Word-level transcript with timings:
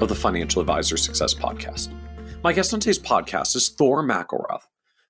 of 0.00 0.08
the 0.08 0.14
Financial 0.14 0.60
Advisor 0.60 0.96
Success 0.96 1.34
Podcast. 1.34 1.92
My 2.42 2.52
guest 2.52 2.74
on 2.74 2.80
today's 2.80 2.98
podcast 2.98 3.54
is 3.54 3.68
Thor 3.68 4.02
McIlrath. 4.02 4.62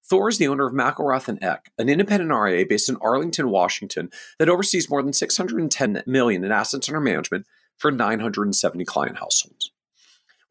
Thor 0.05 0.29
is 0.29 0.39
the 0.39 0.49
owner 0.49 0.67
of 0.67 0.75
McIlrath 0.75 1.29
and 1.29 1.43
Eck, 1.43 1.73
an 1.79 1.89
independent 1.89 2.31
RIA 2.31 2.67
based 2.67 2.89
in 2.89 2.97
Arlington, 3.01 3.51
Washington, 3.51 4.11
that 4.39 4.49
oversees 4.49 4.91
more 4.91 5.03
than 5.03 5.13
610 5.13 6.03
million 6.07 6.45
in 6.45 6.53
assets 6.53 6.89
under 6.89 7.01
management 7.01 7.47
for 7.79 7.91
970 7.91 8.85
client 8.85 9.19
households. 9.19 9.71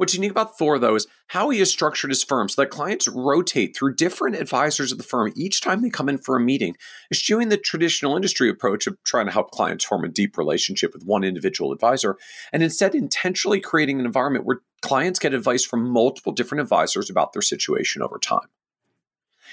What's 0.01 0.15
unique 0.15 0.31
about 0.31 0.57
Thor, 0.57 0.79
though, 0.79 0.95
is 0.95 1.05
how 1.27 1.51
he 1.51 1.59
has 1.59 1.69
structured 1.69 2.09
his 2.09 2.23
firm 2.23 2.49
so 2.49 2.59
that 2.59 2.71
clients 2.71 3.07
rotate 3.07 3.77
through 3.77 3.93
different 3.93 4.35
advisors 4.35 4.91
of 4.91 4.97
the 4.97 5.03
firm 5.03 5.31
each 5.35 5.61
time 5.61 5.83
they 5.83 5.91
come 5.91 6.09
in 6.09 6.17
for 6.17 6.35
a 6.35 6.39
meeting, 6.39 6.75
eschewing 7.11 7.49
the 7.49 7.57
traditional 7.57 8.15
industry 8.15 8.49
approach 8.49 8.87
of 8.87 8.97
trying 9.03 9.27
to 9.27 9.31
help 9.31 9.51
clients 9.51 9.85
form 9.85 10.03
a 10.03 10.07
deep 10.07 10.39
relationship 10.39 10.91
with 10.95 11.05
one 11.05 11.23
individual 11.23 11.71
advisor, 11.71 12.17
and 12.51 12.63
instead 12.63 12.95
intentionally 12.95 13.59
creating 13.59 13.99
an 13.99 14.07
environment 14.07 14.43
where 14.43 14.61
clients 14.81 15.19
get 15.19 15.35
advice 15.35 15.63
from 15.63 15.87
multiple 15.87 16.31
different 16.31 16.63
advisors 16.63 17.07
about 17.07 17.33
their 17.33 17.43
situation 17.43 18.01
over 18.01 18.17
time. 18.17 18.47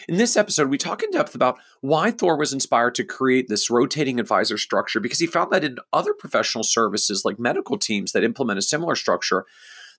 In 0.08 0.16
this 0.16 0.34
episode, 0.34 0.70
we 0.70 0.78
talk 0.78 1.02
in 1.02 1.10
depth 1.10 1.34
about 1.34 1.58
why 1.82 2.10
Thor 2.10 2.38
was 2.38 2.54
inspired 2.54 2.94
to 2.94 3.04
create 3.04 3.48
this 3.48 3.68
rotating 3.68 4.18
advisor 4.18 4.56
structure 4.56 5.00
because 5.00 5.18
he 5.18 5.26
found 5.26 5.52
that 5.52 5.64
in 5.64 5.76
other 5.92 6.14
professional 6.14 6.64
services 6.64 7.26
like 7.26 7.38
medical 7.38 7.76
teams 7.76 8.12
that 8.12 8.24
implement 8.24 8.58
a 8.58 8.62
similar 8.62 8.94
structure, 8.94 9.44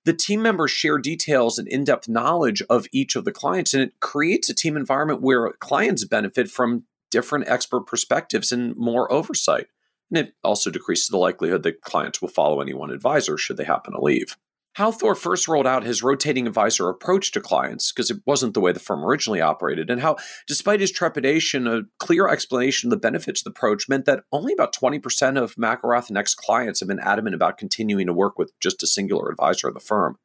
the 0.05 0.13
team 0.13 0.41
members 0.41 0.71
share 0.71 0.97
details 0.97 1.57
and 1.59 1.67
in 1.67 1.83
depth 1.83 2.07
knowledge 2.07 2.61
of 2.69 2.87
each 2.91 3.15
of 3.15 3.25
the 3.25 3.31
clients, 3.31 3.73
and 3.73 3.83
it 3.83 3.99
creates 3.99 4.49
a 4.49 4.55
team 4.55 4.77
environment 4.77 5.21
where 5.21 5.51
clients 5.53 6.05
benefit 6.05 6.49
from 6.49 6.83
different 7.11 7.47
expert 7.47 7.81
perspectives 7.81 8.51
and 8.51 8.75
more 8.75 9.11
oversight. 9.11 9.67
And 10.09 10.17
it 10.17 10.33
also 10.43 10.71
decreases 10.71 11.07
the 11.07 11.17
likelihood 11.17 11.63
that 11.63 11.81
clients 11.81 12.21
will 12.21 12.29
follow 12.29 12.61
any 12.61 12.73
one 12.73 12.91
advisor 12.91 13.37
should 13.37 13.57
they 13.57 13.65
happen 13.65 13.93
to 13.93 14.01
leave 14.01 14.37
how 14.73 14.91
Thor 14.91 15.15
first 15.15 15.47
rolled 15.47 15.67
out 15.67 15.83
his 15.83 16.03
rotating 16.03 16.47
advisor 16.47 16.89
approach 16.89 17.31
to 17.31 17.41
clients, 17.41 17.91
because 17.91 18.11
it 18.11 18.21
wasn't 18.25 18.53
the 18.53 18.61
way 18.61 18.71
the 18.71 18.79
firm 18.79 19.03
originally 19.03 19.41
operated, 19.41 19.89
and 19.89 20.01
how, 20.01 20.15
despite 20.47 20.79
his 20.79 20.91
trepidation, 20.91 21.67
a 21.67 21.81
clear 21.97 22.27
explanation 22.27 22.87
of 22.87 22.91
the 22.91 22.97
benefits 22.97 23.41
of 23.41 23.45
the 23.45 23.49
approach 23.49 23.89
meant 23.89 24.05
that 24.05 24.23
only 24.31 24.53
about 24.53 24.75
20% 24.75 25.41
of 25.41 25.55
McIlrath 25.55 26.09
and 26.09 26.17
Eck's 26.17 26.35
clients 26.35 26.79
have 26.79 26.87
been 26.87 26.99
adamant 26.99 27.35
about 27.35 27.57
continuing 27.57 28.07
to 28.07 28.13
work 28.13 28.37
with 28.37 28.51
just 28.59 28.83
a 28.83 28.87
singular 28.87 29.29
advisor 29.29 29.67
of 29.67 29.73
the 29.73 29.79
firm. 29.79 30.17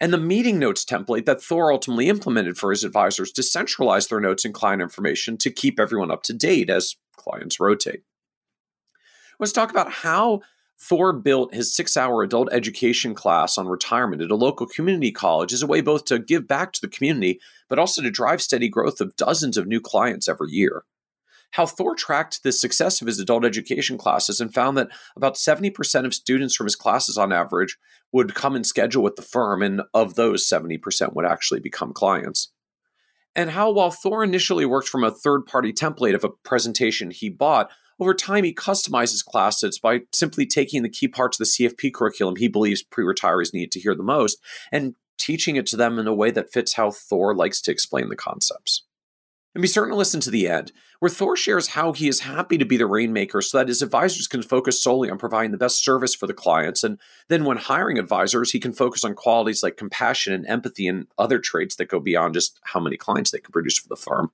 And 0.00 0.12
the 0.12 0.18
meeting 0.18 0.58
notes 0.58 0.84
template 0.84 1.24
that 1.26 1.42
Thor 1.42 1.72
ultimately 1.72 2.08
implemented 2.08 2.56
for 2.56 2.70
his 2.70 2.84
advisors 2.84 3.32
to 3.32 3.42
centralize 3.42 4.06
their 4.06 4.20
notes 4.20 4.44
and 4.44 4.54
client 4.54 4.82
information 4.82 5.36
to 5.38 5.50
keep 5.50 5.80
everyone 5.80 6.10
up 6.10 6.22
to 6.24 6.32
date 6.32 6.70
as 6.70 6.96
clients 7.16 7.58
rotate. 7.58 8.02
Let's 9.40 9.52
talk 9.52 9.70
about 9.70 9.90
how 9.90 10.42
Thor 10.88 11.14
built 11.14 11.54
his 11.54 11.74
six 11.74 11.96
hour 11.96 12.22
adult 12.22 12.50
education 12.52 13.14
class 13.14 13.56
on 13.56 13.68
retirement 13.68 14.20
at 14.20 14.30
a 14.30 14.36
local 14.36 14.66
community 14.66 15.10
college 15.10 15.52
as 15.52 15.62
a 15.62 15.66
way 15.66 15.80
both 15.80 16.04
to 16.06 16.18
give 16.18 16.46
back 16.46 16.72
to 16.72 16.80
the 16.80 16.88
community, 16.88 17.40
but 17.70 17.78
also 17.78 18.02
to 18.02 18.10
drive 18.10 18.42
steady 18.42 18.68
growth 18.68 19.00
of 19.00 19.16
dozens 19.16 19.56
of 19.56 19.66
new 19.66 19.80
clients 19.80 20.28
every 20.28 20.50
year. 20.50 20.84
How 21.52 21.64
Thor 21.64 21.94
tracked 21.94 22.42
the 22.42 22.52
success 22.52 23.00
of 23.00 23.06
his 23.06 23.18
adult 23.18 23.44
education 23.44 23.96
classes 23.96 24.40
and 24.40 24.52
found 24.52 24.76
that 24.76 24.88
about 25.16 25.36
70% 25.36 26.04
of 26.04 26.12
students 26.12 26.54
from 26.54 26.66
his 26.66 26.76
classes 26.76 27.16
on 27.16 27.32
average 27.32 27.78
would 28.12 28.34
come 28.34 28.54
and 28.54 28.66
schedule 28.66 29.02
with 29.02 29.16
the 29.16 29.22
firm, 29.22 29.62
and 29.62 29.82
of 29.94 30.16
those, 30.16 30.46
70% 30.46 31.14
would 31.14 31.24
actually 31.24 31.60
become 31.60 31.92
clients. 31.92 32.52
And 33.34 33.50
how, 33.50 33.70
while 33.70 33.90
Thor 33.90 34.22
initially 34.22 34.66
worked 34.66 34.88
from 34.88 35.04
a 35.04 35.10
third 35.10 35.46
party 35.46 35.72
template 35.72 36.14
of 36.14 36.24
a 36.24 36.30
presentation 36.30 37.10
he 37.10 37.30
bought, 37.30 37.70
over 38.00 38.14
time, 38.14 38.44
he 38.44 38.54
customizes 38.54 39.24
classes 39.24 39.78
by 39.78 40.00
simply 40.12 40.46
taking 40.46 40.82
the 40.82 40.88
key 40.88 41.08
parts 41.08 41.38
of 41.38 41.46
the 41.46 41.68
CFP 41.68 41.92
curriculum 41.92 42.36
he 42.36 42.48
believes 42.48 42.82
pre 42.82 43.04
retirees 43.04 43.54
need 43.54 43.70
to 43.72 43.80
hear 43.80 43.94
the 43.94 44.02
most 44.02 44.38
and 44.72 44.94
teaching 45.18 45.56
it 45.56 45.66
to 45.66 45.76
them 45.76 45.98
in 45.98 46.06
a 46.06 46.14
way 46.14 46.30
that 46.30 46.52
fits 46.52 46.74
how 46.74 46.90
Thor 46.90 47.34
likes 47.34 47.60
to 47.62 47.70
explain 47.70 48.08
the 48.08 48.16
concepts. 48.16 48.82
And 49.54 49.62
be 49.62 49.68
certain 49.68 49.90
to 49.90 49.96
listen 49.96 50.20
to 50.22 50.32
the 50.32 50.48
end, 50.48 50.72
where 50.98 51.08
Thor 51.08 51.36
shares 51.36 51.68
how 51.68 51.92
he 51.92 52.08
is 52.08 52.20
happy 52.20 52.58
to 52.58 52.64
be 52.64 52.76
the 52.76 52.86
rainmaker 52.86 53.40
so 53.40 53.58
that 53.58 53.68
his 53.68 53.82
advisors 53.82 54.26
can 54.26 54.42
focus 54.42 54.82
solely 54.82 55.08
on 55.08 55.16
providing 55.16 55.52
the 55.52 55.58
best 55.58 55.84
service 55.84 56.12
for 56.12 56.26
the 56.26 56.34
clients. 56.34 56.82
And 56.82 56.98
then 57.28 57.44
when 57.44 57.58
hiring 57.58 57.96
advisors, 57.96 58.50
he 58.50 58.58
can 58.58 58.72
focus 58.72 59.04
on 59.04 59.14
qualities 59.14 59.62
like 59.62 59.76
compassion 59.76 60.32
and 60.32 60.44
empathy 60.48 60.88
and 60.88 61.06
other 61.18 61.38
traits 61.38 61.76
that 61.76 61.88
go 61.88 62.00
beyond 62.00 62.34
just 62.34 62.58
how 62.64 62.80
many 62.80 62.96
clients 62.96 63.30
they 63.30 63.38
can 63.38 63.52
produce 63.52 63.78
for 63.78 63.88
the 63.88 63.96
firm 63.96 64.32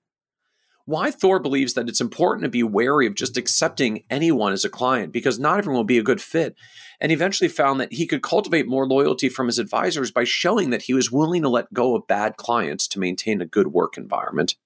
why 0.90 1.12
Thor 1.12 1.38
believes 1.38 1.74
that 1.74 1.88
it's 1.88 2.00
important 2.00 2.42
to 2.42 2.48
be 2.48 2.64
wary 2.64 3.06
of 3.06 3.14
just 3.14 3.36
accepting 3.36 4.02
anyone 4.10 4.52
as 4.52 4.64
a 4.64 4.68
client 4.68 5.12
because 5.12 5.38
not 5.38 5.58
everyone 5.58 5.78
will 5.78 5.84
be 5.84 5.98
a 5.98 6.02
good 6.02 6.20
fit. 6.20 6.56
And 7.00 7.12
eventually 7.12 7.48
found 7.48 7.80
that 7.80 7.92
he 7.92 8.06
could 8.06 8.22
cultivate 8.22 8.66
more 8.66 8.86
loyalty 8.86 9.28
from 9.28 9.46
his 9.46 9.60
advisors 9.60 10.10
by 10.10 10.24
showing 10.24 10.70
that 10.70 10.82
he 10.82 10.92
was 10.92 11.12
willing 11.12 11.42
to 11.42 11.48
let 11.48 11.72
go 11.72 11.94
of 11.94 12.08
bad 12.08 12.36
clients 12.36 12.88
to 12.88 12.98
maintain 12.98 13.40
a 13.40 13.46
good 13.46 13.68
work 13.68 13.96
environment. 13.96 14.56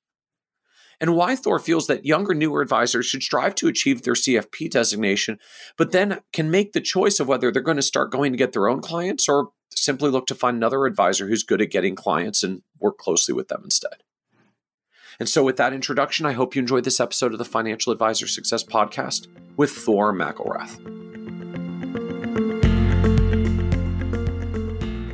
And 0.99 1.15
why 1.15 1.37
Thor 1.37 1.59
feels 1.59 1.89
that 1.89 2.07
younger, 2.07 2.33
newer 2.33 2.63
advisors 2.63 3.05
should 3.05 3.23
strive 3.23 3.55
to 3.57 3.69
achieve 3.69 4.03
their 4.03 4.15
CFP 4.15 4.71
designation, 4.71 5.39
but 5.77 5.93
then 5.93 6.21
can 6.33 6.51
make 6.51 6.73
the 6.73 6.81
choice 6.81 7.21
of 7.21 7.29
whether 7.29 7.53
they're 7.53 7.61
going 7.61 7.77
to 7.77 7.83
start 7.83 8.11
going 8.11 8.33
to 8.33 8.39
get 8.39 8.53
their 8.53 8.69
own 8.69 8.81
clients 8.81 9.29
or 9.29 9.51
simply 9.71 10.11
look 10.11 10.27
to 10.29 10.35
find 10.35 10.57
another 10.57 10.87
advisor 10.87 11.29
who's 11.29 11.43
good 11.43 11.61
at 11.61 11.71
getting 11.71 11.95
clients 11.95 12.43
and 12.43 12.63
work 12.81 12.97
closely 12.97 13.35
with 13.35 13.49
them 13.49 13.61
instead. 13.65 14.05
And 15.21 15.29
so, 15.29 15.45
with 15.45 15.57
that 15.59 15.73
introduction, 15.73 16.27
I 16.27 16.33
hope 16.33 16.57
you 16.57 16.61
enjoyed 16.61 16.83
this 16.83 16.99
episode 16.99 17.33
of 17.33 17.39
the 17.39 17.45
Financial 17.45 17.93
Advisor 17.93 18.27
Success 18.27 18.65
Podcast 18.65 19.29
with 19.57 19.71
Thor 19.71 20.13
McIlrath. 20.13 20.81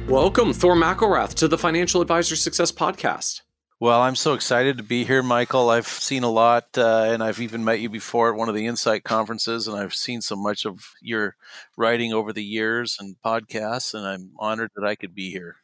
Welcome, 0.09 0.55
Thor 0.55 0.75
McIlrath, 0.75 1.34
to 1.34 1.49
the 1.49 1.59
Financial 1.59 2.00
Advisor 2.00 2.34
Success 2.34 2.72
Podcast. 2.72 3.43
Well, 3.78 4.00
I'm 4.00 4.16
so 4.16 4.34
excited 4.34 4.78
to 4.78 4.83
be 4.83 5.05
here, 5.05 5.22
Michael. 5.22 5.71
I've 5.71 5.87
seen 5.87 6.22
a 6.22 6.31
lot, 6.31 6.77
uh, 6.77 7.05
and 7.09 7.22
I've 7.22 7.41
even 7.41 7.65
met 7.65 7.81
you 7.81 7.88
before 7.88 8.31
at 8.31 8.37
one 8.37 8.49
of 8.49 8.55
the 8.55 8.67
Insight 8.67 9.05
conferences, 9.05 9.69
and 9.69 9.78
I've 9.78 9.94
seen 9.94 10.21
so 10.21 10.34
much 10.34 10.65
of 10.67 10.81
your 11.00 11.37
writing 11.77 12.12
over 12.12 12.32
the 12.32 12.44
years 12.44 12.97
and 12.99 13.17
podcasts, 13.25 13.94
and 13.94 14.06
I'm 14.06 14.32
honored 14.38 14.71
that 14.77 14.87
I 14.87 14.97
could 14.97 15.15
be 15.15 15.31
here. 15.31 15.56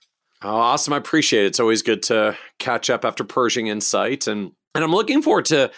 Oh, 0.43 0.57
awesome. 0.57 0.93
I 0.93 0.99
appreciate 0.99 1.45
it. 1.45 1.49
It's 1.49 1.61
always 1.61 1.83
good 1.83 2.03
to 2.05 2.37
catch 2.59 2.91
up 2.91 3.05
after 3.05 3.25
Pershing 3.25 3.69
Insight. 3.69 4.27
And 4.27 4.53
and 4.75 4.85
I'm 4.85 4.93
looking 4.93 5.23
forward 5.23 5.47
to 5.47 5.71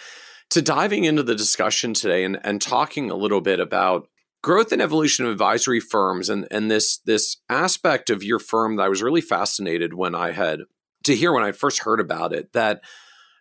to 0.51 0.61
diving 0.61 1.03
into 1.03 1.23
the 1.23 1.35
discussion 1.35 1.93
today 1.93 2.23
and, 2.23 2.39
and 2.43 2.61
talking 2.61 3.09
a 3.09 3.15
little 3.15 3.41
bit 3.41 3.59
about 3.59 4.07
growth 4.41 4.71
and 4.71 4.81
evolution 4.81 5.25
of 5.25 5.31
advisory 5.31 5.79
firms 5.79 6.29
and, 6.29 6.47
and 6.51 6.69
this 6.69 6.97
this 6.99 7.37
aspect 7.49 8.09
of 8.09 8.23
your 8.23 8.39
firm 8.39 8.75
that 8.75 8.83
I 8.83 8.89
was 8.89 9.03
really 9.03 9.21
fascinated 9.21 9.93
when 9.93 10.15
I 10.15 10.31
had 10.31 10.61
to 11.05 11.15
hear 11.15 11.31
when 11.31 11.43
I 11.43 11.51
first 11.51 11.83
heard 11.83 11.99
about 11.99 12.33
it 12.33 12.53
that 12.53 12.81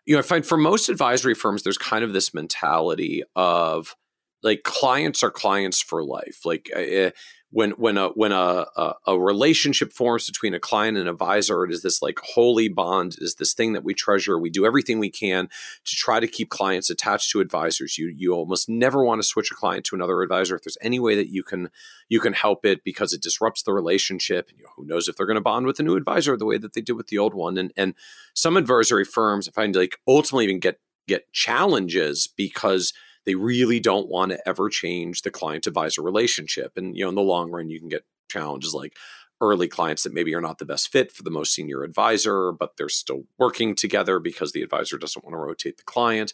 you 0.06 0.15
know 0.15 0.21
I 0.21 0.23
find 0.23 0.45
for 0.47 0.56
most 0.56 0.89
advisory 0.89 1.35
firms 1.35 1.62
there's 1.62 1.79
kind 1.79 2.05
of 2.05 2.12
this 2.12 2.35
mentality 2.35 3.23
of 3.35 3.97
like 4.43 4.62
clients 4.62 5.23
are 5.23 5.31
clients 5.31 5.81
for 5.81 6.05
life 6.05 6.41
like 6.45 6.71
uh, 6.75 7.11
when 7.50 7.70
when 7.72 7.97
a 7.97 8.09
when 8.10 8.32
a, 8.32 8.66
a, 8.76 8.94
a 9.06 9.19
relationship 9.19 9.93
forms 9.93 10.26
between 10.26 10.52
a 10.52 10.61
client 10.61 10.99
and 10.99 11.08
advisor, 11.08 11.64
it 11.64 11.70
is 11.70 11.82
this 11.82 12.02
like 12.02 12.19
holy 12.23 12.69
bond, 12.69 13.17
is 13.19 13.37
this 13.37 13.55
thing 13.55 13.73
that 13.73 13.84
we 13.84 13.94
treasure. 13.94 14.38
We 14.38 14.50
do 14.50 14.67
everything 14.67 14.99
we 14.99 15.11
can 15.11 15.49
to 15.84 15.96
try 15.96 16.20
to 16.20 16.26
keep 16.26 16.50
clients 16.50 16.90
attached 16.90 17.31
to 17.31 17.40
advisors. 17.40 17.96
You 17.96 18.08
you 18.08 18.34
almost 18.34 18.69
never 18.69 19.02
want 19.02 19.20
to 19.20 19.26
switch 19.26 19.50
a 19.50 19.55
client 19.55 19.87
to 19.87 19.96
another 19.96 20.20
advisor 20.20 20.56
if 20.56 20.62
there's 20.62 20.78
any 20.82 21.00
way 21.00 21.14
that 21.17 21.31
you 21.31 21.43
can 21.43 21.70
you 22.08 22.20
can 22.20 22.34
help 22.34 22.67
it 22.67 22.84
because 22.84 23.14
it 23.14 23.23
disrupts 23.23 23.62
the 23.62 23.73
relationship. 23.73 24.50
You 24.55 24.64
know, 24.64 24.70
who 24.76 24.84
knows 24.84 25.08
if 25.08 25.17
they're 25.17 25.26
going 25.26 25.37
to 25.37 25.40
bond 25.40 25.64
with 25.67 25.81
a 25.81 25.82
new 25.82 25.96
advisor 25.96 26.37
the 26.37 26.46
way 26.46 26.58
that 26.58 26.75
they 26.75 26.82
did 26.82 26.94
with 26.96 27.06
the 27.06 27.19
old 27.19 27.32
one. 27.32 27.56
And 27.56 27.73
and 27.76 27.94
some 28.34 28.58
advisory 28.58 29.06
firms 29.06 29.49
find 29.49 29.75
like 29.75 29.99
ultimately 30.06 30.44
even 30.44 30.61
get 30.61 30.81
get 31.06 31.32
challenges 31.32 32.26
because 32.26 32.93
they 33.28 33.34
really 33.34 33.78
don't 33.78 34.08
want 34.08 34.32
to 34.32 34.48
ever 34.48 34.70
change 34.70 35.20
the 35.20 35.30
client 35.30 35.66
advisor 35.66 36.00
relationship. 36.00 36.72
And, 36.78 36.96
you 36.96 37.04
know, 37.04 37.10
in 37.10 37.14
the 37.14 37.20
long 37.20 37.50
run, 37.50 37.69
you 37.69 37.78
can 37.78 37.90
get 37.90 38.06
challenges 38.30 38.72
like 38.72 38.96
early 39.42 39.69
clients 39.69 40.02
that 40.04 40.14
maybe 40.14 40.34
are 40.34 40.40
not 40.40 40.56
the 40.56 40.64
best 40.64 40.90
fit 40.90 41.12
for 41.12 41.22
the 41.22 41.30
most 41.30 41.52
senior 41.52 41.82
advisor, 41.82 42.52
but 42.52 42.78
they're 42.78 42.88
still 42.88 43.25
working 43.36 43.75
together 43.75 44.19
because 44.19 44.52
the 44.52 44.62
advisor 44.62 44.96
doesn't 44.96 45.26
want 45.26 45.34
to 45.34 45.38
rotate 45.38 45.76
the 45.76 45.82
client. 45.82 46.32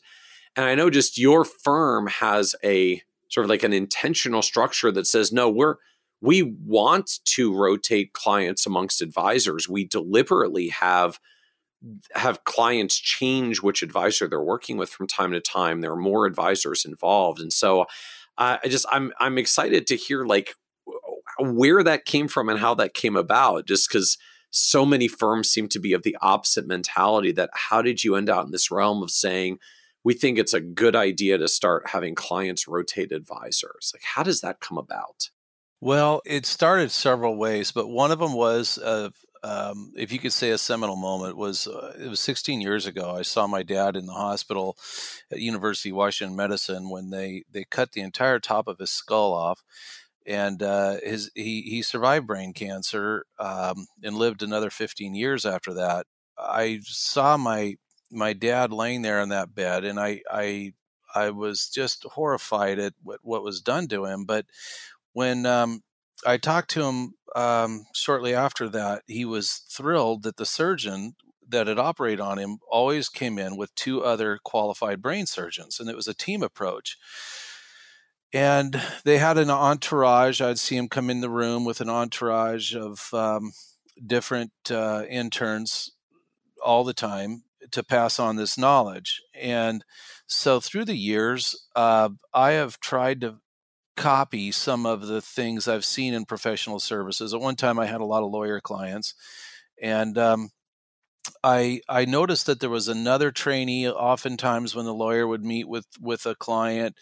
And 0.54 0.66
I 0.66 0.76
know 0.76 0.88
just 0.88 1.18
your 1.18 1.44
firm 1.44 2.06
has 2.06 2.54
a 2.62 3.02
sort 3.28 3.42
of 3.42 3.50
like 3.50 3.64
an 3.64 3.72
intentional 3.72 4.40
structure 4.40 4.92
that 4.92 5.08
says, 5.08 5.32
no, 5.32 5.50
we're 5.50 5.78
we 6.20 6.42
want 6.42 7.18
to 7.24 7.52
rotate 7.52 8.12
clients 8.12 8.66
amongst 8.66 9.02
advisors. 9.02 9.68
We 9.68 9.84
deliberately 9.84 10.68
have 10.68 11.18
have 12.14 12.44
clients 12.44 12.98
change 12.98 13.60
which 13.60 13.82
advisor 13.82 14.28
they're 14.28 14.40
working 14.40 14.76
with 14.76 14.90
from 14.90 15.06
time 15.06 15.32
to 15.32 15.40
time. 15.40 15.80
There 15.80 15.92
are 15.92 15.96
more 15.96 16.26
advisors 16.26 16.84
involved, 16.84 17.40
and 17.40 17.52
so 17.52 17.82
uh, 18.38 18.58
I 18.62 18.68
just 18.68 18.86
I'm 18.90 19.12
I'm 19.18 19.38
excited 19.38 19.86
to 19.88 19.96
hear 19.96 20.24
like 20.24 20.54
where 21.38 21.82
that 21.82 22.04
came 22.04 22.28
from 22.28 22.48
and 22.48 22.58
how 22.58 22.74
that 22.74 22.94
came 22.94 23.16
about. 23.16 23.66
Just 23.66 23.88
because 23.88 24.18
so 24.50 24.86
many 24.86 25.08
firms 25.08 25.50
seem 25.50 25.68
to 25.68 25.80
be 25.80 25.92
of 25.92 26.02
the 26.02 26.16
opposite 26.20 26.66
mentality. 26.66 27.32
That 27.32 27.50
how 27.52 27.82
did 27.82 28.04
you 28.04 28.16
end 28.16 28.30
out 28.30 28.46
in 28.46 28.52
this 28.52 28.70
realm 28.70 29.02
of 29.02 29.10
saying? 29.10 29.58
We 30.04 30.12
think 30.12 30.38
it's 30.38 30.52
a 30.52 30.60
good 30.60 30.94
idea 30.94 31.38
to 31.38 31.48
start 31.48 31.88
having 31.88 32.14
clients 32.14 32.68
rotate 32.68 33.10
advisors. 33.10 33.90
Like, 33.94 34.02
how 34.02 34.22
does 34.22 34.42
that 34.42 34.60
come 34.60 34.76
about? 34.76 35.30
Well, 35.80 36.20
it 36.24 36.46
started 36.46 36.90
several 36.90 37.36
ways, 37.36 37.72
but 37.72 37.88
one 37.88 38.10
of 38.10 38.18
them 38.18 38.34
was 38.34 38.78
uh, 38.78 39.10
um, 39.44 39.92
if 39.94 40.10
you 40.10 40.18
could 40.18 40.32
say 40.32 40.50
a 40.50 40.58
seminal 40.58 40.96
moment 40.96 41.36
was 41.36 41.66
uh, 41.66 41.94
it 42.00 42.08
was 42.08 42.20
16 42.20 42.62
years 42.62 42.86
ago. 42.86 43.14
I 43.14 43.20
saw 43.20 43.46
my 43.46 43.62
dad 43.62 43.94
in 43.94 44.06
the 44.06 44.14
hospital 44.14 44.78
at 45.30 45.38
University 45.38 45.90
of 45.90 45.96
Washington 45.96 46.34
Medicine 46.34 46.88
when 46.88 47.10
they 47.10 47.44
they 47.52 47.64
cut 47.64 47.92
the 47.92 48.00
entire 48.00 48.38
top 48.38 48.66
of 48.66 48.78
his 48.78 48.90
skull 48.90 49.34
off, 49.34 49.62
and 50.26 50.62
uh, 50.62 50.96
his 51.02 51.30
he 51.34 51.60
he 51.60 51.82
survived 51.82 52.26
brain 52.26 52.54
cancer 52.54 53.26
um, 53.38 53.86
and 54.02 54.16
lived 54.16 54.42
another 54.42 54.70
15 54.70 55.14
years 55.14 55.44
after 55.44 55.74
that. 55.74 56.06
I 56.38 56.80
saw 56.82 57.36
my 57.36 57.76
my 58.10 58.32
dad 58.32 58.72
laying 58.72 59.02
there 59.02 59.20
in 59.20 59.28
that 59.28 59.54
bed, 59.54 59.84
and 59.84 60.00
I 60.00 60.22
I 60.30 60.72
I 61.14 61.30
was 61.30 61.68
just 61.68 62.04
horrified 62.04 62.78
at 62.78 62.94
what, 63.02 63.20
what 63.22 63.44
was 63.44 63.60
done 63.60 63.88
to 63.88 64.06
him. 64.06 64.24
But 64.24 64.46
when 65.12 65.44
um, 65.44 65.82
I 66.26 66.36
talked 66.36 66.70
to 66.70 66.84
him 66.84 67.14
um, 67.36 67.86
shortly 67.94 68.34
after 68.34 68.68
that. 68.70 69.02
He 69.06 69.24
was 69.24 69.62
thrilled 69.70 70.22
that 70.22 70.36
the 70.36 70.46
surgeon 70.46 71.14
that 71.48 71.66
had 71.66 71.78
operated 71.78 72.20
on 72.20 72.38
him 72.38 72.58
always 72.70 73.08
came 73.08 73.38
in 73.38 73.56
with 73.56 73.74
two 73.74 74.02
other 74.02 74.38
qualified 74.42 75.02
brain 75.02 75.26
surgeons, 75.26 75.78
and 75.78 75.88
it 75.88 75.96
was 75.96 76.08
a 76.08 76.14
team 76.14 76.42
approach. 76.42 76.96
And 78.32 78.80
they 79.04 79.18
had 79.18 79.38
an 79.38 79.50
entourage. 79.50 80.40
I'd 80.40 80.58
see 80.58 80.76
him 80.76 80.88
come 80.88 81.10
in 81.10 81.20
the 81.20 81.30
room 81.30 81.64
with 81.64 81.80
an 81.80 81.88
entourage 81.88 82.74
of 82.74 83.12
um, 83.12 83.52
different 84.04 84.52
uh, 84.70 85.04
interns 85.08 85.92
all 86.64 86.82
the 86.82 86.94
time 86.94 87.44
to 87.70 87.84
pass 87.84 88.18
on 88.18 88.36
this 88.36 88.58
knowledge. 88.58 89.22
And 89.34 89.84
so 90.26 90.60
through 90.60 90.86
the 90.86 90.96
years, 90.96 91.68
uh, 91.76 92.10
I 92.32 92.52
have 92.52 92.80
tried 92.80 93.20
to 93.20 93.36
copy 93.96 94.52
some 94.52 94.86
of 94.86 95.06
the 95.06 95.20
things 95.20 95.68
I've 95.68 95.84
seen 95.84 96.14
in 96.14 96.24
professional 96.24 96.80
services. 96.80 97.34
At 97.34 97.40
one 97.40 97.56
time, 97.56 97.78
I 97.78 97.86
had 97.86 98.00
a 98.00 98.04
lot 98.06 98.22
of 98.22 98.30
lawyer 98.30 98.60
clients, 98.60 99.14
and 99.80 100.18
um, 100.18 100.50
I 101.42 101.80
I 101.88 102.04
noticed 102.04 102.46
that 102.46 102.60
there 102.60 102.70
was 102.70 102.88
another 102.88 103.30
trainee. 103.30 103.88
Oftentimes, 103.88 104.74
when 104.74 104.84
the 104.86 104.94
lawyer 104.94 105.26
would 105.26 105.44
meet 105.44 105.68
with 105.68 105.86
with 106.00 106.26
a 106.26 106.34
client, 106.34 106.96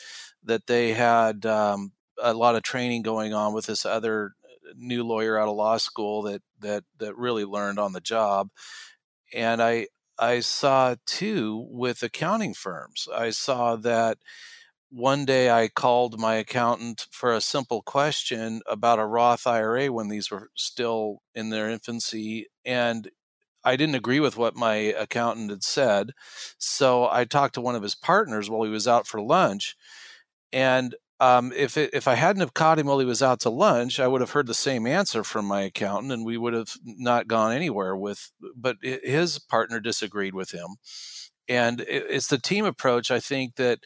that 0.45 0.67
they 0.67 0.93
had 0.93 1.47
um, 1.47 1.93
a 2.21 2.35
lot 2.35 2.55
of 2.57 2.63
training 2.63 3.03
going 3.03 3.35
on 3.35 3.53
with 3.55 3.67
this 3.67 3.85
other 3.87 4.33
new 4.77 5.05
lawyer 5.05 5.39
out 5.39 5.49
of 5.49 5.57
law 5.57 5.77
school 5.79 6.23
that 6.23 6.43
that 6.61 6.85
that 6.99 7.17
really 7.17 7.45
learned 7.45 7.79
on 7.79 7.93
the 7.93 8.01
job, 8.01 8.49
and 9.35 9.63
I 9.63 9.89
I 10.19 10.41
saw 10.41 10.97
too 11.07 11.67
with 11.71 12.03
accounting 12.03 12.55
firms. 12.55 13.09
I 13.15 13.31
saw 13.31 13.77
that 13.77 14.19
one 14.93 15.25
day 15.25 15.51
I 15.51 15.69
called 15.69 16.21
my 16.21 16.35
accountant 16.35 17.07
for 17.11 17.33
a 17.33 17.41
simple 17.41 17.83
question 17.83 18.61
about 18.67 18.99
a 18.99 19.07
Roth 19.07 19.47
IRA 19.47 19.91
when 19.93 20.09
these 20.09 20.31
were 20.31 20.51
still 20.55 21.23
in 21.35 21.51
their 21.51 21.71
infancy. 21.71 22.49
And 22.65 23.11
I 23.65 23.77
didn't 23.77 23.97
agree 23.97 24.21
with 24.21 24.37
what 24.37 24.57
my 24.57 24.75
accountant 24.75 25.51
had 25.51 25.65
said. 25.65 26.13
So 26.59 27.09
I 27.11 27.25
talked 27.25 27.55
to 27.55 27.61
one 27.63 27.77
of 27.77 27.83
his 27.83 27.95
partners 27.95 28.51
while 28.51 28.65
he 28.65 28.71
was 28.71 28.89
out 28.89 29.07
for 29.07 29.21
lunch. 29.23 29.77
And 30.53 30.95
um, 31.21 31.53
if 31.55 31.77
it, 31.77 31.91
if 31.93 32.09
I 32.09 32.15
hadn't 32.15 32.41
have 32.41 32.55
caught 32.55 32.79
him 32.79 32.87
while 32.89 32.99
he 32.99 33.07
was 33.07 33.23
out 33.23 33.41
to 33.41 33.51
lunch, 33.51 34.01
I 34.01 34.09
would 34.09 34.21
have 34.21 34.33
heard 34.33 34.49
the 34.49 34.55
same 34.55 34.87
answer 34.87 35.23
from 35.23 35.45
my 35.47 35.63
accountant, 35.63 36.13
and 36.13 36.25
we 36.25 36.37
would 36.37 36.53
have 36.53 36.73
not 36.85 37.29
gone 37.29 37.53
anywhere 37.53 37.97
with. 37.97 38.33
But 38.57 38.77
his 38.83 39.39
partner 39.39 39.79
disagreed 39.79 40.35
with 40.35 40.51
him, 40.51 40.77
and 41.49 41.81
it's 41.89 42.29
the 42.29 42.39
team 42.39 42.65
approach. 42.65 43.11
I 43.11 43.21
think 43.21 43.57
that 43.57 43.81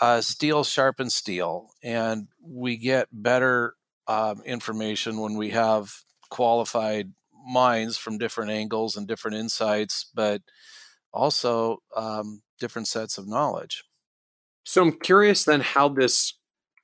uh, 0.00 0.20
steel 0.20 0.64
sharpens 0.64 1.14
steel, 1.14 1.70
and 1.82 2.28
we 2.42 2.76
get 2.76 3.08
better 3.12 3.74
um, 4.08 4.42
information 4.44 5.18
when 5.18 5.36
we 5.36 5.50
have 5.50 5.94
qualified 6.30 7.12
minds 7.46 7.96
from 7.96 8.18
different 8.18 8.50
angles 8.50 8.96
and 8.96 9.06
different 9.06 9.36
insights, 9.36 10.10
but 10.14 10.42
also 11.12 11.78
um, 11.96 12.42
different 12.58 12.88
sets 12.88 13.18
of 13.18 13.28
knowledge. 13.28 13.84
So 14.64 14.82
I'm 14.82 14.92
curious 14.92 15.44
then 15.44 15.60
how 15.60 15.88
this 15.88 16.34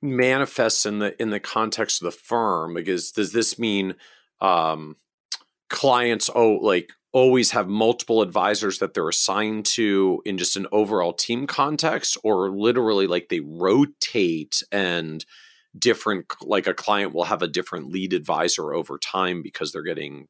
manifests 0.01 0.85
in 0.85 0.99
the 0.99 1.19
in 1.21 1.31
the 1.31 1.39
context 1.39 2.01
of 2.01 2.05
the 2.05 2.11
firm 2.11 2.75
because 2.75 3.11
does 3.11 3.31
this 3.31 3.57
mean 3.57 3.95
um, 4.41 4.95
clients 5.69 6.29
oh 6.33 6.53
like 6.53 6.91
always 7.13 7.51
have 7.51 7.67
multiple 7.67 8.21
advisors 8.21 8.79
that 8.79 8.93
they're 8.93 9.09
assigned 9.09 9.65
to 9.65 10.21
in 10.25 10.37
just 10.37 10.57
an 10.57 10.67
overall 10.71 11.13
team 11.13 11.47
context 11.47 12.17
or 12.23 12.49
literally 12.49 13.07
like 13.07 13.29
they 13.29 13.39
rotate 13.39 14.61
and 14.71 15.25
different 15.77 16.25
like 16.41 16.67
a 16.67 16.73
client 16.73 17.13
will 17.13 17.25
have 17.25 17.41
a 17.41 17.47
different 17.47 17.89
lead 17.89 18.13
advisor 18.13 18.73
over 18.73 18.97
time 18.97 19.41
because 19.41 19.71
they're 19.71 19.83
getting 19.83 20.27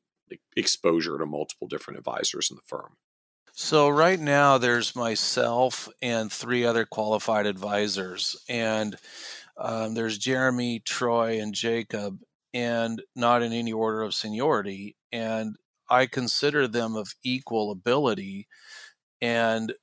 exposure 0.56 1.18
to 1.18 1.26
multiple 1.26 1.68
different 1.68 1.98
advisors 1.98 2.50
in 2.50 2.56
the 2.56 2.62
firm. 2.66 2.98
So 3.54 3.90
right 3.90 4.20
now 4.20 4.58
there's 4.58 4.96
myself 4.96 5.90
and 6.02 6.32
three 6.32 6.64
other 6.64 6.86
qualified 6.86 7.48
advisors 7.48 8.36
and 8.48 8.96
um, 9.58 9.96
there's 9.96 10.20
jeremy 10.20 10.80
troy 10.80 11.42
and 11.42 11.56
jacob 11.56 12.20
and 12.54 13.02
not 13.16 13.42
in 13.42 13.54
any 13.54 13.74
order 13.74 14.04
of 14.04 14.14
seniority 14.14 14.96
and 15.12 15.56
I 15.90 16.06
consider 16.06 16.68
them 16.68 16.96
of 16.96 17.16
equal 17.24 17.72
ability. 17.72 18.48
And 19.22 19.74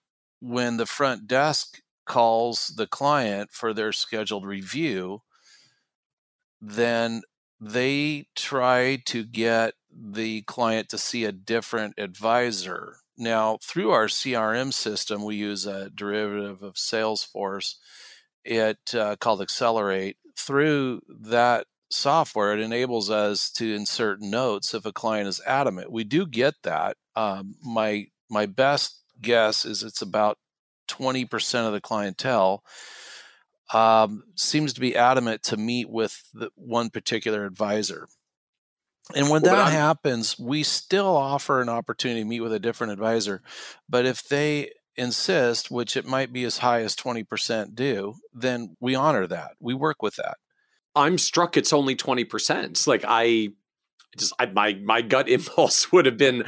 when 0.40 0.76
the 0.76 0.86
front 0.86 1.26
desk 1.26 1.80
calls 2.06 2.74
the 2.76 2.86
client 2.86 3.50
for 3.52 3.72
their 3.72 3.92
scheduled 3.92 4.44
review, 4.44 5.22
then 6.60 7.22
they 7.60 8.26
try 8.34 8.96
to 9.06 9.24
get 9.24 9.74
the 9.90 10.42
client 10.42 10.88
to 10.90 10.98
see 10.98 11.24
a 11.24 11.32
different 11.32 11.94
advisor. 11.98 12.96
Now, 13.16 13.58
through 13.62 13.90
our 13.92 14.06
CRM 14.06 14.72
system, 14.72 15.24
we 15.24 15.36
use 15.36 15.66
a 15.66 15.88
derivative 15.90 16.62
of 16.62 16.74
Salesforce, 16.74 17.76
it 18.44 18.94
uh, 18.94 19.16
called 19.16 19.40
XLR8. 19.40 20.16
Through 20.36 21.02
that 21.08 21.66
software, 21.94 22.52
it 22.52 22.60
enables 22.60 23.10
us 23.10 23.50
to 23.52 23.74
insert 23.74 24.20
notes 24.20 24.74
if 24.74 24.84
a 24.86 24.92
client 24.92 25.28
is 25.28 25.40
adamant. 25.46 25.90
We 25.90 26.04
do 26.04 26.26
get 26.26 26.54
that. 26.62 26.96
Um, 27.16 27.56
my 27.62 28.06
my 28.30 28.46
best 28.46 29.00
guess 29.20 29.64
is 29.64 29.82
it's 29.82 30.02
about 30.02 30.38
twenty 30.88 31.24
percent 31.24 31.66
of 31.66 31.72
the 31.72 31.80
clientele 31.80 32.62
um, 33.72 34.24
seems 34.34 34.72
to 34.74 34.80
be 34.80 34.96
adamant 34.96 35.42
to 35.44 35.56
meet 35.56 35.88
with 35.88 36.22
the 36.34 36.50
one 36.54 36.90
particular 36.90 37.44
advisor. 37.44 38.08
And 39.14 39.28
when 39.28 39.42
that 39.42 39.70
happens, 39.70 40.38
we 40.38 40.62
still 40.62 41.14
offer 41.14 41.60
an 41.60 41.68
opportunity 41.68 42.22
to 42.22 42.26
meet 42.26 42.40
with 42.40 42.54
a 42.54 42.58
different 42.58 42.92
advisor. 42.92 43.42
But 43.88 44.06
if 44.06 44.22
they 44.22 44.70
insist, 44.96 45.70
which 45.70 45.96
it 45.96 46.06
might 46.06 46.32
be 46.32 46.44
as 46.44 46.58
high 46.58 46.80
as 46.80 46.96
20% 46.96 47.74
do, 47.74 48.14
then 48.32 48.76
we 48.80 48.94
honor 48.94 49.26
that. 49.26 49.52
We 49.60 49.74
work 49.74 50.02
with 50.02 50.16
that. 50.16 50.36
I'm 50.94 51.18
struck 51.18 51.56
it's 51.56 51.72
only 51.72 51.96
20%. 51.96 52.86
Like 52.86 53.04
I 53.06 53.50
just 54.16 54.32
I, 54.38 54.46
my 54.46 54.74
my 54.74 55.02
gut 55.02 55.28
impulse 55.28 55.90
would 55.92 56.06
have 56.06 56.16
been 56.16 56.44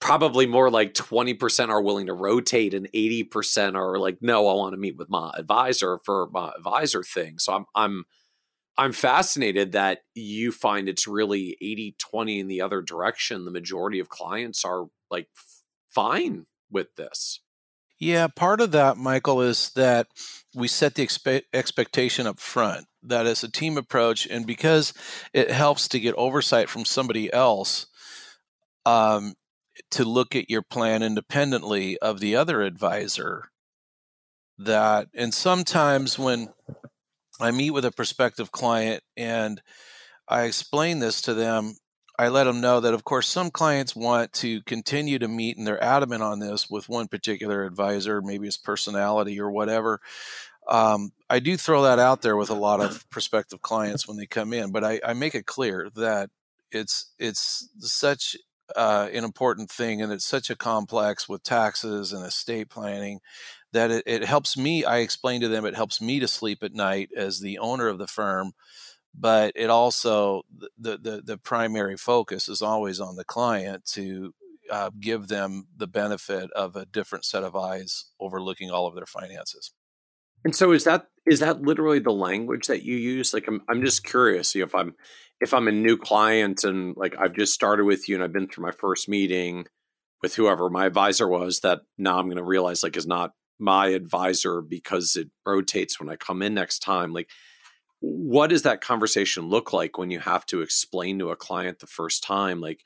probably 0.00 0.46
more 0.46 0.70
like 0.70 0.92
20% 0.92 1.70
are 1.70 1.80
willing 1.80 2.06
to 2.06 2.12
rotate 2.12 2.74
and 2.74 2.90
80% 2.92 3.74
are 3.74 3.98
like 3.98 4.18
no, 4.20 4.48
I 4.48 4.54
want 4.54 4.74
to 4.74 4.78
meet 4.78 4.96
with 4.96 5.08
my 5.08 5.32
advisor 5.36 5.98
for 6.04 6.28
my 6.30 6.52
advisor 6.56 7.02
thing. 7.02 7.38
So 7.38 7.54
I'm 7.54 7.64
I'm 7.74 8.04
I'm 8.78 8.92
fascinated 8.92 9.72
that 9.72 10.00
you 10.14 10.52
find 10.52 10.88
it's 10.88 11.06
really 11.06 11.56
80 11.62 11.96
20 11.98 12.40
in 12.40 12.48
the 12.48 12.60
other 12.60 12.82
direction. 12.82 13.44
The 13.44 13.50
majority 13.50 14.00
of 14.00 14.08
clients 14.08 14.64
are 14.64 14.86
like 15.10 15.28
fine 15.88 16.46
with 16.70 16.94
this. 16.96 17.40
Yeah, 17.98 18.26
part 18.26 18.60
of 18.60 18.72
that, 18.72 18.98
Michael, 18.98 19.40
is 19.40 19.70
that 19.70 20.08
we 20.54 20.68
set 20.68 20.96
the 20.96 21.06
expe- 21.06 21.44
expectation 21.54 22.26
up 22.26 22.38
front 22.38 22.86
that 23.06 23.26
it's 23.26 23.44
a 23.44 23.50
team 23.50 23.78
approach, 23.78 24.26
and 24.26 24.46
because 24.46 24.92
it 25.32 25.50
helps 25.50 25.88
to 25.88 26.00
get 26.00 26.14
oversight 26.16 26.68
from 26.68 26.84
somebody 26.84 27.32
else 27.32 27.86
um, 28.84 29.34
to 29.90 30.04
look 30.04 30.34
at 30.34 30.50
your 30.50 30.62
plan 30.62 31.02
independently 31.02 31.98
of 31.98 32.20
the 32.20 32.36
other 32.36 32.62
advisor. 32.62 33.50
That, 34.58 35.08
and 35.14 35.34
sometimes 35.34 36.18
when 36.18 36.48
I 37.38 37.50
meet 37.50 37.72
with 37.72 37.84
a 37.84 37.92
prospective 37.92 38.50
client 38.50 39.02
and 39.16 39.60
I 40.28 40.44
explain 40.44 40.98
this 40.98 41.20
to 41.22 41.34
them, 41.34 41.74
I 42.18 42.28
let 42.28 42.44
them 42.44 42.62
know 42.62 42.80
that, 42.80 42.94
of 42.94 43.04
course, 43.04 43.28
some 43.28 43.50
clients 43.50 43.94
want 43.94 44.32
to 44.34 44.62
continue 44.62 45.18
to 45.18 45.28
meet 45.28 45.58
and 45.58 45.66
they're 45.66 45.82
adamant 45.84 46.22
on 46.22 46.38
this 46.38 46.70
with 46.70 46.88
one 46.88 47.08
particular 47.08 47.64
advisor, 47.64 48.22
maybe 48.22 48.46
his 48.46 48.56
personality 48.56 49.38
or 49.38 49.50
whatever. 49.50 50.00
Um, 50.68 51.12
I 51.30 51.38
do 51.38 51.56
throw 51.56 51.82
that 51.82 51.98
out 51.98 52.22
there 52.22 52.36
with 52.36 52.50
a 52.50 52.54
lot 52.54 52.80
of 52.80 53.08
prospective 53.10 53.62
clients 53.62 54.06
when 54.06 54.16
they 54.16 54.26
come 54.26 54.52
in, 54.52 54.72
but 54.72 54.84
I, 54.84 55.00
I 55.04 55.12
make 55.14 55.34
it 55.34 55.46
clear 55.46 55.90
that 55.96 56.30
it's 56.72 57.12
it's 57.18 57.68
such 57.78 58.36
uh, 58.74 59.08
an 59.12 59.22
important 59.22 59.70
thing 59.70 60.02
and 60.02 60.12
it's 60.12 60.24
such 60.26 60.50
a 60.50 60.56
complex 60.56 61.28
with 61.28 61.42
taxes 61.44 62.12
and 62.12 62.26
estate 62.26 62.68
planning 62.68 63.20
that 63.72 63.90
it, 63.92 64.02
it 64.06 64.24
helps 64.24 64.56
me. 64.56 64.84
I 64.84 64.98
explain 64.98 65.40
to 65.42 65.48
them 65.48 65.64
it 65.64 65.76
helps 65.76 66.00
me 66.00 66.18
to 66.20 66.28
sleep 66.28 66.62
at 66.62 66.74
night 66.74 67.10
as 67.16 67.40
the 67.40 67.58
owner 67.58 67.86
of 67.88 67.98
the 67.98 68.08
firm 68.08 68.52
but 69.18 69.52
it 69.56 69.70
also 69.70 70.42
the, 70.78 70.98
the 70.98 71.22
the 71.24 71.38
primary 71.38 71.96
focus 71.96 72.48
is 72.48 72.60
always 72.60 73.00
on 73.00 73.16
the 73.16 73.24
client 73.24 73.84
to 73.86 74.34
uh, 74.70 74.90
give 75.00 75.28
them 75.28 75.66
the 75.76 75.86
benefit 75.86 76.50
of 76.52 76.76
a 76.76 76.86
different 76.86 77.24
set 77.24 77.44
of 77.44 77.56
eyes 77.56 78.06
overlooking 78.20 78.70
all 78.70 78.86
of 78.86 78.94
their 78.94 79.06
finances. 79.06 79.72
And 80.46 80.54
so 80.54 80.70
is 80.70 80.84
that 80.84 81.08
is 81.26 81.40
that 81.40 81.62
literally 81.62 81.98
the 81.98 82.12
language 82.12 82.68
that 82.68 82.84
you 82.84 82.94
use? 82.94 83.34
Like 83.34 83.48
I'm 83.48 83.62
I'm 83.68 83.82
just 83.82 84.04
curious 84.04 84.54
if 84.54 84.76
I'm 84.76 84.94
if 85.40 85.52
I'm 85.52 85.66
a 85.66 85.72
new 85.72 85.96
client 85.96 86.62
and 86.62 86.96
like 86.96 87.16
I've 87.18 87.32
just 87.32 87.52
started 87.52 87.84
with 87.84 88.08
you 88.08 88.14
and 88.14 88.22
I've 88.22 88.32
been 88.32 88.46
through 88.46 88.62
my 88.62 88.70
first 88.70 89.08
meeting 89.08 89.66
with 90.22 90.36
whoever 90.36 90.70
my 90.70 90.86
advisor 90.86 91.26
was 91.26 91.58
that 91.60 91.80
now 91.98 92.20
I'm 92.20 92.26
going 92.26 92.36
to 92.36 92.44
realize 92.44 92.84
like 92.84 92.96
is 92.96 93.08
not 93.08 93.32
my 93.58 93.88
advisor 93.88 94.62
because 94.62 95.16
it 95.16 95.30
rotates 95.44 95.98
when 95.98 96.08
I 96.08 96.14
come 96.14 96.42
in 96.42 96.54
next 96.54 96.78
time. 96.78 97.12
Like 97.12 97.28
what 97.98 98.50
does 98.50 98.62
that 98.62 98.80
conversation 98.80 99.48
look 99.48 99.72
like 99.72 99.98
when 99.98 100.12
you 100.12 100.20
have 100.20 100.46
to 100.46 100.62
explain 100.62 101.18
to 101.18 101.30
a 101.30 101.36
client 101.36 101.80
the 101.80 101.88
first 101.88 102.22
time 102.22 102.60
like 102.60 102.84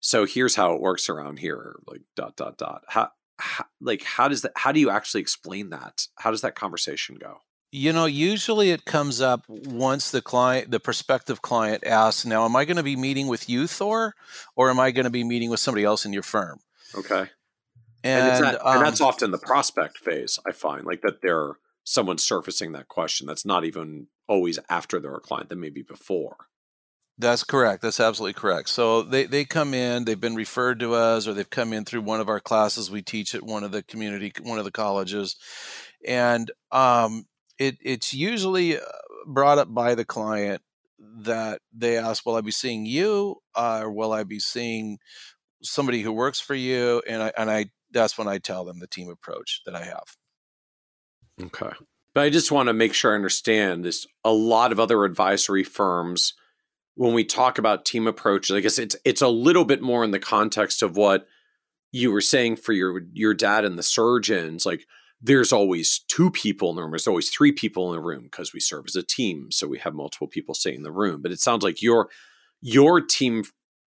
so 0.00 0.26
here's 0.26 0.54
how 0.54 0.74
it 0.74 0.82
works 0.82 1.08
around 1.08 1.38
here 1.38 1.76
like 1.86 2.02
dot 2.14 2.36
dot 2.36 2.58
dot 2.58 2.82
how, 2.88 3.08
how 3.40 3.64
like 3.80 4.02
how 4.02 4.28
does 4.28 4.42
that 4.42 4.52
how 4.56 4.72
do 4.72 4.80
you 4.80 4.90
actually 4.90 5.20
explain 5.20 5.70
that 5.70 6.06
how 6.16 6.30
does 6.30 6.40
that 6.40 6.54
conversation 6.54 7.16
go 7.20 7.38
you 7.72 7.92
know 7.92 8.06
usually 8.06 8.70
it 8.70 8.84
comes 8.84 9.20
up 9.20 9.44
once 9.48 10.10
the 10.10 10.22
client 10.22 10.70
the 10.70 10.80
prospective 10.80 11.42
client 11.42 11.84
asks 11.84 12.24
now 12.24 12.44
am 12.44 12.56
i 12.56 12.64
going 12.64 12.76
to 12.76 12.82
be 12.82 12.96
meeting 12.96 13.26
with 13.26 13.48
you 13.48 13.66
thor 13.66 14.14
or 14.56 14.70
am 14.70 14.78
i 14.78 14.90
going 14.90 15.04
to 15.04 15.10
be 15.10 15.24
meeting 15.24 15.50
with 15.50 15.60
somebody 15.60 15.84
else 15.84 16.04
in 16.04 16.12
your 16.12 16.22
firm 16.22 16.60
okay 16.94 17.26
and, 18.02 18.44
and, 18.44 18.56
um, 18.56 18.76
and 18.76 18.86
that's 18.86 19.00
often 19.00 19.30
the 19.30 19.38
prospect 19.38 19.98
phase 19.98 20.38
i 20.46 20.52
find 20.52 20.86
like 20.86 21.02
that 21.02 21.22
they're 21.22 21.56
someone 21.84 22.18
surfacing 22.18 22.72
that 22.72 22.88
question. 22.88 23.26
That's 23.26 23.44
not 23.44 23.64
even 23.64 24.06
always 24.28 24.58
after 24.68 25.00
they're 25.00 25.14
a 25.14 25.20
client, 25.20 25.48
that 25.48 25.56
may 25.56 25.70
be 25.70 25.82
before. 25.82 26.36
That's 27.20 27.44
correct. 27.44 27.82
That's 27.82 28.00
absolutely 28.00 28.32
correct. 28.32 28.70
So 28.70 29.02
they, 29.02 29.26
they 29.26 29.44
come 29.44 29.74
in, 29.74 30.06
they've 30.06 30.18
been 30.18 30.34
referred 30.34 30.80
to 30.80 30.94
us, 30.94 31.28
or 31.28 31.34
they've 31.34 31.48
come 31.48 31.74
in 31.74 31.84
through 31.84 32.00
one 32.00 32.18
of 32.18 32.30
our 32.30 32.40
classes 32.40 32.90
we 32.90 33.02
teach 33.02 33.34
at 33.34 33.42
one 33.42 33.62
of 33.62 33.72
the 33.72 33.82
community, 33.82 34.32
one 34.42 34.58
of 34.58 34.64
the 34.64 34.70
colleges. 34.70 35.36
And 36.06 36.50
um, 36.72 37.26
it, 37.58 37.76
it's 37.82 38.14
usually 38.14 38.78
uh, 38.78 38.80
brought 39.26 39.58
up 39.58 39.72
by 39.72 39.94
the 39.94 40.04
client 40.06 40.62
that 40.98 41.60
they 41.76 41.98
ask, 41.98 42.24
Will 42.24 42.36
I 42.36 42.40
be 42.40 42.50
seeing 42.50 42.86
you? 42.86 43.36
Uh, 43.54 43.82
or 43.82 43.92
will 43.92 44.12
I 44.12 44.24
be 44.24 44.38
seeing 44.38 44.98
somebody 45.62 46.00
who 46.00 46.12
works 46.12 46.40
for 46.40 46.54
you? 46.54 47.02
And 47.06 47.22
I, 47.22 47.32
and 47.36 47.50
I, 47.50 47.66
that's 47.90 48.16
when 48.16 48.28
I 48.28 48.38
tell 48.38 48.64
them 48.64 48.78
the 48.78 48.86
team 48.86 49.10
approach 49.10 49.60
that 49.66 49.74
I 49.74 49.84
have. 49.84 50.16
Okay. 51.42 51.72
But 52.14 52.24
I 52.24 52.30
just 52.30 52.50
want 52.50 52.68
to 52.68 52.72
make 52.72 52.94
sure 52.94 53.12
I 53.12 53.16
understand 53.16 53.84
this. 53.84 54.06
A 54.24 54.32
lot 54.32 54.72
of 54.72 54.80
other 54.80 55.04
advisory 55.04 55.64
firms, 55.64 56.32
when 57.00 57.14
we 57.14 57.24
talk 57.24 57.56
about 57.56 57.86
team 57.86 58.06
approaches, 58.06 58.54
I 58.54 58.60
guess 58.60 58.78
it's 58.78 58.94
it's 59.06 59.22
a 59.22 59.28
little 59.28 59.64
bit 59.64 59.80
more 59.80 60.04
in 60.04 60.10
the 60.10 60.18
context 60.18 60.82
of 60.82 60.98
what 60.98 61.26
you 61.92 62.12
were 62.12 62.20
saying 62.20 62.56
for 62.56 62.74
your 62.74 63.00
your 63.14 63.32
dad 63.32 63.64
and 63.64 63.78
the 63.78 63.82
surgeons. 63.82 64.66
Like 64.66 64.84
there's 65.18 65.50
always 65.50 66.00
two 66.08 66.30
people 66.30 66.68
in 66.68 66.76
the 66.76 66.82
room. 66.82 66.90
There's 66.90 67.08
always 67.08 67.30
three 67.30 67.52
people 67.52 67.88
in 67.88 67.96
the 67.96 68.06
room 68.06 68.24
because 68.24 68.52
we 68.52 68.60
serve 68.60 68.84
as 68.86 68.96
a 68.96 69.02
team. 69.02 69.50
So 69.50 69.66
we 69.66 69.78
have 69.78 69.94
multiple 69.94 70.26
people 70.26 70.54
staying 70.54 70.76
in 70.76 70.82
the 70.82 70.92
room. 70.92 71.22
But 71.22 71.32
it 71.32 71.40
sounds 71.40 71.64
like 71.64 71.80
your 71.80 72.10
your 72.60 73.00
team 73.00 73.44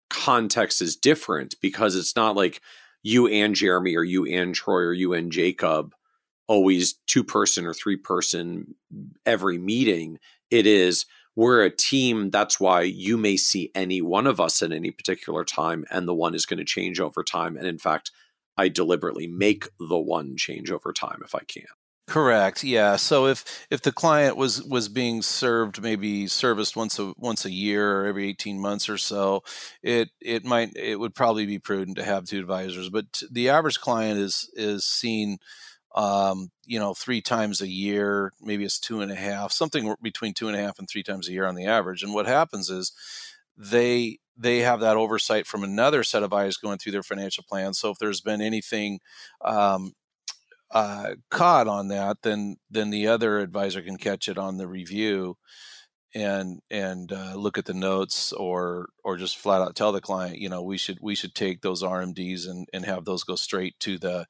context 0.08 0.80
is 0.80 0.96
different 0.96 1.56
because 1.60 1.96
it's 1.96 2.16
not 2.16 2.36
like 2.36 2.62
you 3.02 3.26
and 3.26 3.54
Jeremy 3.54 3.96
or 3.96 4.04
you 4.04 4.24
and 4.24 4.54
Troy 4.54 4.80
or 4.80 4.94
you 4.94 5.12
and 5.12 5.30
Jacob 5.30 5.92
always 6.48 6.94
two 7.06 7.22
person 7.22 7.66
or 7.66 7.74
three 7.74 7.98
person 7.98 8.76
every 9.26 9.58
meeting. 9.58 10.20
It 10.50 10.66
is 10.66 11.04
we're 11.36 11.64
a 11.64 11.70
team. 11.70 12.30
That's 12.30 12.60
why 12.60 12.82
you 12.82 13.16
may 13.16 13.36
see 13.36 13.70
any 13.74 14.00
one 14.00 14.26
of 14.26 14.40
us 14.40 14.62
at 14.62 14.72
any 14.72 14.90
particular 14.90 15.44
time, 15.44 15.84
and 15.90 16.06
the 16.06 16.14
one 16.14 16.34
is 16.34 16.46
going 16.46 16.58
to 16.58 16.64
change 16.64 17.00
over 17.00 17.22
time. 17.22 17.56
And 17.56 17.66
in 17.66 17.78
fact, 17.78 18.10
I 18.56 18.68
deliberately 18.68 19.26
make 19.26 19.68
the 19.78 19.98
one 19.98 20.36
change 20.36 20.70
over 20.70 20.92
time 20.92 21.20
if 21.24 21.34
I 21.34 21.40
can. 21.40 21.64
Correct. 22.06 22.62
Yeah. 22.62 22.96
So 22.96 23.26
if 23.26 23.66
if 23.70 23.80
the 23.80 23.90
client 23.90 24.36
was 24.36 24.62
was 24.62 24.90
being 24.90 25.22
served 25.22 25.82
maybe 25.82 26.26
serviced 26.26 26.76
once 26.76 26.98
a 26.98 27.14
once 27.16 27.46
a 27.46 27.50
year 27.50 28.00
or 28.00 28.06
every 28.06 28.28
18 28.28 28.60
months 28.60 28.90
or 28.90 28.98
so, 28.98 29.42
it 29.82 30.10
it 30.20 30.44
might 30.44 30.76
it 30.76 31.00
would 31.00 31.14
probably 31.14 31.46
be 31.46 31.58
prudent 31.58 31.96
to 31.96 32.04
have 32.04 32.26
two 32.26 32.38
advisors. 32.38 32.90
But 32.90 33.22
the 33.30 33.48
average 33.48 33.80
client 33.80 34.20
is 34.20 34.50
is 34.54 34.84
seen 34.84 35.38
um, 35.94 36.50
you 36.66 36.78
know, 36.78 36.94
three 36.94 37.20
times 37.20 37.60
a 37.60 37.68
year, 37.68 38.32
maybe 38.40 38.64
it's 38.64 38.80
two 38.80 39.00
and 39.00 39.12
a 39.12 39.16
half, 39.16 39.52
something 39.52 39.94
between 40.02 40.34
two 40.34 40.48
and 40.48 40.56
a 40.56 40.60
half 40.60 40.78
and 40.78 40.88
three 40.88 41.02
times 41.02 41.28
a 41.28 41.32
year 41.32 41.46
on 41.46 41.54
the 41.54 41.66
average. 41.66 42.02
And 42.02 42.12
what 42.12 42.26
happens 42.26 42.68
is 42.68 42.92
they 43.56 44.18
they 44.36 44.58
have 44.60 44.80
that 44.80 44.96
oversight 44.96 45.46
from 45.46 45.62
another 45.62 46.02
set 46.02 46.24
of 46.24 46.32
eyes 46.32 46.56
going 46.56 46.78
through 46.78 46.92
their 46.92 47.04
financial 47.04 47.44
plan. 47.48 47.72
So 47.72 47.90
if 47.90 47.98
there's 47.98 48.20
been 48.20 48.40
anything 48.40 48.98
um, 49.44 49.92
uh, 50.72 51.10
caught 51.30 51.68
on 51.68 51.88
that, 51.88 52.18
then 52.22 52.56
then 52.68 52.90
the 52.90 53.06
other 53.06 53.38
advisor 53.38 53.80
can 53.80 53.96
catch 53.96 54.28
it 54.28 54.38
on 54.38 54.56
the 54.56 54.66
review 54.66 55.36
and 56.14 56.60
and 56.70 57.12
uh, 57.12 57.34
look 57.34 57.58
at 57.58 57.66
the 57.66 57.74
notes 57.74 58.32
or 58.32 58.88
or 59.02 59.16
just 59.16 59.36
flat 59.36 59.60
out 59.60 59.74
tell 59.74 59.90
the 59.92 60.00
client 60.00 60.38
you 60.38 60.48
know 60.48 60.62
we 60.62 60.78
should 60.78 60.98
we 61.00 61.14
should 61.14 61.34
take 61.34 61.60
those 61.60 61.82
RMDs 61.82 62.48
and 62.48 62.68
and 62.72 62.84
have 62.84 63.04
those 63.04 63.24
go 63.24 63.34
straight 63.34 63.78
to 63.80 63.98
the 63.98 64.26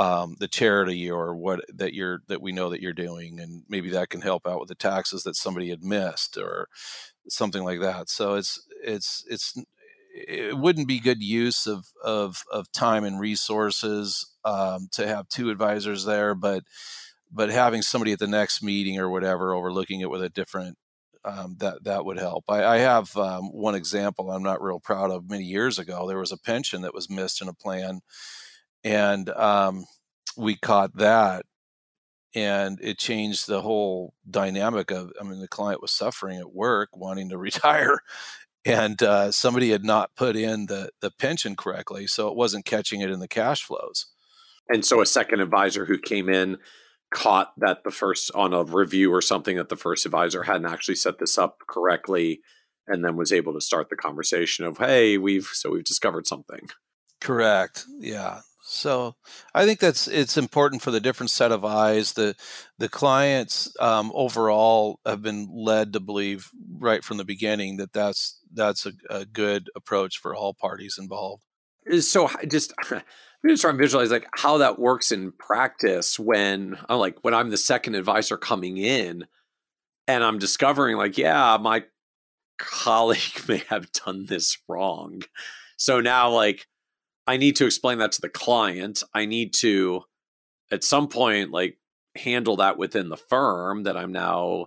um, 0.00 0.36
the 0.40 0.48
charity 0.48 1.10
or 1.10 1.36
what 1.36 1.60
that 1.74 1.94
you're 1.94 2.20
that 2.28 2.42
we 2.42 2.52
know 2.52 2.70
that 2.70 2.82
you're 2.82 2.94
doing, 2.94 3.38
and 3.40 3.64
maybe 3.68 3.90
that 3.90 4.10
can 4.10 4.22
help 4.22 4.46
out 4.48 4.60
with 4.60 4.70
the 4.70 4.74
taxes 4.74 5.24
that 5.24 5.36
somebody 5.36 5.70
had 5.70 5.84
missed 5.84 6.38
or 6.38 6.68
something 7.28 7.64
like 7.64 7.80
that. 7.80 8.08
So 8.10 8.34
it's 8.36 8.66
it's 8.82 9.24
it's 9.28 9.54
it 10.14 10.58
wouldn't 10.58 10.88
be 10.88 11.00
good 11.00 11.22
use 11.22 11.66
of 11.66 11.86
of 12.02 12.44
of 12.52 12.72
time 12.72 13.04
and 13.04 13.20
resources 13.20 14.26
um, 14.44 14.88
to 14.92 15.06
have 15.06 15.28
two 15.28 15.50
advisors 15.50 16.06
there, 16.06 16.34
but 16.34 16.64
but 17.30 17.50
having 17.50 17.82
somebody 17.82 18.12
at 18.12 18.18
the 18.18 18.26
next 18.26 18.62
meeting 18.62 18.98
or 18.98 19.10
whatever 19.10 19.54
overlooking 19.54 20.00
it 20.00 20.10
with 20.10 20.22
a 20.22 20.30
different 20.30 20.78
um, 21.24 21.56
that 21.58 21.84
that 21.84 22.06
would 22.06 22.18
help. 22.18 22.44
I, 22.48 22.64
I 22.64 22.78
have 22.78 23.16
um, 23.18 23.52
one 23.52 23.74
example 23.74 24.30
I'm 24.30 24.42
not 24.42 24.62
real 24.62 24.80
proud 24.80 25.10
of. 25.10 25.28
Many 25.28 25.44
years 25.44 25.78
ago, 25.78 26.08
there 26.08 26.18
was 26.18 26.32
a 26.32 26.38
pension 26.38 26.82
that 26.82 26.94
was 26.94 27.10
missed 27.10 27.42
in 27.42 27.48
a 27.48 27.54
plan 27.54 28.00
and 28.84 29.28
um, 29.30 29.84
we 30.36 30.56
caught 30.56 30.96
that 30.96 31.44
and 32.34 32.78
it 32.80 32.98
changed 32.98 33.48
the 33.48 33.60
whole 33.60 34.14
dynamic 34.28 34.92
of 34.92 35.12
i 35.20 35.24
mean 35.24 35.40
the 35.40 35.48
client 35.48 35.82
was 35.82 35.90
suffering 35.90 36.38
at 36.38 36.54
work 36.54 36.88
wanting 36.94 37.28
to 37.28 37.36
retire 37.48 38.00
and 38.64 39.02
uh, 39.02 39.32
somebody 39.32 39.70
had 39.70 39.84
not 39.84 40.14
put 40.16 40.36
in 40.36 40.66
the, 40.66 40.90
the 41.00 41.10
pension 41.10 41.56
correctly 41.56 42.06
so 42.06 42.28
it 42.28 42.36
wasn't 42.36 42.64
catching 42.64 43.00
it 43.00 43.10
in 43.10 43.20
the 43.20 43.28
cash 43.28 43.62
flows. 43.62 44.06
And 44.68 44.84
so 44.84 45.00
a 45.00 45.06
second 45.06 45.40
advisor 45.40 45.86
who 45.86 45.98
came 45.98 46.28
in 46.28 46.58
caught 47.12 47.52
that 47.58 47.82
the 47.82 47.90
first 47.90 48.30
on 48.34 48.52
a 48.52 48.62
review 48.62 49.12
or 49.12 49.22
something 49.22 49.56
that 49.56 49.68
the 49.68 49.76
first 49.76 50.06
advisor 50.06 50.44
hadn't 50.44 50.70
actually 50.70 50.94
set 50.94 51.18
this 51.18 51.38
up 51.38 51.58
correctly 51.68 52.40
and 52.86 53.04
then 53.04 53.16
was 53.16 53.32
able 53.32 53.52
to 53.52 53.60
start 53.60 53.88
the 53.88 53.96
conversation 53.96 54.64
of 54.64 54.78
hey 54.78 55.18
we've 55.18 55.48
so 55.52 55.70
we've 55.70 55.84
discovered 55.84 56.26
something. 56.26 56.68
Correct 57.20 57.84
yeah 57.98 58.42
so 58.70 59.16
I 59.52 59.64
think 59.64 59.80
that's 59.80 60.06
it's 60.06 60.36
important 60.36 60.80
for 60.80 60.92
the 60.92 61.00
different 61.00 61.30
set 61.30 61.50
of 61.50 61.64
eyes. 61.64 62.12
The 62.12 62.36
the 62.78 62.88
clients 62.88 63.74
um, 63.80 64.12
overall 64.14 65.00
have 65.04 65.22
been 65.22 65.48
led 65.52 65.92
to 65.92 66.00
believe 66.00 66.50
right 66.78 67.02
from 67.02 67.16
the 67.16 67.24
beginning 67.24 67.78
that 67.78 67.92
that's 67.92 68.38
that's 68.54 68.86
a, 68.86 68.92
a 69.10 69.24
good 69.24 69.70
approach 69.74 70.18
for 70.18 70.36
all 70.36 70.54
parties 70.54 70.98
involved. 71.00 71.42
So 71.98 72.30
just 72.48 72.72
I'm 72.92 73.02
just 73.48 73.62
trying 73.62 73.76
to 73.76 73.82
visualize 73.82 74.12
like 74.12 74.28
how 74.36 74.58
that 74.58 74.78
works 74.78 75.10
in 75.10 75.32
practice 75.32 76.16
when 76.16 76.78
I'm 76.88 77.00
like 77.00 77.16
when 77.22 77.34
I'm 77.34 77.50
the 77.50 77.56
second 77.56 77.96
advisor 77.96 78.36
coming 78.36 78.76
in 78.76 79.26
and 80.06 80.22
I'm 80.22 80.38
discovering 80.38 80.96
like 80.96 81.18
yeah 81.18 81.58
my 81.60 81.82
colleague 82.60 83.48
may 83.48 83.64
have 83.68 83.90
done 83.90 84.26
this 84.26 84.58
wrong. 84.68 85.22
So 85.76 86.00
now 86.00 86.30
like 86.30 86.68
I 87.30 87.36
need 87.36 87.54
to 87.56 87.66
explain 87.66 87.98
that 87.98 88.10
to 88.12 88.20
the 88.20 88.28
client. 88.28 89.04
I 89.14 89.24
need 89.24 89.54
to, 89.54 90.02
at 90.72 90.82
some 90.82 91.06
point, 91.06 91.52
like 91.52 91.78
handle 92.16 92.56
that 92.56 92.76
within 92.76 93.08
the 93.08 93.16
firm 93.16 93.84
that 93.84 93.96
I'm 93.96 94.10
now 94.10 94.66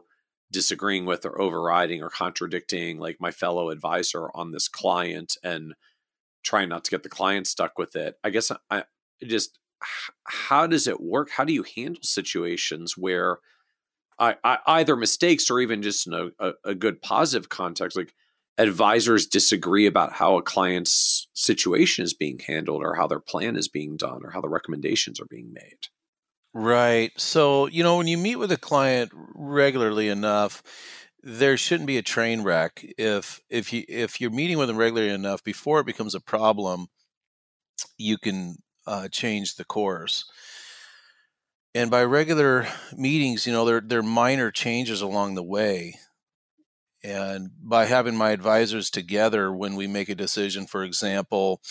disagreeing 0.50 1.06
with 1.06 1.26
or 1.26 1.42
overriding 1.42 2.02
or 2.02 2.10
contradicting 2.10 3.00
like 3.00 3.18
my 3.20 3.32
fellow 3.32 3.70
advisor 3.70 4.30
on 4.34 4.52
this 4.52 4.70
client 4.70 5.36
and 5.44 5.74
trying 6.42 6.70
not 6.70 6.86
to 6.86 6.92
get 6.92 7.04
the 7.04 7.10
client 7.10 7.48
stuck 7.48 7.78
with 7.78 7.98
it. 7.98 8.16
I 8.24 8.30
guess 8.30 8.50
I 8.72 8.86
just 9.22 9.60
how 10.24 10.66
does 10.66 10.88
it 10.88 11.02
work? 11.02 11.32
How 11.32 11.44
do 11.44 11.52
you 11.52 11.66
handle 11.76 12.02
situations 12.02 12.98
where 12.98 13.40
I, 14.18 14.38
I 14.42 14.60
either 14.68 14.96
mistakes 14.96 15.52
or 15.52 15.60
even 15.60 15.82
just 15.82 16.08
a, 16.08 16.54
a 16.64 16.74
good 16.74 17.02
positive 17.02 17.50
context, 17.50 17.98
like 17.98 18.14
advisors 18.58 19.26
disagree 19.26 19.86
about 19.86 20.14
how 20.14 20.38
a 20.38 20.44
client's 20.44 21.28
situation 21.34 22.04
is 22.04 22.14
being 22.14 22.40
handled 22.40 22.84
or 22.84 22.96
how 22.96 23.08
their 23.08 23.20
plan 23.20 23.56
is 23.56 23.68
being 23.68 23.98
done 23.98 24.22
or 24.24 24.32
how 24.32 24.42
the 24.42 24.50
recommendations 24.50 25.20
are 25.20 25.26
being 25.26 25.54
made. 25.54 25.88
Right. 26.54 27.12
So, 27.18 27.68
you 27.68 27.84
know, 27.84 27.98
when 27.98 28.08
you 28.08 28.18
meet 28.18 28.36
with 28.36 28.52
a 28.52 28.58
client 28.58 29.12
regularly 29.14 30.08
enough, 30.08 30.62
there 31.24 31.56
shouldn't 31.56 31.88
be 31.88 31.98
a 31.98 32.04
train 32.04 32.42
wreck 32.44 32.86
if 32.98 33.40
if 33.50 33.72
you 33.72 33.86
if 33.88 34.20
you're 34.20 34.30
meeting 34.30 34.58
with 34.58 34.68
them 34.68 34.78
regularly 34.78 35.14
enough 35.14 35.42
before 35.44 35.80
it 35.80 35.86
becomes 35.86 36.14
a 36.14 36.20
problem 36.20 36.88
you 37.98 38.18
can 38.18 38.58
uh, 38.86 39.08
change 39.08 39.56
the 39.56 39.64
course 39.64 40.26
and 41.74 41.90
by 41.90 42.04
regular 42.04 42.68
meetings 42.98 43.48
you 43.48 43.54
know 43.54 43.64
there 43.64 43.80
there 43.80 44.00
are 44.00 44.04
minor 44.04 44.52
changes 44.52 45.02
along 45.02 45.36
the 45.36 45.44
way 45.44 45.96
and 47.04 47.52
by 47.62 47.86
having 47.86 48.16
my 48.16 48.32
advisors 48.32 48.90
together 48.90 49.52
when 49.52 49.76
we 49.76 49.88
make 49.88 50.10
a 50.10 50.16
decision 50.16 50.66
for 50.66 50.84
example 50.84 51.62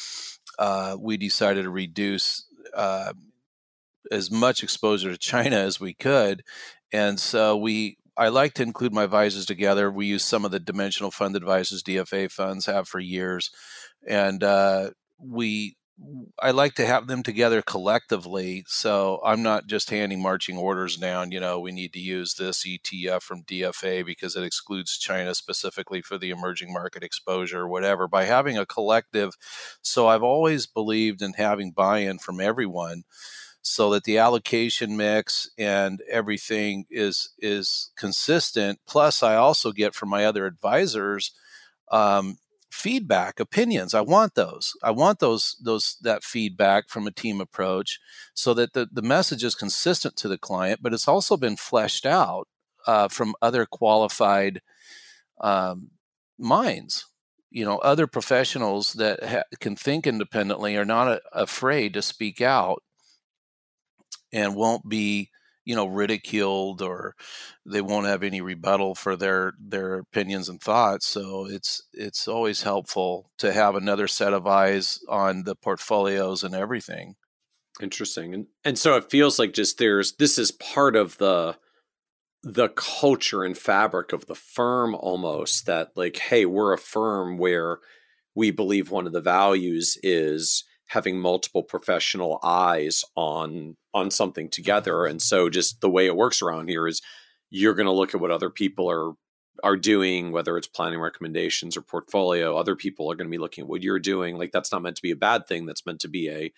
uh, 0.58 0.96
we 0.98 1.16
decided 1.16 1.62
to 1.62 1.70
reduce 1.70 2.44
uh, 2.74 3.12
as 4.10 4.30
much 4.30 4.62
exposure 4.62 5.10
to 5.10 5.18
china 5.18 5.56
as 5.56 5.80
we 5.80 5.94
could 5.94 6.42
and 6.92 7.18
so 7.18 7.56
we 7.56 7.96
I 8.16 8.28
like 8.28 8.52
to 8.54 8.62
include 8.62 8.92
my 8.92 9.04
advisors 9.04 9.46
together. 9.46 9.90
We 9.90 10.06
use 10.06 10.22
some 10.22 10.44
of 10.44 10.50
the 10.50 10.60
dimensional 10.60 11.10
fund 11.10 11.34
advisors 11.34 11.82
DFA 11.82 12.30
funds 12.30 12.66
have 12.66 12.86
for 12.86 13.00
years, 13.00 13.50
and 14.06 14.44
uh, 14.44 14.90
we 15.18 15.76
I 16.38 16.50
like 16.50 16.74
to 16.74 16.86
have 16.86 17.06
them 17.06 17.22
together 17.22 17.62
collectively. 17.62 18.64
So 18.66 19.20
I'm 19.24 19.42
not 19.42 19.66
just 19.66 19.90
handing 19.90 20.20
marching 20.20 20.56
orders 20.56 20.96
down. 20.96 21.30
You 21.30 21.40
know, 21.40 21.60
we 21.60 21.72
need 21.72 21.92
to 21.92 22.00
use 22.00 22.34
this 22.34 22.66
ETF 22.66 23.22
from 23.22 23.44
DFA 23.44 24.04
because 24.04 24.34
it 24.34 24.44
excludes 24.44 24.98
China 24.98 25.34
specifically 25.34 26.02
for 26.02 26.18
the 26.18 26.30
emerging 26.30 26.72
market 26.72 27.02
exposure 27.02 27.60
or 27.60 27.68
whatever. 27.68 28.08
By 28.08 28.24
having 28.24 28.58
a 28.58 28.66
collective, 28.66 29.34
so 29.82 30.08
I've 30.08 30.22
always 30.22 30.66
believed 30.66 31.22
in 31.22 31.34
having 31.34 31.70
buy-in 31.70 32.18
from 32.18 32.40
everyone 32.40 33.04
so 33.62 33.90
that 33.90 34.04
the 34.04 34.18
allocation 34.18 34.96
mix 34.96 35.48
and 35.56 36.02
everything 36.10 36.84
is 36.90 37.30
is 37.38 37.92
consistent. 37.96 38.80
Plus, 38.86 39.22
I 39.22 39.36
also 39.36 39.70
get 39.72 39.94
from 39.94 40.08
my 40.08 40.24
other 40.24 40.46
advisors 40.46 41.32
um, 41.92 42.38
feedback, 42.72 43.38
opinions. 43.38 43.94
I 43.94 44.00
want 44.00 44.34
those. 44.34 44.74
I 44.82 44.90
want 44.90 45.18
those 45.18 45.56
those 45.62 45.96
that 46.02 46.24
feedback 46.24 46.88
from 46.88 47.06
a 47.06 47.12
team 47.12 47.40
approach, 47.40 48.00
so 48.34 48.54
that 48.54 48.72
the 48.72 48.88
the 48.90 49.02
message 49.02 49.44
is 49.44 49.54
consistent 49.54 50.16
to 50.16 50.28
the 50.28 50.38
client, 50.38 50.80
but 50.82 50.92
it's 50.92 51.08
also 51.08 51.36
been 51.36 51.56
fleshed 51.56 52.06
out 52.06 52.48
uh, 52.86 53.08
from 53.08 53.34
other 53.42 53.66
qualified 53.66 54.60
um, 55.40 55.90
minds 56.38 57.06
you 57.52 57.64
know 57.64 57.78
other 57.78 58.06
professionals 58.06 58.94
that 58.94 59.22
ha- 59.22 59.42
can 59.60 59.76
think 59.76 60.06
independently 60.06 60.76
are 60.76 60.84
not 60.84 61.08
a- 61.08 61.20
afraid 61.32 61.92
to 61.94 62.02
speak 62.02 62.40
out 62.40 62.82
and 64.32 64.56
won't 64.56 64.88
be 64.88 65.30
you 65.64 65.76
know 65.76 65.86
ridiculed 65.86 66.82
or 66.82 67.14
they 67.64 67.80
won't 67.80 68.06
have 68.06 68.22
any 68.22 68.40
rebuttal 68.40 68.94
for 68.94 69.16
their 69.16 69.52
their 69.60 69.94
opinions 69.98 70.48
and 70.48 70.60
thoughts 70.60 71.06
so 71.06 71.46
it's 71.46 71.82
it's 71.92 72.26
always 72.26 72.62
helpful 72.62 73.30
to 73.38 73.52
have 73.52 73.74
another 73.74 74.08
set 74.08 74.32
of 74.32 74.46
eyes 74.46 75.00
on 75.08 75.44
the 75.44 75.54
portfolios 75.54 76.42
and 76.42 76.54
everything. 76.54 77.14
Interesting 77.80 78.34
and 78.34 78.46
and 78.64 78.78
so 78.78 78.96
it 78.96 79.10
feels 79.10 79.38
like 79.38 79.52
just 79.52 79.78
there's 79.78 80.14
this 80.16 80.38
is 80.38 80.50
part 80.50 80.94
of 80.94 81.16
the 81.18 81.56
the 82.42 82.68
culture 82.70 83.44
and 83.44 83.56
fabric 83.56 84.12
of 84.12 84.26
the 84.26 84.34
firm 84.34 84.94
almost 84.96 85.66
that 85.66 85.90
like 85.96 86.18
hey 86.18 86.44
we're 86.44 86.72
a 86.72 86.78
firm 86.78 87.38
where 87.38 87.78
we 88.34 88.50
believe 88.50 88.90
one 88.90 89.06
of 89.06 89.12
the 89.12 89.20
values 89.20 89.96
is 90.02 90.64
having 90.88 91.18
multiple 91.18 91.62
professional 91.62 92.38
eyes 92.42 93.04
on 93.16 93.76
on 93.94 94.10
something 94.10 94.48
together 94.48 95.04
and 95.04 95.20
so 95.20 95.48
just 95.48 95.80
the 95.80 95.90
way 95.90 96.06
it 96.06 96.16
works 96.16 96.42
around 96.42 96.68
here 96.68 96.86
is 96.86 97.02
you're 97.50 97.74
going 97.74 97.86
to 97.86 97.92
look 97.92 98.14
at 98.14 98.20
what 98.20 98.30
other 98.30 98.50
people 98.50 98.90
are 98.90 99.12
are 99.62 99.76
doing 99.76 100.32
whether 100.32 100.56
it's 100.56 100.66
planning 100.66 100.98
recommendations 100.98 101.76
or 101.76 101.82
portfolio 101.82 102.56
other 102.56 102.74
people 102.74 103.10
are 103.10 103.14
going 103.14 103.26
to 103.26 103.30
be 103.30 103.38
looking 103.38 103.62
at 103.62 103.68
what 103.68 103.82
you're 103.82 103.98
doing 103.98 104.36
like 104.38 104.50
that's 104.50 104.72
not 104.72 104.82
meant 104.82 104.96
to 104.96 105.02
be 105.02 105.10
a 105.10 105.16
bad 105.16 105.46
thing 105.46 105.66
that's 105.66 105.84
meant 105.84 106.00
to 106.00 106.08
be 106.08 106.28
a 106.28 106.52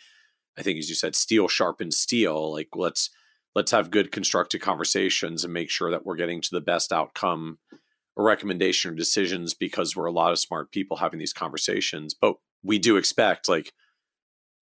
i 0.56 0.62
think 0.62 0.78
as 0.78 0.88
you 0.88 0.94
said 0.94 1.14
steel 1.14 1.48
sharpens 1.48 1.96
steel 1.96 2.52
like 2.52 2.68
let's 2.74 3.10
let's 3.54 3.72
have 3.72 3.90
good 3.90 4.12
constructive 4.12 4.60
conversations 4.60 5.44
and 5.44 5.52
make 5.52 5.70
sure 5.70 5.90
that 5.90 6.04
we're 6.06 6.16
getting 6.16 6.40
to 6.40 6.50
the 6.52 6.60
best 6.60 6.92
outcome 6.92 7.58
or 8.16 8.24
recommendation 8.24 8.92
or 8.92 8.94
decisions 8.94 9.54
because 9.54 9.96
we're 9.96 10.06
a 10.06 10.12
lot 10.12 10.32
of 10.32 10.38
smart 10.38 10.70
people 10.70 10.98
having 10.98 11.18
these 11.18 11.32
conversations 11.32 12.14
but 12.14 12.36
we 12.62 12.78
do 12.78 12.96
expect 12.96 13.48
like 13.48 13.72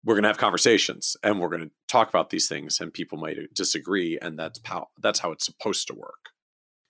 we're 0.05 0.15
going 0.15 0.23
to 0.23 0.29
have 0.29 0.39
conversations 0.39 1.17
and 1.23 1.41
we're 1.41 1.49
going 1.49 1.63
to 1.63 1.71
talk 1.89 2.09
about 2.09 2.31
these 2.31 2.49
things 2.49 2.81
and 2.81 2.93
people 2.93 3.19
might 3.19 3.39
uh, 3.39 3.43
disagree 3.55 4.19
and 4.21 4.39
that's 4.39 4.61
how 4.65 4.89
that's 5.03 5.21
how 5.21 5.33
it's 5.33 5.45
supposed 5.45 5.87
to 5.89 5.95
work. 5.95 6.31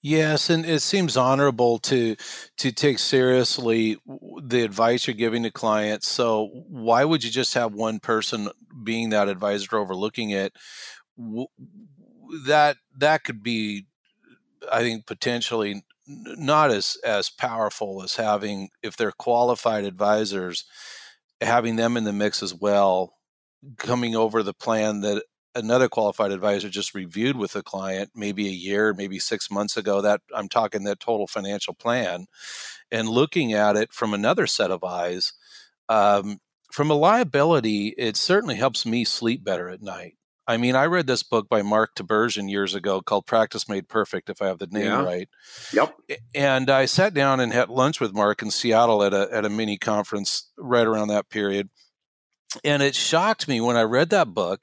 Yes 0.00 0.48
and 0.48 0.64
it 0.64 0.80
seems 0.80 1.16
honorable 1.16 1.78
to 1.80 2.16
to 2.58 2.70
take 2.70 2.98
seriously 2.98 3.96
the 4.42 4.62
advice 4.62 5.06
you're 5.06 5.14
giving 5.14 5.42
to 5.42 5.50
clients 5.50 6.06
so 6.06 6.48
why 6.68 7.04
would 7.04 7.24
you 7.24 7.30
just 7.30 7.54
have 7.54 7.74
one 7.74 7.98
person 7.98 8.48
being 8.84 9.10
that 9.10 9.28
advisor 9.28 9.76
overlooking 9.76 10.30
it? 10.30 10.52
That 12.46 12.76
that 12.96 13.24
could 13.24 13.42
be 13.42 13.86
i 14.70 14.80
think 14.80 15.06
potentially 15.06 15.82
not 16.06 16.70
as 16.70 16.96
as 17.04 17.28
powerful 17.30 18.02
as 18.02 18.16
having 18.16 18.70
if 18.82 18.96
they're 18.96 19.12
qualified 19.12 19.84
advisors 19.84 20.64
having 21.40 21.76
them 21.76 21.96
in 21.96 22.04
the 22.04 22.12
mix 22.12 22.42
as 22.42 22.54
well, 22.54 23.14
coming 23.76 24.14
over 24.14 24.42
the 24.42 24.54
plan 24.54 25.00
that 25.00 25.22
another 25.54 25.88
qualified 25.88 26.30
advisor 26.30 26.68
just 26.68 26.94
reviewed 26.94 27.36
with 27.36 27.52
the 27.52 27.62
client 27.62 28.10
maybe 28.14 28.46
a 28.46 28.52
year 28.52 28.94
maybe 28.94 29.18
six 29.18 29.50
months 29.50 29.76
ago 29.76 30.00
that 30.00 30.20
i'm 30.34 30.48
talking 30.48 30.84
that 30.84 31.00
total 31.00 31.26
financial 31.26 31.74
plan 31.74 32.26
and 32.90 33.08
looking 33.08 33.52
at 33.52 33.74
it 33.76 33.92
from 33.92 34.14
another 34.14 34.46
set 34.46 34.70
of 34.70 34.84
eyes 34.84 35.32
um, 35.88 36.38
from 36.70 36.90
a 36.90 36.94
liability 36.94 37.94
it 37.96 38.16
certainly 38.16 38.54
helps 38.54 38.84
me 38.84 39.04
sleep 39.04 39.42
better 39.42 39.68
at 39.68 39.82
night 39.82 40.17
I 40.48 40.56
mean, 40.56 40.74
I 40.74 40.86
read 40.86 41.06
this 41.06 41.22
book 41.22 41.46
by 41.50 41.60
Mark 41.60 41.94
Tibergien 41.94 42.50
years 42.50 42.74
ago 42.74 43.02
called 43.02 43.26
Practice 43.26 43.68
Made 43.68 43.86
Perfect, 43.86 44.30
if 44.30 44.40
I 44.40 44.46
have 44.46 44.58
the 44.58 44.66
name 44.66 44.86
yeah. 44.86 45.04
right. 45.04 45.28
Yep. 45.74 45.94
And 46.34 46.70
I 46.70 46.86
sat 46.86 47.12
down 47.12 47.38
and 47.38 47.52
had 47.52 47.68
lunch 47.68 48.00
with 48.00 48.14
Mark 48.14 48.40
in 48.40 48.50
Seattle 48.50 49.04
at 49.04 49.12
a 49.12 49.28
at 49.30 49.44
a 49.44 49.50
mini 49.50 49.76
conference 49.76 50.50
right 50.56 50.86
around 50.86 51.08
that 51.08 51.28
period. 51.28 51.68
And 52.64 52.82
it 52.82 52.94
shocked 52.94 53.46
me 53.46 53.60
when 53.60 53.76
I 53.76 53.82
read 53.82 54.08
that 54.08 54.32
book 54.32 54.62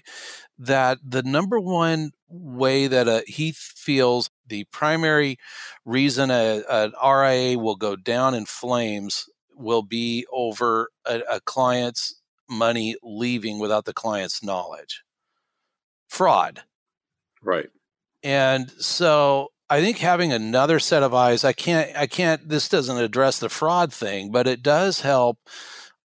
that 0.57 0.97
the 1.07 1.21
number 1.21 1.59
one 1.59 2.11
way 2.27 2.87
that 2.87 3.07
a, 3.07 3.23
he 3.27 3.53
feels 3.55 4.31
the 4.47 4.63
primary 4.71 5.37
reason 5.85 6.31
a, 6.31 6.63
an 6.67 6.93
RIA 7.03 7.59
will 7.59 7.75
go 7.75 7.95
down 7.95 8.33
in 8.33 8.47
flames 8.47 9.29
will 9.55 9.83
be 9.83 10.25
over 10.31 10.89
a, 11.05 11.21
a 11.29 11.41
client's 11.41 12.19
money 12.49 12.95
leaving 13.03 13.59
without 13.59 13.85
the 13.85 13.93
client's 13.93 14.43
knowledge 14.43 15.04
fraud. 16.07 16.63
Right. 17.41 17.69
And 18.23 18.71
so 18.79 19.51
I 19.69 19.81
think 19.81 19.97
having 19.97 20.31
another 20.31 20.79
set 20.79 21.03
of 21.03 21.13
eyes, 21.13 21.43
I 21.43 21.53
can't, 21.53 21.95
I 21.95 22.07
can't, 22.07 22.47
this 22.47 22.69
doesn't 22.69 22.97
address 22.97 23.39
the 23.39 23.49
fraud 23.49 23.93
thing, 23.93 24.31
but 24.31 24.47
it 24.47 24.63
does 24.63 25.01
help 25.01 25.37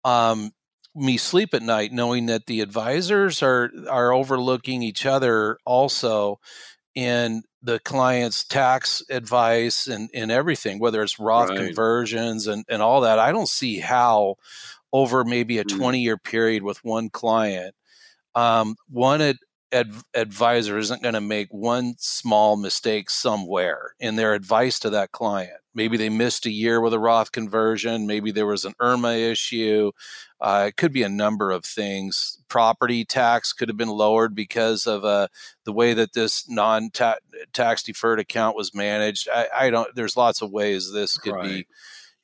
um, 0.04 0.52
me 0.94 1.16
sleep 1.16 1.54
at 1.54 1.62
night 1.62 1.92
knowing 1.92 2.26
that 2.26 2.46
the 2.46 2.60
advisors 2.60 3.42
are, 3.42 3.70
are 3.88 4.12
overlooking 4.12 4.82
each 4.82 5.06
other 5.06 5.58
also 5.64 6.40
in 6.94 7.42
the 7.62 7.78
client's 7.78 8.44
tax 8.44 9.02
advice 9.10 9.86
and, 9.86 10.08
and 10.14 10.30
everything, 10.30 10.78
whether 10.78 11.02
it's 11.02 11.18
Roth 11.18 11.50
right. 11.50 11.58
conversions 11.58 12.46
and, 12.46 12.64
and 12.68 12.80
all 12.82 13.02
that. 13.02 13.18
I 13.18 13.32
don't 13.32 13.48
see 13.48 13.78
how 13.78 14.36
over 14.92 15.24
maybe 15.24 15.58
a 15.58 15.64
mm. 15.64 15.76
20 15.76 16.00
year 16.00 16.16
period 16.16 16.62
with 16.62 16.82
one 16.82 17.10
client, 17.10 17.74
um, 18.34 18.76
one, 18.88 19.20
ad- 19.20 19.36
advisor 19.72 20.78
isn't 20.78 21.02
going 21.02 21.14
to 21.14 21.20
make 21.20 21.48
one 21.52 21.94
small 21.98 22.56
mistake 22.56 23.08
somewhere 23.08 23.94
in 24.00 24.16
their 24.16 24.34
advice 24.34 24.78
to 24.80 24.90
that 24.90 25.12
client. 25.12 25.60
Maybe 25.74 25.96
they 25.96 26.08
missed 26.08 26.46
a 26.46 26.50
year 26.50 26.80
with 26.80 26.92
a 26.92 26.98
Roth 26.98 27.30
conversion. 27.30 28.06
Maybe 28.06 28.32
there 28.32 28.46
was 28.46 28.64
an 28.64 28.74
IRMAA 28.80 29.30
issue. 29.30 29.92
Uh, 30.40 30.66
it 30.68 30.76
could 30.76 30.92
be 30.92 31.04
a 31.04 31.08
number 31.08 31.52
of 31.52 31.64
things. 31.64 32.38
Property 32.48 33.04
tax 33.04 33.52
could 33.52 33.68
have 33.68 33.76
been 33.76 33.88
lowered 33.88 34.34
because 34.34 34.86
of 34.86 35.04
uh, 35.04 35.28
the 35.64 35.72
way 35.72 35.94
that 35.94 36.12
this 36.12 36.48
non-tax 36.48 37.82
deferred 37.84 38.18
account 38.18 38.56
was 38.56 38.74
managed. 38.74 39.28
I, 39.32 39.46
I, 39.54 39.70
don't. 39.70 39.94
There's 39.94 40.16
lots 40.16 40.42
of 40.42 40.50
ways 40.50 40.92
this 40.92 41.16
could 41.18 41.34
right. 41.34 41.44
be 41.44 41.66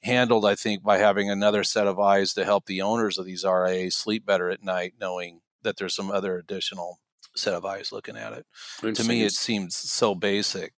handled. 0.02 0.44
I 0.44 0.56
think 0.56 0.82
by 0.82 0.98
having 0.98 1.30
another 1.30 1.62
set 1.62 1.86
of 1.86 2.00
eyes 2.00 2.34
to 2.34 2.44
help 2.44 2.66
the 2.66 2.82
owners 2.82 3.18
of 3.18 3.26
these 3.26 3.44
RIAs 3.44 3.94
sleep 3.94 4.26
better 4.26 4.50
at 4.50 4.64
night, 4.64 4.94
knowing 5.00 5.40
that 5.62 5.76
there's 5.76 5.94
some 5.94 6.10
other 6.10 6.36
additional 6.36 6.98
set 7.38 7.54
of 7.54 7.64
eyes 7.64 7.92
looking 7.92 8.16
at 8.16 8.32
it. 8.32 8.46
To 8.94 9.04
me, 9.04 9.24
it 9.24 9.32
seems 9.32 9.76
so 9.76 10.14
basic. 10.14 10.74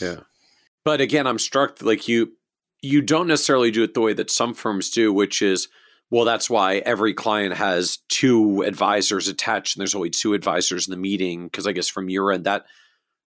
Yeah. 0.00 0.20
But 0.84 1.00
again, 1.00 1.26
I'm 1.26 1.38
struck 1.38 1.82
like 1.82 2.08
you 2.08 2.32
you 2.82 3.02
don't 3.02 3.26
necessarily 3.26 3.70
do 3.70 3.82
it 3.82 3.94
the 3.94 4.00
way 4.00 4.12
that 4.12 4.30
some 4.30 4.54
firms 4.54 4.90
do, 4.90 5.12
which 5.12 5.42
is 5.42 5.68
well, 6.10 6.24
that's 6.24 6.48
why 6.48 6.76
every 6.78 7.14
client 7.14 7.54
has 7.54 7.98
two 8.08 8.62
advisors 8.62 9.26
attached, 9.26 9.74
and 9.74 9.80
there's 9.80 9.94
only 9.94 10.10
two 10.10 10.34
advisors 10.34 10.86
in 10.86 10.92
the 10.92 10.96
meeting. 10.96 11.46
Because 11.46 11.66
I 11.66 11.72
guess 11.72 11.88
from 11.88 12.08
your 12.08 12.30
end, 12.30 12.44
that 12.44 12.64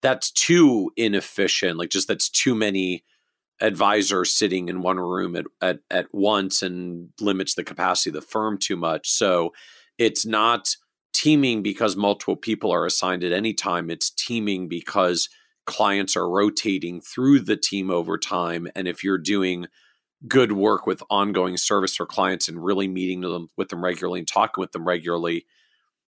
that's 0.03 0.31
too 0.31 0.91
inefficient. 0.97 1.79
Like 1.79 1.91
just 1.91 2.09
that's 2.09 2.29
too 2.29 2.55
many 2.55 3.05
advisors 3.61 4.35
sitting 4.35 4.69
in 4.69 4.83
one 4.83 5.01
room 5.01 5.35
at, 5.35 5.47
at 5.63 5.79
at 5.91 6.07
once 6.13 6.61
and 6.61 7.09
limits 7.21 7.55
the 7.55 7.65
capacity 7.65 8.11
of 8.11 8.15
the 8.15 8.21
firm 8.21 8.59
too 8.59 8.77
much. 8.77 9.09
So 9.09 9.53
it's 9.97 10.27
not 10.27 10.77
teaming 11.17 11.63
because 11.63 11.97
multiple 11.97 12.37
people 12.37 12.71
are 12.71 12.85
assigned 12.85 13.25
at 13.25 13.33
any 13.33 13.55
time. 13.55 13.91
It's 13.91 14.11
teaming 14.11 14.69
because 14.69 15.31
clients 15.65 16.15
are 16.15 16.29
rotating 16.29 17.01
through 17.01 17.41
the 17.41 17.57
team 17.57 17.91
over 17.91 18.19
time. 18.19 18.69
And 18.77 18.87
if 18.87 19.03
you're 19.03 19.19
doing 19.19 19.67
good 20.29 20.53
work 20.53 20.87
with 20.87 21.03
ongoing 21.09 21.57
service 21.57 21.97
for 21.97 22.05
clients 22.05 22.49
and 22.49 22.63
really 22.63 22.87
meeting 22.87 23.23
them 23.23 23.49
with 23.57 23.71
them 23.71 23.83
regularly 23.83 24.21
and 24.21 24.29
talking 24.29 24.61
with 24.61 24.73
them 24.73 24.87
regularly, 24.87 25.47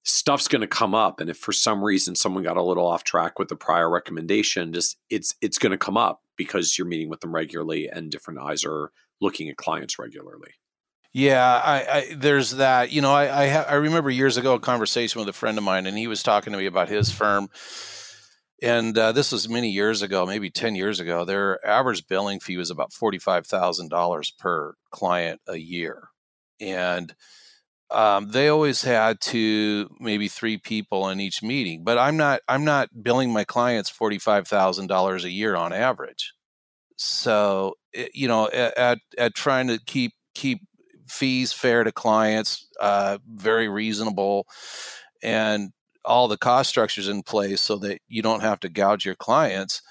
stuff's 0.04 0.50
going 0.50 0.62
to 0.62 0.68
come 0.68 0.94
up. 0.94 1.22
And 1.22 1.30
if 1.30 1.38
for 1.38 1.54
some 1.54 1.84
reason 1.84 2.16
someone 2.16 2.44
got 2.44 2.58
a 2.58 2.64
little 2.64 2.86
off 2.86 3.06
track 3.06 3.40
with 3.40 3.48
the 3.48 3.56
prior 3.56 3.90
recommendation, 3.90 4.74
just 4.74 4.98
it's 5.10 5.36
it's 5.42 5.58
going 5.58 5.72
to 5.72 5.78
come 5.78 5.98
up 5.98 6.22
because 6.36 6.78
you're 6.78 6.88
meeting 6.88 7.10
with 7.10 7.22
them 7.22 7.34
regularly 7.34 7.88
and 7.88 8.12
different 8.12 8.40
eyes 8.40 8.66
are 8.66 8.92
looking 9.22 9.50
at 9.50 9.58
clients 9.58 9.98
regularly. 9.98 10.52
Yeah, 11.18 11.44
I, 11.44 11.98
I, 11.98 12.14
there's 12.16 12.52
that. 12.58 12.92
You 12.92 13.02
know, 13.02 13.12
I 13.12 13.46
I, 13.46 13.50
ha- 13.50 13.66
I, 13.68 13.74
remember 13.74 14.12
years 14.12 14.38
ago 14.38 14.54
a 14.54 14.60
conversation 14.60 15.18
with 15.18 15.28
a 15.28 15.34
friend 15.34 15.58
of 15.58 15.64
mine, 15.64 15.88
and 15.88 15.98
he 15.98 16.06
was 16.06 16.22
talking 16.22 16.54
to 16.54 16.60
me 16.60 16.68
about 16.68 16.90
his 16.90 17.10
firm, 17.10 17.50
and 18.62 18.96
uh, 18.96 19.12
this 19.14 19.32
was 19.32 19.50
many 19.50 19.70
years 19.72 20.04
ago, 20.04 20.28
maybe 20.28 20.52
ten 20.52 20.76
years 20.76 21.00
ago. 21.00 21.26
Their 21.26 21.66
average 21.66 22.08
billing 22.08 22.40
fee 22.40 22.58
was 22.58 22.70
about 22.70 22.94
forty 22.94 23.18
five 23.18 23.48
thousand 23.48 23.90
dollars 23.90 24.32
per 24.32 24.76
client 24.92 25.42
a 25.48 25.58
year, 25.58 26.10
and 26.60 27.16
um, 27.92 28.32
they 28.32 28.50
always 28.50 28.84
had 28.84 29.22
to 29.22 29.90
maybe 30.00 30.28
three 30.28 30.58
people 30.58 31.10
in 31.10 31.20
each 31.20 31.44
meeting. 31.44 31.84
But 31.84 31.98
I'm 31.98 32.18
not 32.18 32.42
I'm 32.48 32.66
not 32.66 32.90
billing 33.04 33.34
my 33.34 33.44
clients 33.44 33.90
forty 33.90 34.20
five 34.20 34.48
thousand 34.48 34.88
dollars 34.88 35.26
a 35.26 35.32
year 35.32 35.56
on 35.56 35.74
average. 35.74 36.34
So 36.98 37.76
eh, 37.96 38.10
you 38.14 38.28
know, 38.28 38.50
at 38.50 39.00
at 39.18 39.36
trying 39.36 39.68
to 39.68 39.80
keep 39.86 40.14
keep 40.36 40.62
fees 41.08 41.54
fair 41.54 41.84
to 41.84 41.92
clients, 41.92 42.68
uh, 42.80 43.18
very 43.28 43.70
reasonable, 43.70 44.48
and 45.22 45.72
all 46.06 46.28
the 46.28 46.38
cost 46.38 46.70
structures 46.70 47.08
in 47.08 47.22
place 47.22 47.62
so 47.62 47.78
that 47.78 48.00
you 48.08 48.22
don't 48.22 48.42
have 48.42 48.60
to 48.62 48.70
gouge 48.70 49.06
your 49.06 49.16
clients. 49.16 49.82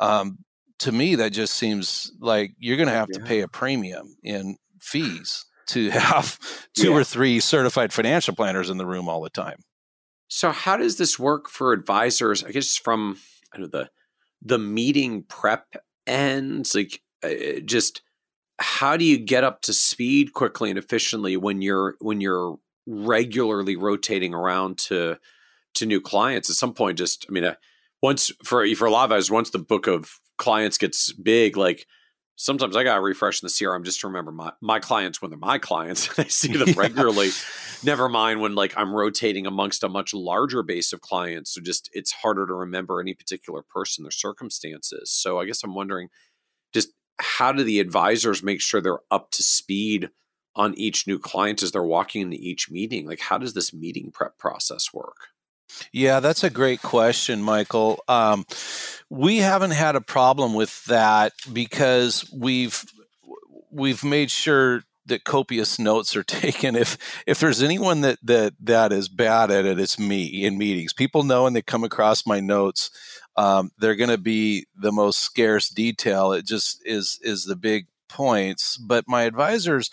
Um, 0.00 0.38
to 0.80 0.92
me, 0.92 1.16
that 1.16 1.32
just 1.32 1.54
seems 1.54 2.12
like 2.20 2.52
you're 2.58 2.76
going 2.76 2.88
to 2.88 2.94
have 2.94 3.08
yeah. 3.12 3.18
to 3.18 3.24
pay 3.24 3.40
a 3.40 3.48
premium 3.48 4.16
in 4.22 4.56
fees 4.80 5.44
to 5.68 5.90
have 5.90 6.38
two 6.74 6.90
yeah. 6.90 6.96
or 6.96 7.04
three 7.04 7.40
certified 7.40 7.92
financial 7.92 8.34
planners 8.34 8.70
in 8.70 8.78
the 8.78 8.86
room 8.86 9.08
all 9.08 9.20
the 9.20 9.30
time. 9.30 9.62
So, 10.28 10.50
how 10.50 10.76
does 10.76 10.98
this 10.98 11.18
work 11.18 11.48
for 11.48 11.72
advisors? 11.72 12.44
I 12.44 12.50
guess 12.50 12.76
from 12.76 13.18
I 13.54 13.58
know 13.58 13.66
the 13.66 13.90
the 14.42 14.58
meeting 14.58 15.24
prep 15.24 15.76
ends, 16.06 16.74
like 16.74 17.00
uh, 17.22 17.60
just 17.64 18.02
how 18.58 18.96
do 18.96 19.04
you 19.04 19.18
get 19.18 19.44
up 19.44 19.62
to 19.62 19.72
speed 19.72 20.32
quickly 20.32 20.70
and 20.70 20.78
efficiently 20.78 21.36
when 21.36 21.62
you're 21.62 21.96
when 22.00 22.20
you're 22.20 22.58
regularly 22.86 23.76
rotating 23.76 24.34
around 24.34 24.78
to 24.78 25.16
to 25.74 25.86
new 25.86 26.00
clients? 26.00 26.50
At 26.50 26.56
some 26.56 26.74
point 26.74 26.98
just 26.98 27.26
i 27.28 27.32
mean 27.32 27.44
uh, 27.44 27.54
once 28.02 28.32
for 28.44 28.66
for 28.74 28.86
a 28.86 28.90
lot 28.90 29.04
of 29.04 29.12
us 29.12 29.30
once 29.30 29.50
the 29.50 29.58
book 29.58 29.86
of 29.86 30.18
clients 30.36 30.78
gets 30.78 31.12
big 31.12 31.56
like 31.56 31.86
sometimes 32.36 32.76
i 32.76 32.84
gotta 32.84 33.00
refresh 33.00 33.42
in 33.42 33.46
the 33.46 33.50
crm 33.50 33.84
just 33.84 34.00
to 34.00 34.06
remember 34.06 34.30
my 34.30 34.52
my 34.60 34.78
clients 34.78 35.20
when 35.20 35.30
they're 35.30 35.38
my 35.38 35.58
clients. 35.58 36.08
And 36.08 36.18
i 36.26 36.28
see 36.28 36.52
them 36.56 36.72
regularly. 36.72 37.30
Never 37.84 38.08
mind 38.08 38.40
when 38.40 38.54
like 38.54 38.72
i'm 38.76 38.94
rotating 38.94 39.46
amongst 39.46 39.84
a 39.84 39.88
much 39.88 40.14
larger 40.14 40.62
base 40.62 40.92
of 40.92 41.00
clients 41.00 41.54
so 41.54 41.60
just 41.60 41.90
it's 41.92 42.12
harder 42.12 42.46
to 42.46 42.54
remember 42.54 43.00
any 43.00 43.14
particular 43.14 43.62
person 43.62 44.02
their 44.04 44.10
circumstances. 44.10 45.10
So 45.12 45.38
i 45.38 45.44
guess 45.44 45.62
i'm 45.62 45.74
wondering 45.74 46.08
just 46.72 46.88
how 47.20 47.52
do 47.52 47.64
the 47.64 47.80
advisors 47.80 48.42
make 48.42 48.60
sure 48.60 48.80
they're 48.80 48.98
up 49.10 49.30
to 49.32 49.42
speed 49.42 50.10
on 50.54 50.74
each 50.74 51.06
new 51.06 51.18
client 51.18 51.62
as 51.62 51.72
they're 51.72 51.82
walking 51.82 52.22
into 52.22 52.36
each 52.36 52.70
meeting? 52.70 53.06
Like, 53.06 53.20
how 53.20 53.38
does 53.38 53.54
this 53.54 53.72
meeting 53.72 54.10
prep 54.12 54.38
process 54.38 54.92
work? 54.92 55.28
Yeah, 55.92 56.20
that's 56.20 56.44
a 56.44 56.50
great 56.50 56.82
question, 56.82 57.42
Michael. 57.42 58.02
Um, 58.08 58.46
we 59.10 59.38
haven't 59.38 59.72
had 59.72 59.96
a 59.96 60.00
problem 60.00 60.54
with 60.54 60.84
that 60.86 61.32
because 61.52 62.28
we've 62.32 62.84
we've 63.70 64.02
made 64.02 64.30
sure 64.30 64.82
that 65.08 65.24
copious 65.24 65.78
notes 65.78 66.16
are 66.16 66.22
taken. 66.24 66.76
If 66.76 66.96
if 67.26 67.40
there's 67.40 67.62
anyone 67.62 68.00
that 68.02 68.18
that 68.22 68.54
that 68.60 68.92
is 68.92 69.08
bad 69.08 69.50
at 69.50 69.66
it, 69.66 69.78
it's 69.78 69.98
me 69.98 70.44
in 70.44 70.58
meetings. 70.58 70.92
People 70.92 71.22
know 71.22 71.44
when 71.44 71.52
they 71.52 71.62
come 71.62 71.84
across 71.84 72.26
my 72.26 72.40
notes 72.40 72.90
um, 73.38 73.70
they're 73.78 73.94
going 73.94 74.10
to 74.10 74.18
be 74.18 74.66
the 74.76 74.90
most 74.90 75.20
scarce 75.20 75.68
detail. 75.68 76.32
It 76.32 76.44
just 76.44 76.82
is 76.84 77.20
is 77.22 77.44
the 77.44 77.54
big 77.54 77.86
points. 78.08 78.76
But 78.76 79.04
my 79.06 79.22
advisors, 79.22 79.90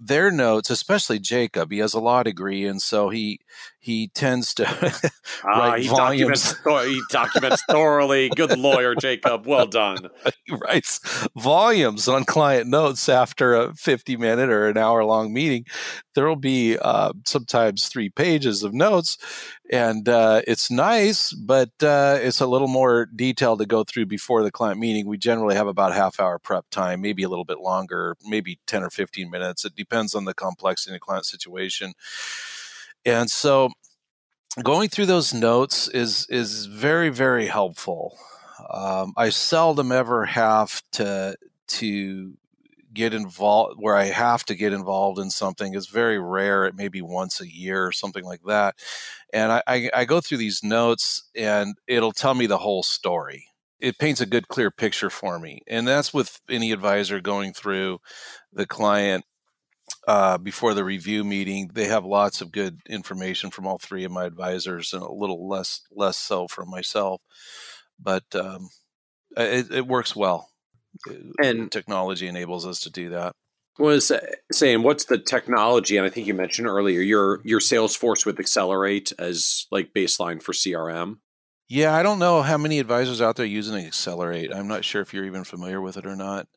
their 0.00 0.30
notes, 0.30 0.70
especially 0.70 1.18
Jacob, 1.18 1.72
he 1.72 1.78
has 1.78 1.94
a 1.94 2.00
law 2.00 2.22
degree, 2.22 2.64
and 2.66 2.80
so 2.80 3.08
he 3.08 3.40
he 3.80 4.08
tends 4.08 4.54
to 4.54 4.64
ah, 5.44 5.58
write 5.58 5.82
he 5.82 5.88
volumes. 5.88 6.54
Documents, 6.54 6.88
he 6.88 7.02
documents 7.10 7.62
thoroughly. 7.68 8.28
Good 8.28 8.58
lawyer, 8.58 8.94
Jacob. 8.94 9.46
Well 9.46 9.66
done. 9.66 10.10
he 10.44 10.54
writes 10.54 11.00
volumes 11.36 12.06
on 12.06 12.24
client 12.24 12.68
notes 12.68 13.08
after 13.08 13.54
a 13.54 13.74
fifty 13.74 14.16
minute 14.16 14.50
or 14.50 14.68
an 14.68 14.76
hour 14.76 15.04
long 15.04 15.32
meeting. 15.32 15.64
There 16.14 16.28
will 16.28 16.36
be 16.36 16.78
uh, 16.78 17.12
sometimes 17.26 17.88
three 17.88 18.10
pages 18.10 18.62
of 18.62 18.72
notes, 18.72 19.18
and 19.70 20.08
uh, 20.08 20.42
it's 20.46 20.70
nice, 20.70 21.32
but 21.32 21.70
uh, 21.82 22.18
it's 22.20 22.40
a 22.40 22.46
little 22.46 22.68
more 22.68 23.06
detailed 23.06 23.58
to 23.58 23.66
go 23.66 23.84
through 23.84 24.06
before 24.06 24.42
the 24.42 24.50
client 24.50 24.80
meeting. 24.80 25.06
We 25.06 25.18
generally 25.18 25.54
have 25.54 25.66
about 25.66 25.92
half 25.92 26.18
hour 26.18 26.38
prep 26.38 26.66
time, 26.70 27.00
maybe 27.00 27.22
a 27.22 27.28
little 27.28 27.44
bit 27.44 27.60
longer, 27.60 28.16
maybe 28.24 28.58
10 28.66 28.82
or 28.82 28.90
15 28.90 29.30
minutes. 29.30 29.64
It 29.64 29.74
depends 29.74 30.14
on 30.14 30.24
the 30.24 30.34
complexity 30.34 30.92
of 30.92 30.96
the 30.96 31.00
client 31.00 31.26
situation. 31.26 31.92
And 33.04 33.30
so 33.30 33.70
going 34.62 34.88
through 34.88 35.06
those 35.06 35.34
notes 35.34 35.88
is 35.88 36.26
is 36.28 36.66
very, 36.66 37.10
very 37.10 37.46
helpful. 37.46 38.18
Um, 38.70 39.12
I 39.16 39.28
seldom 39.28 39.92
ever 39.92 40.24
have 40.24 40.82
to 40.92 41.36
to 41.68 42.32
get 42.98 43.14
involved 43.14 43.76
where 43.78 43.94
I 43.94 44.06
have 44.06 44.44
to 44.46 44.56
get 44.56 44.72
involved 44.72 45.20
in 45.20 45.30
something 45.30 45.74
is 45.74 45.86
very 45.86 46.18
rare. 46.18 46.66
It 46.66 46.74
may 46.74 46.88
be 46.88 47.00
once 47.00 47.40
a 47.40 47.48
year 47.48 47.86
or 47.86 47.92
something 47.92 48.24
like 48.24 48.42
that. 48.46 48.74
And 49.32 49.52
I, 49.52 49.62
I, 49.68 49.90
I 49.94 50.04
go 50.04 50.20
through 50.20 50.38
these 50.38 50.64
notes 50.64 51.22
and 51.36 51.76
it'll 51.86 52.12
tell 52.12 52.34
me 52.34 52.46
the 52.46 52.58
whole 52.58 52.82
story. 52.82 53.46
It 53.78 53.98
paints 53.98 54.20
a 54.20 54.26
good, 54.26 54.48
clear 54.48 54.72
picture 54.72 55.10
for 55.10 55.38
me. 55.38 55.60
And 55.68 55.86
that's 55.86 56.12
with 56.12 56.40
any 56.50 56.72
advisor 56.72 57.20
going 57.20 57.52
through 57.52 58.00
the 58.52 58.66
client 58.66 59.24
uh, 60.08 60.38
before 60.38 60.74
the 60.74 60.82
review 60.82 61.22
meeting. 61.22 61.70
They 61.72 61.84
have 61.84 62.04
lots 62.04 62.40
of 62.40 62.50
good 62.50 62.80
information 62.88 63.50
from 63.50 63.66
all 63.66 63.78
three 63.78 64.02
of 64.02 64.10
my 64.10 64.24
advisors, 64.24 64.92
and 64.92 65.02
a 65.02 65.12
little 65.12 65.48
less 65.48 65.82
less 65.92 66.16
so 66.16 66.48
from 66.48 66.68
myself. 66.68 67.22
But 68.00 68.24
um, 68.34 68.68
it, 69.36 69.70
it, 69.70 69.86
works 69.86 70.16
well, 70.16 70.47
and 71.42 71.70
technology 71.70 72.26
enables 72.26 72.66
us 72.66 72.80
to 72.80 72.90
do 72.90 73.10
that. 73.10 73.32
Was 73.78 74.10
uh, 74.10 74.20
saying 74.50 74.82
what's 74.82 75.04
the 75.04 75.18
technology 75.18 75.96
and 75.96 76.04
i 76.04 76.08
think 76.08 76.26
you 76.26 76.34
mentioned 76.34 76.66
earlier 76.66 77.00
your 77.00 77.40
your 77.44 77.60
salesforce 77.60 78.26
with 78.26 78.36
XLR8 78.36 79.12
as 79.20 79.68
like 79.70 79.94
baseline 79.94 80.42
for 80.42 80.50
crm 80.50 81.18
yeah 81.68 81.94
i 81.94 82.02
don't 82.02 82.18
know 82.18 82.42
how 82.42 82.58
many 82.58 82.80
advisors 82.80 83.22
out 83.22 83.36
there 83.36 83.46
using 83.46 83.76
XLR8. 83.76 84.52
I'm 84.52 84.66
not 84.66 84.84
sure 84.84 85.00
if 85.00 85.14
you're 85.14 85.26
even 85.26 85.44
familiar 85.44 85.80
with 85.80 85.96
it 85.96 86.06
or 86.06 86.16
not. 86.16 86.48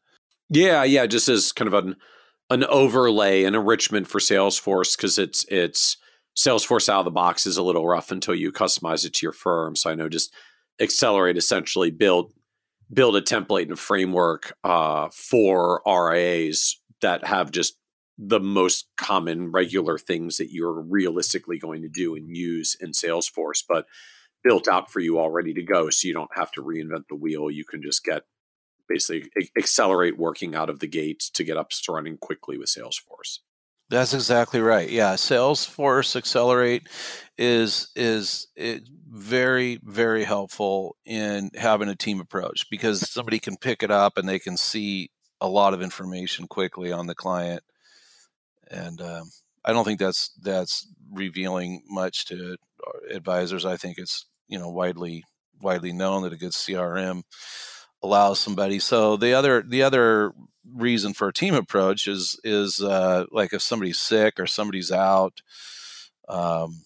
Yeah 0.50 0.84
yeah 0.84 1.06
just 1.06 1.30
as 1.30 1.52
kind 1.52 1.72
of 1.72 1.76
an 1.76 1.96
an 2.50 2.64
overlay 2.64 3.44
an 3.44 3.54
enrichment 3.54 4.08
for 4.08 4.18
salesforce 4.18 4.98
because 4.98 5.20
it's 5.20 5.46
it's 5.50 5.98
Salesforce 6.38 6.88
out 6.88 7.00
of 7.00 7.06
the 7.06 7.12
box 7.12 7.46
is 7.46 7.58
a 7.58 7.64
little 7.64 7.86
rough 7.86 8.12
until 8.12 8.36
you 8.36 8.52
customize 8.52 9.06
it 9.06 9.14
to 9.16 9.26
your 9.26 9.34
firm. 9.34 9.76
So 9.76 9.90
I 9.90 9.96
know 9.96 10.08
just 10.08 10.34
XLR8 10.80 11.36
essentially 11.36 11.92
build 11.92 12.34
build 12.94 13.16
a 13.16 13.22
template 13.22 13.68
and 13.68 13.80
framework 13.80 14.58
uh, 14.64 15.10
for 15.12 15.82
RIAs 15.86 16.80
that 17.02 17.26
have 17.26 17.52
just 17.52 17.78
the 18.18 18.40
most 18.40 18.88
common 18.98 19.52
regular 19.52 19.98
things 19.98 20.38
that 20.38 20.52
you're 20.52 20.82
realistically 20.82 21.58
going 21.58 21.82
to 21.82 21.90
do 21.90 22.16
and 22.16 22.36
use 22.36 22.76
in 22.80 22.92
Salesforce, 22.92 23.64
but 23.68 23.86
built 24.44 24.68
out 24.68 24.92
for 24.92 25.00
you 25.00 25.18
all 25.18 25.32
ready 25.32 25.54
to 25.54 25.64
go. 25.64 25.90
So 25.90 26.08
you 26.08 26.14
don't 26.14 26.36
have 26.36 26.52
to 26.54 26.62
reinvent 26.62 27.06
the 27.10 27.16
wheel. 27.16 27.50
You 27.50 27.66
can 27.66 27.82
just 27.82 28.04
get 28.04 28.24
basically 28.88 29.50
XLR8 29.58 30.18
working 30.18 30.56
out 30.56 30.70
of 30.70 30.80
the 30.80 30.88
gates 30.88 31.30
to 31.32 31.44
get 31.44 31.58
up 31.58 31.70
to 31.70 31.92
running 31.92 32.18
quickly 32.18 32.58
with 32.58 32.68
Salesforce. 32.68 33.40
That's 33.90 34.14
exactly 34.14 34.62
right. 34.62 34.90
Yeah, 34.90 35.16
Salesforce 35.16 36.16
XLR8 36.16 36.88
is 37.38 37.90
is 37.96 38.48
it 38.56 38.84
very 39.12 39.78
very 39.84 40.24
helpful 40.24 40.96
in 41.06 41.52
having 41.56 41.90
a 41.90 41.96
team 41.96 42.22
approach 42.22 42.70
because 42.70 43.10
somebody 43.12 43.40
can 43.40 43.58
pick 43.58 43.84
it 43.84 43.92
up 43.92 44.18
and 44.18 44.28
they 44.28 44.40
can 44.40 44.56
see 44.56 45.12
a 45.42 45.50
lot 45.50 45.74
of 45.74 45.82
information 45.82 46.48
quickly 46.48 46.92
on 46.92 47.08
the 47.08 47.16
client, 47.16 47.64
and 48.70 49.02
um, 49.02 49.32
I 49.66 49.74
don't 49.74 49.84
think 49.84 50.00
that's 50.00 50.32
that's 50.42 50.88
revealing 51.12 51.84
much 51.90 52.26
to 52.26 52.58
advisors. 53.10 53.66
I 53.66 53.76
think 53.76 53.98
it's 53.98 54.26
you 54.48 54.58
know 54.58 54.70
widely 54.70 55.24
widely 55.60 55.92
known 55.92 56.24
that 56.24 56.34
a 56.34 56.38
good 56.38 56.52
CRM 56.52 57.24
allows 58.04 58.40
somebody. 58.40 58.80
So 58.80 59.18
the 59.18 59.34
other 59.34 59.62
the 59.62 59.84
other 59.84 60.32
reason 60.74 61.14
for 61.14 61.28
a 61.28 61.34
team 61.34 61.54
approach 61.54 62.08
is 62.08 62.40
is 62.44 62.82
uh, 62.82 63.26
like 63.32 63.52
if 63.52 63.62
somebody's 63.62 64.00
sick 64.00 64.40
or 64.40 64.48
somebody's 64.48 64.92
out. 64.92 65.42
Um, 66.30 66.84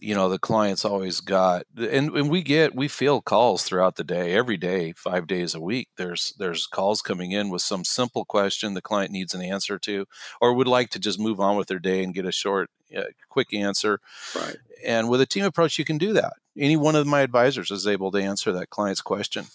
you 0.00 0.14
know 0.14 0.28
the 0.28 0.38
clients 0.38 0.84
always 0.84 1.20
got 1.20 1.64
and, 1.76 2.10
and 2.16 2.30
we 2.30 2.42
get 2.42 2.74
we 2.74 2.88
feel 2.88 3.20
calls 3.20 3.64
throughout 3.64 3.96
the 3.96 4.04
day 4.04 4.32
every 4.34 4.56
day 4.56 4.92
five 4.92 5.26
days 5.26 5.54
a 5.54 5.60
week. 5.60 5.88
There's 5.96 6.34
there's 6.38 6.66
calls 6.66 7.02
coming 7.02 7.32
in 7.32 7.50
with 7.50 7.62
some 7.62 7.84
simple 7.84 8.24
question 8.24 8.74
the 8.74 8.80
client 8.80 9.10
needs 9.10 9.34
an 9.34 9.42
answer 9.42 9.78
to 9.80 10.06
or 10.40 10.54
would 10.54 10.68
like 10.68 10.90
to 10.90 10.98
just 10.98 11.18
move 11.18 11.40
on 11.40 11.56
with 11.56 11.68
their 11.68 11.78
day 11.78 12.02
and 12.02 12.14
get 12.14 12.26
a 12.26 12.32
short 12.32 12.70
uh, 12.96 13.02
quick 13.28 13.52
answer. 13.52 14.00
Right. 14.34 14.56
And 14.84 15.08
with 15.08 15.20
a 15.20 15.26
team 15.26 15.44
approach 15.44 15.78
you 15.78 15.84
can 15.84 15.98
do 15.98 16.12
that. 16.12 16.34
Any 16.56 16.76
one 16.76 16.96
of 16.96 17.06
my 17.06 17.20
advisors 17.20 17.70
is 17.70 17.86
able 17.86 18.10
to 18.12 18.22
answer 18.22 18.52
that 18.52 18.70
client's 18.70 19.00
question. 19.02 19.46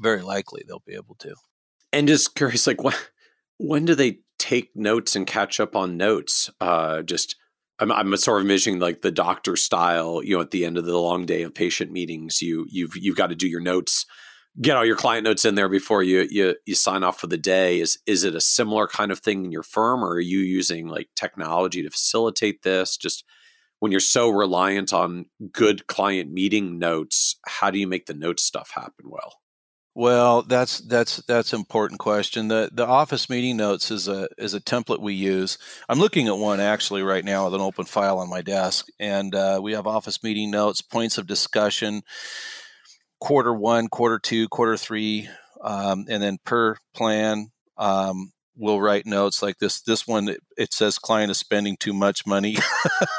Very 0.00 0.22
likely 0.22 0.62
they'll 0.66 0.82
be 0.86 0.94
able 0.94 1.16
to. 1.16 1.34
And 1.92 2.06
just 2.06 2.34
curious, 2.34 2.66
like 2.66 2.82
when 2.82 2.94
when 3.58 3.84
do 3.84 3.94
they 3.94 4.20
take 4.38 4.74
notes 4.74 5.14
and 5.14 5.26
catch 5.26 5.60
up 5.60 5.76
on 5.76 5.96
notes? 5.96 6.50
Uh, 6.60 7.02
just 7.02 7.36
I'm, 7.80 7.90
I'm 7.90 8.16
sort 8.16 8.40
of 8.40 8.44
envisioning 8.44 8.78
like 8.78 9.02
the 9.02 9.10
doctor 9.10 9.56
style. 9.56 10.22
You 10.22 10.36
know, 10.36 10.42
at 10.42 10.50
the 10.50 10.64
end 10.64 10.78
of 10.78 10.84
the 10.84 10.98
long 10.98 11.26
day 11.26 11.42
of 11.42 11.54
patient 11.54 11.90
meetings, 11.90 12.40
you 12.42 12.66
you've 12.68 12.96
you've 12.96 13.16
got 13.16 13.28
to 13.28 13.34
do 13.34 13.48
your 13.48 13.60
notes, 13.60 14.06
get 14.60 14.76
all 14.76 14.84
your 14.84 14.96
client 14.96 15.24
notes 15.24 15.44
in 15.44 15.54
there 15.54 15.68
before 15.68 16.02
you 16.02 16.26
you 16.30 16.56
you 16.66 16.74
sign 16.74 17.02
off 17.02 17.18
for 17.18 17.26
the 17.26 17.38
day. 17.38 17.80
Is 17.80 17.98
is 18.06 18.24
it 18.24 18.34
a 18.34 18.40
similar 18.40 18.86
kind 18.86 19.10
of 19.10 19.20
thing 19.20 19.44
in 19.44 19.52
your 19.52 19.62
firm, 19.62 20.04
or 20.04 20.12
are 20.12 20.20
you 20.20 20.40
using 20.40 20.86
like 20.86 21.08
technology 21.16 21.82
to 21.82 21.90
facilitate 21.90 22.62
this? 22.62 22.96
Just 22.96 23.24
when 23.80 23.90
you're 23.90 24.00
so 24.00 24.28
reliant 24.28 24.92
on 24.92 25.26
good 25.52 25.86
client 25.86 26.30
meeting 26.30 26.78
notes, 26.78 27.36
how 27.46 27.70
do 27.70 27.78
you 27.78 27.86
make 27.86 28.06
the 28.06 28.14
notes 28.14 28.44
stuff 28.44 28.72
happen 28.74 29.06
well? 29.08 29.38
Well, 29.94 30.42
that's 30.42 30.78
that's 30.80 31.16
that's 31.26 31.52
an 31.52 31.58
important 31.58 31.98
question. 31.98 32.48
The 32.48 32.70
the 32.72 32.86
office 32.86 33.28
meeting 33.28 33.56
notes 33.56 33.90
is 33.90 34.06
a 34.06 34.28
is 34.38 34.54
a 34.54 34.60
template 34.60 35.00
we 35.00 35.14
use. 35.14 35.58
I'm 35.88 35.98
looking 35.98 36.28
at 36.28 36.36
one 36.38 36.60
actually 36.60 37.02
right 37.02 37.24
now 37.24 37.44
with 37.44 37.54
an 37.54 37.60
open 37.60 37.86
file 37.86 38.18
on 38.18 38.30
my 38.30 38.40
desk, 38.40 38.86
and 39.00 39.34
uh, 39.34 39.58
we 39.60 39.72
have 39.72 39.88
office 39.88 40.22
meeting 40.22 40.50
notes, 40.52 40.80
points 40.80 41.18
of 41.18 41.26
discussion, 41.26 42.02
quarter 43.20 43.52
one, 43.52 43.88
quarter 43.88 44.18
two, 44.18 44.48
quarter 44.48 44.76
three, 44.76 45.28
um, 45.62 46.06
and 46.08 46.22
then 46.22 46.38
per 46.44 46.76
plan. 46.94 47.50
Um, 47.76 48.32
we'll 48.56 48.80
write 48.80 49.06
notes 49.06 49.42
like 49.42 49.58
this. 49.58 49.80
This 49.80 50.06
one 50.06 50.28
it, 50.28 50.40
it 50.56 50.72
says 50.72 50.98
client 50.98 51.30
is 51.32 51.38
spending 51.38 51.76
too 51.76 51.92
much 51.92 52.26
money, 52.26 52.56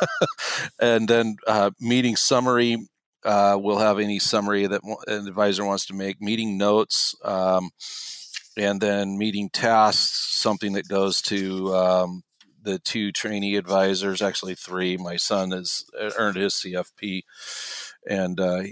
and 0.79 1.07
then 1.07 1.36
uh, 1.47 1.71
meeting 1.79 2.15
summary 2.15 2.77
uh, 3.23 3.57
we'll 3.60 3.77
have 3.77 3.99
any 3.99 4.19
summary 4.19 4.67
that 4.67 4.81
an 5.07 5.27
advisor 5.27 5.65
wants 5.65 5.86
to 5.88 5.93
make, 5.93 6.21
meeting 6.21 6.57
notes, 6.57 7.15
um, 7.23 7.69
and 8.57 8.81
then 8.81 9.17
meeting 9.17 9.49
tasks, 9.49 10.39
something 10.39 10.73
that 10.73 10.88
goes 10.88 11.21
to 11.21 11.73
um, 11.75 12.23
the 12.62 12.79
two 12.79 13.12
trainee 13.12 13.55
advisors, 13.55 14.21
actually 14.21 14.55
three. 14.55 14.97
My 14.97 15.15
son 15.15 15.51
has 15.51 15.86
uh, 15.99 16.12
earned 16.17 16.38
his 16.38 16.53
CFP, 16.53 17.23
and 18.07 18.39
uh, 18.39 18.63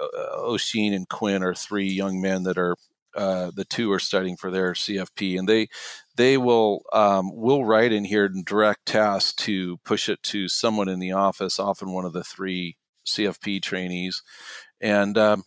uh, 0.00 0.56
and 0.74 1.08
Quinn 1.08 1.42
are 1.42 1.54
three 1.54 1.88
young 1.88 2.20
men 2.20 2.42
that 2.44 2.58
are 2.58 2.76
uh, 3.14 3.52
the 3.54 3.64
two 3.64 3.92
are 3.92 4.00
studying 4.00 4.36
for 4.36 4.50
their 4.50 4.72
CFP, 4.72 5.38
and 5.38 5.48
they 5.48 5.68
they 6.16 6.36
will 6.36 6.82
um, 6.92 7.30
will 7.34 7.64
write 7.64 7.92
in 7.92 8.04
here 8.04 8.24
and 8.24 8.44
direct 8.44 8.86
tasks 8.86 9.34
to 9.44 9.76
push 9.78 10.08
it 10.08 10.22
to 10.24 10.48
someone 10.48 10.88
in 10.88 10.98
the 10.98 11.12
office, 11.12 11.60
often 11.60 11.92
one 11.92 12.04
of 12.04 12.12
the 12.12 12.24
three 12.24 12.76
CFP 13.06 13.62
trainees, 13.62 14.22
and 14.80 15.16
um, 15.18 15.44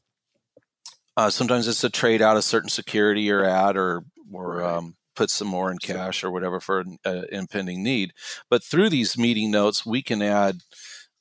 uh, 1.16 1.30
sometimes 1.30 1.68
it's 1.68 1.82
to 1.82 1.90
trade 1.90 2.22
out 2.22 2.38
a 2.38 2.42
certain 2.42 2.70
security 2.70 3.22
you're 3.22 3.46
at, 3.46 3.78
or 3.78 4.04
or 4.32 4.64
um, 4.64 4.96
put 5.18 5.30
some 5.30 5.48
more 5.48 5.72
in 5.72 5.80
cash 5.80 6.24
or 6.24 6.32
whatever 6.32 6.60
for 6.60 6.82
an 6.82 6.98
uh, 7.06 7.24
impending 7.32 7.84
need. 7.84 8.14
But 8.50 8.64
through 8.64 8.90
these 8.90 9.18
meeting 9.18 9.52
notes, 9.52 9.86
we 9.86 10.02
can 10.02 10.22
add 10.22 10.60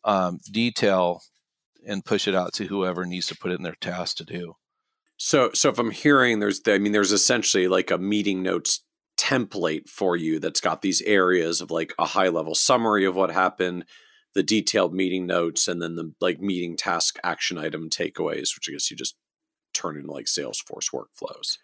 um, 0.04 0.38
detail 0.50 1.22
and 1.86 2.04
push 2.04 2.28
it 2.28 2.34
out 2.34 2.52
to 2.54 2.66
whoever 2.66 3.06
needs 3.06 3.26
to 3.28 3.36
put 3.36 3.50
it 3.50 3.58
in 3.58 3.62
their 3.62 3.76
task 3.80 4.18
to 4.18 4.24
do. 4.24 4.54
So, 5.16 5.50
so 5.54 5.70
if 5.70 5.78
I'm 5.78 5.90
hearing, 5.90 6.40
there's, 6.40 6.60
the, 6.60 6.74
I 6.74 6.78
mean, 6.78 6.92
there's 6.92 7.12
essentially 7.12 7.68
like 7.68 7.90
a 7.90 7.98
meeting 7.98 8.42
notes 8.42 8.84
template 9.16 9.88
for 9.88 10.14
you 10.14 10.38
that's 10.38 10.60
got 10.60 10.82
these 10.82 11.00
areas 11.02 11.62
of 11.62 11.70
like 11.70 11.94
a 11.98 12.04
high 12.04 12.28
level 12.28 12.54
summary 12.54 13.06
of 13.06 13.16
what 13.16 13.30
happened, 13.30 13.86
the 14.36 14.42
detailed 14.42 14.94
meeting 14.94 15.26
notes 15.26 15.66
and 15.66 15.80
then 15.80 15.96
the 15.96 16.12
like 16.20 16.40
meeting 16.40 16.76
task 16.76 17.18
action 17.24 17.56
item 17.56 17.88
takeaways, 17.88 18.54
which 18.54 18.68
I 18.68 18.72
guess 18.72 18.90
you 18.90 18.96
just 18.96 19.16
turn 19.72 19.96
into 19.96 20.12
like 20.12 20.26
Salesforce 20.26 20.92
workflows. 20.92 21.56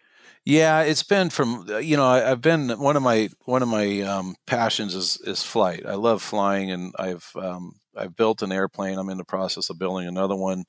Yeah, 0.43 0.81
it's 0.81 1.03
been 1.03 1.29
from 1.29 1.67
uh, 1.69 1.77
you 1.77 1.95
know 1.95 2.05
I, 2.05 2.19
have 2.21 2.41
been 2.41 2.69
one 2.69 2.97
of 2.97 3.03
my 3.03 3.29
one 3.45 3.61
of 3.61 3.69
my 3.69 4.01
um, 4.01 4.35
passions 4.47 4.95
is 4.95 5.21
is 5.23 5.43
flight. 5.43 5.85
I 5.85 5.93
love 5.93 6.23
flying, 6.23 6.71
and 6.71 6.93
I've 6.97 7.31
um, 7.35 7.75
I've 7.95 8.15
built 8.15 8.41
an 8.41 8.51
airplane. 8.51 8.97
I'm 8.97 9.09
in 9.09 9.19
the 9.19 9.23
process 9.23 9.69
of 9.69 9.77
building 9.77 10.07
another 10.07 10.35
one 10.35 10.63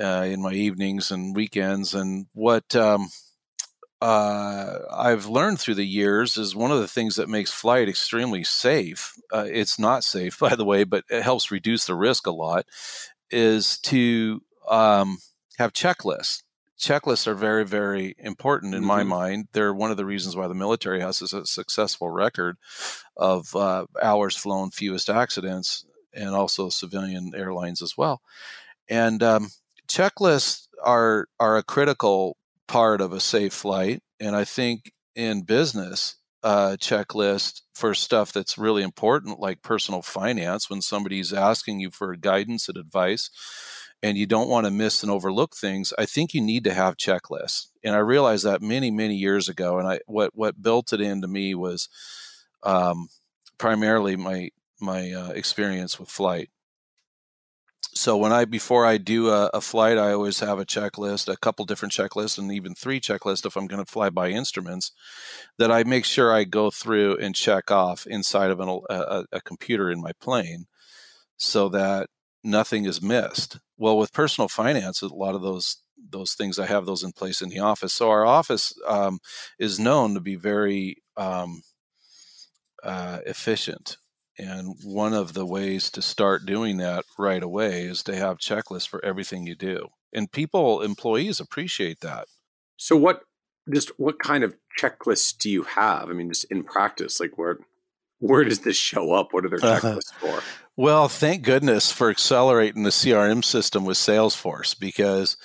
uh, 0.00 0.26
in 0.28 0.40
my 0.40 0.52
evenings 0.52 1.10
and 1.10 1.34
weekends. 1.34 1.94
And 1.94 2.26
what 2.32 2.76
um, 2.76 3.08
uh, 4.02 4.80
I've 4.90 5.26
learned 5.26 5.60
through 5.60 5.76
the 5.76 5.86
years 5.86 6.36
is 6.36 6.56
one 6.56 6.72
of 6.72 6.80
the 6.80 6.88
things 6.88 7.14
that 7.14 7.28
makes 7.28 7.52
flight 7.52 7.88
extremely 7.88 8.42
safe. 8.42 9.14
Uh, 9.32 9.46
it's 9.48 9.78
not 9.78 10.02
safe, 10.02 10.38
by 10.40 10.56
the 10.56 10.64
way, 10.64 10.82
but 10.82 11.04
it 11.08 11.22
helps 11.22 11.52
reduce 11.52 11.84
the 11.84 11.94
risk 11.94 12.26
a 12.26 12.32
lot. 12.32 12.66
Is 13.30 13.78
to 13.82 14.42
um, 14.68 15.18
have 15.58 15.72
checklists. 15.72 16.42
Checklists 16.78 17.28
are 17.28 17.34
very, 17.34 17.64
very 17.64 18.16
important 18.18 18.74
in 18.74 18.80
mm-hmm. 18.80 18.88
my 18.88 19.02
mind. 19.04 19.46
They're 19.52 19.72
one 19.72 19.92
of 19.92 19.96
the 19.96 20.04
reasons 20.04 20.34
why 20.34 20.48
the 20.48 20.54
military 20.54 21.00
has 21.00 21.22
a 21.22 21.46
successful 21.46 22.10
record 22.10 22.56
of 23.16 23.54
uh, 23.54 23.86
hours 24.02 24.36
flown, 24.36 24.70
fewest 24.72 25.08
accidents, 25.08 25.86
and 26.12 26.30
also 26.30 26.70
civilian 26.70 27.32
airlines 27.36 27.80
as 27.80 27.96
well. 27.96 28.20
And 28.88 29.22
um, 29.22 29.50
checklists 29.86 30.66
are 30.82 31.28
are 31.38 31.56
a 31.56 31.62
critical 31.62 32.36
part 32.68 33.00
of 33.00 33.12
a 33.12 33.20
safe 33.20 33.52
flight. 33.52 34.00
And 34.20 34.36
I 34.36 34.44
think 34.44 34.92
in 35.14 35.42
business, 35.42 36.16
checklist 36.44 37.62
for 37.74 37.94
stuff 37.94 38.32
that's 38.32 38.58
really 38.58 38.82
important, 38.82 39.38
like 39.38 39.62
personal 39.62 40.02
finance, 40.02 40.68
when 40.68 40.80
somebody's 40.80 41.32
asking 41.32 41.80
you 41.80 41.90
for 41.90 42.14
guidance 42.16 42.68
and 42.68 42.76
advice, 42.76 43.30
and 44.02 44.18
you 44.18 44.26
don't 44.26 44.48
want 44.48 44.66
to 44.66 44.72
miss 44.72 45.02
and 45.02 45.12
overlook 45.12 45.54
things, 45.54 45.92
I 45.96 46.06
think 46.06 46.34
you 46.34 46.40
need 46.40 46.64
to 46.64 46.74
have 46.74 46.96
checklists. 46.96 47.66
And 47.84 47.94
I 47.94 47.98
realized 47.98 48.44
that 48.44 48.60
many, 48.60 48.90
many 48.90 49.14
years 49.14 49.48
ago. 49.48 49.78
And 49.78 49.86
I 49.86 50.00
what 50.06 50.32
what 50.34 50.60
built 50.60 50.92
it 50.92 51.00
into 51.00 51.28
me 51.28 51.54
was 51.54 51.88
um, 52.64 53.08
primarily 53.58 54.16
my 54.16 54.50
my 54.80 55.12
uh, 55.12 55.30
experience 55.30 56.00
with 56.00 56.08
flight 56.08 56.50
so 57.94 58.16
when 58.16 58.32
I 58.32 58.44
before 58.44 58.86
I 58.86 58.96
do 58.96 59.28
a, 59.28 59.46
a, 59.52 59.60
flight, 59.60 59.98
I 59.98 60.12
always 60.12 60.40
have 60.40 60.58
a 60.58 60.64
checklist, 60.64 61.30
a 61.30 61.36
couple 61.36 61.64
different 61.64 61.92
checklists, 61.92 62.38
and 62.38 62.50
even 62.50 62.74
three 62.74 63.00
checklists 63.00 63.44
if 63.44 63.56
I'm 63.56 63.66
going 63.66 63.84
to 63.84 63.90
fly 63.90 64.08
by 64.08 64.30
instruments 64.30 64.92
that 65.58 65.70
I 65.70 65.84
make 65.84 66.04
sure 66.04 66.32
I 66.32 66.44
go 66.44 66.70
through 66.70 67.18
and 67.18 67.34
check 67.34 67.70
off 67.70 68.06
inside 68.06 68.50
of 68.50 68.60
an, 68.60 68.80
a, 68.88 69.24
a 69.32 69.40
computer 69.40 69.90
in 69.90 70.00
my 70.00 70.12
plane, 70.20 70.66
so 71.36 71.68
that 71.70 72.08
nothing 72.42 72.86
is 72.86 73.02
missed. 73.02 73.58
Well, 73.76 73.98
with 73.98 74.12
personal 74.12 74.48
finance, 74.48 75.02
a 75.02 75.08
lot 75.08 75.34
of 75.34 75.42
those 75.42 75.78
those 76.10 76.34
things 76.34 76.58
I 76.58 76.66
have 76.66 76.86
those 76.86 77.02
in 77.02 77.12
place 77.12 77.42
in 77.42 77.48
the 77.48 77.60
office. 77.60 77.92
So 77.92 78.10
our 78.10 78.24
office 78.26 78.72
um, 78.86 79.20
is 79.58 79.78
known 79.78 80.14
to 80.14 80.20
be 80.20 80.34
very 80.34 80.96
um, 81.16 81.62
uh, 82.82 83.18
efficient 83.26 83.98
And 84.42 84.76
one 84.82 85.14
of 85.14 85.34
the 85.34 85.46
ways 85.46 85.90
to 85.90 86.02
start 86.02 86.46
doing 86.46 86.78
that 86.78 87.04
right 87.18 87.42
away 87.42 87.84
is 87.84 88.02
to 88.04 88.16
have 88.16 88.38
checklists 88.38 88.88
for 88.88 89.04
everything 89.04 89.46
you 89.46 89.54
do. 89.54 89.88
And 90.12 90.30
people, 90.30 90.82
employees 90.82 91.40
appreciate 91.40 92.00
that. 92.00 92.26
So 92.76 92.96
what 92.96 93.22
just 93.72 93.90
what 93.98 94.18
kind 94.18 94.42
of 94.42 94.56
checklists 94.78 95.36
do 95.36 95.48
you 95.48 95.62
have? 95.62 96.10
I 96.10 96.12
mean, 96.12 96.28
just 96.28 96.44
in 96.50 96.64
practice, 96.64 97.20
like 97.20 97.38
where 97.38 97.58
where 98.18 98.44
does 98.44 98.60
this 98.60 98.76
show 98.76 99.12
up? 99.12 99.28
What 99.32 99.44
are 99.44 99.48
their 99.48 99.58
checklists 99.58 100.12
uh-huh. 100.22 100.40
for? 100.40 100.42
Well, 100.76 101.08
thank 101.08 101.42
goodness 101.42 101.92
for 101.92 102.10
accelerating 102.10 102.82
the 102.82 102.90
CRM 102.90 103.44
system 103.44 103.84
with 103.84 103.96
Salesforce 103.96 104.78
because 104.78 105.36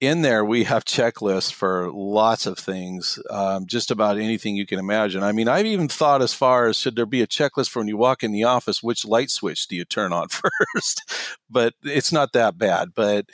in 0.00 0.22
there 0.22 0.44
we 0.44 0.64
have 0.64 0.84
checklists 0.84 1.52
for 1.52 1.90
lots 1.92 2.46
of 2.46 2.56
things 2.56 3.18
um, 3.30 3.66
just 3.66 3.90
about 3.90 4.16
anything 4.16 4.54
you 4.54 4.66
can 4.66 4.78
imagine. 4.78 5.22
I 5.22 5.32
mean 5.32 5.48
i've 5.48 5.66
even 5.66 5.88
thought 5.88 6.22
as 6.22 6.32
far 6.32 6.66
as 6.66 6.76
should 6.76 6.96
there 6.96 7.06
be 7.06 7.22
a 7.22 7.26
checklist 7.26 7.68
for 7.70 7.80
when 7.80 7.88
you 7.88 7.96
walk 7.96 8.22
in 8.22 8.32
the 8.32 8.44
office 8.44 8.82
which 8.82 9.04
light 9.04 9.30
switch 9.30 9.66
do 9.66 9.76
you 9.76 9.84
turn 9.84 10.12
on 10.12 10.28
first? 10.74 11.12
But 11.50 11.74
it's 11.82 12.12
not 12.12 12.32
that 12.32 12.58
bad. 12.58 12.90
But 12.94 13.26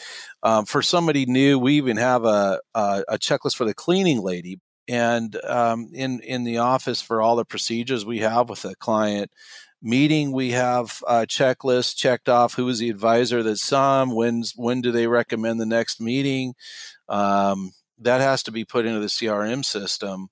um, 0.43 0.65
for 0.65 0.83
somebody 0.83 1.27
new 1.27 1.59
we 1.59 1.75
even 1.75 1.97
have 1.99 2.25
a, 2.25 2.61
a, 2.75 3.05
a 3.09 3.19
checklist 3.19 3.57
for 3.57 3.65
the 3.65 3.75
cleaning 3.75 4.23
lady. 4.23 4.61
And 4.87 5.35
um, 5.45 5.91
in 5.95 6.21
in 6.21 6.45
the 6.45 6.59
office 6.59 7.01
for 7.01 7.23
all 7.23 7.37
the 7.37 7.45
procedures 7.45 8.05
we 8.05 8.19
have 8.19 8.51
with 8.51 8.65
a 8.67 8.75
client 8.77 9.31
meeting 9.85 10.33
we 10.33 10.51
have 10.51 11.03
a 11.07 11.27
checklist 11.27 11.97
checked 11.97 12.29
off 12.29 12.55
who 12.55 12.69
is 12.69 12.79
the 12.79 12.91
advisor 12.91 13.43
that 13.43 13.59
saw 13.59 14.01
them 14.01 14.15
when's 14.15 14.53
when 14.57 14.81
do 14.81 14.91
they 14.91 15.07
recommend 15.07 15.61
the 15.61 15.67
next 15.67 16.01
meeting 16.01 16.55
um, 17.09 17.73
that 17.99 18.21
has 18.21 18.43
to 18.43 18.51
be 18.51 18.65
put 18.65 18.87
into 18.87 19.01
the 19.01 19.07
crm 19.07 19.65
system 19.65 20.29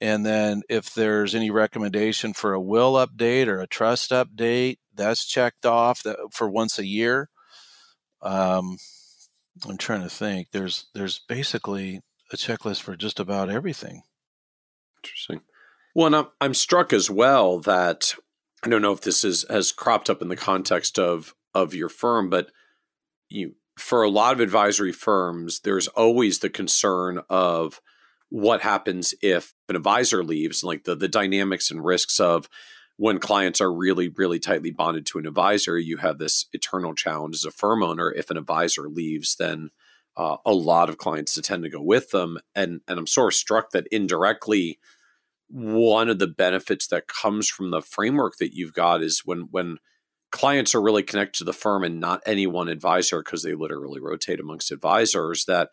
and 0.00 0.24
then 0.24 0.62
if 0.68 0.94
there's 0.94 1.34
any 1.34 1.50
recommendation 1.50 2.32
for 2.32 2.54
a 2.54 2.60
will 2.60 2.94
update 2.94 3.46
or 3.46 3.60
a 3.60 3.66
trust 3.66 4.10
update 4.10 4.76
that's 4.94 5.26
checked 5.26 5.66
off 5.66 6.02
that, 6.02 6.16
for 6.32 6.48
once 6.48 6.78
a 6.78 6.86
year 6.86 7.28
um, 8.22 8.78
i'm 9.68 9.76
trying 9.76 10.02
to 10.02 10.08
think 10.08 10.48
there's 10.52 10.86
there's 10.94 11.20
basically 11.28 12.00
a 12.32 12.36
checklist 12.36 12.82
for 12.82 12.96
just 12.96 13.20
about 13.20 13.50
everything. 13.50 14.02
Interesting. 14.98 15.40
Well, 15.94 16.14
I'm, 16.14 16.26
I'm 16.40 16.54
struck 16.54 16.92
as 16.92 17.08
well 17.08 17.60
that 17.60 18.14
I 18.64 18.68
don't 18.68 18.82
know 18.82 18.92
if 18.92 19.02
this 19.02 19.24
is 19.24 19.44
has 19.50 19.72
cropped 19.72 20.08
up 20.08 20.22
in 20.22 20.28
the 20.28 20.36
context 20.36 20.98
of 20.98 21.34
of 21.54 21.74
your 21.74 21.90
firm, 21.90 22.30
but 22.30 22.50
you 23.28 23.56
for 23.76 24.02
a 24.02 24.08
lot 24.08 24.32
of 24.32 24.40
advisory 24.40 24.92
firms, 24.92 25.60
there's 25.60 25.88
always 25.88 26.38
the 26.38 26.48
concern 26.48 27.20
of 27.28 27.80
what 28.30 28.62
happens 28.62 29.14
if 29.20 29.52
an 29.68 29.76
advisor 29.76 30.24
leaves, 30.24 30.64
like 30.64 30.84
the 30.84 30.94
the 30.94 31.08
dynamics 31.08 31.70
and 31.70 31.84
risks 31.84 32.18
of 32.18 32.48
when 32.96 33.18
clients 33.18 33.60
are 33.60 33.72
really, 33.72 34.08
really 34.08 34.38
tightly 34.38 34.70
bonded 34.70 35.04
to 35.04 35.18
an 35.18 35.26
advisor, 35.26 35.76
you 35.76 35.96
have 35.98 36.18
this 36.18 36.46
eternal 36.52 36.94
challenge 36.94 37.34
as 37.34 37.44
a 37.44 37.50
firm 37.50 37.82
owner. 37.82 38.10
If 38.12 38.30
an 38.30 38.36
advisor 38.36 38.88
leaves, 38.88 39.36
then 39.36 39.70
uh, 40.16 40.36
a 40.46 40.52
lot 40.52 40.88
of 40.88 40.96
clients 40.96 41.38
tend 41.42 41.64
to 41.64 41.68
go 41.68 41.82
with 41.82 42.10
them. 42.10 42.38
And 42.54 42.80
and 42.88 42.98
I'm 42.98 43.06
sort 43.06 43.34
of 43.34 43.36
struck 43.36 43.70
that 43.70 43.88
indirectly, 43.88 44.78
one 45.48 46.08
of 46.08 46.18
the 46.18 46.26
benefits 46.26 46.86
that 46.88 47.08
comes 47.08 47.48
from 47.48 47.70
the 47.70 47.82
framework 47.82 48.36
that 48.38 48.54
you've 48.54 48.72
got 48.72 49.02
is 49.02 49.22
when 49.24 49.48
when 49.50 49.78
clients 50.32 50.74
are 50.74 50.82
really 50.82 51.02
connected 51.02 51.38
to 51.38 51.44
the 51.44 51.52
firm 51.52 51.84
and 51.84 52.00
not 52.00 52.20
any 52.26 52.46
one 52.46 52.68
advisor 52.68 53.22
because 53.22 53.42
they 53.42 53.54
literally 53.54 54.00
rotate 54.00 54.40
amongst 54.40 54.72
advisors 54.72 55.44
that 55.44 55.68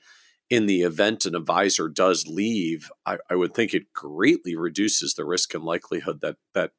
in 0.52 0.68
the 0.68 0.82
event 0.82 1.26
an 1.26 1.34
advisor 1.34 1.90
does 1.90 2.28
leave 2.28 2.92
I, 3.06 3.18
I, 3.30 3.36
would 3.36 3.56
think 3.56 3.74
it 3.74 3.92
greatly 3.94 4.56
reduces 4.56 5.16
the 5.16 5.26
risk 5.26 5.56
and 5.56 5.64
likelihood 5.64 6.22
that 6.22 6.36
that 6.54 6.72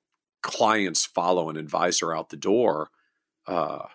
clients 0.43 1.05
follow 1.05 1.51
an 1.51 1.57
advisor 1.57 2.15
out 2.15 2.29
the 2.29 2.37
door 2.37 2.91
uh, 3.49 3.87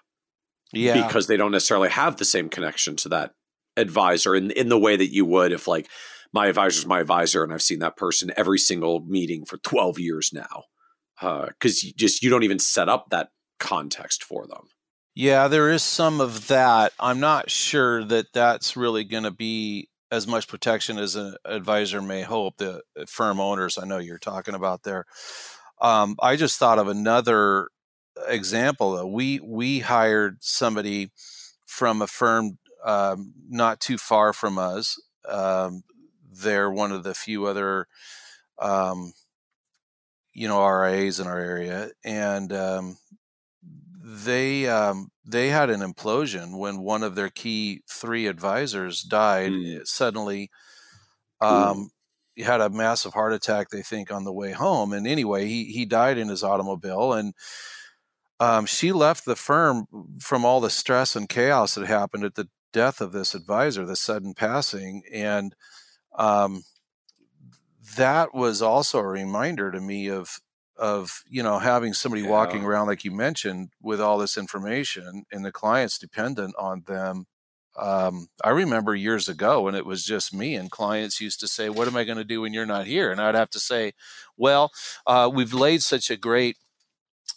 yeah. 0.74 1.08
because 1.08 1.28
they 1.28 1.38
don't 1.38 1.52
necessarily 1.52 1.90
have 1.90 2.18
the 2.18 2.26
same 2.26 2.50
connection 2.50 2.96
to 2.98 3.10
that 3.10 3.34
advisor 3.78 4.36
in 4.36 4.52
in 4.52 4.70
the 4.70 4.80
way 4.80 4.96
that 4.96 5.14
you 5.14 5.24
would 5.24 5.52
if 5.52 5.68
like 5.68 5.88
my 6.34 6.48
advisor 6.48 6.80
is 6.80 6.86
my 6.86 7.00
advisor 7.00 7.44
and 7.44 7.54
I've 7.54 7.62
seen 7.62 7.80
that 7.80 7.98
person 7.98 8.32
every 8.36 8.60
single 8.60 9.02
meeting 9.02 9.46
for 9.46 9.58
12 9.58 10.00
years 10.00 10.32
now. 10.34 10.64
Because 11.20 11.84
uh, 11.84 11.88
you 11.88 11.94
just 11.94 12.22
you 12.22 12.30
don't 12.30 12.44
even 12.44 12.60
set 12.60 12.90
up 12.90 13.10
that 13.10 13.30
context 13.60 14.24
for 14.24 14.46
them. 14.46 14.68
Yeah, 15.16 15.48
there 15.48 15.72
is 15.72 15.82
some 15.82 16.22
of 16.22 16.48
that. 16.48 16.94
I'm 17.00 17.20
not 17.20 17.50
sure 17.50 18.04
that 18.04 18.28
that's 18.34 18.78
really 18.78 19.04
going 19.04 19.24
to 19.24 19.32
be 19.32 19.90
as 20.12 20.28
much 20.28 20.48
protection 20.48 21.00
as 21.00 21.16
an 21.16 21.36
advisor 21.44 22.04
may 22.04 22.22
hope. 22.22 22.58
The 22.58 22.82
uh, 22.96 23.06
firm 23.08 23.40
owners, 23.40 23.80
I 23.80 23.86
know 23.86 23.98
you're 23.98 24.20
talking 24.20 24.54
about 24.54 24.84
there. 24.84 25.06
Um, 25.82 26.18
I 26.22 26.36
just 26.36 26.60
thought 26.60 26.78
of 26.78 26.88
another 26.88 27.70
example. 28.28 28.92
Though. 28.96 29.08
We 29.08 29.40
we 29.40 29.80
hired 29.80 30.38
somebody 30.42 31.12
from 31.66 32.02
a 32.04 32.08
firm 32.08 32.60
um, 32.86 33.34
not 33.50 33.80
too 33.80 33.98
far 33.98 34.34
from 34.34 34.58
us. 34.58 35.02
Um, 35.28 35.84
they're 36.42 36.72
one 36.72 36.92
of 36.92 37.04
the 37.04 37.14
few 37.14 37.46
other, 37.46 37.88
um, 38.60 39.14
you 40.34 40.48
know, 40.48 40.66
RIAs 40.66 41.20
in 41.20 41.28
our 41.28 41.40
area, 41.40 41.90
and 42.04 42.54
um, 42.54 42.98
they 44.04 44.68
um, 44.68 45.10
they 45.26 45.50
had 45.50 45.70
an 45.70 45.82
implosion 45.82 46.58
when 46.58 46.80
one 46.80 47.04
of 47.04 47.16
their 47.16 47.30
key 47.30 47.82
three 47.90 48.28
advisors 48.28 49.02
died 49.02 49.52
mm. 49.52 49.86
suddenly. 49.86 50.50
Um, 51.42 51.92
he 52.36 52.44
had 52.44 52.62
a 52.62 52.70
massive 52.70 53.14
heart 53.14 53.34
attack, 53.34 53.70
they 53.70 53.82
think, 53.82 54.12
on 54.12 54.24
the 54.24 54.32
way 54.32 54.52
home. 54.52 54.94
And 54.94 55.08
anyway, 55.08 55.48
he 55.48 55.66
he 55.66 55.86
died 55.86 56.18
in 56.18 56.30
his 56.30 56.44
automobile, 56.44 57.14
and 57.14 57.34
um, 58.40 58.66
she 58.66 58.92
left 58.92 59.26
the 59.26 59.36
firm 59.36 59.88
from 60.20 60.46
all 60.46 60.62
the 60.62 60.70
stress 60.70 61.16
and 61.16 61.28
chaos 61.28 61.76
that 61.76 61.88
happened 61.88 62.24
at 62.24 62.36
the 62.36 62.48
death 62.72 63.02
of 63.02 63.12
this 63.12 63.34
advisor, 63.34 63.86
the 63.86 63.96
sudden 63.96 64.34
passing, 64.34 65.02
and 65.12 65.56
um, 66.18 66.64
that 67.96 68.34
was 68.34 68.62
also 68.62 69.00
a 69.00 69.08
reminder 69.08 69.72
to 69.72 69.80
me 69.80 70.10
of 70.10 70.40
of 70.78 71.24
you 71.28 71.42
know 71.42 71.58
having 71.58 71.94
somebody 71.94 72.22
yeah. 72.22 72.30
walking 72.30 72.64
around 72.64 72.88
like 72.88 73.04
you 73.04 73.12
mentioned 73.12 73.70
with 73.82 74.00
all 74.00 74.18
this 74.18 74.38
information 74.38 75.24
and 75.32 75.44
the 75.44 75.52
clients 75.52 75.98
dependent 75.98 76.54
on 76.60 76.84
them 76.86 77.26
um, 77.80 78.28
i 78.44 78.50
remember 78.50 78.94
years 78.94 79.28
ago 79.28 79.62
when 79.62 79.74
it 79.74 79.86
was 79.86 80.04
just 80.04 80.34
me 80.34 80.54
and 80.56 80.70
clients 80.70 81.20
used 81.20 81.40
to 81.40 81.48
say 81.48 81.70
what 81.70 81.88
am 81.88 81.96
i 81.96 82.04
going 82.04 82.18
to 82.18 82.24
do 82.24 82.42
when 82.42 82.54
you're 82.54 82.66
not 82.66 82.86
here 82.86 83.12
and 83.12 83.20
i'd 83.20 83.34
have 83.34 83.50
to 83.50 83.60
say 83.60 83.92
well 84.36 84.72
uh, 85.08 85.30
we've 85.34 85.54
laid 85.54 85.82
such 85.82 86.12
a 86.12 86.18
great 86.18 86.58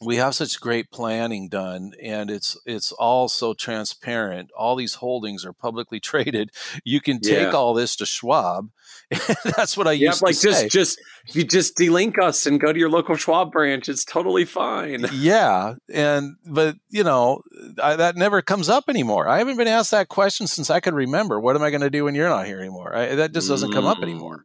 we 0.03 0.17
have 0.17 0.35
such 0.35 0.61
great 0.61 0.91
planning 0.91 1.49
done 1.49 1.93
and 2.03 2.31
it's 2.31 2.57
it's 2.65 2.91
all 2.93 3.29
so 3.29 3.53
transparent 3.53 4.51
all 4.57 4.75
these 4.75 4.95
holdings 4.95 5.45
are 5.45 5.53
publicly 5.53 6.01
traded 6.11 6.51
you 6.85 7.01
can 7.01 7.21
take 7.21 7.51
yeah. 7.51 7.51
all 7.51 7.75
this 7.75 7.97
to 7.97 8.07
schwab 8.07 8.71
that's 9.57 9.77
what 9.77 9.87
i 9.87 9.93
yeah, 9.93 10.09
used 10.09 10.23
like 10.23 10.35
to 10.35 10.43
just 10.43 10.61
say. 10.61 10.69
just 10.69 11.01
you 11.33 11.45
just 11.45 11.77
delink 11.77 12.19
us 12.19 12.47
and 12.47 12.61
go 12.61 12.73
to 12.73 12.79
your 12.79 12.91
local 12.91 13.17
schwab 13.17 13.53
branch 13.53 13.89
it's 13.89 14.05
totally 14.05 14.45
fine 14.45 15.05
yeah 15.13 15.75
and 15.93 16.37
but 16.47 16.77
you 16.89 17.05
know 17.05 17.43
I, 17.83 17.97
that 17.97 18.17
never 18.17 18.43
comes 18.43 18.69
up 18.69 18.85
anymore 18.89 19.29
i 19.29 19.39
haven't 19.39 19.57
been 19.57 19.69
asked 19.69 19.91
that 19.91 20.09
question 20.09 20.47
since 20.47 20.71
i 20.71 20.81
could 20.81 20.95
remember 20.95 21.39
what 21.39 21.57
am 21.57 21.63
i 21.63 21.71
going 21.71 21.83
to 21.83 21.91
do 21.91 22.05
when 22.05 22.15
you're 22.15 22.29
not 22.29 22.47
here 22.47 22.61
anymore 22.61 22.97
I, 22.97 23.15
that 23.17 23.33
just 23.33 23.49
doesn't 23.49 23.71
mm. 23.71 23.75
come 23.75 23.87
up 23.87 23.99
mm. 23.99 24.05
anymore 24.05 24.45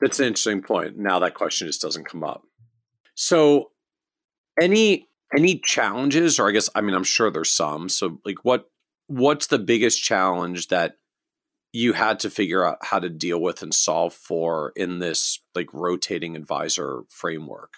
that's 0.00 0.20
an 0.20 0.26
interesting 0.26 0.62
point 0.62 0.96
now 0.96 1.18
that 1.18 1.34
question 1.34 1.66
just 1.66 1.82
doesn't 1.82 2.04
come 2.04 2.24
up 2.24 2.42
so 3.14 3.70
any 4.60 5.08
any 5.36 5.58
challenges 5.58 6.38
or 6.38 6.48
i 6.48 6.52
guess 6.52 6.70
i 6.74 6.80
mean 6.80 6.94
i'm 6.94 7.04
sure 7.04 7.30
there's 7.30 7.50
some 7.50 7.88
so 7.88 8.18
like 8.24 8.44
what 8.44 8.70
what's 9.08 9.46
the 9.48 9.58
biggest 9.58 10.02
challenge 10.02 10.68
that 10.68 10.94
you 11.72 11.92
had 11.92 12.20
to 12.20 12.30
figure 12.30 12.64
out 12.64 12.78
how 12.82 12.98
to 12.98 13.10
deal 13.10 13.40
with 13.40 13.62
and 13.62 13.74
solve 13.74 14.14
for 14.14 14.72
in 14.74 15.00
this 15.00 15.40
like 15.54 15.72
rotating 15.72 16.34
advisor 16.34 17.02
framework? 17.08 17.74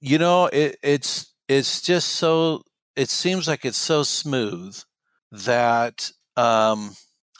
You 0.00 0.18
know 0.18 0.46
it, 0.46 0.76
it's 0.82 1.32
it's 1.48 1.80
just 1.80 2.10
so 2.10 2.62
it 2.96 3.08
seems 3.08 3.46
like 3.46 3.64
it's 3.64 3.78
so 3.78 4.02
smooth 4.02 4.78
that 5.30 6.10
um 6.36 6.94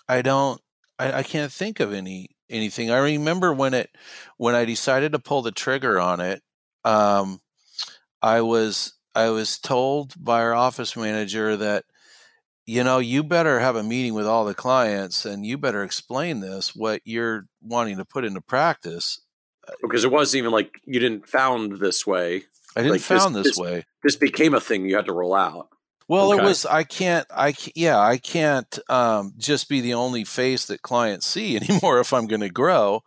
i 0.08 0.22
don't 0.22 0.60
I, 0.98 1.12
I 1.12 1.22
can't 1.22 1.52
think 1.52 1.80
of 1.80 1.92
any 1.92 2.28
anything. 2.48 2.90
I 2.90 2.98
remember 2.98 3.52
when 3.52 3.74
it 3.74 3.90
when 4.36 4.54
i 4.54 4.64
decided 4.64 5.12
to 5.12 5.18
pull 5.18 5.42
the 5.42 5.52
trigger 5.52 5.98
on 5.98 6.20
it 6.20 6.42
um 6.84 7.40
I 8.22 8.40
was 8.40 8.94
I 9.14 9.30
was 9.30 9.58
told 9.58 10.14
by 10.22 10.40
our 10.40 10.54
office 10.54 10.96
manager 10.96 11.56
that 11.56 11.84
you 12.64 12.84
know 12.84 12.98
you 12.98 13.24
better 13.24 13.60
have 13.60 13.76
a 13.76 13.82
meeting 13.82 14.14
with 14.14 14.26
all 14.26 14.44
the 14.44 14.54
clients 14.54 15.24
and 15.24 15.44
you 15.44 15.58
better 15.58 15.82
explain 15.82 16.40
this 16.40 16.74
what 16.74 17.02
you're 17.04 17.46
wanting 17.60 17.96
to 17.98 18.04
put 18.04 18.24
into 18.24 18.40
practice. 18.40 19.20
Because 19.80 20.04
uh, 20.04 20.08
it 20.08 20.12
wasn't 20.12 20.38
even 20.38 20.52
like 20.52 20.80
you 20.84 21.00
didn't 21.00 21.28
found 21.28 21.78
this 21.78 22.06
way 22.06 22.44
i 22.74 22.80
didn't 22.80 22.92
like 22.92 23.00
found 23.00 23.34
this, 23.34 23.48
this, 23.48 23.58
way. 23.58 23.84
this 24.02 24.16
became 24.16 24.54
a 24.54 24.60
thing 24.60 24.86
you 24.86 24.96
had 24.96 25.06
to 25.06 25.12
roll 25.12 25.34
out. 25.34 25.68
Well 26.08 26.32
okay. 26.32 26.42
it 26.42 26.44
was 26.46 26.66
i 26.66 26.84
can't 26.84 27.26
i 27.30 27.54
yeah 27.74 27.98
i 27.98 28.18
can't 28.18 28.78
um, 28.88 29.34
just 29.36 29.68
be 29.68 29.80
the 29.80 29.94
only 29.94 30.24
face 30.24 30.66
that 30.66 30.82
clients 30.82 31.26
see 31.26 31.56
anymore 31.62 32.00
if 32.00 32.12
i'm 32.12 32.26
going 32.26 32.40
to 32.40 32.50
grow 32.50 33.02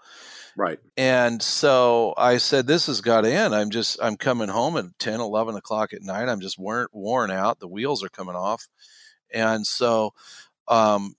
Right. 0.58 0.80
And 0.96 1.42
so 1.42 2.14
I 2.18 2.38
said, 2.38 2.66
this 2.66 2.88
has 2.88 3.02
got 3.02 3.22
to 3.22 3.32
end. 3.32 3.54
I'm 3.54 3.70
just, 3.70 4.00
I'm 4.02 4.16
coming 4.16 4.48
home 4.48 4.78
at 4.78 4.86
10, 5.00 5.20
11 5.20 5.56
o'clock 5.56 5.94
at 5.94 6.02
night. 6.02 6.30
I'm 6.30 6.40
just 6.40 6.58
worn, 6.58 6.88
worn 6.94 7.30
out. 7.30 7.60
The 7.60 7.68
wheels 7.68 8.04
are 8.04 8.10
coming 8.10 8.36
off. 8.36 8.68
And 9.34 9.68
so 9.68 10.14
um, 10.68 11.16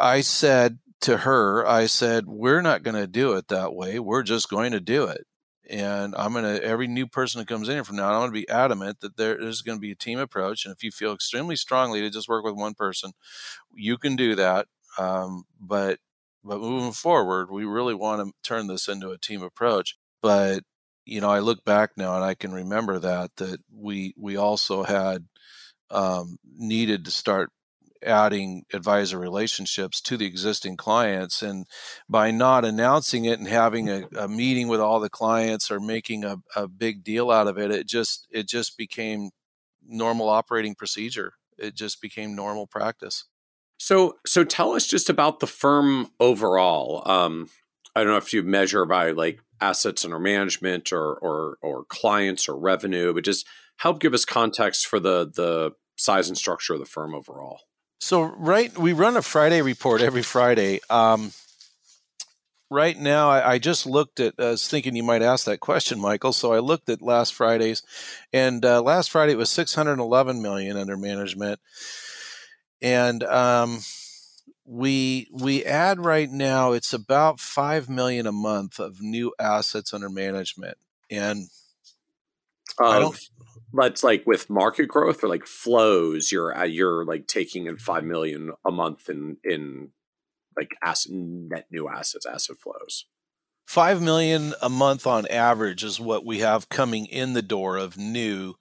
I 0.00 0.20
said 0.20 0.78
to 1.02 1.18
her, 1.18 1.66
I 1.66 1.86
said, 1.86 2.26
we're 2.26 2.62
not 2.62 2.82
going 2.84 2.96
to 2.96 3.06
do 3.08 3.32
it 3.32 3.48
that 3.48 3.74
way. 3.74 3.98
We're 3.98 4.22
just 4.22 4.48
going 4.48 4.72
to 4.72 4.80
do 4.80 5.04
it. 5.04 5.26
And 5.68 6.14
I'm 6.16 6.32
going 6.32 6.44
to, 6.44 6.62
every 6.62 6.86
new 6.86 7.06
person 7.06 7.40
that 7.40 7.48
comes 7.48 7.68
in 7.68 7.84
from 7.84 7.96
now 7.96 8.08
on, 8.08 8.14
I'm 8.14 8.20
going 8.20 8.30
to 8.32 8.46
be 8.46 8.48
adamant 8.48 9.00
that 9.00 9.16
there 9.16 9.36
is 9.36 9.62
going 9.62 9.78
to 9.78 9.82
be 9.82 9.92
a 9.92 9.96
team 9.96 10.18
approach. 10.18 10.64
And 10.64 10.74
if 10.74 10.84
you 10.84 10.92
feel 10.92 11.12
extremely 11.12 11.56
strongly 11.56 12.02
to 12.02 12.10
just 12.10 12.28
work 12.28 12.44
with 12.44 12.54
one 12.54 12.74
person, 12.74 13.12
you 13.74 13.98
can 13.98 14.14
do 14.14 14.34
that. 14.36 14.68
Um, 14.98 15.44
but 15.60 15.98
but 16.44 16.60
moving 16.60 16.92
forward, 16.92 17.50
we 17.50 17.64
really 17.64 17.94
want 17.94 18.26
to 18.26 18.32
turn 18.48 18.66
this 18.66 18.88
into 18.88 19.10
a 19.10 19.18
team 19.18 19.42
approach. 19.42 19.96
But 20.22 20.62
you 21.06 21.20
know, 21.20 21.30
I 21.30 21.40
look 21.40 21.64
back 21.64 21.90
now 21.96 22.14
and 22.14 22.24
I 22.24 22.34
can 22.34 22.52
remember 22.52 22.98
that 22.98 23.36
that 23.36 23.60
we 23.72 24.14
we 24.18 24.36
also 24.36 24.84
had 24.84 25.26
um, 25.90 26.38
needed 26.44 27.04
to 27.04 27.10
start 27.10 27.50
adding 28.02 28.64
advisor 28.72 29.18
relationships 29.18 30.00
to 30.02 30.16
the 30.16 30.26
existing 30.26 30.76
clients 30.76 31.42
and 31.42 31.66
by 32.08 32.30
not 32.30 32.64
announcing 32.64 33.24
it 33.24 33.38
and 33.38 33.48
having 33.48 33.88
a, 33.88 34.04
a 34.18 34.28
meeting 34.28 34.68
with 34.68 34.80
all 34.80 35.00
the 35.00 35.08
clients 35.08 35.70
or 35.70 35.80
making 35.80 36.22
a, 36.24 36.36
a 36.54 36.68
big 36.68 37.02
deal 37.02 37.30
out 37.30 37.46
of 37.46 37.56
it 37.56 37.70
it 37.70 37.86
just 37.88 38.26
it 38.30 38.46
just 38.46 38.76
became 38.76 39.30
normal 39.86 40.28
operating 40.28 40.74
procedure 40.74 41.32
it 41.56 41.74
just 41.74 42.02
became 42.02 42.34
normal 42.36 42.66
practice 42.66 43.24
so, 43.84 44.16
so 44.24 44.44
tell 44.44 44.72
us 44.72 44.86
just 44.86 45.10
about 45.10 45.40
the 45.40 45.46
firm 45.46 46.10
overall. 46.18 47.02
Um, 47.04 47.50
I 47.94 48.00
don't 48.00 48.12
know 48.12 48.16
if 48.16 48.32
you 48.32 48.42
measure 48.42 48.86
by 48.86 49.10
like 49.10 49.40
assets 49.60 50.06
under 50.06 50.18
management 50.18 50.90
or 50.90 51.12
or 51.16 51.58
or 51.60 51.84
clients 51.84 52.48
or 52.48 52.56
revenue, 52.56 53.12
but 53.12 53.24
just 53.24 53.46
help 53.76 54.00
give 54.00 54.14
us 54.14 54.24
context 54.24 54.86
for 54.86 54.98
the 54.98 55.30
the 55.30 55.72
size 55.96 56.28
and 56.28 56.38
structure 56.38 56.72
of 56.72 56.78
the 56.78 56.86
firm 56.86 57.14
overall. 57.14 57.60
So, 58.00 58.22
right, 58.22 58.74
we 58.78 58.94
run 58.94 59.18
a 59.18 59.22
Friday 59.22 59.60
report 59.60 60.00
every 60.00 60.22
Friday. 60.22 60.80
Um, 60.88 61.32
right 62.70 62.98
now, 62.98 63.28
I, 63.28 63.52
I, 63.52 63.58
just 63.58 63.84
looked 63.84 64.18
at. 64.18 64.32
I 64.38 64.52
was 64.52 64.66
thinking 64.66 64.96
you 64.96 65.02
might 65.02 65.20
ask 65.20 65.44
that 65.44 65.60
question, 65.60 66.00
Michael. 66.00 66.32
So 66.32 66.54
I 66.54 66.60
looked 66.60 66.88
at 66.88 67.02
last 67.02 67.34
Friday's, 67.34 67.82
and 68.32 68.64
uh, 68.64 68.80
last 68.80 69.10
Friday 69.10 69.32
it 69.32 69.38
was 69.38 69.50
611 69.50 70.40
million 70.40 70.78
under 70.78 70.96
management 70.96 71.60
and 72.82 73.22
um, 73.24 73.80
we 74.64 75.28
we 75.32 75.64
add 75.64 76.04
right 76.04 76.30
now 76.30 76.72
it's 76.72 76.92
about 76.92 77.40
five 77.40 77.88
million 77.88 78.26
a 78.26 78.32
month 78.32 78.78
of 78.78 79.00
new 79.00 79.32
assets 79.38 79.92
under 79.92 80.08
management, 80.08 80.78
and 81.10 81.48
I 82.80 82.98
don't. 82.98 83.18
That's 83.72 84.04
like 84.04 84.24
with 84.26 84.48
market 84.48 84.86
growth 84.86 85.24
or 85.24 85.28
like 85.28 85.46
flows. 85.46 86.30
You're 86.30 86.64
you're 86.64 87.04
like 87.04 87.26
taking 87.26 87.66
in 87.66 87.76
five 87.76 88.04
million 88.04 88.52
a 88.64 88.70
month 88.70 89.08
in 89.08 89.36
in 89.44 89.90
like 90.56 90.76
asset 90.82 91.12
net 91.12 91.66
new 91.70 91.88
assets, 91.88 92.26
asset 92.26 92.56
flows. 92.56 93.06
Five 93.66 94.02
million 94.02 94.54
a 94.60 94.68
month 94.68 95.06
on 95.06 95.26
average 95.26 95.84
is 95.84 95.98
what 95.98 96.24
we 96.24 96.40
have 96.40 96.68
coming 96.68 97.06
in 97.06 97.32
the 97.32 97.42
door 97.42 97.76
of 97.76 97.96
new. 97.96 98.54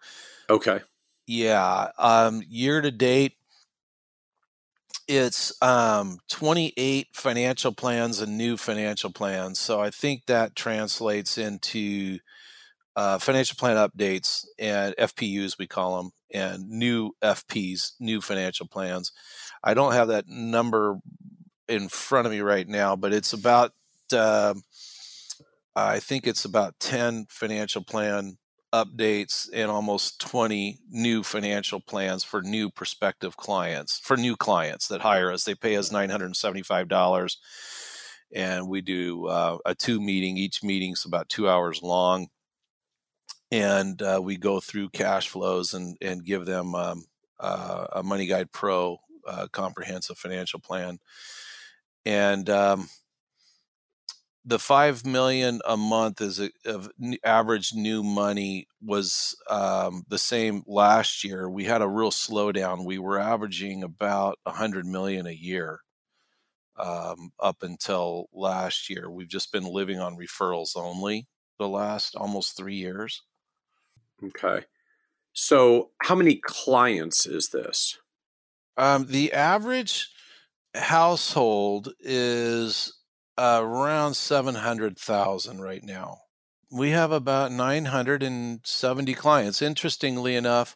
Okay. 0.49 0.79
Yeah. 1.27 1.89
Um, 1.97 2.41
year 2.47 2.81
to 2.81 2.91
date, 2.91 3.33
it's 5.07 5.53
um, 5.61 6.19
28 6.29 7.07
financial 7.13 7.73
plans 7.73 8.21
and 8.21 8.37
new 8.37 8.57
financial 8.57 9.11
plans. 9.11 9.59
So 9.59 9.81
I 9.81 9.89
think 9.89 10.25
that 10.27 10.55
translates 10.55 11.37
into 11.37 12.19
uh, 12.95 13.17
financial 13.17 13.55
plan 13.57 13.77
updates 13.77 14.45
and 14.59 14.95
FPUs, 14.97 15.57
we 15.57 15.67
call 15.67 15.97
them, 15.97 16.11
and 16.33 16.69
new 16.69 17.11
FPs, 17.23 17.93
new 17.99 18.21
financial 18.21 18.67
plans. 18.67 19.11
I 19.63 19.73
don't 19.73 19.93
have 19.93 20.09
that 20.09 20.27
number 20.27 20.99
in 21.67 21.89
front 21.89 22.27
of 22.27 22.31
me 22.31 22.41
right 22.41 22.67
now, 22.67 22.95
but 22.95 23.13
it's 23.13 23.33
about, 23.33 23.71
uh, 24.11 24.53
I 25.75 25.99
think 25.99 26.27
it's 26.27 26.45
about 26.45 26.79
10 26.79 27.27
financial 27.29 27.83
plan 27.83 28.37
updates 28.73 29.47
and 29.53 29.69
almost 29.69 30.19
20 30.19 30.79
new 30.89 31.21
financial 31.21 31.79
plans 31.79 32.23
for 32.23 32.41
new 32.41 32.69
prospective 32.71 33.37
clients 33.37 33.99
for 33.99 34.17
new 34.17 34.35
clients 34.35 34.87
that 34.87 35.01
hire 35.01 35.31
us. 35.31 35.43
They 35.43 35.53
pay 35.53 35.77
us 35.77 35.91
$975 35.91 37.35
and 38.33 38.67
we 38.67 38.81
do 38.81 39.27
uh, 39.27 39.59
a 39.65 39.75
two 39.75 40.01
meeting 40.01 40.37
each 40.37 40.63
meeting's 40.63 41.05
about 41.05 41.29
two 41.29 41.47
hours 41.47 41.83
long. 41.83 42.27
And 43.51 44.01
uh, 44.01 44.19
we 44.23 44.37
go 44.37 44.59
through 44.59 44.89
cash 44.89 45.29
flows 45.29 45.75
and, 45.75 45.95
and 46.01 46.25
give 46.25 46.45
them 46.45 46.73
um, 46.73 47.05
uh, 47.39 47.85
a 47.93 48.03
MoneyGuidePro 48.03 48.97
uh, 49.27 49.47
comprehensive 49.51 50.17
financial 50.17 50.59
plan. 50.59 50.97
And 52.05 52.49
um, 52.49 52.89
the 54.45 54.59
five 54.59 55.05
million 55.05 55.61
a 55.65 55.77
month 55.77 56.19
is 56.19 56.39
a, 56.39 56.49
of 56.65 56.89
average 57.23 57.73
new 57.73 58.03
money 58.03 58.67
was 58.81 59.35
um, 59.49 60.03
the 60.09 60.17
same 60.17 60.63
last 60.67 61.23
year. 61.23 61.49
We 61.49 61.63
had 61.63 61.81
a 61.81 61.87
real 61.87 62.11
slowdown. 62.11 62.85
We 62.85 62.99
were 62.99 63.19
averaging 63.19 63.83
about 63.83 64.39
a 64.45 64.51
hundred 64.51 64.85
million 64.85 65.27
a 65.27 65.31
year 65.31 65.79
um, 66.77 67.31
up 67.39 67.63
until 67.63 68.27
last 68.33 68.89
year. 68.89 69.09
We've 69.09 69.29
just 69.29 69.51
been 69.51 69.65
living 69.65 69.99
on 69.99 70.17
referrals 70.17 70.75
only 70.75 71.27
the 71.57 71.69
last 71.69 72.15
almost 72.15 72.57
three 72.57 72.75
years. 72.75 73.21
Okay. 74.21 74.65
So, 75.33 75.91
how 76.01 76.15
many 76.15 76.35
clients 76.35 77.25
is 77.25 77.49
this? 77.49 77.97
Um, 78.77 79.07
the 79.07 79.33
average 79.33 80.09
household 80.75 81.93
is 81.99 82.93
around 83.37 84.15
700,000 84.15 85.61
right 85.61 85.83
now. 85.83 86.21
We 86.71 86.89
have 86.91 87.11
about 87.11 87.51
970 87.51 89.13
clients. 89.13 89.61
Interestingly 89.61 90.35
enough, 90.35 90.75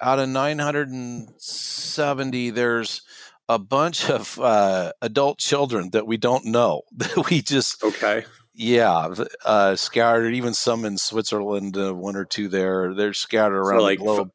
out 0.00 0.18
of 0.18 0.28
970, 0.28 2.50
there's 2.50 3.02
a 3.48 3.58
bunch 3.58 4.08
of 4.08 4.38
uh, 4.38 4.92
adult 5.00 5.38
children 5.38 5.90
that 5.90 6.06
we 6.06 6.16
don't 6.16 6.44
know 6.44 6.82
that 6.96 7.30
we 7.30 7.42
just 7.42 7.82
okay 7.82 8.24
yeah 8.54 9.14
uh, 9.44 9.74
scattered 9.74 10.34
even 10.34 10.54
some 10.54 10.84
in 10.84 10.98
switzerland 10.98 11.76
uh, 11.76 11.94
one 11.94 12.16
or 12.16 12.24
two 12.24 12.48
there 12.48 12.94
they're 12.94 13.12
scattered 13.12 13.58
around 13.58 13.80
so 13.80 13.84
like 13.84 13.98
the 13.98 14.04
globe 14.04 14.30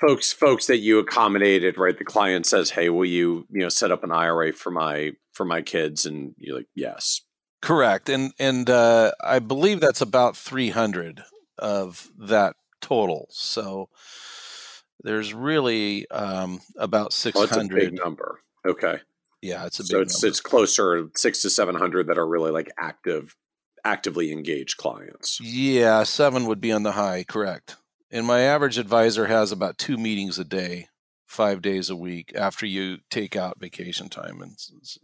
folks 0.00 0.32
folks 0.32 0.66
that 0.66 0.78
you 0.78 0.98
accommodated 0.98 1.78
right 1.78 1.98
the 1.98 2.04
client 2.04 2.46
says 2.46 2.70
hey 2.70 2.88
will 2.88 3.04
you 3.04 3.46
you 3.50 3.60
know 3.60 3.68
set 3.68 3.90
up 3.90 4.04
an 4.04 4.12
ira 4.12 4.52
for 4.52 4.70
my 4.70 5.12
for 5.38 5.44
my 5.44 5.62
kids 5.62 6.04
and 6.04 6.34
you're 6.36 6.56
like 6.56 6.66
yes. 6.74 7.22
Correct 7.62 8.08
and 8.08 8.32
and 8.38 8.68
uh, 8.70 9.12
i 9.22 9.38
believe 9.38 9.80
that's 9.80 10.00
about 10.00 10.36
300 10.36 11.22
of 11.58 12.08
that 12.18 12.54
total 12.80 13.26
so 13.30 13.88
there's 15.02 15.34
really 15.34 16.08
um, 16.10 16.60
about 16.76 17.12
600 17.12 17.72
oh, 17.72 17.76
big 17.76 17.96
number 17.96 18.40
okay. 18.66 18.98
Yeah 19.40 19.66
it's 19.66 19.80
a 19.80 19.84
so 19.84 20.00
it's 20.00 20.22
number. 20.22 20.30
it's 20.30 20.40
closer 20.40 21.08
six 21.16 21.42
to 21.42 21.50
700 21.50 22.08
that 22.08 22.18
are 22.18 22.26
really 22.26 22.52
like 22.52 22.70
active 22.78 23.34
actively 23.84 24.30
engaged 24.30 24.76
clients. 24.76 25.40
Yeah 25.40 26.02
seven 26.04 26.46
would 26.46 26.60
be 26.60 26.70
on 26.70 26.84
the 26.84 26.92
high 26.92 27.24
correct 27.24 27.76
and 28.10 28.26
my 28.26 28.40
average 28.40 28.78
advisor 28.78 29.26
has 29.26 29.52
about 29.52 29.78
two 29.78 29.98
meetings 29.98 30.38
a 30.38 30.44
day, 30.44 30.88
five 31.28 31.60
days 31.60 31.90
a 31.90 31.96
week 31.96 32.32
after 32.34 32.66
you 32.66 32.98
take 33.10 33.36
out 33.36 33.60
vacation 33.60 34.08
time 34.08 34.40
and 34.40 34.56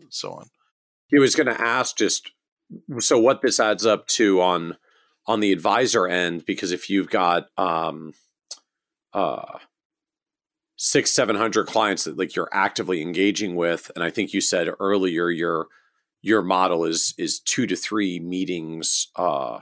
so 0.08 0.32
on. 0.32 0.46
He 1.08 1.18
was 1.18 1.36
going 1.36 1.46
to 1.46 1.60
ask 1.60 1.96
just 1.96 2.32
so 2.98 3.18
what 3.18 3.42
this 3.42 3.60
adds 3.60 3.84
up 3.84 4.06
to 4.08 4.40
on 4.40 4.76
on 5.26 5.40
the 5.40 5.52
advisor 5.52 6.06
end 6.06 6.44
because 6.46 6.72
if 6.72 6.88
you've 6.88 7.10
got 7.10 7.46
um 7.58 8.14
uh 9.12 9.58
six 10.76 11.10
seven 11.12 11.36
hundred 11.36 11.66
clients 11.66 12.04
that 12.04 12.18
like 12.18 12.34
you're 12.34 12.48
actively 12.52 13.00
engaging 13.00 13.54
with 13.54 13.90
and 13.94 14.02
i 14.02 14.10
think 14.10 14.32
you 14.32 14.40
said 14.40 14.68
earlier 14.80 15.30
your 15.30 15.66
your 16.22 16.42
model 16.42 16.84
is 16.84 17.14
is 17.16 17.38
two 17.38 17.66
to 17.66 17.76
three 17.76 18.18
meetings 18.18 19.08
uh 19.16 19.60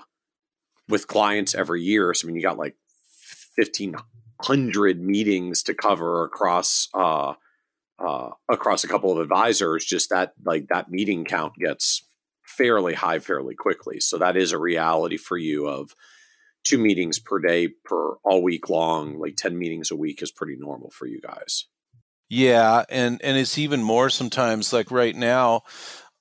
with 0.88 1.06
clients 1.06 1.54
every 1.54 1.82
year 1.82 2.14
so 2.14 2.24
i 2.24 2.26
mean 2.26 2.36
you 2.36 2.42
got 2.42 2.58
like 2.58 2.76
1500 4.42 5.00
meetings 5.00 5.62
to 5.64 5.74
cover 5.74 6.24
across 6.24 6.88
uh, 6.94 7.34
uh, 7.98 8.30
across 8.48 8.84
a 8.84 8.88
couple 8.88 9.12
of 9.12 9.18
advisors 9.18 9.84
just 9.84 10.10
that 10.10 10.32
like 10.44 10.68
that 10.68 10.90
meeting 10.90 11.24
count 11.24 11.54
gets 11.56 12.02
fairly 12.42 12.94
high 12.94 13.18
fairly 13.18 13.54
quickly. 13.54 14.00
So 14.00 14.18
that 14.18 14.36
is 14.36 14.52
a 14.52 14.58
reality 14.58 15.16
for 15.16 15.36
you 15.36 15.68
of 15.68 15.94
two 16.64 16.78
meetings 16.78 17.18
per 17.18 17.38
day 17.38 17.68
per 17.84 18.14
all 18.24 18.42
week 18.42 18.68
long 18.68 19.18
like 19.18 19.36
10 19.36 19.58
meetings 19.58 19.90
a 19.90 19.96
week 19.96 20.22
is 20.22 20.30
pretty 20.30 20.56
normal 20.58 20.90
for 20.90 21.06
you 21.06 21.20
guys. 21.20 21.66
Yeah 22.28 22.84
and 22.88 23.20
and 23.22 23.36
it's 23.36 23.58
even 23.58 23.82
more 23.82 24.10
sometimes 24.10 24.72
like 24.72 24.90
right 24.90 25.14
now 25.14 25.62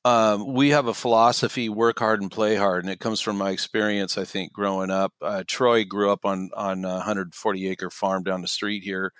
um, 0.04 0.54
we 0.54 0.70
have 0.70 0.88
a 0.88 0.94
philosophy: 0.94 1.70
work 1.70 2.00
hard 2.00 2.22
and 2.22 2.32
play 2.32 2.56
hard, 2.56 2.84
and 2.84 2.92
it 2.92 3.00
comes 3.00 3.22
from 3.22 3.38
my 3.38 3.52
experience. 3.52 4.18
I 4.18 4.26
think 4.26 4.52
growing 4.52 4.90
up, 4.90 5.14
uh, 5.22 5.44
Troy 5.46 5.86
grew 5.86 6.12
up 6.12 6.26
on 6.26 6.50
on 6.56 6.86
a 6.86 6.96
140 6.96 7.68
acre 7.68 7.90
farm 7.90 8.24
down 8.24 8.42
the 8.42 8.48
street 8.48 8.84
here. 8.84 9.14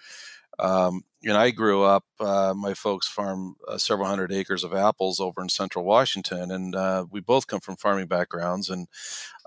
Um, 0.60 1.04
and 1.24 1.38
I 1.38 1.52
grew 1.52 1.84
up. 1.84 2.06
Uh, 2.20 2.54
my 2.56 2.74
folks 2.74 3.08
farm 3.08 3.56
uh, 3.68 3.78
several 3.78 4.08
hundred 4.08 4.32
acres 4.32 4.64
of 4.64 4.74
apples 4.74 5.20
over 5.20 5.42
in 5.42 5.50
Central 5.50 5.86
Washington, 5.86 6.52
and 6.52 6.76
uh, 6.76 7.06
we 7.12 7.20
both 7.20 7.48
come 7.48 7.60
from 7.60 7.78
farming 7.78 8.08
backgrounds. 8.08 8.70
And 8.70 8.88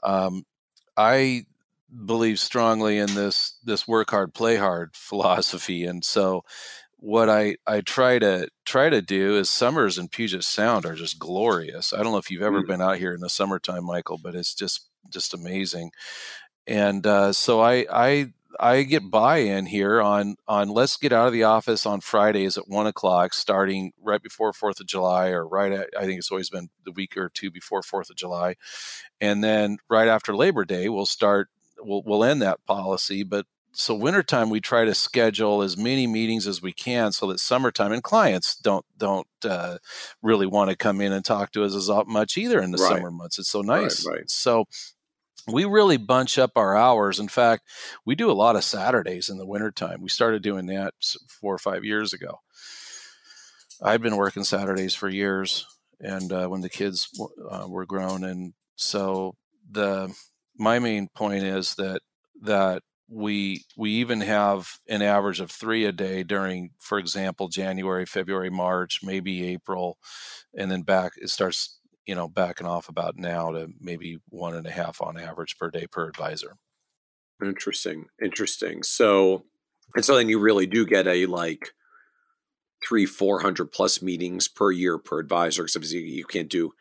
um, 0.03 0.45
I 0.97 1.47
believe 2.05 2.39
strongly 2.39 2.99
in 2.99 3.15
this 3.15 3.59
this 3.65 3.89
work 3.89 4.11
hard, 4.11 4.35
play 4.35 4.57
hard 4.57 4.91
philosophy. 4.95 5.85
And 5.85 6.05
so, 6.05 6.45
what 7.05 7.29
I 7.29 7.57
I 7.67 7.83
try 7.83 8.19
to 8.19 8.49
try 8.65 8.89
to 8.89 9.03
do 9.03 9.37
is 9.37 9.51
summers 9.51 9.99
in 9.99 10.09
Puget 10.09 10.43
Sound 10.43 10.87
are 10.87 10.95
just 10.95 11.19
glorious. 11.19 11.93
I 11.93 12.03
don't 12.03 12.13
know 12.13 12.19
if 12.19 12.31
you've 12.31 12.43
ever 12.43 12.63
mm. 12.63 12.67
been 12.67 12.81
out 12.81 12.97
here 12.97 13.13
in 13.13 13.21
the 13.21 13.29
summertime, 13.29 13.85
Michael, 13.85 14.17
but 14.17 14.35
it's 14.35 14.55
just 14.55 14.89
just 15.11 15.35
amazing. 15.35 15.91
And 16.67 17.07
uh, 17.07 17.35
so 17.35 17.61
I 17.61 17.85
I 17.93 18.33
I 18.59 18.85
get 18.85 19.11
buy-in 19.11 19.67
here 19.67 20.01
on 20.01 20.37
on 20.49 20.71
let's 20.71 20.97
get 20.97 21.13
out 21.13 21.27
of 21.27 21.35
the 21.35 21.43
office 21.43 21.85
on 21.85 22.01
Fridays 22.01 22.57
at 22.57 22.69
one 22.69 22.87
o'clock, 22.87 23.35
starting 23.35 23.93
right 24.03 24.23
before 24.23 24.55
Fourth 24.55 24.81
of 24.81 24.87
July, 24.87 25.29
or 25.29 25.47
right 25.47 25.73
at 25.73 25.91
I 25.99 26.07
think 26.07 26.19
it's 26.19 26.31
always 26.31 26.49
been 26.49 26.71
the 26.87 26.93
week 26.93 27.19
or 27.19 27.29
two 27.29 27.51
before 27.51 27.83
Fourth 27.83 28.09
of 28.09 28.17
July, 28.17 28.55
and 29.21 29.45
then 29.45 29.77
right 29.91 30.09
after 30.09 30.35
Labor 30.35 30.65
Day, 30.65 30.89
we'll 30.89 31.05
start 31.05 31.49
we'll 31.81 32.03
we'll 32.07 32.25
end 32.25 32.41
that 32.41 32.65
policy. 32.65 33.25
But 33.25 33.45
so 33.75 33.95
wintertime, 33.95 34.51
we 34.51 34.61
try 34.61 34.85
to 34.85 34.95
schedule 34.95 35.63
as 35.63 35.77
many 35.77 36.07
meetings 36.07 36.47
as 36.47 36.63
we 36.63 36.73
can, 36.73 37.13
so 37.13 37.27
that 37.27 37.41
summertime 37.41 37.93
and 37.93 38.03
clients 38.03 38.57
don't 38.57 38.87
don't 38.97 39.27
uh, 39.45 39.79
really 40.23 40.47
want 40.47 40.71
to 40.71 40.77
come 40.77 41.01
in 41.01 41.13
and 41.13 41.25
talk 41.25 41.53
to 41.53 41.65
us 41.65 41.75
as 41.75 41.91
much 42.07 42.39
either 42.39 42.61
in 42.61 42.71
the 42.71 42.79
right. 42.79 42.97
summer 42.97 43.11
months. 43.11 43.39
It's 43.39 43.51
so 43.51 43.63
nice. 43.63 44.07
Right, 44.07 44.19
right. 44.19 44.31
So 44.31 44.67
we 45.47 45.65
really 45.65 45.97
bunch 45.97 46.39
up 46.39 46.53
our 46.57 46.77
hours. 46.77 47.19
In 47.19 47.29
fact, 47.29 47.65
we 48.07 48.15
do 48.15 48.31
a 48.31 48.33
lot 48.33 48.57
of 48.57 48.65
Saturdays 48.65 49.29
in 49.29 49.39
the 49.39 49.47
wintertime. 49.47 50.01
We 50.01 50.09
started 50.09 50.43
doing 50.43 50.67
that 50.67 50.95
four 51.29 51.55
or 51.55 51.59
five 51.59 51.85
years 51.85 52.13
ago. 52.13 52.41
I've 53.83 54.03
been 54.03 54.17
working 54.17 54.45
Saturdays 54.45 54.95
for 54.95 55.09
years, 55.09 55.67
and 56.01 56.33
uh, 56.33 56.47
when 56.47 56.61
the 56.61 56.71
kids 56.71 57.09
uh, 57.51 57.67
were 57.69 57.87
grown, 57.87 58.25
and 58.25 58.55
so 58.77 59.35
the 59.71 60.15
my 60.57 60.79
main 60.79 61.09
point 61.09 61.43
is 61.43 61.75
that 61.75 62.01
that 62.43 62.83
we 63.09 63.65
we 63.77 63.91
even 63.91 64.21
have 64.23 64.79
an 64.89 65.03
average 65.03 65.41
of 65.41 65.51
three 65.51 65.85
a 65.85 65.93
day 65.93 66.23
during, 66.23 66.71
for 66.79 66.99
example, 66.99 67.49
January, 67.49 68.07
February, 68.07 68.51
March, 68.51 69.01
maybe 69.03 69.47
April, 69.47 69.99
and 70.57 70.71
then 70.71 70.83
back 70.83 71.13
it 71.17 71.29
starts 71.31 71.79
you 72.07 72.15
know, 72.15 72.29
backing 72.29 72.67
off 72.67 72.89
about 72.89 73.17
now 73.17 73.51
to 73.51 73.69
maybe 73.81 74.19
one 74.29 74.55
and 74.55 74.67
a 74.67 74.71
half 74.71 75.01
on 75.01 75.19
average 75.19 75.57
per 75.59 75.71
day 75.71 75.87
per 75.87 76.09
advisor. 76.09 76.57
Interesting. 77.43 78.07
Interesting. 78.23 78.83
So 78.83 79.45
it's 79.95 80.07
something 80.07 80.29
you 80.29 80.39
really 80.39 80.67
do 80.67 80.87
get 80.87 81.07
a 81.07 81.27
like 81.27 81.71
three, 82.87 83.07
400 83.07 83.73
plus 83.73 84.03
meetings 84.03 84.49
per 84.49 84.71
year 84.71 84.99
per 84.99 85.19
advisor. 85.19 85.65
Because 85.65 85.93
you 85.93 86.25
can't 86.25 86.51
do 86.51 86.73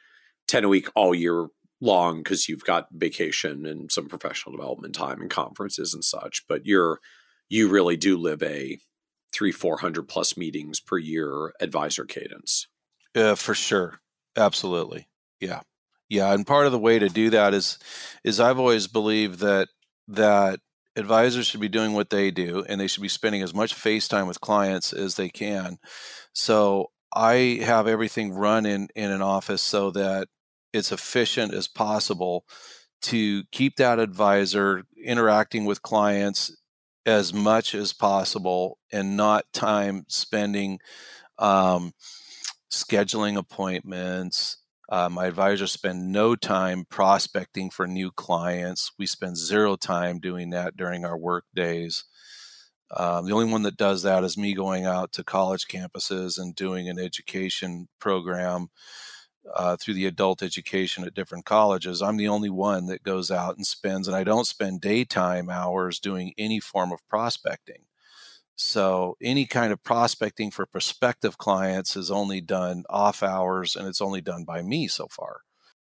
10 0.47 0.65
a 0.65 0.69
week 0.69 0.89
all 0.95 1.15
year 1.15 1.47
long 1.83 2.17
because 2.17 2.47
you've 2.47 2.63
got 2.63 2.87
vacation 2.91 3.65
and 3.65 3.91
some 3.91 4.07
professional 4.07 4.55
development 4.55 4.95
time 4.95 5.21
and 5.21 5.29
conferences 5.29 5.93
and 5.93 6.03
such. 6.03 6.45
But 6.47 6.65
you're, 6.65 6.99
you 7.49 7.69
really 7.69 7.97
do 7.97 8.17
live 8.17 8.41
a 8.41 8.79
three, 9.33 9.51
400 9.51 10.07
plus 10.07 10.37
meetings 10.37 10.79
per 10.79 10.97
year 10.97 11.53
advisor 11.59 12.05
cadence. 12.05 12.67
Yeah, 13.15 13.35
for 13.35 13.53
sure. 13.53 13.99
Absolutely. 14.35 15.07
Yeah. 15.39 15.61
Yeah, 16.09 16.31
and 16.33 16.45
part 16.45 16.65
of 16.65 16.71
the 16.71 16.79
way 16.79 16.99
to 16.99 17.09
do 17.09 17.31
that 17.31 17.53
is 17.53 17.79
is 18.23 18.39
I've 18.39 18.59
always 18.59 18.87
believed 18.87 19.39
that 19.39 19.69
that 20.09 20.59
advisors 20.95 21.47
should 21.47 21.61
be 21.61 21.69
doing 21.69 21.93
what 21.93 22.11
they 22.11 22.29
do 22.29 22.63
and 22.67 22.79
they 22.79 22.87
should 22.87 23.01
be 23.01 23.09
spending 23.09 23.41
as 23.41 23.53
much 23.53 23.73
face 23.73 24.07
time 24.07 24.27
with 24.27 24.41
clients 24.41 24.93
as 24.93 25.15
they 25.15 25.29
can. 25.29 25.77
So 26.33 26.91
I 27.15 27.59
have 27.63 27.87
everything 27.87 28.33
run 28.33 28.65
in 28.65 28.89
in 28.95 29.11
an 29.11 29.21
office 29.21 29.61
so 29.61 29.91
that 29.91 30.27
it's 30.73 30.91
efficient 30.91 31.53
as 31.53 31.67
possible 31.67 32.45
to 33.03 33.43
keep 33.51 33.75
that 33.77 33.99
advisor 33.99 34.83
interacting 35.03 35.65
with 35.65 35.81
clients 35.81 36.55
as 37.05 37.33
much 37.33 37.75
as 37.75 37.93
possible 37.93 38.77
and 38.91 39.17
not 39.17 39.45
time 39.53 40.05
spending 40.07 40.79
um, 41.37 41.91
scheduling 42.71 43.37
appointments 43.37 44.57
uh, 44.89 45.09
my 45.09 45.25
advisors 45.25 45.71
spend 45.71 46.11
no 46.11 46.35
time 46.35 46.85
prospecting 46.89 47.71
for 47.71 47.87
new 47.87 48.11
clients. 48.11 48.91
We 48.99 49.05
spend 49.05 49.37
zero 49.37 49.75
time 49.75 50.19
doing 50.19 50.51
that 50.51 50.77
during 50.77 51.05
our 51.05 51.17
work 51.17 51.45
days. 51.55 52.03
Um, 52.95 53.25
the 53.25 53.33
only 53.33 53.51
one 53.51 53.63
that 53.63 53.75
does 53.75 54.03
that 54.03 54.23
is 54.23 54.37
me 54.37 54.53
going 54.53 54.85
out 54.85 55.11
to 55.13 55.23
college 55.23 55.65
campuses 55.67 56.37
and 56.37 56.53
doing 56.53 56.89
an 56.89 56.99
education 56.99 57.87
program 57.99 58.67
uh, 59.53 59.75
through 59.77 59.95
the 59.95 60.05
adult 60.05 60.41
education 60.41 61.03
at 61.03 61.13
different 61.13 61.45
colleges. 61.45 62.01
I'm 62.01 62.17
the 62.17 62.27
only 62.27 62.49
one 62.49 62.87
that 62.87 63.03
goes 63.03 63.31
out 63.31 63.55
and 63.57 63.65
spends, 63.65 64.07
and 64.07 64.15
I 64.15 64.23
don't 64.23 64.47
spend 64.47 64.81
daytime 64.81 65.49
hours 65.49 65.99
doing 65.99 66.33
any 66.37 66.59
form 66.59 66.91
of 66.91 67.07
prospecting. 67.07 67.83
So 68.55 69.17
any 69.21 69.45
kind 69.45 69.73
of 69.73 69.83
prospecting 69.83 70.51
for 70.51 70.65
prospective 70.65 71.37
clients 71.37 71.95
is 71.95 72.11
only 72.11 72.39
done 72.39 72.83
off 72.89 73.23
hours 73.23 73.75
and 73.75 73.87
it's 73.87 74.01
only 74.01 74.21
done 74.21 74.43
by 74.43 74.61
me 74.61 74.87
so 74.87 75.07
far. 75.07 75.41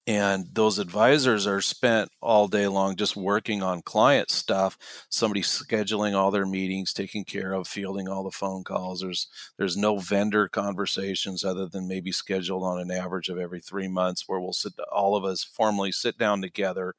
And 0.07 0.47
those 0.53 0.79
advisors 0.79 1.45
are 1.45 1.61
spent 1.61 2.09
all 2.21 2.47
day 2.47 2.67
long 2.67 2.95
just 2.95 3.15
working 3.15 3.61
on 3.61 3.83
client 3.83 4.31
stuff. 4.31 4.75
Somebody 5.09 5.41
scheduling 5.41 6.15
all 6.15 6.31
their 6.31 6.47
meetings, 6.47 6.91
taking 6.91 7.23
care 7.23 7.53
of, 7.53 7.67
fielding 7.67 8.07
all 8.09 8.23
the 8.23 8.31
phone 8.31 8.63
calls. 8.63 9.01
There's 9.01 9.27
there's 9.57 9.77
no 9.77 9.99
vendor 9.99 10.47
conversations 10.47 11.45
other 11.45 11.67
than 11.67 11.87
maybe 11.87 12.11
scheduled 12.11 12.63
on 12.63 12.79
an 12.79 12.89
average 12.89 13.29
of 13.29 13.37
every 13.37 13.61
three 13.61 13.87
months, 13.87 14.23
where 14.27 14.39
we'll 14.39 14.53
sit 14.53 14.73
all 14.91 15.15
of 15.15 15.23
us 15.23 15.43
formally 15.43 15.91
sit 15.91 16.17
down 16.17 16.41
together, 16.41 16.95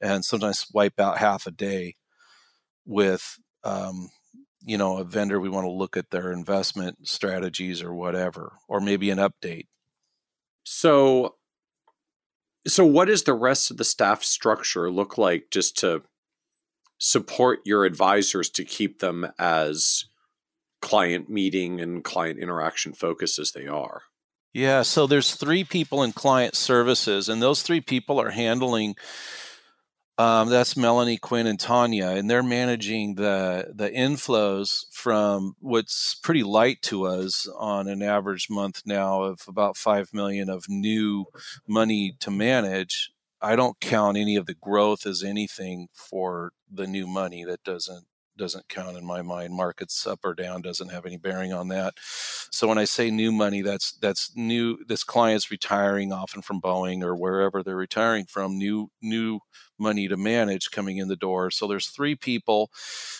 and 0.00 0.22
sometimes 0.22 0.66
wipe 0.74 1.00
out 1.00 1.18
half 1.18 1.46
a 1.46 1.50
day 1.50 1.96
with 2.84 3.38
um, 3.64 4.10
you 4.62 4.76
know 4.76 4.98
a 4.98 5.04
vendor 5.04 5.40
we 5.40 5.48
want 5.48 5.64
to 5.64 5.70
look 5.70 5.96
at 5.96 6.10
their 6.10 6.32
investment 6.32 7.06
strategies 7.08 7.82
or 7.82 7.94
whatever 7.94 8.52
or 8.68 8.80
maybe 8.80 9.10
an 9.10 9.18
update 9.18 9.66
so 10.64 11.37
so 12.66 12.84
what 12.84 13.06
does 13.06 13.24
the 13.24 13.34
rest 13.34 13.70
of 13.70 13.76
the 13.76 13.84
staff 13.84 14.22
structure 14.22 14.90
look 14.90 15.18
like 15.18 15.46
just 15.50 15.78
to 15.78 16.02
support 16.98 17.60
your 17.64 17.84
advisors 17.84 18.50
to 18.50 18.64
keep 18.64 18.98
them 18.98 19.26
as 19.38 20.04
client 20.80 21.28
meeting 21.28 21.80
and 21.80 22.04
client 22.04 22.38
interaction 22.38 22.92
focused 22.92 23.38
as 23.38 23.52
they 23.52 23.66
are? 23.66 24.02
Yeah 24.52 24.82
so 24.82 25.06
there's 25.06 25.34
three 25.34 25.64
people 25.64 26.02
in 26.02 26.12
client 26.12 26.56
services 26.56 27.28
and 27.28 27.40
those 27.40 27.62
three 27.62 27.80
people 27.80 28.20
are 28.20 28.30
handling 28.30 28.96
um, 30.18 30.48
that's 30.48 30.76
Melanie, 30.76 31.16
Quinn, 31.16 31.46
and 31.46 31.60
Tanya, 31.60 32.08
and 32.08 32.28
they're 32.28 32.42
managing 32.42 33.14
the 33.14 33.72
the 33.74 33.88
inflows 33.90 34.86
from 34.92 35.54
what's 35.60 36.14
pretty 36.16 36.42
light 36.42 36.82
to 36.82 37.04
us 37.06 37.48
on 37.56 37.88
an 37.88 38.02
average 38.02 38.48
month 38.50 38.82
now 38.84 39.22
of 39.22 39.40
about 39.48 39.76
five 39.76 40.12
million 40.12 40.50
of 40.50 40.68
new 40.68 41.26
money 41.68 42.16
to 42.20 42.30
manage. 42.32 43.12
I 43.40 43.54
don't 43.56 43.78
count 43.80 44.16
any 44.16 44.34
of 44.36 44.46
the 44.46 44.54
growth 44.54 45.06
as 45.06 45.22
anything 45.22 45.88
for 45.94 46.52
the 46.70 46.88
new 46.88 47.06
money. 47.06 47.44
That 47.44 47.62
doesn't 47.62 48.06
doesn't 48.38 48.68
count 48.68 48.96
in 48.96 49.04
my 49.04 49.20
mind. 49.20 49.54
Markets 49.54 50.06
up 50.06 50.20
or 50.24 50.34
down 50.34 50.62
doesn't 50.62 50.90
have 50.90 51.04
any 51.04 51.18
bearing 51.18 51.52
on 51.52 51.68
that. 51.68 51.94
So 52.50 52.68
when 52.68 52.78
I 52.78 52.84
say 52.84 53.10
new 53.10 53.30
money, 53.32 53.60
that's 53.60 53.92
that's 53.92 54.34
new. 54.34 54.78
This 54.86 55.04
client's 55.04 55.50
retiring 55.50 56.12
often 56.12 56.40
from 56.40 56.60
Boeing 56.60 57.02
or 57.02 57.14
wherever 57.14 57.62
they're 57.62 57.76
retiring 57.76 58.24
from. 58.24 58.56
New 58.56 58.90
new 59.02 59.40
money 59.78 60.08
to 60.08 60.16
manage 60.16 60.70
coming 60.70 60.96
in 60.96 61.08
the 61.08 61.16
door. 61.16 61.50
So 61.50 61.66
there's 61.66 61.88
three 61.88 62.16
people 62.16 62.70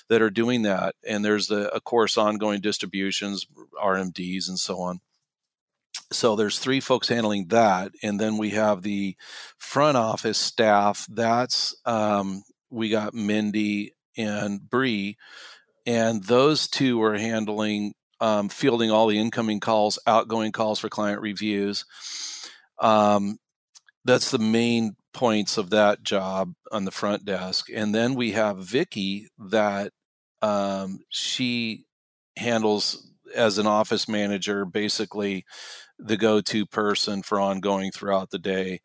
that 0.09 0.23
are 0.23 0.31
doing 0.31 0.63
that, 0.63 0.95
and 1.07 1.25
there's 1.25 1.49
the 1.49 1.69
of 1.75 1.85
course 1.85 2.17
ongoing 2.17 2.61
distributions, 2.61 3.47
RMDs, 3.83 4.49
and 4.49 4.59
so 4.59 4.81
on 4.81 5.01
so 6.11 6.37
there's 6.37 6.59
three 6.59 6.81
folks 6.81 7.09
handling 7.09 7.49
that 7.49 7.93
and 8.03 8.19
then 8.19 8.39
we 8.39 8.51
have 8.51 8.83
the 8.83 9.17
front 9.59 9.97
office 9.97 10.39
staff 10.39 11.07
that's 11.11 11.75
um, 11.85 12.43
we 12.71 12.89
got 12.89 13.15
mindy 13.15 13.93
and 14.19 14.61
Bree, 14.69 15.17
and 15.87 16.23
those 16.25 16.69
two 16.69 16.99
were 16.99 17.17
handling 17.17 17.95
um, 18.21 18.49
fielding 18.49 18.91
all 18.91 19.07
the 19.07 19.19
incoming 19.19 19.61
calls, 19.61 19.99
outgoing 20.07 20.53
calls 20.53 20.81
for 20.81 20.89
client 20.89 21.23
reviews. 21.23 21.85
Um, 22.81 23.39
that's 24.05 24.31
the 24.31 24.39
main 24.39 24.97
points 25.15 25.57
of 25.57 25.71
that 25.71 26.03
job 26.03 26.53
on 26.73 26.85
the 26.85 26.91
front 26.91 27.25
desk, 27.25 27.69
and 27.73 27.95
then 27.95 28.15
we 28.15 28.33
have 28.33 28.59
Vicky 28.59 29.29
that 29.39 29.93
um, 30.43 30.99
she 31.09 31.85
handles 32.37 33.11
as 33.35 33.59
an 33.59 33.67
office 33.67 34.09
manager, 34.09 34.65
basically 34.65 35.45
the 35.99 36.17
go-to 36.17 36.65
person 36.65 37.23
for 37.23 37.41
ongoing 37.41 37.91
throughout 37.91 38.31
the 38.31 38.39
day 38.39 38.81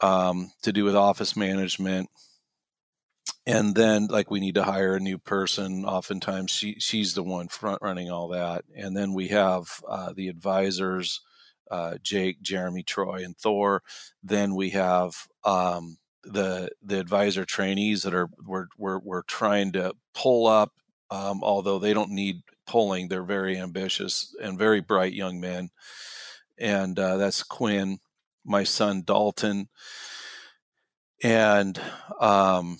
um, 0.00 0.50
to 0.62 0.72
do 0.72 0.84
with 0.84 0.96
office 0.96 1.36
management 1.36 2.08
and 3.46 3.74
then 3.74 4.06
like 4.08 4.30
we 4.30 4.40
need 4.40 4.56
to 4.56 4.64
hire 4.64 4.96
a 4.96 5.00
new 5.00 5.18
person 5.18 5.84
oftentimes 5.84 6.50
she 6.50 6.76
she's 6.78 7.14
the 7.14 7.22
one 7.22 7.48
front 7.48 7.80
running 7.82 8.10
all 8.10 8.28
that. 8.28 8.64
And 8.74 8.96
then 8.96 9.14
we 9.14 9.28
have 9.28 9.80
uh, 9.88 10.12
the 10.14 10.28
advisors 10.28 11.20
uh, 11.70 11.96
jake 12.02 12.40
jeremy 12.42 12.82
troy 12.82 13.22
and 13.24 13.36
thor. 13.36 13.82
Then 14.22 14.54
we 14.54 14.70
have 14.70 15.14
um, 15.44 15.98
the 16.24 16.70
the 16.82 16.98
advisor 16.98 17.44
trainees 17.44 18.02
that 18.02 18.14
are 18.14 18.28
we're 18.44 18.66
we're, 18.78 18.98
we're 18.98 19.22
trying 19.22 19.72
to 19.72 19.94
pull 20.14 20.46
up 20.46 20.72
um, 21.10 21.42
although 21.42 21.78
they 21.78 21.94
don't 21.94 22.10
need 22.10 22.42
pulling 22.66 23.08
they're 23.08 23.22
very 23.22 23.56
ambitious 23.56 24.34
and 24.42 24.58
very 24.58 24.80
bright 24.80 25.12
young 25.12 25.40
men. 25.40 25.70
And 26.58 26.98
uh, 26.98 27.16
that's 27.16 27.42
quinn 27.42 27.98
my 28.44 28.64
son 28.64 29.02
dalton. 29.04 29.68
And 31.22 31.80
um, 32.20 32.78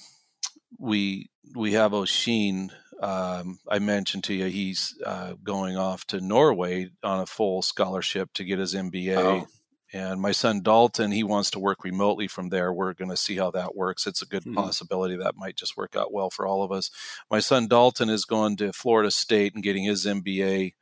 we 0.78 1.30
we 1.54 1.72
have 1.72 1.92
Oshin. 1.92 2.70
Um, 3.00 3.58
I 3.68 3.78
mentioned 3.78 4.24
to 4.24 4.34
you 4.34 4.46
he's 4.46 4.94
uh, 5.04 5.34
going 5.42 5.76
off 5.76 6.06
to 6.08 6.20
Norway 6.20 6.90
on 7.02 7.20
a 7.20 7.26
full 7.26 7.62
scholarship 7.62 8.32
to 8.34 8.44
get 8.44 8.58
his 8.58 8.74
MBA. 8.74 9.16
Oh. 9.16 9.46
And 9.92 10.20
my 10.20 10.32
son 10.32 10.62
Dalton, 10.62 11.12
he 11.12 11.22
wants 11.22 11.50
to 11.52 11.58
work 11.58 11.84
remotely 11.84 12.26
from 12.26 12.48
there. 12.48 12.72
We're 12.72 12.92
going 12.92 13.10
to 13.10 13.16
see 13.16 13.36
how 13.36 13.52
that 13.52 13.76
works. 13.76 14.06
It's 14.06 14.20
a 14.20 14.26
good 14.26 14.42
mm-hmm. 14.42 14.54
possibility 14.54 15.16
that 15.16 15.36
might 15.36 15.56
just 15.56 15.76
work 15.76 15.94
out 15.94 16.12
well 16.12 16.28
for 16.28 16.46
all 16.46 16.62
of 16.62 16.72
us. 16.72 16.90
My 17.30 17.38
son 17.38 17.68
Dalton 17.68 18.10
is 18.10 18.24
going 18.24 18.56
to 18.56 18.72
Florida 18.72 19.10
State 19.10 19.54
and 19.54 19.62
getting 19.62 19.84
his 19.84 20.04
MBA. 20.04 20.72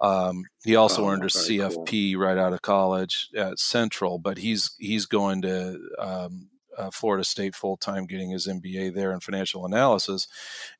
Um, 0.00 0.44
he 0.64 0.76
also 0.76 1.06
oh, 1.06 1.10
earned 1.10 1.22
a 1.22 1.28
CFP 1.28 2.12
cool. 2.12 2.22
right 2.22 2.36
out 2.36 2.52
of 2.52 2.60
college 2.62 3.30
at 3.34 3.58
Central, 3.58 4.18
but 4.18 4.38
he's 4.38 4.76
he's 4.78 5.06
going 5.06 5.42
to 5.42 5.80
um, 5.98 6.48
uh, 6.76 6.90
Florida 6.90 7.24
State 7.24 7.54
full 7.54 7.76
time, 7.76 8.06
getting 8.06 8.30
his 8.30 8.46
MBA 8.46 8.94
there 8.94 9.12
in 9.12 9.20
financial 9.20 9.66
analysis, 9.66 10.26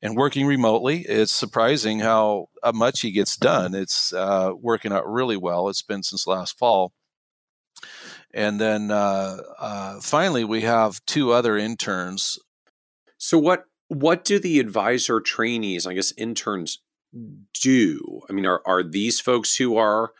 and 0.01 0.17
working 0.17 0.45
remotely. 0.45 1.01
It's 1.01 1.31
surprising 1.31 1.99
how 1.99 2.49
uh, 2.61 2.71
much 2.73 3.01
he 3.01 3.11
gets 3.11 3.37
done. 3.37 3.73
It's 3.75 4.13
uh, 4.13 4.51
working 4.59 4.91
out 4.91 5.07
really 5.07 5.37
well. 5.37 5.69
It's 5.69 5.81
been 5.81 6.03
since 6.03 6.27
last 6.27 6.57
fall. 6.57 6.93
And 8.33 8.59
then 8.59 8.89
uh, 8.91 9.37
uh, 9.59 9.99
finally, 10.01 10.43
we 10.43 10.61
have 10.61 11.05
two 11.05 11.31
other 11.31 11.57
interns. 11.57 12.39
So 13.17 13.37
what 13.37 13.65
what 13.89 14.25
do 14.25 14.39
the 14.39 14.59
advisor 14.59 15.19
trainees, 15.19 15.85
I 15.85 15.93
guess 15.93 16.13
interns, 16.17 16.79
do? 17.61 18.21
I 18.29 18.33
mean, 18.33 18.45
are 18.45 18.61
are 18.65 18.83
these 18.83 19.19
folks 19.19 19.55
who 19.57 19.77
are 19.77 20.13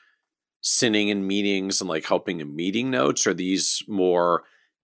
sitting 0.61 1.09
in 1.09 1.27
meetings 1.27 1.81
and 1.81 1.89
like 1.89 2.05
helping 2.05 2.39
in 2.39 2.55
meeting 2.55 2.91
notes? 2.91 3.25
Are 3.25 3.33
these 3.33 3.83
more 3.87 4.43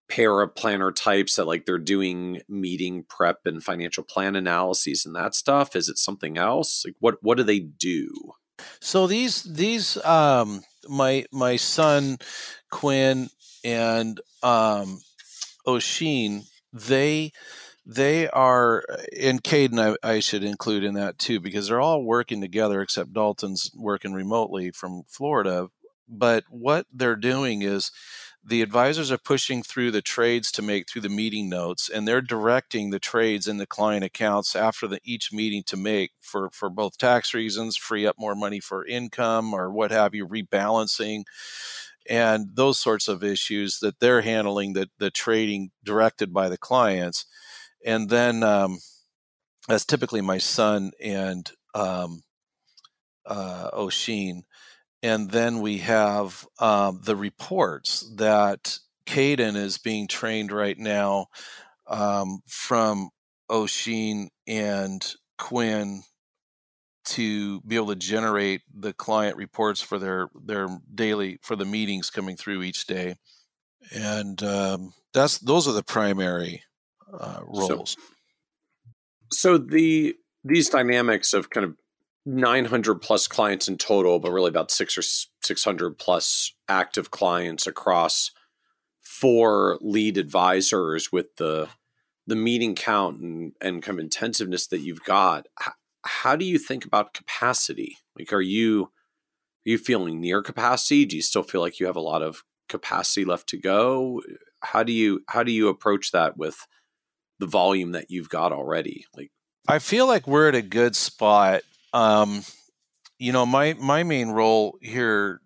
paraplanner 0.10 0.93
types 0.93 1.36
that 1.36 1.45
like 1.45 1.66
they're 1.66 1.78
doing 1.78 2.41
meeting 2.49 3.05
prep 3.07 3.45
and 3.45 3.64
financial 3.64 4.03
plan 4.03 4.36
analyses 4.36 5.05
and 5.05 5.16
that 5.16 5.36
stuff? 5.36 5.76
Is 5.76 5.88
it 5.89 5.97
something 5.97 6.38
else? 6.38 6.84
Like 6.86 6.95
what 6.99 7.18
what 7.22 7.38
do 7.38 7.43
they 7.43 7.60
do? 7.60 8.34
So 8.80 9.07
these 9.07 9.43
these 9.43 10.03
um 10.05 10.62
my 10.88 11.26
my 11.32 11.55
son 11.55 12.18
Quinn 12.72 13.30
and 13.64 14.20
um 14.43 14.99
Oshin, 15.68 16.45
they 16.74 17.32
they 17.86 18.30
are 18.30 18.84
and 19.20 19.43
Caden 19.43 19.97
I, 20.03 20.07
I, 20.07 20.20
should 20.20 20.43
include 20.43 20.84
in 20.84 20.93
that 20.93 21.18
too 21.18 21.39
because 21.39 21.68
they're 21.68 21.82
all 21.82 22.03
working 22.03 22.39
together 22.39 22.82
except 22.82 23.14
Dalton's 23.14 23.72
working 23.76 24.14
remotely 24.14 24.72
from 24.72 25.03
Florida. 25.07 25.70
But 26.07 26.43
what 26.49 26.86
they're 26.93 27.16
doing 27.16 27.62
is 27.62 27.91
the 28.44 28.62
advisors 28.62 29.12
are 29.12 29.18
pushing 29.18 29.62
through 29.62 29.92
the 29.92 30.02
trades 30.02 30.52
to 30.52 30.62
make 30.62 30.90
through 30.90 31.02
the 31.02 31.10
meeting 31.10 31.50
notes 31.50 31.90
and 31.90 32.08
they're 32.08 32.22
directing 32.22 32.90
the 32.90 33.00
trades 33.00 33.48
in 33.48 33.58
the 33.58 33.68
client 33.68 34.04
accounts 34.04 34.56
after 34.56 34.88
the, 34.88 35.00
each 35.04 35.32
meeting 35.34 35.62
to 35.64 35.76
make 35.76 36.12
for, 36.22 36.50
for 36.52 36.70
both 36.70 36.98
tax 36.98 37.34
reasons 37.34 37.76
free 37.76 38.08
up 38.08 38.16
more 38.18 38.36
money 38.36 38.60
for 38.60 38.86
income 38.86 39.54
or 39.54 39.70
what 39.70 39.92
have 39.92 40.16
you 40.16 40.26
rebalancing 40.26 41.24
and 42.10 42.56
those 42.56 42.80
sorts 42.80 43.08
of 43.08 43.24
issues 43.24 43.80
that 43.80 44.00
they're 44.00 44.22
handling 44.22 44.74
the, 44.74 44.90
the 44.98 45.12
trading 45.12 45.70
directed 45.84 46.34
by 46.34 46.50
the 46.50 46.58
clients. 46.58 47.26
And 47.86 48.10
then 48.10 48.42
um, 48.42 48.80
that's 49.68 49.86
typically 49.86 50.22
my 50.22 50.40
son 50.40 50.92
and 51.00 51.50
um, 51.76 52.24
uh, 53.26 53.70
and 55.02 55.32
then 55.32 55.62
we 55.62 55.80
have 55.80 56.45
um, 56.60 57.02
the 57.04 57.16
reports 57.16 58.10
that 58.16 58.78
Caden 59.06 59.56
is 59.56 59.78
being 59.78 60.08
trained 60.08 60.52
right 60.52 60.78
now 60.78 61.28
um, 61.88 62.41
from 62.47 63.10
Oshin 63.50 64.28
and 64.47 65.06
Quinn 65.38 66.04
to 67.06 67.62
be 67.62 67.76
able 67.76 67.88
to 67.88 67.95
generate 67.95 68.62
the 68.74 68.93
client 68.93 69.36
reports 69.36 69.82
for 69.82 69.97
their 69.97 70.30
their 70.43 70.68
daily 70.93 71.39
for 71.41 71.56
the 71.56 71.66
meetings 71.66 72.10
coming 72.10 72.36
through 72.36 72.62
each 72.62 72.86
day, 72.86 73.16
and 73.95 74.43
um, 74.43 74.93
that's 75.14 75.39
those 75.39 75.68
are 75.68 75.74
the 75.74 75.82
primary 75.82 76.62
uh, 77.12 77.39
roles. 77.47 77.97
So, 79.32 79.58
so 79.58 79.58
the 79.58 80.16
these 80.43 80.70
dynamics 80.70 81.34
of 81.34 81.50
kind 81.50 81.66
of 81.66 81.76
900 82.26 82.96
plus 82.96 83.28
clients 83.28 83.68
in 83.68 83.78
total, 83.78 84.20
but 84.20 84.32
really 84.32 84.50
about 84.50 84.72
six 84.72 84.98
or 84.98 85.02
600 85.02 85.98
plus 85.98 86.54
active 86.68 87.12
clients 87.12 87.66
across 87.66 88.32
four 89.02 89.78
lead 89.82 90.18
advisors 90.18 91.12
with 91.12 91.36
the 91.38 91.70
the 92.28 92.36
meeting 92.36 92.76
count 92.76 93.20
and, 93.20 93.54
and 93.60 93.82
kind 93.82 93.98
of 93.98 94.04
intensiveness 94.04 94.68
that 94.68 94.82
you've 94.82 95.04
got. 95.04 95.48
How, 96.06 96.36
do 96.36 96.46
you 96.46 96.60
think 96.60 96.86
about 96.86 97.16
capacity? 97.16 97.98
Like, 98.18 98.32
are 98.32 98.42
you 98.42 98.84
are 98.84 99.72
you 99.72 99.78
feeling 99.80 100.22
near 100.22 100.44
capacity? 100.44 101.06
Do 101.06 101.16
you 101.16 101.24
still 101.24 101.44
feel 101.44 101.60
like 101.60 101.80
you 101.80 101.88
have 101.88 101.96
a 101.96 102.02
lot 102.02 102.22
of 102.22 102.44
capacity 102.70 103.26
left 103.26 103.50
to 103.50 103.58
go? 103.58 104.22
How 104.62 104.84
do 104.84 104.94
you 104.94 105.24
how 105.28 105.44
do 105.44 105.52
you 105.52 105.68
approach 105.70 106.12
that 106.12 106.38
with 106.38 106.68
the 107.40 107.48
volume 107.48 107.94
that 107.94 108.12
you've 108.12 108.30
got 108.30 108.52
already? 108.52 109.06
Like, 109.16 109.32
I 109.68 109.80
feel 109.80 110.06
like 110.06 110.28
we're 110.28 110.50
at 110.50 110.56
a 110.56 110.62
good 110.62 110.96
spot 110.96 111.62
um, 111.94 112.44
you 113.18 113.32
know, 113.32 113.46
my 113.46 113.74
my 113.74 114.04
main 114.04 114.30
role 114.30 114.78
here 114.82 115.42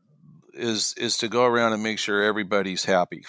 is 0.53 0.93
is 0.97 1.17
to 1.17 1.27
go 1.27 1.45
around 1.45 1.73
and 1.73 1.83
make 1.83 1.99
sure 1.99 2.23
everybody's 2.23 2.85
happy. 2.85 3.25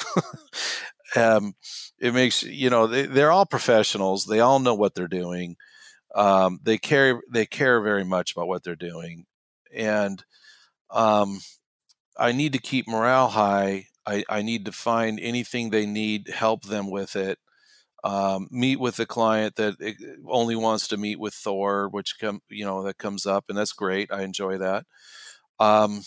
um, 1.16 1.54
it 1.98 2.12
makes 2.12 2.42
you 2.42 2.70
know 2.70 2.86
they, 2.86 3.06
they're 3.06 3.32
all 3.32 3.46
professionals. 3.46 4.26
They 4.26 4.40
all 4.40 4.58
know 4.58 4.74
what 4.74 4.94
they're 4.94 5.08
doing. 5.08 5.56
Um, 6.14 6.60
they 6.62 6.78
care 6.78 7.20
they 7.32 7.46
care 7.46 7.80
very 7.80 8.04
much 8.04 8.32
about 8.32 8.48
what 8.48 8.62
they're 8.62 8.76
doing, 8.76 9.26
and 9.74 10.22
um, 10.90 11.40
I 12.18 12.32
need 12.32 12.52
to 12.52 12.58
keep 12.58 12.86
morale 12.86 13.28
high. 13.28 13.86
I, 14.06 14.22
I 14.28 14.42
need 14.42 14.66
to 14.66 14.72
find 14.72 15.18
anything 15.18 15.70
they 15.70 15.86
need, 15.86 16.28
help 16.28 16.64
them 16.64 16.90
with 16.90 17.16
it, 17.16 17.38
um, 18.04 18.48
meet 18.52 18.80
with 18.80 18.96
the 18.96 19.06
client 19.06 19.56
that 19.56 19.76
eh, 19.82 19.94
only 20.28 20.56
wants 20.56 20.88
to 20.88 20.98
meet 20.98 21.20
with 21.20 21.34
Thor, 21.34 21.88
which 21.90 22.16
come 22.20 22.40
you 22.50 22.64
know 22.66 22.84
that 22.84 22.98
comes 22.98 23.26
up, 23.26 23.46
and 23.50 23.58
that's 23.58 23.72
great. 23.74 24.12
I 24.12 24.22
enjoy 24.22 24.58
that. 24.58 24.84
Um, 25.60 26.02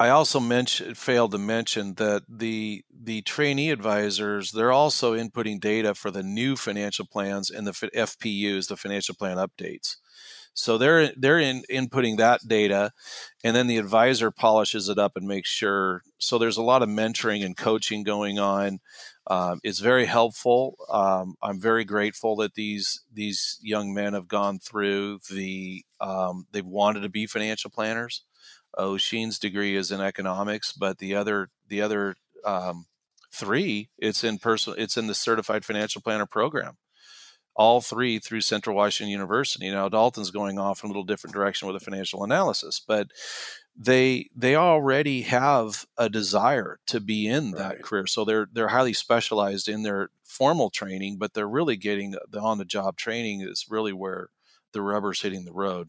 I 0.00 0.08
also 0.08 0.40
mentioned 0.40 0.98
failed 0.98 1.30
to 1.32 1.38
mention 1.38 1.94
that 1.94 2.22
the 2.28 2.84
the 2.92 3.22
trainee 3.22 3.70
advisors 3.70 4.50
they're 4.50 4.72
also 4.72 5.14
inputting 5.16 5.60
data 5.60 5.94
for 5.94 6.10
the 6.10 6.22
new 6.22 6.56
financial 6.56 7.06
plans 7.06 7.50
and 7.50 7.66
the 7.66 7.90
FPUs, 7.94 8.68
the 8.68 8.76
financial 8.76 9.14
plan 9.14 9.36
updates. 9.36 9.96
So 10.54 10.78
they're 10.78 11.12
they're 11.16 11.40
in, 11.40 11.64
inputting 11.70 12.18
that 12.18 12.40
data, 12.48 12.92
and 13.44 13.56
then 13.56 13.66
the 13.68 13.78
advisor 13.78 14.30
polishes 14.30 14.88
it 14.88 14.98
up 14.98 15.12
and 15.16 15.28
makes 15.28 15.50
sure. 15.50 16.02
So 16.18 16.38
there's 16.38 16.58
a 16.58 16.62
lot 16.62 16.82
of 16.82 16.88
mentoring 16.88 17.44
and 17.44 17.56
coaching 17.56 18.04
going 18.04 18.38
on. 18.38 18.80
Um, 19.26 19.60
it's 19.62 19.78
very 19.78 20.04
helpful. 20.04 20.76
Um, 20.90 21.36
I'm 21.42 21.58
very 21.58 21.84
grateful 21.84 22.36
that 22.36 22.54
these 22.54 23.02
these 23.12 23.58
young 23.62 23.94
men 23.94 24.12
have 24.12 24.28
gone 24.28 24.58
through 24.58 25.20
the. 25.30 25.84
Um, 26.00 26.46
they've 26.52 26.64
wanted 26.64 27.00
to 27.00 27.08
be 27.08 27.26
financial 27.26 27.70
planners. 27.70 28.22
Oshin's 28.78 29.38
degree 29.38 29.76
is 29.76 29.90
in 29.90 30.00
economics, 30.00 30.72
but 30.72 30.98
the 30.98 31.14
other 31.14 31.48
the 31.68 31.80
other 31.80 32.16
um, 32.44 32.86
three, 33.32 33.88
it's 33.98 34.24
in 34.24 34.38
personal. 34.38 34.78
It's 34.78 34.96
in 34.96 35.06
the 35.06 35.14
certified 35.14 35.64
financial 35.64 36.02
planner 36.02 36.26
program. 36.26 36.76
All 37.56 37.80
three 37.80 38.18
through 38.18 38.40
Central 38.40 38.76
Washington 38.76 39.12
University. 39.12 39.70
Now 39.70 39.88
Dalton's 39.88 40.32
going 40.32 40.58
off 40.58 40.82
in 40.82 40.88
a 40.88 40.92
little 40.92 41.04
different 41.04 41.34
direction 41.34 41.66
with 41.66 41.76
a 41.76 41.84
financial 41.84 42.24
analysis, 42.24 42.82
but 42.86 43.08
they 43.76 44.30
they 44.36 44.54
already 44.54 45.22
have 45.22 45.84
a 45.98 46.08
desire 46.08 46.78
to 46.86 47.00
be 47.00 47.26
in 47.26 47.52
that 47.52 47.74
right. 47.74 47.82
career 47.82 48.06
so 48.06 48.24
they're 48.24 48.48
they're 48.52 48.68
highly 48.68 48.92
specialized 48.92 49.68
in 49.68 49.82
their 49.82 50.10
formal 50.22 50.70
training 50.70 51.16
but 51.18 51.34
they're 51.34 51.48
really 51.48 51.76
getting 51.76 52.14
the 52.30 52.40
on 52.40 52.58
the 52.58 52.64
job 52.64 52.96
training 52.96 53.40
is 53.40 53.66
really 53.68 53.92
where 53.92 54.28
the 54.72 54.82
rubber's 54.82 55.22
hitting 55.22 55.44
the 55.44 55.52
road 55.52 55.88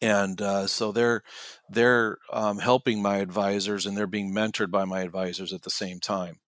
and 0.00 0.40
uh, 0.40 0.66
so 0.66 0.92
they're 0.92 1.22
they're 1.68 2.18
um, 2.32 2.58
helping 2.58 3.02
my 3.02 3.18
advisors 3.18 3.86
and 3.86 3.96
they're 3.96 4.06
being 4.06 4.34
mentored 4.34 4.70
by 4.70 4.84
my 4.84 5.00
advisors 5.00 5.52
at 5.52 5.62
the 5.62 5.70
same 5.70 6.00
time 6.00 6.40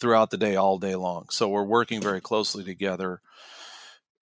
throughout 0.00 0.30
the 0.30 0.38
day 0.38 0.54
all 0.54 0.78
day 0.78 0.94
long 0.94 1.26
so 1.30 1.48
we're 1.48 1.64
working 1.64 2.00
very 2.00 2.20
closely 2.20 2.62
together 2.62 3.20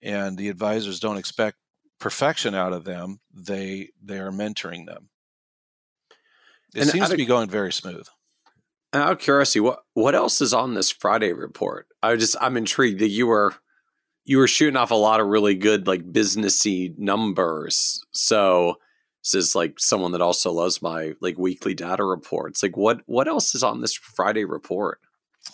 and 0.02 0.38
the 0.38 0.48
advisors 0.48 0.98
don't 0.98 1.18
expect 1.18 1.56
perfection 2.00 2.54
out 2.54 2.72
of 2.72 2.84
them 2.84 3.20
they 3.32 3.88
they 4.02 4.18
are 4.18 4.32
mentoring 4.32 4.86
them 4.86 5.08
it 6.74 6.82
and 6.82 6.90
seems 6.90 7.08
to 7.08 7.16
be 7.16 7.26
going 7.26 7.48
very 7.48 7.72
smooth 7.72 8.06
out 8.92 9.12
of 9.12 9.18
curiosity 9.18 9.60
what 9.60 9.80
what 9.94 10.14
else 10.14 10.40
is 10.40 10.52
on 10.52 10.74
this 10.74 10.90
friday 10.90 11.32
report 11.32 11.86
i 12.02 12.16
just 12.16 12.34
i'm 12.40 12.56
intrigued 12.56 12.98
that 13.00 13.08
you 13.08 13.26
were 13.26 13.54
you 14.24 14.38
were 14.38 14.46
shooting 14.46 14.76
off 14.76 14.92
a 14.92 14.94
lot 14.94 15.20
of 15.20 15.26
really 15.26 15.56
good 15.56 15.86
like 15.88 16.12
businessy 16.12 16.96
numbers. 16.96 18.04
So 18.12 18.76
this 19.24 19.34
is 19.34 19.54
like 19.54 19.80
someone 19.80 20.12
that 20.12 20.20
also 20.20 20.52
loves 20.52 20.80
my 20.80 21.14
like 21.20 21.38
weekly 21.38 21.74
data 21.74 22.04
reports. 22.04 22.62
Like 22.62 22.76
what 22.76 23.00
what 23.06 23.28
else 23.28 23.54
is 23.54 23.62
on 23.62 23.80
this 23.80 23.94
Friday 23.94 24.44
report? 24.44 25.00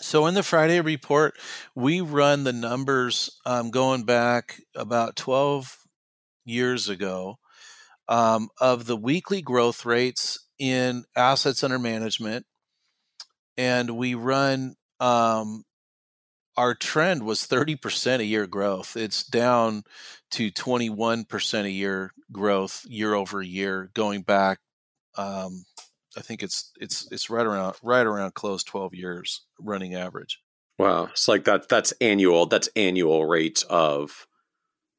So 0.01 0.27
in 0.27 0.35
the 0.35 0.43
Friday 0.43 0.81
report, 0.81 1.39
we 1.75 2.01
run 2.01 2.45
the 2.45 2.53
numbers 2.53 3.31
um, 3.47 3.71
going 3.71 4.05
back 4.05 4.61
about 4.75 5.17
12 5.17 5.86
years 6.47 6.89
ago 6.89 7.39
um, 8.09 8.49
of 8.61 8.87
the 8.87 8.97
weekly 8.97 9.43
growth 9.43 9.85
rates 9.85 10.47
in 10.59 11.05
assets 11.15 11.63
under 11.63 11.79
management, 11.79 12.47
and 13.59 13.91
we 13.91 14.15
run 14.15 14.77
um, 15.01 15.65
our 16.57 16.75
trend 16.75 17.23
was 17.23 17.47
30% 17.47 18.21
a 18.21 18.25
year 18.25 18.47
growth. 18.47 18.97
It's 18.97 19.23
down 19.23 19.83
to 20.31 20.51
21% 20.51 21.65
a 21.65 21.71
year 21.71 22.13
growth 22.33 22.87
year 22.89 23.13
over 23.13 23.43
year 23.43 23.91
going 23.93 24.23
back 24.23 24.61
um, 25.17 25.65
I 26.17 26.21
think 26.21 26.43
it's 26.43 26.73
it's 26.81 27.11
it's 27.11 27.31
right 27.31 27.47
around 27.47 27.77
right 27.83 28.07
around 28.07 28.35
close 28.35 28.65
12 28.65 28.95
years 28.95 29.43
running 29.59 29.95
average. 29.95 30.41
Wow. 30.79 31.05
It's 31.07 31.29
like 31.29 31.45
that 31.45 31.69
that's 31.69 31.93
annual 32.01 32.47
that's 32.47 32.69
annual 32.77 33.27
rate 33.27 33.65
of 33.69 34.27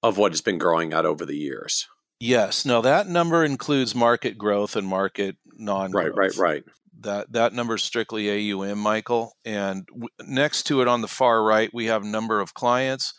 of 0.03 0.17
what 0.17 0.31
has 0.31 0.41
been 0.41 0.57
growing 0.57 0.93
out 0.93 1.05
over 1.05 1.25
the 1.25 1.37
years. 1.37 1.87
Yes. 2.19 2.65
No, 2.65 2.81
that 2.81 3.07
number 3.07 3.43
includes 3.43 3.93
market 3.93 4.37
growth 4.37 4.75
and 4.75 4.87
market 4.87 5.37
non 5.57 5.91
Right, 5.91 6.13
right, 6.15 6.35
right 6.35 6.63
that 7.01 7.31
that 7.33 7.53
number 7.53 7.75
is 7.75 7.83
strictly 7.83 8.51
AUM, 8.51 8.79
Michael. 8.79 9.35
And 9.45 9.85
w- 9.87 10.09
next 10.21 10.63
to 10.63 10.81
it 10.81 10.87
on 10.87 11.01
the 11.01 11.07
far 11.07 11.43
right, 11.43 11.73
we 11.73 11.85
have 11.85 12.03
number 12.03 12.39
of 12.39 12.53
clients 12.53 13.13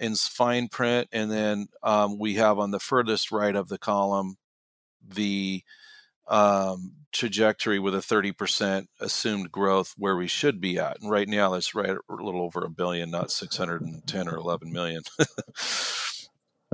in 0.00 0.14
fine 0.16 0.68
print, 0.68 1.08
and 1.12 1.30
then 1.30 1.68
um, 1.82 2.18
we 2.18 2.34
have 2.34 2.58
on 2.58 2.70
the 2.70 2.80
furthest 2.80 3.30
right 3.30 3.54
of 3.54 3.68
the 3.68 3.78
column 3.78 4.36
the 5.06 5.62
um, 6.28 6.92
trajectory 7.12 7.78
with 7.78 7.94
a 7.94 7.98
30% 7.98 8.86
assumed 9.00 9.50
growth 9.50 9.94
where 9.96 10.16
we 10.16 10.28
should 10.28 10.60
be 10.60 10.78
at. 10.78 11.00
And 11.00 11.10
right 11.10 11.28
now, 11.28 11.50
that's 11.50 11.74
right 11.74 11.90
a 11.90 12.14
little 12.14 12.42
over 12.42 12.64
a 12.64 12.70
billion, 12.70 13.10
not 13.10 13.30
610 13.30 14.28
or 14.28 14.36
11 14.36 14.72
million. 14.72 15.02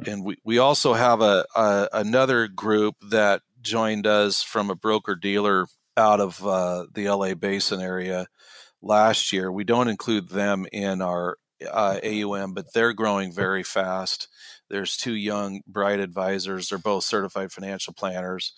and 0.07 0.25
we, 0.25 0.37
we 0.45 0.59
also 0.59 0.95
have 0.95 1.21
a, 1.21 1.45
a 1.55 1.89
another 1.93 2.49
group 2.49 2.97
that 3.11 3.43
joined 3.61 4.07
us 4.07 4.43
from 4.43 4.71
a 4.71 4.75
broker 4.75 5.15
dealer 5.15 5.67
out 5.97 6.21
of 6.21 6.45
uh, 6.47 6.87
the 6.93 7.09
LA 7.09 7.35
Basin 7.35 7.81
area 7.81 8.27
last 8.81 9.33
year. 9.33 9.51
We 9.51 9.65
don't 9.65 9.89
include 9.89 10.29
them 10.29 10.67
in 10.73 11.03
our 11.03 11.37
uh, 11.69 11.99
AUM, 12.05 12.55
but 12.55 12.73
they're 12.73 12.93
growing 12.93 13.33
very 13.33 13.63
fast. 13.65 14.29
There's 14.71 14.97
two 14.97 15.15
young, 15.15 15.63
bright 15.67 15.99
advisors. 15.99 16.69
They're 16.69 16.79
both 16.79 17.05
certified 17.05 17.51
financial 17.53 17.95
planners. 17.95 18.53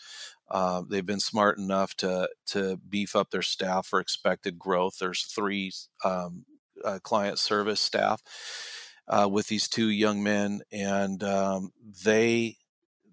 Uh, 0.51 0.82
they've 0.88 1.07
been 1.07 1.20
smart 1.20 1.59
enough 1.59 1.95
to 1.97 2.28
to 2.49 2.76
beef 2.76 3.14
up 3.14 3.30
their 3.30 3.43
staff 3.43 3.86
for 3.86 4.01
expected 4.01 4.59
growth. 4.59 4.97
There's 4.99 5.22
three 5.22 5.72
um, 6.05 6.45
uh, 6.84 6.99
client 7.03 7.38
service 7.38 7.80
staff 7.80 8.22
uh, 9.11 9.28
with 9.30 9.48
these 9.48 9.68
two 9.68 9.90
young 9.90 10.22
men, 10.22 10.62
and 10.72 11.22
um, 11.24 11.72
they 12.04 12.56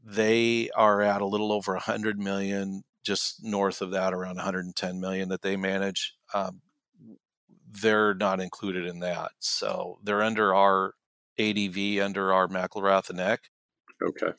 they 0.06 0.70
are 0.76 1.02
at 1.02 1.22
a 1.22 1.26
little 1.26 1.52
over 1.52 1.74
100 1.74 2.18
million 2.18 2.84
just 3.04 3.44
north 3.44 3.82
of 3.82 3.92
that, 3.92 4.14
around 4.14 4.36
110 4.36 5.02
million 5.02 5.30
that 5.30 5.42
they 5.42 5.58
manage. 5.58 6.14
Um, 6.34 6.62
they're 7.70 8.14
not 8.14 8.40
included 8.40 8.86
in 8.86 9.00
that, 9.00 9.32
so 9.40 9.98
they're 10.04 10.22
under 10.22 10.54
our 10.54 10.94
ADV, 11.40 12.00
under 12.02 12.32
our 12.32 12.48
McIlrath 12.48 13.10
and 13.10 13.20
Eck. 13.20 13.42
Okay. 14.02 14.32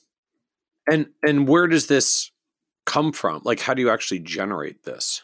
And 0.90 1.08
and 1.26 1.48
where 1.48 1.66
does 1.66 1.88
this 1.88 2.30
come 2.86 3.12
from? 3.12 3.42
Like, 3.44 3.60
how 3.60 3.74
do 3.74 3.82
you 3.82 3.90
actually 3.90 4.20
generate 4.20 4.84
this? 4.84 5.22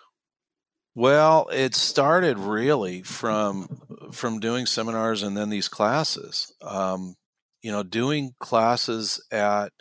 Well, 0.94 1.48
it 1.52 1.74
started 1.74 2.38
really 2.38 3.02
from 3.02 3.80
from 4.12 4.38
doing 4.38 4.66
seminars 4.66 5.22
and 5.22 5.36
then 5.36 5.50
these 5.50 5.68
classes. 5.68 6.52
Um, 6.62 7.16
you 7.62 7.72
know, 7.72 7.82
doing 7.82 8.34
classes 8.38 9.20
at 9.32 9.72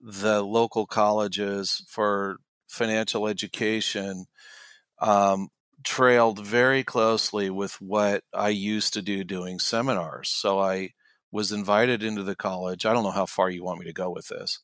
the 0.00 0.42
local 0.42 0.86
colleges 0.86 1.84
for 1.88 2.38
financial 2.68 3.28
education 3.28 4.24
um, 5.00 5.48
trailed 5.84 6.44
very 6.44 6.82
closely 6.82 7.50
with 7.50 7.74
what 7.80 8.24
I 8.34 8.48
used 8.48 8.94
to 8.94 9.02
do 9.02 9.22
doing 9.22 9.60
seminars. 9.60 10.30
So 10.30 10.58
I 10.58 10.90
was 11.30 11.52
invited 11.52 12.02
into 12.02 12.24
the 12.24 12.36
college. 12.36 12.84
I 12.84 12.92
don't 12.92 13.04
know 13.04 13.10
how 13.10 13.26
far 13.26 13.48
you 13.48 13.62
want 13.62 13.78
me 13.78 13.86
to 13.86 13.92
go 13.92 14.10
with 14.10 14.26
this. 14.28 14.60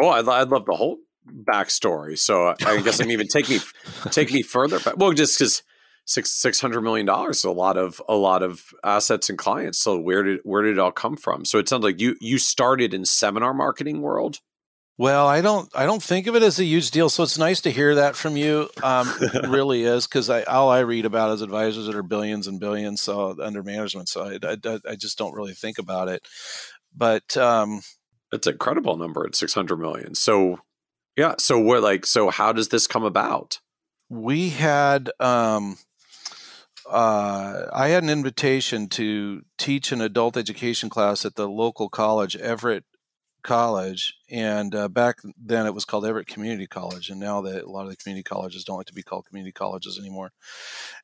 Oh, 0.00 0.08
I'd, 0.08 0.28
I'd 0.28 0.48
love 0.48 0.66
the 0.66 0.74
whole 0.74 0.98
backstory. 1.26 2.18
So 2.18 2.54
I 2.64 2.80
guess 2.80 3.00
I'm 3.00 3.10
even 3.10 3.28
take 3.28 3.48
me 3.48 3.60
take 4.10 4.32
me 4.32 4.42
further. 4.42 4.78
Well, 4.96 5.12
just 5.12 5.38
because 5.38 5.62
six 6.04 6.30
six 6.30 6.60
hundred 6.60 6.82
million 6.82 7.06
dollars 7.06 7.38
is 7.38 7.44
a 7.44 7.50
lot 7.50 7.76
of 7.76 8.00
a 8.08 8.14
lot 8.14 8.42
of 8.42 8.72
assets 8.84 9.28
and 9.28 9.38
clients. 9.38 9.78
So 9.78 9.98
where 9.98 10.22
did 10.22 10.40
where 10.44 10.62
did 10.62 10.72
it 10.72 10.78
all 10.78 10.92
come 10.92 11.16
from? 11.16 11.44
So 11.44 11.58
it 11.58 11.68
sounds 11.68 11.84
like 11.84 12.00
you 12.00 12.16
you 12.20 12.38
started 12.38 12.94
in 12.94 13.04
seminar 13.04 13.54
marketing 13.54 14.00
world. 14.00 14.40
Well, 14.98 15.26
I 15.26 15.40
don't. 15.40 15.70
I 15.74 15.86
don't 15.86 16.02
think 16.02 16.26
of 16.26 16.36
it 16.36 16.42
as 16.42 16.58
a 16.58 16.64
huge 16.64 16.90
deal. 16.90 17.08
So 17.08 17.22
it's 17.22 17.38
nice 17.38 17.62
to 17.62 17.70
hear 17.70 17.94
that 17.96 18.14
from 18.14 18.36
you. 18.36 18.68
Um, 18.82 19.12
really 19.48 19.84
is 19.84 20.06
because 20.06 20.28
I 20.28 20.42
all 20.42 20.70
I 20.70 20.80
read 20.80 21.06
about 21.06 21.32
is 21.32 21.42
advisors 21.42 21.86
that 21.86 21.94
are 21.94 22.02
billions 22.02 22.46
and 22.46 22.60
billions 22.60 23.00
so 23.00 23.34
under 23.42 23.62
management. 23.62 24.08
So 24.08 24.22
I, 24.24 24.38
I, 24.46 24.78
I 24.90 24.96
just 24.96 25.16
don't 25.16 25.34
really 25.34 25.54
think 25.54 25.78
about 25.78 26.08
it. 26.08 26.22
But 26.94 27.36
um, 27.38 27.80
it's 28.32 28.46
an 28.46 28.52
incredible 28.52 28.96
number 28.96 29.26
at 29.26 29.34
six 29.34 29.54
hundred 29.54 29.78
million. 29.78 30.14
So 30.14 30.60
yeah. 31.16 31.34
So 31.38 31.60
we're 31.60 31.80
like. 31.80 32.06
So 32.06 32.30
how 32.30 32.52
does 32.52 32.68
this 32.68 32.86
come 32.86 33.04
about? 33.04 33.60
We 34.08 34.50
had. 34.50 35.10
Um, 35.20 35.78
uh, 36.90 37.68
I 37.72 37.88
had 37.88 38.02
an 38.02 38.10
invitation 38.10 38.88
to 38.90 39.42
teach 39.56 39.92
an 39.92 40.00
adult 40.00 40.36
education 40.36 40.90
class 40.90 41.24
at 41.24 41.36
the 41.36 41.48
local 41.48 41.88
college, 41.88 42.36
Everett 42.36 42.84
college, 43.42 44.14
and 44.30 44.74
uh, 44.74 44.88
back 44.88 45.18
then 45.42 45.66
it 45.66 45.74
was 45.74 45.84
called 45.84 46.06
Everett 46.06 46.26
Community 46.26 46.66
College, 46.66 47.10
and 47.10 47.20
now 47.20 47.40
that 47.42 47.64
a 47.64 47.70
lot 47.70 47.84
of 47.84 47.90
the 47.90 47.96
community 47.96 48.22
colleges 48.22 48.64
don't 48.64 48.76
like 48.76 48.86
to 48.86 48.94
be 48.94 49.02
called 49.02 49.26
community 49.26 49.52
colleges 49.52 49.98
anymore. 49.98 50.32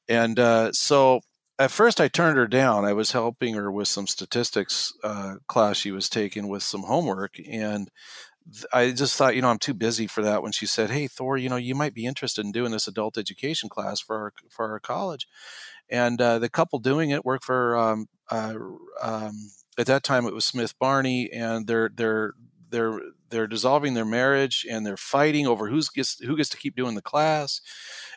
And 0.08 0.38
uh, 0.38 0.72
so 0.72 1.20
at 1.58 1.70
first 1.70 2.00
I 2.00 2.08
turned 2.08 2.36
her 2.36 2.46
down. 2.46 2.84
I 2.84 2.92
was 2.92 3.12
helping 3.12 3.54
her 3.54 3.70
with 3.70 3.88
some 3.88 4.06
statistics 4.06 4.92
uh, 5.02 5.36
class 5.48 5.76
she 5.76 5.90
was 5.90 6.08
taking 6.08 6.48
with 6.48 6.62
some 6.62 6.82
homework, 6.82 7.36
and 7.50 7.90
I 8.72 8.92
just 8.92 9.16
thought, 9.16 9.36
you 9.36 9.42
know, 9.42 9.48
I'm 9.50 9.58
too 9.58 9.74
busy 9.74 10.06
for 10.06 10.22
that. 10.22 10.42
When 10.42 10.52
she 10.52 10.66
said, 10.66 10.90
"Hey, 10.90 11.06
Thor, 11.06 11.36
you 11.36 11.48
know, 11.48 11.56
you 11.56 11.74
might 11.74 11.94
be 11.94 12.06
interested 12.06 12.44
in 12.44 12.52
doing 12.52 12.72
this 12.72 12.88
adult 12.88 13.18
education 13.18 13.68
class 13.68 14.00
for 14.00 14.16
our 14.16 14.32
for 14.50 14.70
our 14.70 14.80
college," 14.80 15.26
and 15.90 16.20
uh, 16.20 16.38
the 16.38 16.48
couple 16.48 16.78
doing 16.78 17.10
it 17.10 17.24
work 17.24 17.42
for 17.42 17.76
um, 17.76 18.06
uh, 18.30 18.54
um, 19.02 19.50
at 19.78 19.86
that 19.86 20.02
time 20.02 20.26
it 20.26 20.34
was 20.34 20.44
Smith 20.44 20.78
Barney, 20.78 21.30
and 21.32 21.66
their 21.66 21.90
their 21.94 22.34
they're 22.70 23.00
they're 23.30 23.46
dissolving 23.46 23.94
their 23.94 24.04
marriage 24.04 24.66
and 24.68 24.84
they're 24.84 24.96
fighting 24.96 25.46
over 25.46 25.68
who's 25.68 25.88
gets 25.88 26.18
who 26.18 26.36
gets 26.36 26.48
to 26.50 26.56
keep 26.56 26.76
doing 26.76 26.94
the 26.94 27.02
class 27.02 27.60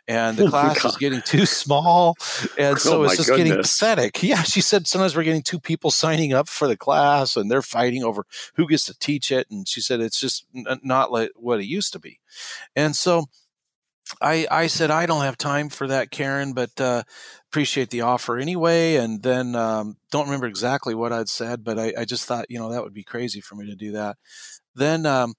and 0.07 0.37
the 0.37 0.49
class 0.49 0.83
is 0.83 0.97
getting 0.97 1.21
too 1.21 1.45
small 1.45 2.15
and 2.57 2.79
so 2.79 3.01
oh 3.01 3.03
it's 3.03 3.17
just 3.17 3.29
goodness. 3.29 3.47
getting 3.47 3.61
pathetic. 3.61 4.23
Yeah 4.23 4.43
she 4.43 4.61
said 4.61 4.87
sometimes 4.87 5.15
we're 5.15 5.23
getting 5.23 5.43
two 5.43 5.59
people 5.59 5.91
signing 5.91 6.33
up 6.33 6.47
for 6.47 6.67
the 6.67 6.77
class 6.77 7.35
and 7.35 7.49
they're 7.49 7.61
fighting 7.61 8.03
over 8.03 8.25
who 8.55 8.67
gets 8.67 8.85
to 8.85 8.97
teach 8.97 9.31
it 9.31 9.47
and 9.49 9.67
she 9.67 9.81
said 9.81 9.99
it's 9.99 10.19
just 10.19 10.45
not 10.83 11.11
like 11.11 11.31
what 11.35 11.59
it 11.59 11.65
used 11.65 11.93
to 11.93 11.99
be. 11.99 12.19
And 12.75 12.95
so 12.95 13.25
I, 14.19 14.47
I 14.49 14.67
said 14.67 14.91
I 14.91 15.05
don't 15.05 15.23
have 15.23 15.37
time 15.37 15.69
for 15.69 15.87
that, 15.87 16.11
Karen, 16.11 16.53
but 16.53 16.79
uh, 16.79 17.03
appreciate 17.49 17.89
the 17.89 18.01
offer 18.01 18.37
anyway. 18.37 18.95
And 18.95 19.21
then 19.23 19.55
um, 19.55 19.97
don't 20.11 20.25
remember 20.25 20.47
exactly 20.47 20.95
what 20.95 21.13
I'd 21.13 21.29
said, 21.29 21.63
but 21.63 21.79
I, 21.79 21.93
I, 21.97 22.05
just 22.05 22.25
thought 22.25 22.45
you 22.49 22.59
know 22.59 22.71
that 22.71 22.83
would 22.83 22.93
be 22.93 23.03
crazy 23.03 23.41
for 23.41 23.55
me 23.55 23.67
to 23.67 23.75
do 23.75 23.91
that. 23.93 24.17
Then 24.75 25.05
um, 25.05 25.33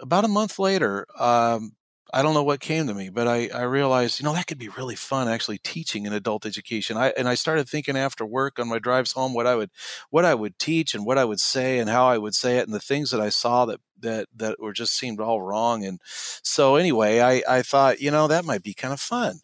about 0.00 0.24
a 0.24 0.28
month 0.28 0.58
later, 0.58 1.06
um, 1.18 1.72
I 2.12 2.22
don't 2.22 2.34
know 2.34 2.42
what 2.42 2.60
came 2.60 2.86
to 2.86 2.94
me, 2.94 3.08
but 3.08 3.28
I, 3.28 3.48
I 3.54 3.62
realized, 3.62 4.20
you 4.20 4.24
know, 4.24 4.32
that 4.32 4.46
could 4.46 4.58
be 4.58 4.68
really 4.68 4.96
fun 4.96 5.28
actually 5.28 5.58
teaching 5.58 6.06
in 6.06 6.12
adult 6.12 6.44
education. 6.44 6.96
I 6.96 7.12
and 7.16 7.28
I 7.28 7.34
started 7.34 7.68
thinking 7.68 7.96
after 7.96 8.26
work 8.26 8.58
on 8.58 8.68
my 8.68 8.78
drives 8.78 9.12
home 9.12 9.34
what 9.34 9.46
I 9.46 9.54
would 9.54 9.70
what 10.10 10.24
I 10.24 10.34
would 10.34 10.58
teach 10.58 10.94
and 10.94 11.06
what 11.06 11.18
I 11.18 11.24
would 11.24 11.40
say 11.40 11.78
and 11.78 11.88
how 11.88 12.06
I 12.06 12.18
would 12.18 12.34
say 12.34 12.58
it 12.58 12.66
and 12.66 12.74
the 12.74 12.80
things 12.80 13.10
that 13.10 13.20
I 13.20 13.28
saw 13.28 13.64
that 13.66 13.80
that 14.00 14.28
that 14.36 14.60
were 14.60 14.72
just 14.72 14.96
seemed 14.96 15.20
all 15.20 15.40
wrong. 15.40 15.84
And 15.84 16.00
so 16.04 16.76
anyway, 16.76 17.20
I 17.20 17.42
I 17.48 17.62
thought 17.62 18.00
you 18.00 18.10
know 18.10 18.26
that 18.28 18.44
might 18.44 18.62
be 18.62 18.74
kind 18.74 18.92
of 18.92 19.00
fun. 19.00 19.40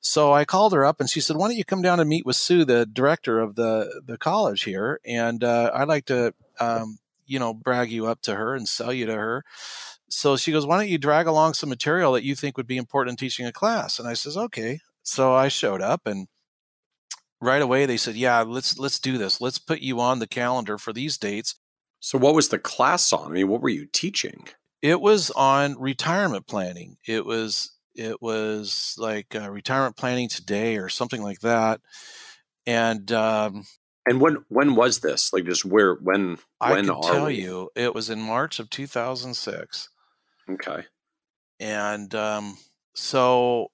So 0.00 0.32
I 0.32 0.44
called 0.44 0.72
her 0.72 0.84
up 0.84 1.00
and 1.00 1.10
she 1.10 1.20
said, 1.20 1.36
"Why 1.36 1.48
don't 1.48 1.56
you 1.56 1.64
come 1.64 1.82
down 1.82 2.00
and 2.00 2.08
meet 2.08 2.26
with 2.26 2.36
Sue, 2.36 2.64
the 2.64 2.86
director 2.86 3.38
of 3.40 3.54
the 3.54 4.02
the 4.04 4.18
college 4.18 4.62
here? 4.64 5.00
And 5.04 5.44
uh, 5.44 5.70
I'd 5.74 5.88
like 5.88 6.06
to, 6.06 6.34
um, 6.60 6.98
you 7.26 7.38
know, 7.38 7.54
brag 7.54 7.90
you 7.90 8.06
up 8.06 8.22
to 8.22 8.34
her 8.34 8.54
and 8.54 8.68
sell 8.68 8.92
you 8.92 9.06
to 9.06 9.14
her." 9.14 9.44
So 10.08 10.36
she 10.36 10.52
goes, 10.52 10.66
"Why 10.66 10.78
don't 10.78 10.88
you 10.88 10.98
drag 10.98 11.26
along 11.26 11.54
some 11.54 11.68
material 11.68 12.12
that 12.12 12.24
you 12.24 12.34
think 12.34 12.56
would 12.56 12.66
be 12.66 12.76
important 12.76 13.12
in 13.12 13.16
teaching 13.16 13.46
a 13.46 13.52
class?" 13.52 13.98
And 13.98 14.08
I 14.08 14.14
says, 14.14 14.36
"Okay." 14.36 14.80
So 15.02 15.34
I 15.34 15.48
showed 15.48 15.82
up 15.82 16.06
and 16.06 16.28
right 17.40 17.62
away 17.62 17.86
they 17.86 17.96
said, 17.96 18.16
"Yeah, 18.16 18.40
let's 18.42 18.78
let's 18.78 18.98
do 18.98 19.18
this. 19.18 19.40
Let's 19.40 19.58
put 19.58 19.80
you 19.80 20.00
on 20.00 20.18
the 20.18 20.26
calendar 20.26 20.78
for 20.78 20.92
these 20.92 21.18
dates." 21.18 21.54
So 22.00 22.18
what 22.18 22.34
was 22.34 22.48
the 22.48 22.58
class 22.58 23.12
on? 23.12 23.30
I 23.30 23.34
mean, 23.34 23.48
what 23.48 23.60
were 23.60 23.68
you 23.68 23.86
teaching? 23.86 24.48
It 24.82 25.00
was 25.00 25.30
on 25.32 25.76
retirement 25.78 26.46
planning. 26.46 26.96
It 27.06 27.26
was 27.26 27.72
it 27.94 28.22
was 28.22 28.94
like 28.96 29.34
uh, 29.34 29.50
retirement 29.50 29.96
planning 29.96 30.28
today 30.28 30.76
or 30.76 30.88
something 30.88 31.22
like 31.22 31.40
that. 31.40 31.80
And 32.66 33.10
um, 33.12 33.64
and 34.06 34.20
when 34.20 34.44
when 34.48 34.76
was 34.76 35.00
this? 35.00 35.32
Like 35.32 35.44
just 35.44 35.64
where 35.64 35.94
when 35.94 36.38
I 36.60 36.72
when 36.72 36.88
I 36.88 36.94
can 36.94 37.02
tell 37.02 37.26
we? 37.26 37.40
you 37.40 37.70
it 37.74 37.94
was 37.94 38.08
in 38.08 38.20
March 38.20 38.60
of 38.60 38.70
2006. 38.70 39.88
Okay. 40.48 40.84
And 41.60 42.14
um, 42.14 42.56
so 42.94 43.70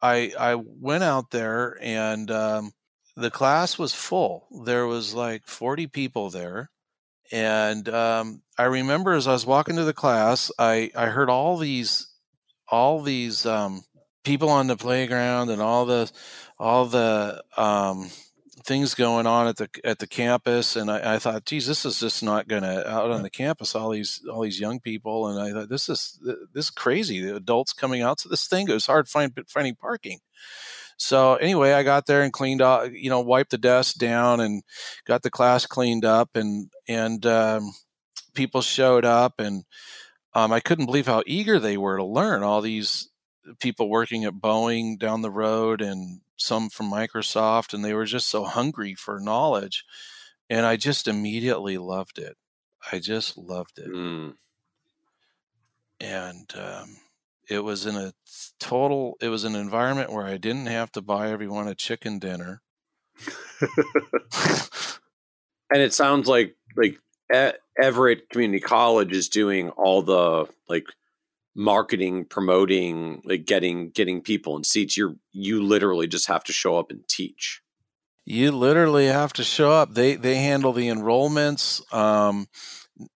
I 0.00 0.32
I 0.38 0.54
went 0.54 1.04
out 1.04 1.30
there 1.30 1.76
and 1.80 2.30
um, 2.30 2.72
the 3.16 3.30
class 3.30 3.78
was 3.78 3.94
full. 3.94 4.46
There 4.64 4.86
was 4.86 5.14
like 5.14 5.46
40 5.46 5.86
people 5.88 6.30
there. 6.30 6.70
And 7.32 7.88
um, 7.88 8.42
I 8.58 8.64
remember 8.64 9.12
as 9.12 9.26
I 9.26 9.32
was 9.32 9.46
walking 9.46 9.76
to 9.76 9.84
the 9.84 9.94
class, 9.94 10.50
I, 10.58 10.90
I 10.94 11.06
heard 11.06 11.30
all 11.30 11.56
these 11.56 12.08
all 12.68 13.02
these 13.02 13.46
um, 13.46 13.82
people 14.24 14.48
on 14.48 14.66
the 14.66 14.76
playground 14.76 15.50
and 15.50 15.62
all 15.62 15.86
the 15.86 16.10
all 16.58 16.86
the 16.86 17.42
um, 17.56 18.10
things 18.64 18.94
going 18.94 19.26
on 19.26 19.46
at 19.46 19.56
the 19.56 19.68
at 19.84 19.98
the 19.98 20.06
campus, 20.06 20.76
and 20.76 20.90
I, 20.90 21.14
I 21.14 21.18
thought, 21.18 21.44
geez, 21.44 21.66
this 21.66 21.84
is 21.84 22.00
just 22.00 22.22
not 22.22 22.48
going 22.48 22.62
to 22.62 22.88
out 22.88 23.10
on 23.10 23.22
the 23.22 23.30
campus. 23.30 23.74
All 23.74 23.90
these 23.90 24.22
all 24.30 24.42
these 24.42 24.60
young 24.60 24.80
people, 24.80 25.28
and 25.28 25.40
I 25.40 25.52
thought 25.52 25.68
this 25.68 25.88
is 25.88 26.18
this 26.52 26.66
is 26.66 26.70
crazy. 26.70 27.20
The 27.20 27.36
adults 27.36 27.72
coming 27.72 28.02
out 28.02 28.18
to 28.18 28.28
this 28.28 28.46
thing. 28.46 28.68
It 28.68 28.74
was 28.74 28.86
hard 28.86 29.08
find, 29.08 29.32
finding 29.48 29.74
parking. 29.76 30.20
So 30.96 31.34
anyway, 31.36 31.72
I 31.72 31.82
got 31.82 32.06
there 32.06 32.22
and 32.22 32.32
cleaned 32.32 32.62
up, 32.62 32.90
you 32.92 33.10
know, 33.10 33.20
wiped 33.20 33.50
the 33.50 33.58
desk 33.58 33.96
down 33.96 34.40
and 34.40 34.62
got 35.06 35.22
the 35.22 35.30
class 35.30 35.66
cleaned 35.66 36.04
up, 36.04 36.30
and 36.34 36.70
and 36.88 37.24
um, 37.26 37.72
people 38.34 38.62
showed 38.62 39.04
up, 39.04 39.34
and 39.38 39.64
um, 40.34 40.52
I 40.52 40.60
couldn't 40.60 40.86
believe 40.86 41.06
how 41.06 41.22
eager 41.26 41.58
they 41.58 41.76
were 41.76 41.96
to 41.96 42.04
learn. 42.04 42.42
All 42.42 42.60
these 42.60 43.08
people 43.60 43.88
working 43.88 44.24
at 44.24 44.34
Boeing 44.34 44.98
down 44.98 45.22
the 45.22 45.30
road, 45.30 45.82
and 45.82 46.20
some 46.36 46.68
from 46.70 46.90
Microsoft, 46.90 47.72
and 47.74 47.84
they 47.84 47.94
were 47.94 48.04
just 48.04 48.28
so 48.28 48.44
hungry 48.44 48.94
for 48.94 49.20
knowledge, 49.20 49.84
and 50.50 50.66
I 50.66 50.76
just 50.76 51.06
immediately 51.08 51.78
loved 51.78 52.18
it. 52.18 52.36
I 52.92 52.98
just 52.98 53.36
loved 53.38 53.78
it, 53.78 53.88
Mm. 53.88 54.34
and 56.00 56.52
um, 56.56 56.96
it 57.48 57.60
was 57.64 57.86
in 57.86 57.96
a 57.96 58.12
total. 58.58 59.16
It 59.20 59.28
was 59.28 59.44
an 59.44 59.54
environment 59.54 60.12
where 60.12 60.26
I 60.26 60.36
didn't 60.36 60.66
have 60.66 60.92
to 60.92 61.02
buy 61.02 61.30
everyone 61.30 61.68
a 61.68 61.74
chicken 61.74 62.18
dinner. 62.18 62.62
and 65.70 65.80
it 65.80 65.94
sounds 65.94 66.28
like 66.28 66.56
like 66.76 66.98
Everett 67.80 68.28
Community 68.30 68.60
College 68.60 69.12
is 69.12 69.28
doing 69.28 69.70
all 69.70 70.02
the 70.02 70.46
like 70.68 70.86
marketing, 71.54 72.24
promoting, 72.24 73.22
like 73.24 73.44
getting 73.46 73.90
getting 73.90 74.20
people 74.22 74.56
in 74.56 74.64
seats. 74.64 74.96
You're 74.96 75.16
you 75.32 75.62
literally 75.62 76.06
just 76.06 76.28
have 76.28 76.44
to 76.44 76.52
show 76.52 76.78
up 76.78 76.90
and 76.90 77.06
teach. 77.08 77.60
You 78.26 78.52
literally 78.52 79.06
have 79.06 79.32
to 79.34 79.44
show 79.44 79.70
up. 79.70 79.94
They 79.94 80.16
they 80.16 80.36
handle 80.36 80.72
the 80.72 80.88
enrollments. 80.88 81.82
Um, 81.92 82.46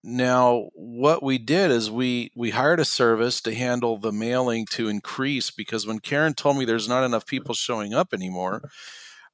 now, 0.02 0.68
what 0.74 1.22
we 1.22 1.38
did 1.38 1.70
is 1.70 1.90
we 1.90 2.30
we 2.36 2.50
hired 2.50 2.80
a 2.80 2.84
service 2.84 3.40
to 3.42 3.54
handle 3.54 3.98
the 3.98 4.12
mailing 4.12 4.66
to 4.72 4.88
increase 4.88 5.50
because 5.50 5.86
when 5.86 6.00
Karen 6.00 6.34
told 6.34 6.58
me 6.58 6.64
there's 6.64 6.88
not 6.88 7.04
enough 7.04 7.26
people 7.26 7.54
showing 7.54 7.94
up 7.94 8.12
anymore, 8.12 8.62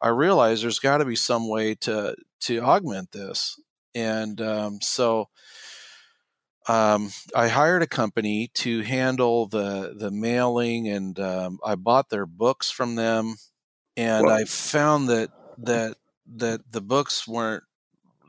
I 0.00 0.08
realized 0.08 0.62
there's 0.62 0.78
got 0.78 0.98
to 0.98 1.04
be 1.04 1.16
some 1.16 1.48
way 1.48 1.74
to 1.76 2.14
to 2.42 2.60
augment 2.60 3.12
this, 3.12 3.58
and 3.94 4.40
um, 4.40 4.78
so 4.82 5.28
um, 6.66 7.10
I 7.34 7.48
hired 7.48 7.82
a 7.82 7.86
company 7.86 8.48
to 8.54 8.82
handle 8.82 9.46
the 9.46 9.94
the 9.96 10.10
mailing, 10.10 10.88
and 10.88 11.18
um, 11.20 11.58
I 11.64 11.74
bought 11.74 12.10
their 12.10 12.26
books 12.26 12.70
from 12.70 12.94
them, 12.96 13.36
and 13.96 14.26
Well- 14.26 14.36
I 14.36 14.44
found 14.44 15.08
that 15.08 15.30
that 15.58 15.96
that 16.36 16.72
the 16.72 16.80
books 16.80 17.28
weren't 17.28 17.64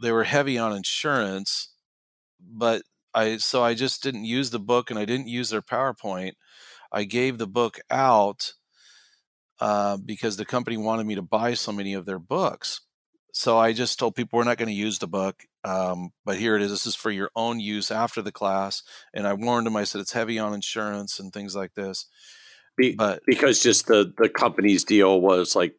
they 0.01 0.11
were 0.11 0.25
heavy 0.25 0.57
on 0.57 0.73
insurance, 0.75 1.73
but 2.39 2.83
I 3.13 3.37
so 3.37 3.63
I 3.63 3.73
just 3.73 4.03
didn't 4.03 4.25
use 4.25 4.49
the 4.49 4.59
book 4.59 4.89
and 4.89 4.99
I 4.99 5.05
didn't 5.05 5.27
use 5.29 5.49
their 5.49 5.61
PowerPoint. 5.61 6.33
I 6.91 7.03
gave 7.05 7.37
the 7.37 7.47
book 7.47 7.79
out 7.89 8.53
uh, 9.59 9.97
because 9.97 10.37
the 10.37 10.45
company 10.45 10.77
wanted 10.77 11.05
me 11.05 11.15
to 11.15 11.21
buy 11.21 11.53
so 11.53 11.71
many 11.71 11.93
of 11.93 12.05
their 12.05 12.19
books. 12.19 12.81
So 13.31 13.57
I 13.57 13.73
just 13.73 13.99
told 13.99 14.15
people 14.15 14.37
we're 14.37 14.43
not 14.45 14.57
going 14.57 14.69
to 14.69 14.73
use 14.73 14.99
the 14.99 15.07
book, 15.07 15.43
um, 15.65 16.11
but 16.23 16.37
here 16.37 16.55
it 16.55 16.61
is. 16.61 16.69
This 16.69 16.85
is 16.85 16.95
for 16.95 17.09
your 17.09 17.31
own 17.35 17.59
use 17.59 17.89
after 17.89 18.21
the 18.21 18.31
class. 18.31 18.83
And 19.13 19.25
I 19.27 19.33
warned 19.33 19.65
him. 19.65 19.75
I 19.75 19.83
said 19.83 19.99
it's 19.99 20.13
heavy 20.13 20.37
on 20.37 20.53
insurance 20.53 21.19
and 21.19 21.33
things 21.33 21.55
like 21.55 21.73
this. 21.73 22.05
Be, 22.77 22.93
But 22.93 23.21
because 23.25 23.63
just 23.63 23.87
the 23.87 24.13
the 24.17 24.29
company's 24.29 24.83
deal 24.83 25.19
was 25.19 25.55
like 25.55 25.75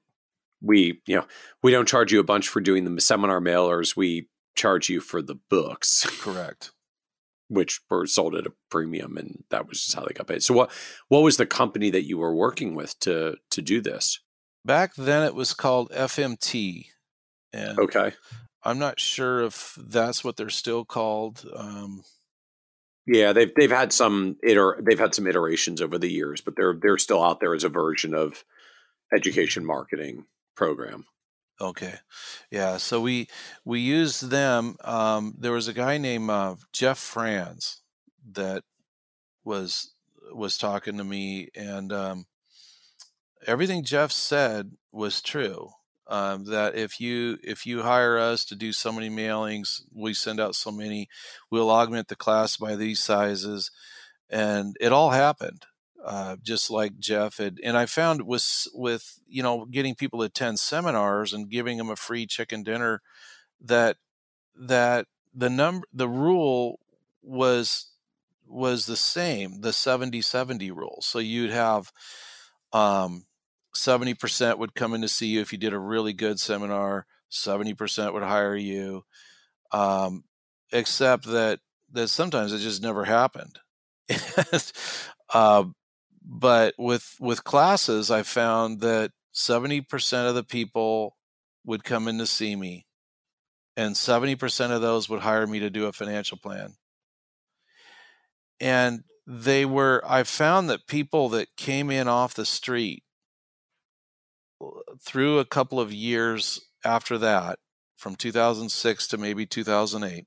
we 0.63 1.01
you 1.07 1.17
know 1.17 1.27
we 1.63 1.71
don't 1.71 1.89
charge 1.89 2.13
you 2.13 2.21
a 2.21 2.25
bunch 2.25 2.49
for 2.49 2.61
doing 2.61 2.85
the 2.85 3.01
seminar 3.01 3.41
mailers. 3.41 3.97
We 3.97 4.29
charge 4.57 4.89
you 4.89 5.01
for 5.01 5.23
the 5.23 5.37
books, 5.51 6.07
correct. 6.21 6.73
which 7.49 7.81
were 7.91 8.07
sold 8.07 8.35
at 8.35 8.47
a 8.47 8.53
premium, 8.71 9.17
and 9.17 9.45
that 9.51 9.69
was 9.69 9.85
just 9.85 9.95
how 9.95 10.05
they 10.05 10.15
got 10.15 10.27
paid. 10.27 10.43
So 10.43 10.55
what 10.55 10.73
what 11.09 11.23
was 11.23 11.37
the 11.37 11.47
company 11.47 11.91
that 11.91 12.07
you 12.07 12.19
were 12.19 12.35
working 12.35 12.75
with 12.75 12.99
to 13.01 13.37
to 13.51 13.63
do 13.63 13.81
this? 13.81 14.19
Back 14.65 14.95
then 14.97 15.23
it 15.23 15.35
was 15.35 15.53
called 15.53 15.93
FMT, 15.93 16.87
and 17.53 17.79
Okay. 17.79 18.15
I'm 18.67 18.79
not 18.79 19.01
sure 19.01 19.43
if 19.45 19.79
that's 19.81 20.25
what 20.25 20.37
they're 20.37 20.51
still 20.51 20.85
called. 20.85 21.45
Um, 21.55 22.05
Yeah, 23.07 23.33
they've 23.33 23.53
they've 23.55 23.71
had 23.71 23.93
some 23.93 24.37
iter 24.49 24.81
they've 24.83 24.99
had 24.99 25.15
some 25.15 25.27
iterations 25.27 25.81
over 25.81 25.99
the 25.99 26.11
years, 26.11 26.41
but 26.41 26.57
they're 26.57 26.75
they're 26.81 26.99
still 26.99 27.23
out 27.23 27.41
there 27.41 27.55
as 27.55 27.65
a 27.65 27.69
version 27.69 28.15
of 28.15 28.45
education 29.15 29.65
marketing 29.65 30.27
program. 30.57 31.07
Okay, 31.61 31.95
yeah. 32.51 32.77
So 32.79 33.01
we 33.01 33.29
we 33.65 33.81
used 33.81 34.31
them. 34.31 34.77
Um, 34.85 35.35
there 35.39 35.53
was 35.53 35.69
a 35.69 35.73
guy 35.73 35.99
named 35.99 36.29
uh, 36.31 36.57
Jeff 36.73 36.99
Franz 36.99 37.81
that 38.33 38.65
was 39.45 39.95
was 40.35 40.59
talking 40.59 40.99
to 40.99 41.05
me, 41.05 41.49
and 41.55 41.93
um, 41.93 42.27
everything 43.47 43.85
Jeff 43.85 44.13
said 44.13 44.73
was 44.93 45.23
true. 45.23 45.71
Um, 46.09 46.45
that 46.45 46.77
if 46.77 47.01
you 47.01 47.39
if 47.43 47.67
you 47.67 47.83
hire 47.83 48.17
us 48.17 48.45
to 48.47 48.55
do 48.55 48.73
so 48.73 48.93
many 48.93 49.11
mailings, 49.11 49.83
we 49.93 50.15
send 50.15 50.39
out 50.39 50.55
so 50.55 50.71
many, 50.71 51.09
we'll 51.51 51.71
augment 51.71 52.09
the 52.09 52.17
class 52.17 52.57
by 52.57 52.77
these 52.77 53.01
sizes, 53.01 53.71
and 54.31 54.77
it 54.81 54.93
all 54.93 55.11
happened. 55.11 55.67
Uh, 56.05 56.37
just 56.41 56.71
like 56.71 57.01
Jeff 57.01 57.39
had, 57.39 57.59
and 57.65 57.77
I 57.77 57.87
found 57.87 58.23
with 58.23 58.69
with 58.73 59.19
you 59.27 59.43
know 59.43 59.65
getting 59.65 59.97
people 59.97 60.21
to 60.21 60.27
attend 60.27 60.61
seminars 60.61 61.33
and 61.33 61.51
giving 61.51 61.79
them 61.79 61.91
a 61.91 61.97
free 61.97 62.27
chicken 62.27 62.63
dinner, 62.63 63.03
that 63.61 63.97
that 64.57 65.07
the 65.35 65.51
number 65.51 65.87
the 65.93 66.09
rule 66.09 66.79
was 67.23 67.91
was 68.47 68.87
the 68.87 68.97
same 68.97 69.61
the 69.61 69.73
70 69.73 70.23
70 70.23 70.71
rule 70.71 70.99
so 71.01 71.19
you'd 71.19 71.51
have 71.51 71.93
um 72.73 73.25
70% 73.77 74.59
would 74.59 74.75
come 74.75 74.95
in 74.95 75.03
to 75.03 75.09
see 75.09 75.29
you 75.29 75.41
if 75.41 75.53
you 75.53 75.59
did 75.59 75.73
a 75.73 75.79
really 75.79 76.13
good 76.13 76.41
seminar 76.41 77.07
70% 77.31 78.13
would 78.13 78.23
hire 78.23 78.57
you 78.57 79.05
um 79.73 80.25
except 80.73 81.25
that 81.25 81.61
that 81.93 82.09
sometimes 82.09 82.53
it 82.53 82.59
just 82.59 82.83
never 82.83 83.05
happened. 83.05 83.59
Uh, 85.33 85.65
but 86.23 86.75
with 86.79 87.15
with 87.21 87.45
classes 87.45 88.11
i 88.11 88.23
found 88.23 88.81
that 88.81 89.13
70% 89.35 90.29
of 90.29 90.35
the 90.35 90.43
people 90.43 91.17
would 91.65 91.85
come 91.85 92.09
in 92.09 92.19
to 92.19 92.27
see 92.27 92.57
me 92.57 92.87
and 93.77 93.95
70% 93.95 94.71
of 94.71 94.81
those 94.81 95.09
would 95.09 95.21
hire 95.21 95.47
me 95.47 95.59
to 95.59 95.69
do 95.69 95.85
a 95.85 95.93
financial 95.93 96.39
plan. 96.39 96.75
And 98.59 99.05
they 99.27 99.67
were 99.67 100.01
i 100.07 100.23
found 100.23 100.71
that 100.71 100.87
people 100.87 101.29
that 101.29 101.49
came 101.57 101.91
in 101.91 102.07
off 102.07 102.35
the 102.35 102.47
street 102.47 103.03
through 105.01 105.39
a 105.39 105.45
couple 105.45 105.81
of 105.81 105.93
years 105.93 106.61
after 106.85 107.19
that 107.19 107.59
from 107.97 108.17
2006 108.17 109.09
to 109.09 109.19
maybe 109.19 109.47
2008 109.47 110.27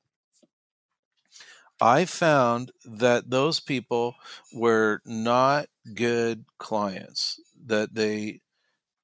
I 1.81 2.05
found 2.05 2.71
that 2.83 3.29
those 3.29 3.59
people 3.59 4.15
were 4.53 5.01
not 5.05 5.67
good 5.95 6.45
clients. 6.57 7.39
That 7.65 7.93
they 7.95 8.41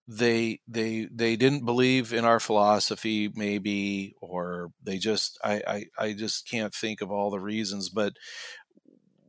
they 0.08 0.60
they 0.68 1.08
they 1.12 1.36
didn't 1.36 1.66
believe 1.66 2.14
in 2.14 2.26
our 2.26 2.40
philosophy 2.40 3.32
maybe 3.34 4.14
or 4.22 4.72
they 4.84 5.00
just 5.00 5.40
I, 5.44 5.64
I 5.68 5.86
i 5.98 6.14
just 6.14 6.48
can't 6.48 6.76
think 6.76 7.02
of 7.02 7.12
all 7.12 7.32
the 7.32 7.40
reasons 7.40 7.90
but 7.90 8.14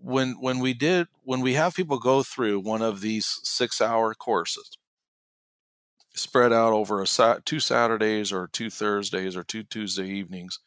when 0.03 0.33
when 0.41 0.59
we 0.59 0.75
did 0.75 1.07
when 1.25 1.41
we 1.41 1.55
have 1.55 1.75
people 1.75 1.99
go 1.99 2.23
through 2.23 2.61
one 2.61 2.83
of 2.83 3.01
these 3.01 3.41
six 3.43 3.81
hour 3.81 4.13
courses 4.13 4.77
spread 6.17 6.53
out 6.53 6.73
over 6.73 7.03
a 7.03 7.41
two 7.45 7.61
saturdays 7.61 8.33
or 8.33 8.49
two 8.49 8.71
thursdays 8.71 9.37
or 9.37 9.45
two 9.45 9.63
tuesday 9.63 10.09
evenings. 10.09 10.59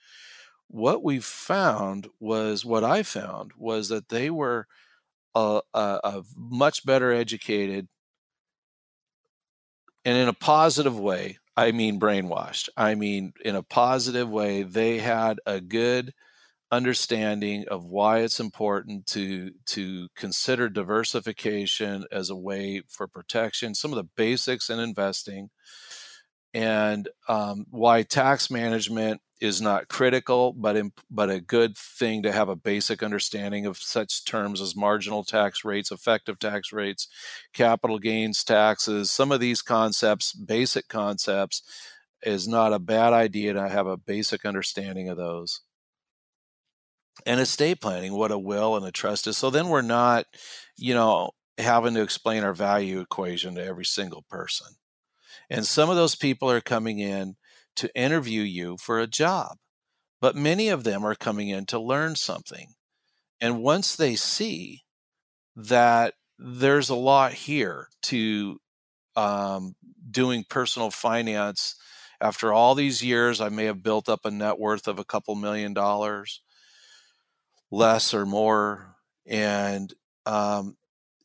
What 0.67 1.03
we 1.03 1.19
found 1.19 2.07
was 2.19 2.63
what 2.63 2.83
i 2.83 3.03
found 3.03 3.51
was 3.57 3.89
that 3.89 4.09
they 4.09 4.29
were 4.29 4.67
a, 5.35 5.61
a, 5.73 5.99
a 6.03 6.23
much 6.35 6.85
better 6.85 7.11
educated 7.11 7.87
and 10.05 10.17
in 10.17 10.27
a 10.27 10.33
positive 10.33 10.99
way 10.99 11.37
i 11.57 11.71
mean 11.71 11.99
brainwashed. 11.99 12.69
I 12.77 12.95
mean 12.95 13.33
in 13.43 13.55
a 13.55 13.63
positive 13.63 14.29
way 14.29 14.63
they 14.63 14.99
had 14.99 15.39
a 15.45 15.59
good 15.59 16.13
understanding 16.71 17.65
of 17.69 17.85
why 17.85 18.19
it's 18.19 18.39
important 18.39 19.07
to 19.07 19.51
to 19.65 20.07
consider 20.15 20.69
diversification 20.69 22.05
as 22.11 22.29
a 22.29 22.35
way 22.35 22.81
for 22.87 23.07
protection 23.07 23.73
some 23.73 23.91
of 23.91 23.97
the 23.97 24.09
basics 24.15 24.69
in 24.69 24.79
investing 24.79 25.49
and 26.53 27.09
um, 27.27 27.65
why 27.69 28.03
tax 28.03 28.49
management 28.49 29.21
is 29.39 29.61
not 29.61 29.87
critical, 29.87 30.51
but 30.53 30.75
in, 30.75 30.91
but 31.09 31.29
a 31.29 31.39
good 31.39 31.77
thing 31.77 32.23
to 32.23 32.31
have 32.31 32.49
a 32.49 32.55
basic 32.55 33.01
understanding 33.01 33.65
of 33.65 33.77
such 33.77 34.25
terms 34.25 34.59
as 34.59 34.75
marginal 34.75 35.23
tax 35.23 35.63
rates, 35.63 35.91
effective 35.91 36.37
tax 36.39 36.73
rates, 36.73 37.07
capital 37.53 37.99
gains 37.99 38.43
taxes. 38.43 39.11
Some 39.11 39.31
of 39.31 39.39
these 39.39 39.61
concepts, 39.61 40.33
basic 40.33 40.87
concepts, 40.89 41.61
is 42.21 42.47
not 42.47 42.73
a 42.73 42.79
bad 42.79 43.13
idea 43.13 43.53
to 43.53 43.69
have 43.69 43.87
a 43.87 43.95
basic 43.95 44.45
understanding 44.45 45.07
of 45.07 45.15
those. 45.15 45.61
And 47.25 47.39
estate 47.39 47.81
planning, 47.81 48.13
what 48.13 48.31
a 48.31 48.37
will 48.37 48.75
and 48.75 48.85
a 48.85 48.91
trust 48.91 49.27
is. 49.27 49.37
So 49.37 49.49
then 49.49 49.69
we're 49.69 49.81
not, 49.81 50.25
you 50.77 50.93
know, 50.93 51.31
having 51.57 51.93
to 51.95 52.01
explain 52.01 52.43
our 52.43 52.53
value 52.53 52.99
equation 52.99 53.55
to 53.55 53.65
every 53.65 53.85
single 53.85 54.23
person. 54.29 54.67
And 55.49 55.65
some 55.65 55.89
of 55.89 55.95
those 55.95 56.15
people 56.15 56.49
are 56.49 56.61
coming 56.61 56.99
in 56.99 57.35
to 57.75 57.93
interview 57.95 58.41
you 58.41 58.77
for 58.77 58.99
a 58.99 59.07
job, 59.07 59.57
but 60.21 60.35
many 60.35 60.69
of 60.69 60.83
them 60.83 61.05
are 61.05 61.15
coming 61.15 61.49
in 61.49 61.65
to 61.67 61.79
learn 61.79 62.15
something. 62.15 62.73
And 63.41 63.61
once 63.61 63.95
they 63.95 64.15
see 64.15 64.83
that 65.55 66.13
there's 66.37 66.89
a 66.89 66.95
lot 66.95 67.33
here 67.33 67.87
to 68.03 68.59
um, 69.15 69.75
doing 70.09 70.45
personal 70.49 70.91
finance, 70.91 71.75
after 72.21 72.51
all 72.51 72.75
these 72.75 73.03
years, 73.03 73.39
I 73.39 73.49
may 73.49 73.65
have 73.65 73.83
built 73.83 74.09
up 74.09 74.25
a 74.25 74.31
net 74.31 74.59
worth 74.59 74.87
of 74.87 74.99
a 74.99 75.05
couple 75.05 75.35
million 75.35 75.73
dollars, 75.73 76.41
less 77.71 78.13
or 78.13 78.25
more. 78.25 78.95
And 79.27 79.93
um, 80.25 80.77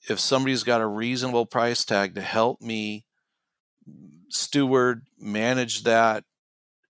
if 0.09 0.20
somebody's 0.20 0.62
got 0.62 0.80
a 0.80 0.86
reasonable 0.86 1.47
price 1.47 1.84
tag 1.84 2.14
to 2.14 2.20
help 2.20 2.61
me 2.61 3.07
steward, 4.28 5.07
manage 5.18 5.84
that 5.84 6.24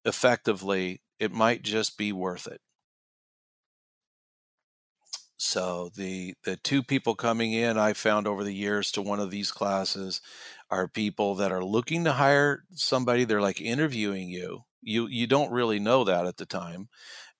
effectively, 0.04 1.02
it 1.18 1.32
might 1.32 1.62
just 1.62 1.96
be 1.96 2.12
worth 2.12 2.46
it. 2.46 2.60
So 5.36 5.90
the 5.94 6.34
the 6.44 6.56
two 6.56 6.82
people 6.82 7.14
coming 7.14 7.52
in 7.52 7.76
I 7.76 7.92
found 7.92 8.26
over 8.26 8.44
the 8.44 8.54
years 8.54 8.90
to 8.92 9.02
one 9.02 9.20
of 9.20 9.30
these 9.30 9.50
classes 9.52 10.20
are 10.70 10.88
people 10.88 11.34
that 11.36 11.52
are 11.52 11.64
looking 11.64 12.04
to 12.04 12.12
hire 12.12 12.64
somebody 12.72 13.24
they're 13.24 13.40
like 13.40 13.60
interviewing 13.60 14.28
you. 14.28 14.62
You 14.80 15.06
you 15.06 15.26
don't 15.26 15.52
really 15.52 15.78
know 15.78 16.04
that 16.04 16.26
at 16.26 16.36
the 16.36 16.46
time. 16.46 16.88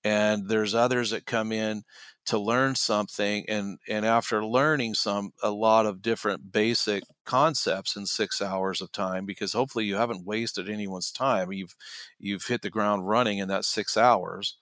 And 0.04 0.48
there's 0.48 0.74
others 0.74 1.10
that 1.10 1.26
come 1.26 1.50
in 1.52 1.82
to 2.26 2.38
learn 2.38 2.74
something 2.74 3.44
and 3.48 3.78
and 3.88 4.06
after 4.06 4.44
learning 4.44 4.94
some 4.94 5.32
a 5.42 5.50
lot 5.50 5.86
of 5.86 6.02
different 6.02 6.52
basic 6.52 7.04
concepts 7.24 7.96
in 7.96 8.06
6 8.06 8.40
hours 8.42 8.80
of 8.80 8.90
time 8.92 9.26
because 9.26 9.52
hopefully 9.52 9.84
you 9.84 9.96
haven't 9.96 10.24
wasted 10.24 10.68
anyone's 10.68 11.12
time 11.12 11.52
you've 11.52 11.74
you've 12.18 12.46
hit 12.46 12.62
the 12.62 12.70
ground 12.70 13.06
running 13.08 13.38
in 13.38 13.48
that 13.48 13.64
6 13.64 13.96
hours 13.96 14.56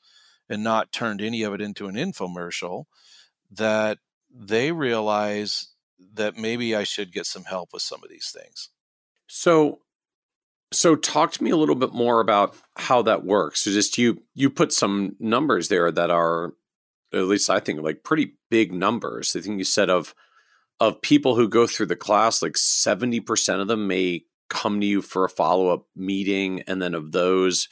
and 0.49 0.65
not 0.65 0.93
turned 0.93 1.21
any 1.23 1.43
of 1.43 1.55
it 1.55 1.61
into 1.61 1.87
an 1.87 1.95
infomercial 1.95 2.85
that 3.51 3.99
they 4.31 4.73
realize 4.73 5.69
that 6.15 6.37
maybe 6.37 6.75
I 6.75 6.85
should 6.85 7.13
get 7.13 7.27
some 7.27 7.45
help 7.45 7.71
with 7.73 7.83
some 7.83 8.03
of 8.03 8.11
these 8.11 8.31
things. 8.31 8.71
So 9.29 9.81
so 10.75 10.97
talk 10.97 11.33
to 11.33 11.43
me 11.43 11.51
a 11.51 11.57
little 11.57 11.75
bit 11.75 11.93
more 11.93 12.21
about 12.21 12.57
how 12.77 13.03
that 13.03 13.25
works. 13.25 13.63
So 13.63 13.71
just 13.71 13.99
you 13.99 14.23
you 14.35 14.51
put 14.51 14.73
some 14.73 15.17
numbers 15.19 15.69
there 15.69 15.91
that 15.91 16.11
are 16.11 16.55
at 17.13 17.25
least 17.25 17.51
I 17.51 17.61
think 17.61 17.81
like 17.81 18.05
pretty 18.05 18.35
big 18.51 18.73
numbers. 18.73 19.35
I 19.37 19.41
think 19.41 19.59
you 19.59 19.65
said 19.65 19.91
of 19.91 20.15
of 20.83 21.01
people 21.01 21.37
who 21.37 21.49
go 21.49 21.67
through 21.67 21.87
the 21.87 21.97
class, 21.97 22.43
like 22.43 22.55
70% 22.55 23.61
of 23.61 23.69
them 23.69 23.87
may 23.87 24.25
come 24.51 24.81
to 24.81 24.87
you 24.87 25.01
for 25.01 25.25
a 25.25 25.29
follow-up 25.29 25.87
meeting. 25.95 26.63
And 26.67 26.83
then 26.83 26.93
of 26.95 27.13
those, 27.13 27.69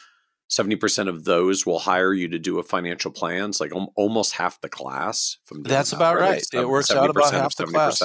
70% 0.49 1.09
of 1.09 1.25
those 1.25 1.67
will 1.67 1.81
hire 1.81 2.13
you 2.13 2.29
to 2.29 2.39
do 2.39 2.61
a 2.61 2.63
financial 2.63 3.11
plans, 3.11 3.61
like 3.61 3.73
almost 3.97 4.35
half 4.35 4.61
the 4.61 4.69
class. 4.69 5.39
That's 5.51 5.93
about 5.93 6.17
right. 6.17 6.31
right. 6.31 6.63
It 6.63 6.69
works 6.69 6.93
out 6.93 7.11
about 7.11 7.33
half 7.33 7.57
the 7.57 7.67
class. 7.67 8.01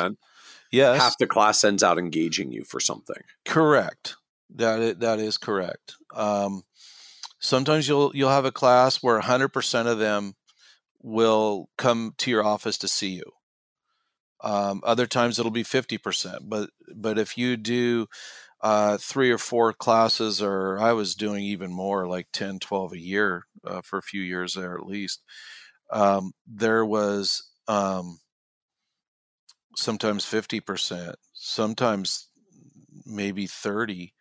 Yes. 0.72 1.00
Half 1.00 1.20
the 1.20 1.28
class 1.28 1.64
ends 1.64 1.84
out 1.84 2.00
engaging 2.00 2.52
you 2.52 2.64
for 2.64 2.80
something. 2.80 3.22
Correct. 3.46 4.16
That 4.54 4.80
is, 4.80 4.98
that 4.98 5.20
is 5.20 5.38
correct. 5.38 5.96
Um, 6.14 6.64
sometimes 7.39 7.88
you'll 7.88 8.12
you'll 8.16 8.30
have 8.30 8.46
a 8.46 8.52
class 8.52 9.02
where 9.02 9.20
100% 9.20 9.86
of 9.88 10.00
them 10.00 10.36
will 11.02 11.70
come 11.78 12.14
to 12.18 12.32
your 12.32 12.43
office 12.43 12.78
to 12.80 12.88
see 12.88 13.10
you. 13.10 13.32
Um, 14.41 14.82
other 14.84 15.08
times 15.08 15.39
it'll 15.39 15.52
be 15.52 15.64
50%. 15.64 16.38
But, 16.43 16.70
but 16.96 17.18
if 17.18 17.38
you 17.38 17.58
do 17.58 18.08
uh, 18.62 18.98
three 18.98 19.32
or 19.32 19.38
four 19.38 19.74
classes, 19.74 20.41
or 20.41 20.80
I 20.80 20.93
was 20.93 21.16
doing 21.16 21.43
even 21.43 21.72
more, 21.72 22.08
like 22.08 22.28
10, 22.34 22.60
12 22.60 22.93
a 22.93 23.00
year 23.00 23.46
uh, 23.66 23.82
for 23.84 23.98
a 24.00 24.04
few 24.04 24.22
years 24.22 24.54
there 24.54 24.76
at 24.76 24.86
least, 24.86 25.22
um, 25.91 26.34
there 26.48 26.86
was 26.86 27.43
um, 27.68 28.20
sometimes 29.76 30.26
50%, 30.26 31.14
sometimes 31.34 32.30
maybe 33.06 33.48
30% 33.48 34.12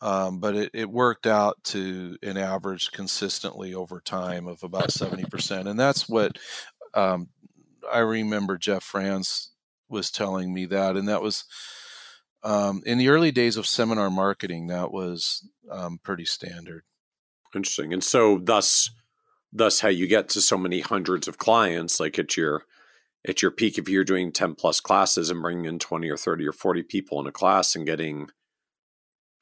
um, 0.00 0.40
but 0.40 0.54
it, 0.54 0.70
it 0.74 0.90
worked 0.90 1.26
out 1.26 1.62
to 1.64 2.16
an 2.22 2.36
average 2.36 2.92
consistently 2.92 3.74
over 3.74 4.00
time 4.00 4.46
of 4.46 4.62
about 4.62 4.88
70%. 4.88 5.66
And 5.66 5.78
that's 5.78 6.08
what 6.08 6.38
um, 6.94 7.28
I 7.90 8.00
remember 8.00 8.58
Jeff 8.58 8.82
Franz 8.82 9.50
was 9.88 10.10
telling 10.10 10.52
me 10.52 10.66
that. 10.66 10.96
And 10.96 11.08
that 11.08 11.22
was 11.22 11.44
um, 12.42 12.82
in 12.84 12.98
the 12.98 13.08
early 13.08 13.32
days 13.32 13.56
of 13.56 13.66
seminar 13.66 14.10
marketing, 14.10 14.66
that 14.66 14.92
was 14.92 15.48
um, 15.70 15.98
pretty 16.02 16.24
standard. 16.24 16.84
Interesting. 17.54 17.92
And 17.92 18.04
so, 18.04 18.38
thus, 18.38 18.90
thus 19.52 19.80
how 19.80 19.88
you 19.88 20.06
get 20.06 20.28
to 20.30 20.40
so 20.40 20.58
many 20.58 20.80
hundreds 20.80 21.26
of 21.26 21.38
clients 21.38 21.98
like 21.98 22.18
at 22.18 22.36
your 22.36 22.64
at 23.26 23.42
your 23.42 23.50
peak 23.50 23.78
if 23.78 23.88
you're 23.88 24.04
doing 24.04 24.30
10 24.30 24.54
plus 24.54 24.80
classes 24.80 25.30
and 25.30 25.42
bringing 25.42 25.64
in 25.64 25.78
20 25.78 26.08
or 26.08 26.16
30 26.16 26.46
or 26.46 26.52
40 26.52 26.82
people 26.84 27.20
in 27.20 27.26
a 27.26 27.32
class 27.32 27.74
and 27.74 27.86
getting 27.86 28.28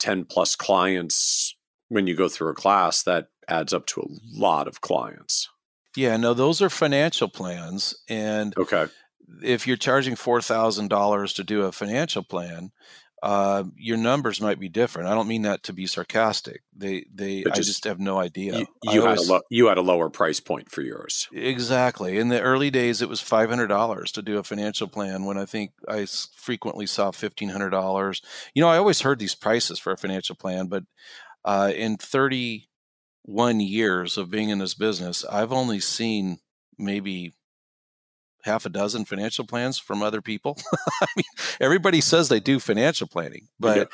10 0.04 0.26
plus 0.26 0.54
clients 0.54 1.56
when 1.88 2.06
you 2.06 2.14
go 2.14 2.28
through 2.28 2.50
a 2.50 2.54
class, 2.54 3.02
that 3.04 3.28
adds 3.48 3.72
up 3.72 3.86
to 3.86 4.02
a 4.02 4.38
lot 4.38 4.68
of 4.68 4.82
clients. 4.82 5.48
Yeah, 5.96 6.18
no, 6.18 6.34
those 6.34 6.60
are 6.60 6.68
financial 6.68 7.28
plans. 7.28 7.94
And 8.06 8.54
okay. 8.58 8.88
if 9.42 9.66
you're 9.66 9.78
charging 9.78 10.14
$4,000 10.14 11.34
to 11.36 11.44
do 11.44 11.62
a 11.62 11.72
financial 11.72 12.22
plan, 12.22 12.72
uh, 13.24 13.64
your 13.78 13.96
numbers 13.96 14.38
might 14.42 14.60
be 14.60 14.68
different. 14.68 15.08
I 15.08 15.14
don't 15.14 15.26
mean 15.26 15.42
that 15.42 15.62
to 15.62 15.72
be 15.72 15.86
sarcastic. 15.86 16.62
They, 16.76 17.06
they, 17.10 17.42
just, 17.44 17.56
I 17.56 17.60
just 17.62 17.84
have 17.84 17.98
no 17.98 18.18
idea. 18.18 18.58
You, 18.58 18.66
you 18.82 19.00
had 19.00 19.12
always, 19.12 19.28
a 19.28 19.32
lo- 19.32 19.40
you 19.48 19.66
had 19.68 19.78
a 19.78 19.82
lower 19.82 20.10
price 20.10 20.40
point 20.40 20.70
for 20.70 20.82
yours. 20.82 21.26
Exactly. 21.32 22.18
In 22.18 22.28
the 22.28 22.42
early 22.42 22.70
days, 22.70 23.00
it 23.00 23.08
was 23.08 23.22
five 23.22 23.48
hundred 23.48 23.68
dollars 23.68 24.12
to 24.12 24.22
do 24.22 24.36
a 24.36 24.42
financial 24.42 24.88
plan. 24.88 25.24
When 25.24 25.38
I 25.38 25.46
think 25.46 25.70
I 25.88 26.06
frequently 26.36 26.84
saw 26.84 27.12
fifteen 27.12 27.48
hundred 27.48 27.70
dollars. 27.70 28.20
You 28.52 28.60
know, 28.60 28.68
I 28.68 28.76
always 28.76 29.00
heard 29.00 29.18
these 29.18 29.34
prices 29.34 29.78
for 29.78 29.94
a 29.94 29.96
financial 29.96 30.36
plan, 30.36 30.66
but 30.66 30.84
uh, 31.46 31.72
in 31.74 31.96
thirty 31.96 32.68
one 33.22 33.58
years 33.58 34.18
of 34.18 34.30
being 34.30 34.50
in 34.50 34.58
this 34.58 34.74
business, 34.74 35.24
I've 35.24 35.50
only 35.50 35.80
seen 35.80 36.40
maybe 36.76 37.32
half 38.44 38.66
a 38.66 38.68
dozen 38.68 39.06
financial 39.06 39.46
plans 39.46 39.78
from 39.78 40.02
other 40.02 40.20
people. 40.20 40.58
I 41.02 41.06
mean, 41.16 41.24
everybody 41.60 42.00
says 42.00 42.28
they 42.28 42.40
do 42.40 42.60
financial 42.60 43.06
planning, 43.06 43.48
but 43.58 43.76
yeah. 43.76 43.84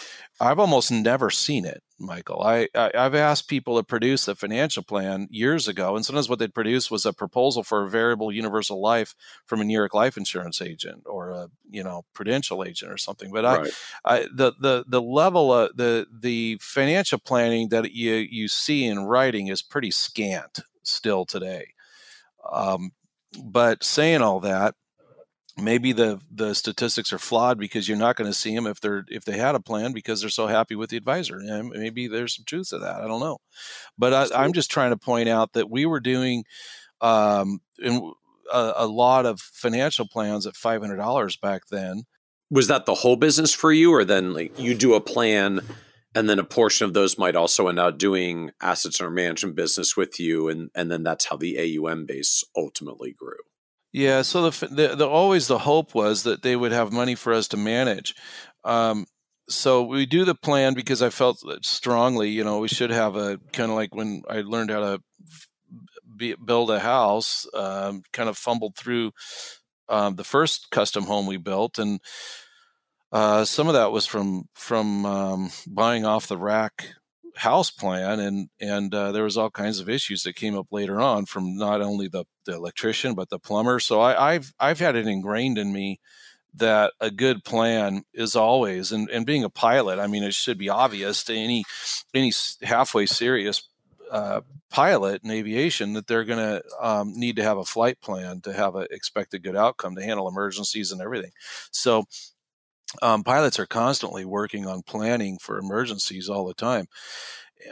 I've 0.40 0.59
almost 0.59 0.90
never 0.90 1.30
seen 1.30 1.64
it, 1.64 1.84
Michael. 2.01 2.42
I, 2.42 2.68
I 2.74 2.90
have 2.94 3.14
asked 3.14 3.48
people 3.48 3.76
to 3.76 3.84
produce 3.84 4.26
a 4.26 4.34
financial 4.34 4.82
plan 4.82 5.28
years 5.30 5.68
ago, 5.68 5.94
and 5.94 6.05
sometimes 6.05 6.28
what 6.28 6.40
they'd 6.40 6.53
produce 6.53 6.90
was 6.90 7.07
a 7.07 7.12
proposal 7.12 7.62
for 7.62 7.84
a 7.84 7.88
variable 7.88 8.32
universal 8.32 8.80
life 8.82 9.14
from 9.46 9.61
a 9.61 9.64
New 9.64 9.76
York 9.76 9.94
life 9.94 10.16
insurance 10.16 10.61
agent 10.61 11.05
or 11.07 11.30
a 11.30 11.48
you 11.70 11.84
know 11.84 12.03
prudential 12.12 12.64
agent 12.64 12.90
or 12.90 12.98
something. 12.98 13.30
But 13.30 13.44
right. 13.44 13.72
I, 14.05 14.18
I 14.18 14.26
the 14.34 14.53
the 14.59 14.84
the 14.88 15.03
level 15.03 15.53
of 15.53 15.76
the 15.76 16.07
the 16.12 16.59
financial 16.61 17.20
planning 17.20 17.68
that 17.68 17.92
you 17.92 18.14
you 18.14 18.48
see 18.48 18.84
in 18.84 19.05
writing 19.05 19.46
is 19.46 19.62
pretty 19.62 19.92
scant 19.92 20.61
still 20.82 21.24
today. 21.24 21.68
Um, 22.51 22.92
but 23.45 23.85
saying 23.85 24.22
all 24.22 24.41
that, 24.41 24.74
maybe 25.57 25.93
the 25.93 26.20
the 26.31 26.55
statistics 26.55 27.12
are 27.12 27.18
flawed 27.18 27.59
because 27.59 27.89
you're 27.89 27.99
not 27.99 28.16
going 28.16 28.31
to 28.31 28.37
see 28.37 28.55
them 28.55 28.66
if 28.66 28.81
they're 28.81 29.05
if 29.09 29.24
they 29.24 29.37
had 29.37 29.55
a 29.55 29.61
plan 29.61 29.93
because 29.93 30.20
they're 30.20 30.31
so 30.31 30.47
happy 30.47 30.74
with 30.74 30.91
the 30.91 30.97
advisor 30.97 31.39
and 31.39 31.70
maybe 31.70 32.09
there's 32.09 32.37
some 32.37 32.45
truth 32.47 32.70
to 32.70 32.78
that 32.78 33.03
i 33.03 33.07
don't 33.07 33.20
know. 33.20 33.39
But 33.99 34.33
I, 34.33 34.45
am 34.45 34.53
just 34.53 34.70
trying 34.70 34.91
to 34.91 34.97
point 34.97 35.28
out 35.28 35.53
that 35.53 35.70
we 35.70 35.87
were 35.87 36.01
doing 36.01 36.45
um, 37.01 37.61
in, 37.78 38.12
a, 38.53 38.72
a, 38.76 38.87
lot 38.87 39.26
of 39.26 39.41
financial 39.41 40.07
plans 40.07 40.47
at 40.47 40.55
$500 40.55 41.41
back 41.41 41.62
then. 41.70 42.05
Was 42.51 42.66
that 42.66 42.85
the 42.85 42.95
whole 42.95 43.16
business 43.16 43.55
for 43.55 43.72
you 43.72 43.93
or 43.93 44.05
then 44.05 44.35
like 44.35 44.59
you 44.59 44.74
do 44.74 44.95
a 44.95 45.01
plan 45.01 45.61
and 46.14 46.28
then 46.28 46.38
a 46.38 46.44
portion 46.44 46.86
of 46.86 46.94
those 46.94 47.18
might 47.18 47.36
also 47.36 47.68
end 47.68 47.78
up 47.78 47.98
doing 47.98 48.50
assets 48.61 49.00
under 49.00 49.11
management 49.11 49.56
business 49.56 49.96
with 49.96 50.18
you 50.18 50.48
and 50.48 50.70
and 50.74 50.90
then 50.90 51.02
that's 51.02 51.26
how 51.26 51.36
the 51.36 51.56
aum 51.58 52.06
base 52.06 52.44
ultimately 52.56 53.12
grew. 53.12 53.38
Yeah 53.92 54.22
so 54.22 54.50
the, 54.50 54.66
the, 54.66 54.96
the 54.96 55.08
always 55.08 55.46
the 55.46 55.58
hope 55.58 55.94
was 55.94 56.22
that 56.24 56.42
they 56.42 56.56
would 56.56 56.72
have 56.72 56.92
money 56.92 57.14
for 57.14 57.32
us 57.32 57.48
to 57.48 57.56
manage. 57.56 58.14
Um, 58.64 59.06
so 59.50 59.82
we 59.82 60.06
do 60.06 60.24
the 60.24 60.34
plan 60.34 60.74
because 60.74 61.02
i 61.02 61.11
felt 61.11 61.42
strongly 61.64 62.30
you 62.30 62.44
know 62.44 62.61
we 62.61 62.68
should 62.68 62.90
have 62.90 63.16
a 63.16 63.38
kind 63.52 63.70
of 63.70 63.76
like 63.76 63.94
when 63.94 64.22
i 64.30 64.40
learned 64.42 64.70
how 64.70 64.78
to 64.80 65.02
be, 66.16 66.34
build 66.34 66.70
a 66.70 66.78
house 66.78 67.46
um, 67.54 68.02
kind 68.12 68.28
of 68.28 68.36
fumbled 68.36 68.76
through 68.76 69.11
um, 69.88 70.14
the 70.14 70.24
first 70.24 70.70
custom 70.70 71.04
home 71.04 71.26
we 71.26 71.36
built 71.36 71.78
and 71.78 72.00
uh, 73.12 73.44
some 73.44 73.68
of 73.68 73.74
that 73.74 73.92
was 73.92 74.06
from 74.06 74.48
from 74.54 75.04
um, 75.04 75.50
buying 75.66 76.04
off 76.04 76.28
the 76.28 76.38
rack 76.38 76.94
house 77.36 77.70
plan, 77.70 78.20
and 78.20 78.48
and 78.61 78.94
uh, 78.94 79.12
there 79.12 79.24
was 79.24 79.36
all 79.36 79.50
kinds 79.50 79.80
of 79.80 79.88
issues 79.88 80.22
that 80.22 80.34
came 80.34 80.56
up 80.56 80.68
later 80.70 81.00
on 81.00 81.26
from 81.26 81.56
not 81.56 81.80
only 81.80 82.08
the, 82.08 82.24
the 82.44 82.54
electrician 82.54 83.14
but 83.14 83.28
the 83.30 83.38
plumber. 83.38 83.80
So 83.80 84.00
I, 84.00 84.34
I've 84.34 84.52
I've 84.61 84.78
had 84.78 84.96
it 84.96 85.06
ingrained 85.06 85.58
in 85.58 85.72
me 85.72 86.00
that 86.54 86.92
a 87.00 87.11
good 87.11 87.44
plan 87.44 88.04
is 88.12 88.34
always 88.34 88.92
and, 88.92 89.08
and 89.11 89.24
being 89.24 89.44
a 89.44 89.50
pilot 89.50 89.98
i 89.98 90.06
mean 90.06 90.22
it 90.22 90.34
should 90.34 90.58
be 90.58 90.68
obvious 90.68 91.22
to 91.24 91.34
any 91.34 91.64
any 92.14 92.32
halfway 92.62 93.06
serious 93.06 93.68
uh, 94.11 94.40
pilot 94.70 95.22
in 95.22 95.30
aviation 95.30 95.92
that 95.92 96.08
they're 96.08 96.24
going 96.24 96.38
to 96.38 96.61
um, 96.82 97.12
need 97.14 97.36
to 97.36 97.44
have 97.44 97.58
a 97.58 97.64
flight 97.64 98.00
plan 98.00 98.40
to 98.40 98.52
have 98.52 98.74
an 98.74 98.84
expected 98.90 99.40
good 99.40 99.54
outcome 99.54 99.94
to 99.94 100.02
handle 100.02 100.26
emergencies 100.26 100.90
and 100.90 101.00
everything 101.00 101.30
so 101.70 102.04
um, 103.03 103.22
pilots 103.22 103.59
are 103.59 103.66
constantly 103.66 104.24
working 104.24 104.66
on 104.66 104.82
planning 104.82 105.38
for 105.38 105.59
emergencies 105.59 106.28
all 106.28 106.47
the 106.47 106.55
time. 106.55 106.86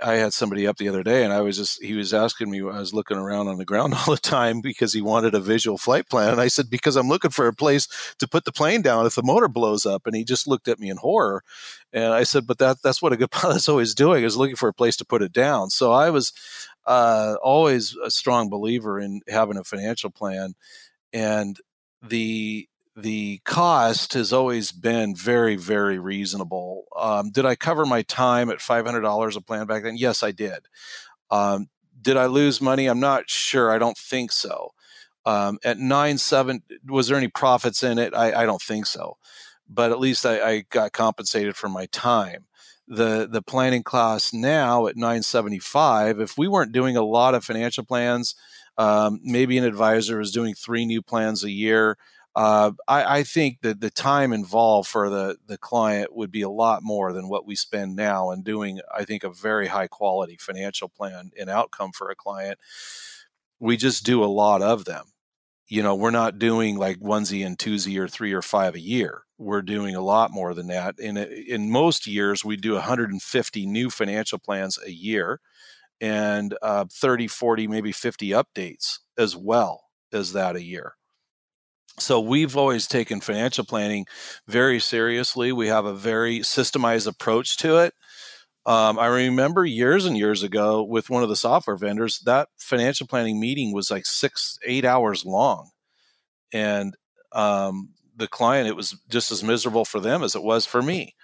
I 0.02 0.14
had 0.14 0.32
somebody 0.32 0.66
up 0.66 0.76
the 0.76 0.88
other 0.88 1.02
day, 1.02 1.24
and 1.24 1.32
I 1.32 1.40
was 1.40 1.56
just 1.56 1.82
he 1.82 1.94
was 1.94 2.12
asking 2.12 2.50
me. 2.50 2.60
I 2.60 2.78
was 2.78 2.92
looking 2.92 3.16
around 3.16 3.48
on 3.48 3.56
the 3.56 3.64
ground 3.64 3.94
all 3.98 4.14
the 4.14 4.20
time 4.20 4.60
because 4.60 4.92
he 4.92 5.00
wanted 5.00 5.34
a 5.34 5.40
visual 5.40 5.78
flight 5.78 6.08
plan, 6.08 6.32
and 6.32 6.40
I 6.40 6.48
said 6.48 6.70
because 6.70 6.96
I'm 6.96 7.08
looking 7.08 7.30
for 7.30 7.46
a 7.46 7.54
place 7.54 7.88
to 8.18 8.28
put 8.28 8.44
the 8.44 8.52
plane 8.52 8.82
down 8.82 9.06
if 9.06 9.14
the 9.14 9.22
motor 9.22 9.48
blows 9.48 9.86
up. 9.86 10.06
And 10.06 10.14
he 10.14 10.24
just 10.24 10.46
looked 10.46 10.68
at 10.68 10.78
me 10.78 10.90
in 10.90 10.98
horror, 10.98 11.42
and 11.92 12.12
I 12.12 12.24
said, 12.24 12.46
but 12.46 12.58
that 12.58 12.78
that's 12.82 13.00
what 13.00 13.12
a 13.12 13.16
good 13.16 13.30
pilot's 13.30 13.68
always 13.68 13.94
doing 13.94 14.24
is 14.24 14.36
looking 14.36 14.56
for 14.56 14.68
a 14.68 14.74
place 14.74 14.96
to 14.98 15.06
put 15.06 15.22
it 15.22 15.32
down. 15.32 15.70
So 15.70 15.92
I 15.92 16.10
was 16.10 16.32
uh, 16.86 17.36
always 17.42 17.96
a 18.04 18.10
strong 18.10 18.50
believer 18.50 19.00
in 19.00 19.20
having 19.28 19.56
a 19.56 19.64
financial 19.64 20.10
plan, 20.10 20.54
and 21.12 21.58
the 22.02 22.68
the 23.00 23.40
cost 23.44 24.14
has 24.14 24.32
always 24.32 24.72
been 24.72 25.14
very, 25.14 25.54
very 25.54 26.00
reasonable. 26.00 26.86
Um, 26.96 27.30
did 27.30 27.46
I 27.46 27.54
cover 27.54 27.86
my 27.86 28.02
time 28.02 28.50
at 28.50 28.58
$500 28.58 29.36
a 29.36 29.40
plan 29.40 29.66
back 29.68 29.84
then? 29.84 29.96
Yes, 29.96 30.24
I 30.24 30.32
did. 30.32 30.66
Um, 31.30 31.68
did 32.02 32.16
I 32.16 32.26
lose 32.26 32.60
money? 32.60 32.86
I'm 32.86 32.98
not 32.98 33.30
sure. 33.30 33.70
I 33.70 33.78
don't 33.78 33.96
think 33.96 34.32
so. 34.32 34.72
Um, 35.24 35.58
at 35.62 35.78
nine 35.78 36.18
seven, 36.18 36.62
was 36.86 37.06
there 37.06 37.16
any 37.16 37.28
profits 37.28 37.84
in 37.84 37.98
it? 37.98 38.14
I, 38.14 38.42
I 38.42 38.46
don't 38.46 38.62
think 38.62 38.86
so. 38.86 39.16
But 39.68 39.92
at 39.92 40.00
least 40.00 40.26
I, 40.26 40.40
I, 40.40 40.64
got 40.70 40.92
compensated 40.92 41.54
for 41.54 41.68
my 41.68 41.86
time. 41.86 42.46
The 42.86 43.28
the 43.30 43.42
planning 43.42 43.82
class 43.82 44.32
now 44.32 44.86
at 44.86 44.96
975. 44.96 46.20
If 46.20 46.38
we 46.38 46.48
weren't 46.48 46.72
doing 46.72 46.96
a 46.96 47.04
lot 47.04 47.34
of 47.34 47.44
financial 47.44 47.84
plans, 47.84 48.34
um, 48.78 49.20
maybe 49.22 49.58
an 49.58 49.64
advisor 49.64 50.16
was 50.18 50.32
doing 50.32 50.54
three 50.54 50.86
new 50.86 51.02
plans 51.02 51.44
a 51.44 51.50
year 51.50 51.98
uh, 52.38 52.70
I, 52.86 53.18
I, 53.18 53.22
think 53.24 53.62
that 53.62 53.80
the 53.80 53.90
time 53.90 54.32
involved 54.32 54.88
for 54.88 55.10
the, 55.10 55.38
the 55.48 55.58
client 55.58 56.14
would 56.14 56.30
be 56.30 56.42
a 56.42 56.48
lot 56.48 56.84
more 56.84 57.12
than 57.12 57.28
what 57.28 57.44
we 57.44 57.56
spend 57.56 57.96
now 57.96 58.30
in 58.30 58.44
doing, 58.44 58.78
I 58.96 59.04
think, 59.04 59.24
a 59.24 59.30
very 59.30 59.66
high 59.66 59.88
quality 59.88 60.36
financial 60.38 60.88
plan 60.88 61.32
and 61.36 61.50
outcome 61.50 61.90
for 61.90 62.10
a 62.10 62.14
client. 62.14 62.60
We 63.58 63.76
just 63.76 64.06
do 64.06 64.22
a 64.22 64.26
lot 64.26 64.62
of 64.62 64.84
them. 64.84 65.06
You 65.66 65.82
know, 65.82 65.96
we're 65.96 66.12
not 66.12 66.38
doing 66.38 66.76
like 66.76 67.00
onesie 67.00 67.44
and 67.44 67.58
twosie 67.58 67.98
or 67.98 68.06
three 68.06 68.32
or 68.32 68.42
five 68.42 68.76
a 68.76 68.80
year. 68.80 69.22
We're 69.36 69.62
doing 69.62 69.96
a 69.96 70.00
lot 70.00 70.30
more 70.30 70.54
than 70.54 70.68
that. 70.68 71.00
In, 71.00 71.16
in 71.16 71.72
most 71.72 72.06
years, 72.06 72.44
we 72.44 72.56
do 72.56 72.74
150 72.74 73.66
new 73.66 73.90
financial 73.90 74.38
plans 74.38 74.78
a 74.86 74.92
year 74.92 75.40
and 76.00 76.56
uh, 76.62 76.84
30, 76.88 77.26
40, 77.26 77.66
maybe 77.66 77.90
50 77.90 78.28
updates 78.28 78.98
as 79.18 79.34
well 79.34 79.86
as 80.12 80.34
that 80.34 80.54
a 80.54 80.62
year. 80.62 80.97
So 81.98 82.20
we've 82.20 82.56
always 82.56 82.86
taken 82.86 83.20
financial 83.20 83.64
planning 83.64 84.06
very 84.46 84.80
seriously. 84.80 85.52
We 85.52 85.68
have 85.68 85.84
a 85.84 85.94
very 85.94 86.40
systemized 86.40 87.06
approach 87.06 87.56
to 87.58 87.78
it. 87.78 87.94
Um, 88.66 88.98
I 88.98 89.06
remember 89.06 89.64
years 89.64 90.04
and 90.04 90.16
years 90.16 90.42
ago 90.42 90.82
with 90.82 91.08
one 91.08 91.22
of 91.22 91.28
the 91.28 91.36
software 91.36 91.76
vendors, 91.76 92.20
that 92.26 92.48
financial 92.58 93.06
planning 93.06 93.40
meeting 93.40 93.72
was 93.72 93.90
like 93.90 94.04
six, 94.04 94.58
eight 94.64 94.84
hours 94.84 95.24
long. 95.24 95.70
And 96.52 96.94
um, 97.32 97.90
the 98.16 98.28
client, 98.28 98.68
it 98.68 98.76
was 98.76 98.96
just 99.08 99.32
as 99.32 99.42
miserable 99.42 99.84
for 99.84 100.00
them 100.00 100.22
as 100.22 100.34
it 100.34 100.42
was 100.42 100.66
for 100.66 100.82
me. 100.82 101.14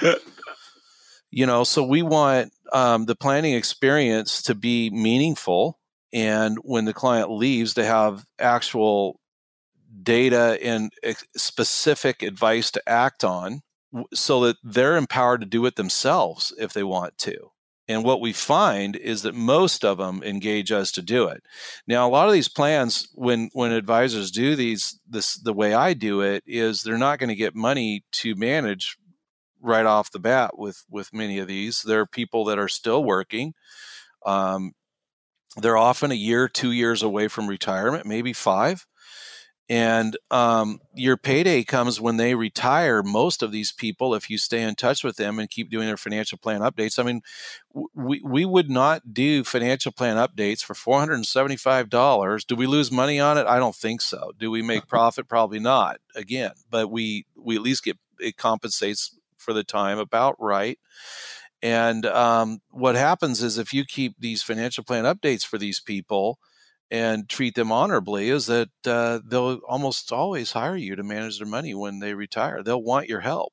you 1.30 1.46
know, 1.46 1.64
so 1.64 1.82
we 1.82 2.02
want 2.02 2.52
um, 2.72 3.06
the 3.06 3.16
planning 3.16 3.54
experience 3.54 4.42
to 4.42 4.54
be 4.54 4.90
meaningful. 4.90 5.78
And 6.12 6.56
when 6.62 6.84
the 6.84 6.94
client 6.94 7.30
leaves, 7.30 7.74
to 7.74 7.84
have 7.84 8.24
actual 8.38 9.18
data 10.02 10.58
and 10.62 10.92
specific 11.36 12.22
advice 12.22 12.70
to 12.72 12.88
act 12.88 13.24
on 13.24 13.62
so 14.12 14.40
that 14.40 14.56
they're 14.62 14.96
empowered 14.96 15.40
to 15.40 15.46
do 15.46 15.64
it 15.66 15.76
themselves 15.76 16.52
if 16.58 16.72
they 16.72 16.82
want 16.82 17.16
to. 17.18 17.50
And 17.88 18.02
what 18.02 18.20
we 18.20 18.32
find 18.32 18.96
is 18.96 19.22
that 19.22 19.34
most 19.34 19.84
of 19.84 19.98
them 19.98 20.22
engage 20.24 20.72
us 20.72 20.90
to 20.92 21.02
do 21.02 21.28
it. 21.28 21.44
Now, 21.86 22.06
a 22.06 22.10
lot 22.10 22.26
of 22.26 22.32
these 22.32 22.48
plans, 22.48 23.08
when 23.14 23.48
when 23.52 23.70
advisors 23.70 24.32
do 24.32 24.56
these, 24.56 24.98
this 25.08 25.36
the 25.36 25.52
way 25.52 25.72
I 25.72 25.94
do 25.94 26.20
it 26.20 26.42
is 26.46 26.82
they're 26.82 26.98
not 26.98 27.20
going 27.20 27.28
to 27.28 27.36
get 27.36 27.54
money 27.54 28.04
to 28.12 28.34
manage 28.34 28.96
right 29.60 29.86
off 29.86 30.10
the 30.10 30.18
bat 30.18 30.58
with 30.58 30.84
with 30.90 31.14
many 31.14 31.38
of 31.38 31.46
these. 31.46 31.82
There 31.82 32.00
are 32.00 32.06
people 32.06 32.44
that 32.46 32.58
are 32.58 32.68
still 32.68 33.04
working. 33.04 33.54
Um, 34.24 34.72
they're 35.56 35.76
often 35.76 36.10
a 36.10 36.16
year, 36.16 36.48
two 36.48 36.72
years 36.72 37.04
away 37.04 37.28
from 37.28 37.46
retirement, 37.46 38.04
maybe 38.04 38.32
five 38.32 38.84
and 39.68 40.16
um, 40.30 40.80
your 40.94 41.16
payday 41.16 41.64
comes 41.64 42.00
when 42.00 42.16
they 42.16 42.34
retire 42.34 43.02
most 43.02 43.42
of 43.42 43.50
these 43.50 43.72
people 43.72 44.14
if 44.14 44.30
you 44.30 44.38
stay 44.38 44.62
in 44.62 44.76
touch 44.76 45.02
with 45.02 45.16
them 45.16 45.38
and 45.38 45.50
keep 45.50 45.70
doing 45.70 45.86
their 45.86 45.96
financial 45.96 46.38
plan 46.38 46.60
updates. 46.60 46.98
I 46.98 47.02
mean 47.02 47.22
we, 47.94 48.20
we 48.24 48.44
would 48.44 48.70
not 48.70 49.12
do 49.12 49.44
financial 49.44 49.92
plan 49.92 50.16
updates 50.16 50.62
for 50.62 50.74
$475 50.74 52.46
do 52.46 52.56
we 52.56 52.66
lose 52.66 52.90
money 52.92 53.18
on 53.20 53.38
it? 53.38 53.46
I 53.46 53.58
don't 53.58 53.74
think 53.74 54.00
so. 54.00 54.32
Do 54.38 54.50
we 54.50 54.62
make 54.62 54.86
profit? 54.88 55.28
Probably 55.28 55.58
not 55.58 55.98
again. 56.14 56.52
But 56.70 56.90
we 56.90 57.26
we 57.36 57.56
at 57.56 57.62
least 57.62 57.84
get 57.84 57.98
it 58.18 58.36
compensates 58.36 59.16
for 59.36 59.52
the 59.52 59.64
time 59.64 59.98
about 59.98 60.36
right. 60.38 60.78
And 61.62 62.06
um, 62.06 62.60
what 62.70 62.94
happens 62.94 63.42
is 63.42 63.58
if 63.58 63.72
you 63.72 63.84
keep 63.84 64.14
these 64.18 64.42
financial 64.42 64.84
plan 64.84 65.04
updates 65.04 65.44
for 65.44 65.58
these 65.58 65.80
people 65.80 66.38
and 66.90 67.28
treat 67.28 67.54
them 67.54 67.72
honorably 67.72 68.30
is 68.30 68.46
that 68.46 68.70
uh, 68.86 69.20
they'll 69.24 69.60
almost 69.68 70.12
always 70.12 70.52
hire 70.52 70.76
you 70.76 70.96
to 70.96 71.02
manage 71.02 71.38
their 71.38 71.48
money 71.48 71.74
when 71.74 71.98
they 71.98 72.14
retire. 72.14 72.62
They'll 72.62 72.82
want 72.82 73.08
your 73.08 73.20
help. 73.20 73.52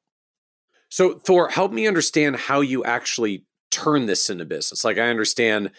So, 0.89 1.18
Thor, 1.18 1.49
help 1.49 1.72
me 1.72 1.88
understand 1.88 2.35
how 2.35 2.61
you 2.61 2.84
actually 2.84 3.45
turn 3.72 4.05
this 4.05 4.30
into 4.30 4.45
business. 4.45 4.84
Like, 4.84 4.99
I 4.99 5.10
understand 5.10 5.72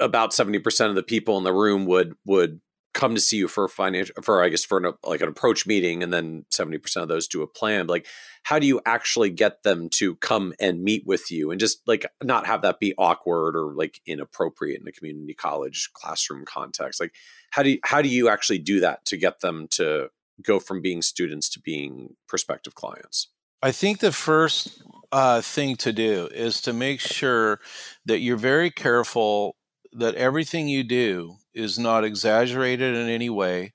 about 0.00 0.30
70% 0.30 0.88
of 0.88 0.94
the 0.94 1.02
people 1.02 1.36
in 1.36 1.44
the 1.44 1.52
room 1.52 1.84
would 1.86 2.14
would 2.24 2.60
come 2.94 3.14
to 3.14 3.20
see 3.20 3.36
you 3.36 3.48
for 3.48 3.64
a 3.64 3.68
financial 3.68 4.14
for 4.22 4.42
i 4.42 4.48
guess 4.48 4.64
for 4.64 4.78
an, 4.78 4.92
like 5.04 5.20
an 5.20 5.28
approach 5.28 5.66
meeting 5.66 6.02
and 6.02 6.12
then 6.12 6.44
70% 6.50 6.96
of 7.02 7.08
those 7.08 7.28
do 7.28 7.42
a 7.42 7.46
plan 7.46 7.86
like 7.86 8.06
how 8.44 8.58
do 8.58 8.66
you 8.66 8.80
actually 8.84 9.30
get 9.30 9.62
them 9.62 9.88
to 9.88 10.16
come 10.16 10.52
and 10.60 10.84
meet 10.84 11.06
with 11.06 11.30
you? 11.30 11.50
And 11.50 11.58
just 11.58 11.80
like 11.86 12.06
not 12.22 12.46
have 12.46 12.62
that 12.62 12.78
be 12.78 12.94
awkward 12.96 13.56
or 13.56 13.72
like 13.74 14.00
inappropriate 14.06 14.80
in 14.80 14.86
a 14.86 14.92
community 14.92 15.34
college 15.34 15.90
classroom 15.94 16.44
context 16.44 17.00
like 17.00 17.14
how 17.50 17.62
do 17.62 17.70
you 17.70 17.78
how 17.82 18.02
do 18.02 18.08
you 18.08 18.28
actually 18.28 18.58
do 18.58 18.80
that 18.80 19.04
to 19.06 19.16
get 19.16 19.40
them 19.40 19.66
to 19.72 20.10
go 20.42 20.60
from 20.60 20.82
being 20.82 21.00
students 21.00 21.48
to 21.50 21.60
being 21.60 22.16
prospective 22.28 22.74
clients? 22.74 23.28
I 23.62 23.72
think 23.72 24.00
the 24.00 24.12
first 24.12 24.82
uh, 25.10 25.40
thing 25.40 25.76
to 25.76 25.92
do 25.92 26.28
is 26.34 26.60
to 26.62 26.74
make 26.74 27.00
sure 27.00 27.60
that 28.04 28.18
you're 28.18 28.36
very 28.36 28.70
careful 28.70 29.56
that 29.92 30.16
everything 30.16 30.68
you 30.68 30.84
do 30.84 31.36
is 31.54 31.78
not 31.78 32.04
exaggerated 32.04 32.94
in 32.94 33.08
any 33.08 33.30
way, 33.30 33.72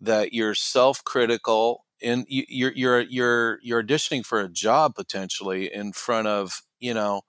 that 0.00 0.32
you're 0.32 0.54
self-critical 0.54 1.84
and 2.02 2.24
you're 2.28 2.72
you're 2.72 3.00
you're 3.00 3.58
you're 3.62 3.82
auditioning 3.82 4.24
for 4.24 4.40
a 4.40 4.48
job 4.48 4.94
potentially 4.94 5.72
in 5.72 5.92
front 5.92 6.28
of 6.28 6.62
you 6.78 6.94
know 6.94 7.22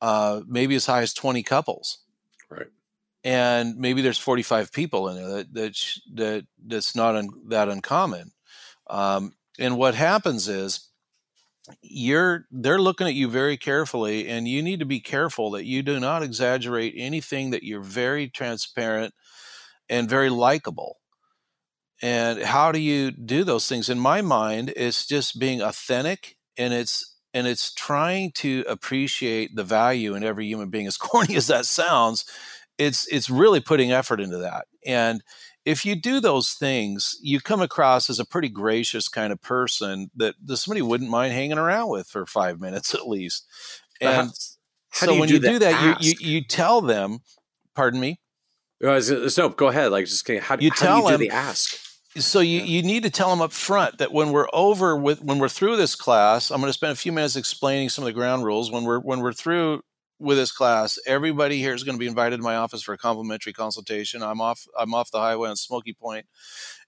uh, 0.00 0.42
maybe 0.46 0.74
as 0.74 0.86
high 0.86 1.02
as 1.02 1.12
20 1.12 1.42
couples. 1.42 1.98
Right. 2.50 2.68
And 3.24 3.76
maybe 3.76 4.00
there's 4.00 4.18
45 4.18 4.72
people 4.72 5.08
in 5.08 5.16
there 5.16 5.28
that 5.28 5.54
that, 5.54 5.98
that 6.14 6.46
that's 6.66 6.94
not 6.94 7.16
un, 7.16 7.30
that 7.48 7.68
uncommon. 7.68 8.30
Um, 8.88 9.34
and 9.58 9.76
what 9.76 9.94
happens 9.94 10.48
is 10.48 10.87
you're 11.82 12.46
they're 12.50 12.80
looking 12.80 13.06
at 13.06 13.14
you 13.14 13.28
very 13.28 13.56
carefully 13.56 14.28
and 14.28 14.48
you 14.48 14.62
need 14.62 14.80
to 14.80 14.86
be 14.86 15.00
careful 15.00 15.50
that 15.52 15.64
you 15.64 15.82
do 15.82 16.00
not 16.00 16.22
exaggerate 16.22 16.94
anything 16.96 17.50
that 17.50 17.62
you're 17.62 17.80
very 17.80 18.28
transparent 18.28 19.14
and 19.88 20.08
very 20.08 20.30
likable. 20.30 20.96
And 22.00 22.42
how 22.42 22.70
do 22.72 22.78
you 22.78 23.10
do 23.10 23.44
those 23.44 23.68
things? 23.68 23.88
In 23.88 23.98
my 23.98 24.22
mind 24.22 24.72
it's 24.76 25.06
just 25.06 25.38
being 25.38 25.60
authentic 25.60 26.36
and 26.56 26.72
it's 26.72 27.16
and 27.34 27.46
it's 27.46 27.72
trying 27.74 28.32
to 28.36 28.64
appreciate 28.68 29.54
the 29.54 29.64
value 29.64 30.14
in 30.14 30.24
every 30.24 30.46
human 30.46 30.70
being 30.70 30.86
as 30.86 30.96
corny 30.98 31.36
as 31.36 31.48
that 31.48 31.66
sounds 31.66 32.24
it's 32.78 33.06
it's 33.12 33.28
really 33.28 33.60
putting 33.60 33.92
effort 33.92 34.20
into 34.20 34.38
that. 34.38 34.66
And 34.86 35.22
if 35.68 35.84
you 35.84 35.94
do 35.94 36.18
those 36.18 36.52
things, 36.52 37.18
you 37.20 37.40
come 37.40 37.60
across 37.60 38.08
as 38.08 38.18
a 38.18 38.24
pretty 38.24 38.48
gracious 38.48 39.06
kind 39.06 39.34
of 39.34 39.42
person 39.42 40.10
that, 40.16 40.34
somebody 40.54 40.80
wouldn't 40.80 41.10
mind 41.10 41.34
hanging 41.34 41.58
around 41.58 41.90
with 41.90 42.08
for 42.08 42.24
five 42.24 42.58
minutes 42.66 42.94
at 42.94 43.06
least. 43.06 43.46
And 44.00 44.16
how, 44.16 44.22
how 44.22 45.06
so 45.06 45.12
you 45.12 45.20
when 45.20 45.28
do 45.28 45.34
you 45.34 45.40
do 45.40 45.58
that, 45.58 46.00
you, 46.00 46.08
you, 46.08 46.36
you 46.36 46.44
tell 46.44 46.80
them, 46.80 47.18
pardon 47.74 48.00
me. 48.00 48.18
Uh, 48.82 48.98
no, 49.36 49.48
go 49.50 49.68
ahead. 49.68 49.92
Like, 49.92 50.06
just 50.06 50.26
how, 50.26 50.56
you 50.58 50.70
how 50.70 50.76
tell 50.76 51.06
do 51.06 51.12
you 51.12 51.18
do 51.18 51.24
the 51.24 51.30
ask? 51.30 51.76
So 52.16 52.40
you, 52.40 52.60
you 52.60 52.82
need 52.82 53.02
to 53.02 53.10
tell 53.10 53.28
them 53.28 53.42
up 53.42 53.52
front 53.52 53.98
that 53.98 54.10
when 54.10 54.32
we're 54.32 54.48
over 54.54 54.96
with 54.96 55.22
when 55.22 55.38
we're 55.38 55.50
through 55.50 55.76
this 55.76 55.94
class, 55.94 56.50
I'm 56.50 56.60
going 56.60 56.70
to 56.70 56.72
spend 56.72 56.92
a 56.92 56.96
few 56.96 57.12
minutes 57.12 57.36
explaining 57.36 57.90
some 57.90 58.04
of 58.04 58.06
the 58.06 58.12
ground 58.12 58.44
rules. 58.44 58.70
When 58.70 58.84
we're 58.84 59.00
when 59.00 59.20
we're 59.20 59.34
through 59.34 59.82
with 60.18 60.38
this 60.38 60.52
class. 60.52 60.98
Everybody 61.06 61.58
here 61.58 61.74
is 61.74 61.84
going 61.84 61.96
to 61.96 62.00
be 62.00 62.06
invited 62.06 62.38
to 62.38 62.42
my 62.42 62.56
office 62.56 62.82
for 62.82 62.92
a 62.92 62.98
complimentary 62.98 63.52
consultation. 63.52 64.22
I'm 64.22 64.40
off. 64.40 64.66
I'm 64.78 64.94
off 64.94 65.10
the 65.10 65.20
highway 65.20 65.48
on 65.48 65.56
Smokey 65.56 65.92
Point, 65.92 66.26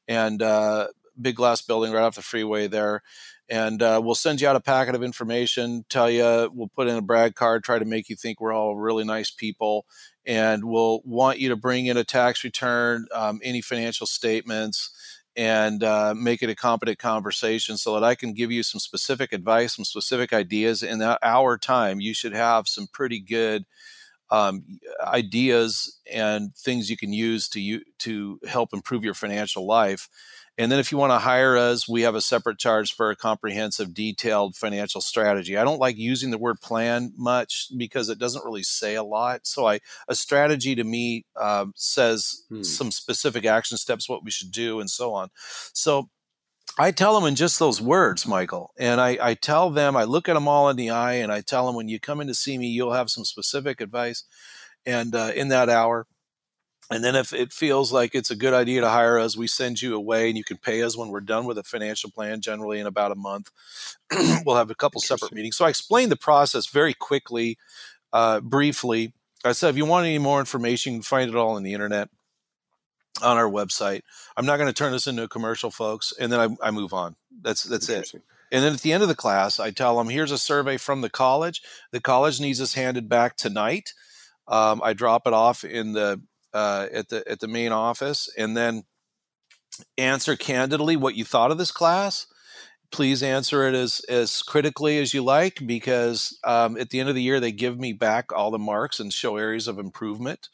and 0.09 0.43
uh, 0.43 0.89
big 1.21 1.37
glass 1.37 1.63
building 1.63 1.93
right 1.93 2.03
off 2.03 2.17
the 2.17 2.23
freeway 2.23 2.67
there. 2.67 3.03
And 3.49 3.83
uh, 3.83 4.01
we'll 4.03 4.15
send 4.15 4.41
you 4.41 4.47
out 4.47 4.55
a 4.55 4.61
packet 4.61 4.95
of 4.95 5.03
information. 5.03 5.85
Tell 5.89 6.09
you 6.09 6.51
we'll 6.55 6.71
put 6.75 6.87
in 6.87 6.97
a 6.97 7.03
brag 7.03 7.35
card, 7.35 7.65
try 7.65 7.79
to 7.81 7.85
make 7.85 8.09
you 8.09 8.17
think 8.17 8.41
we're 8.41 8.53
all 8.53 8.77
really 8.77 9.05
nice 9.05 9.31
people, 9.31 9.87
and 10.25 10.65
we'll 10.65 11.01
want 11.05 11.41
you 11.41 11.49
to 11.49 11.57
bring 11.57 11.87
in 11.87 11.97
a 11.97 12.05
tax 12.05 12.45
return, 12.45 13.07
um, 13.13 13.41
any 13.43 13.61
financial 13.61 14.07
statements 14.07 14.91
and 15.37 15.85
uh, 15.85 16.15
make 16.17 16.43
it 16.43 16.51
a 16.51 16.55
competent 16.57 16.99
conversation 16.99 17.77
so 17.77 17.95
that 17.95 18.05
I 18.05 18.15
can 18.15 18.35
give 18.35 18.51
you 18.51 18.63
some 18.63 18.81
specific 18.81 19.33
advice, 19.33 19.77
some 19.77 19.85
specific 19.85 20.33
ideas. 20.33 20.83
In 20.83 21.01
hour 21.23 21.57
time, 21.59 22.01
you 22.01 22.15
should 22.15 22.33
have 22.33 22.69
some 22.69 22.89
pretty 22.93 23.21
good 23.21 23.65
um, 24.31 24.65
ideas 25.05 25.99
and 26.11 26.55
things 26.55 26.91
you 26.91 26.97
can 26.97 27.13
use 27.13 27.49
to 27.49 27.61
you 27.61 27.83
to 27.99 28.39
help 28.47 28.73
improve 28.73 29.05
your 29.05 29.15
financial 29.15 29.67
life. 29.67 30.09
And 30.61 30.71
then 30.71 30.79
if 30.79 30.93
you 30.93 30.99
want 30.99 31.11
to 31.13 31.19
hire 31.19 31.57
us, 31.57 31.89
we 31.89 32.03
have 32.03 32.15
a 32.15 32.21
separate 32.21 32.59
charge 32.59 32.95
for 32.95 33.11
a 33.11 33.17
comprehensive, 33.17 33.95
detailed 33.95 34.57
financial 34.57 35.01
strategy. 35.01 35.57
I 35.57 35.65
don't 35.65 35.81
like 35.81 35.97
using 35.97 36.31
the 36.31 36.37
word 36.37 36.61
plan 36.61 37.15
much 37.17 37.69
because 37.75 38.11
it 38.11 38.19
doesn't 38.19 38.45
really 38.45 38.63
say 38.63 38.95
a 38.95 39.03
lot. 39.03 39.47
So 39.47 39.67
I 39.67 39.81
a 40.07 40.15
strategy 40.15 40.75
to 40.75 40.85
me 40.85 41.25
uh, 41.35 41.65
says 41.77 42.43
hmm. 42.51 42.63
some 42.63 42.91
specific 42.91 43.47
action 43.47 43.79
steps, 43.79 44.07
what 44.07 44.23
we 44.23 44.31
should 44.31 44.53
do, 44.53 44.81
and 44.81 44.91
so 44.91 45.15
on. 45.15 45.31
So 45.73 46.11
I 46.79 46.91
tell 46.91 47.19
them 47.19 47.27
in 47.27 47.37
just 47.37 47.59
those 47.59 47.81
words, 47.81 48.27
Michael, 48.27 48.75
and 48.79 49.01
I, 49.01 49.17
I 49.19 49.35
tell 49.35 49.71
them, 49.71 49.97
I 49.97 50.05
look 50.05 50.29
at 50.29 50.35
them 50.35 50.47
all 50.47 50.69
in 50.69 50.77
the 50.77 50.91
eye, 50.91 51.15
and 51.15 51.33
I 51.33 51.41
tell 51.41 51.67
them 51.67 51.75
when 51.75 51.89
you 51.89 51.99
come 51.99 52.21
in 52.21 52.27
to 52.27 52.35
see 52.35 52.59
me, 52.59 52.67
you'll 52.67 52.93
have 52.93 53.09
some 53.09 53.25
specific 53.25 53.81
advice, 53.81 54.25
and 54.85 55.15
uh, 55.15 55.33
in 55.35 55.49
that 55.49 55.71
hour 55.71 56.07
and 56.91 57.05
then 57.05 57.15
if 57.15 57.33
it 57.33 57.53
feels 57.53 57.93
like 57.93 58.15
it's 58.15 58.31
a 58.31 58.37
good 58.37 58.53
idea 58.53 58.81
to 58.81 58.89
hire 58.89 59.19
us, 59.19 59.37
we 59.37 59.47
send 59.47 59.81
you 59.81 59.95
away 59.95 60.29
and 60.29 60.37
you 60.37 60.43
can 60.43 60.57
pay 60.57 60.83
us 60.83 60.97
when 60.97 61.09
we're 61.09 61.21
done 61.21 61.47
with 61.47 61.57
a 61.57 61.63
financial 61.63 62.11
plan, 62.11 62.41
generally 62.41 62.81
in 62.81 62.87
about 62.87 63.13
a 63.13 63.17
month. 63.17 63.51
we'll 64.45 64.57
have 64.57 64.71
a 64.71 64.75
couple 64.75 65.01
separate 65.01 65.33
meetings. 65.33 65.57
So 65.57 65.65
I 65.65 65.69
explained 65.69 66.11
the 66.11 66.17
process 66.17 66.67
very 66.67 66.93
quickly, 66.93 67.59
uh, 68.13 68.41
briefly. 68.41 69.13
I 69.45 69.53
said, 69.53 69.71
if 69.71 69.77
you 69.77 69.87
want 69.87 70.07
any 70.07 70.19
more 70.19 70.41
information, 70.41 70.95
you 70.95 70.99
can 70.99 71.05
find 71.05 71.31
it 71.31 71.37
all 71.37 71.57
on 71.57 71.63
the 71.63 71.75
internet 71.75 72.11
on 73.23 73.37
our 73.37 73.49
website. 73.49 74.03
I'm 74.37 74.47
not 74.47 74.57
going 74.57 74.69
to 74.69 74.73
turn 74.73 74.93
this 74.93 75.07
into 75.07 75.23
a 75.23 75.29
commercial, 75.29 75.71
folks. 75.71 76.13
And 76.19 76.33
then 76.33 76.41
I, 76.41 76.69
I 76.69 76.71
move 76.71 76.93
on. 76.93 77.17
That's 77.43 77.63
that's 77.63 77.89
it. 77.89 78.11
And 78.53 78.65
then 78.65 78.75
at 78.75 78.81
the 78.81 78.93
end 78.93 79.03
of 79.03 79.09
the 79.09 79.15
class, 79.15 79.61
I 79.61 79.71
tell 79.71 79.97
them, 79.97 80.09
here's 80.09 80.33
a 80.33 80.39
survey 80.39 80.77
from 80.77 81.03
the 81.03 81.11
college. 81.11 81.63
The 81.93 82.01
college 82.01 82.41
needs 82.41 82.61
us 82.61 82.75
handed 82.75 83.09
back 83.09 83.37
tonight. 83.37 83.95
Um, 84.49 84.81
I 84.83 84.93
drop 84.93 85.29
it 85.29 85.33
off 85.33 85.63
in 85.63 85.93
the 85.93 86.21
uh, 86.53 86.87
at 86.93 87.09
the 87.09 87.29
at 87.31 87.41
the 87.41 87.49
main 87.49 87.73
office, 87.73 88.29
and 88.37 88.57
then 88.57 88.85
answer 89.97 90.37
candidly 90.37 90.97
what 90.97 91.15
you 91.15 91.25
thought 91.25 91.51
of 91.51 91.59
this 91.59 91.73
class. 91.73 92.27
Please 92.93 93.23
answer 93.23 93.69
it 93.69 93.75
as 93.75 94.01
as 94.09 94.43
critically 94.43 94.99
as 94.99 95.15
you 95.15 95.23
like, 95.23 95.65
because 95.65 96.37
um, 96.43 96.77
at 96.77 96.91
the 96.91 96.99
end 96.99 97.09
of 97.09 97.15
the 97.15 97.23
year 97.23 97.39
they 97.39 97.53
give 97.53 97.79
me 97.79 97.93
back 97.93 98.33
all 98.33 98.51
the 98.51 98.59
marks 98.59 98.99
and 98.99 99.13
show 99.13 99.37
areas 99.37 99.69
of 99.69 99.79
improvement. 99.79 100.49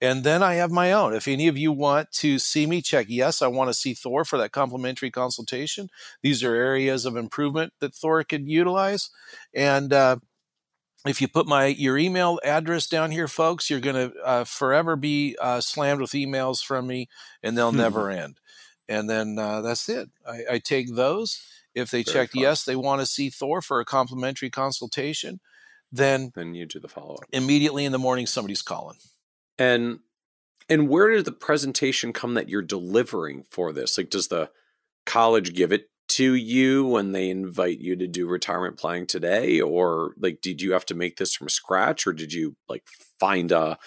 And 0.00 0.24
then 0.24 0.42
I 0.42 0.54
have 0.54 0.70
my 0.70 0.92
own. 0.92 1.14
If 1.14 1.26
any 1.26 1.48
of 1.48 1.56
you 1.56 1.72
want 1.72 2.12
to 2.12 2.38
see 2.38 2.66
me, 2.66 2.82
check 2.82 3.06
yes, 3.08 3.40
I 3.40 3.46
want 3.46 3.70
to 3.70 3.74
see 3.74 3.94
Thor 3.94 4.24
for 4.24 4.36
that 4.36 4.52
complimentary 4.52 5.10
consultation. 5.10 5.88
These 6.22 6.42
are 6.42 6.54
areas 6.54 7.06
of 7.06 7.16
improvement 7.16 7.72
that 7.80 7.94
Thor 7.94 8.22
could 8.24 8.46
utilize, 8.46 9.08
and 9.54 9.92
uh, 9.92 10.16
if 11.08 11.20
you 11.20 11.28
put 11.28 11.46
my 11.46 11.66
your 11.66 11.98
email 11.98 12.38
address 12.44 12.86
down 12.86 13.10
here, 13.10 13.28
folks, 13.28 13.68
you're 13.70 13.80
going 13.80 14.10
to 14.10 14.18
uh, 14.22 14.44
forever 14.44 14.96
be 14.96 15.36
uh, 15.40 15.60
slammed 15.60 16.00
with 16.00 16.10
emails 16.10 16.64
from 16.64 16.86
me, 16.86 17.08
and 17.42 17.56
they'll 17.56 17.72
never 17.72 18.10
end. 18.10 18.40
And 18.88 19.08
then 19.10 19.38
uh, 19.38 19.60
that's 19.62 19.88
it. 19.88 20.10
I, 20.26 20.42
I, 20.52 20.58
take 20.58 20.94
those. 20.94 21.42
If 21.74 21.90
they 21.90 22.02
check 22.02 22.30
yes, 22.34 22.64
they 22.64 22.76
want 22.76 23.00
to 23.00 23.06
see 23.06 23.30
Thor 23.30 23.60
for 23.60 23.80
a 23.80 23.84
complimentary 23.84 24.48
consultation, 24.48 25.40
then 25.92 26.32
then 26.34 26.54
you 26.54 26.66
do 26.66 26.80
the 26.80 26.88
follow 26.88 27.14
up 27.14 27.24
immediately 27.32 27.84
in 27.84 27.92
the 27.92 27.98
morning. 27.98 28.26
Somebody's 28.26 28.62
calling. 28.62 28.96
And 29.58 30.00
and 30.68 30.88
where 30.88 31.10
did 31.10 31.24
the 31.24 31.32
presentation 31.32 32.12
come 32.12 32.34
that 32.34 32.48
you're 32.48 32.62
delivering 32.62 33.44
for 33.50 33.72
this? 33.72 33.98
Like, 33.98 34.10
does 34.10 34.28
the 34.28 34.50
college 35.04 35.54
give 35.54 35.72
it 35.72 35.90
to 36.08 36.34
you 36.34 36.86
when 36.86 37.12
they 37.12 37.30
invite 37.30 37.78
you 37.78 37.96
to 37.96 38.06
do 38.06 38.26
retirement 38.26 38.78
planning 38.78 39.06
today? 39.06 39.60
Or 39.60 40.12
like 40.18 40.40
did 40.40 40.62
you 40.62 40.72
have 40.72 40.86
to 40.86 40.94
make 40.94 41.16
this 41.16 41.34
from 41.34 41.48
scratch? 41.48 42.06
Or 42.06 42.12
did 42.12 42.32
you 42.32 42.56
like 42.68 42.84
find 43.18 43.52
a 43.52 43.78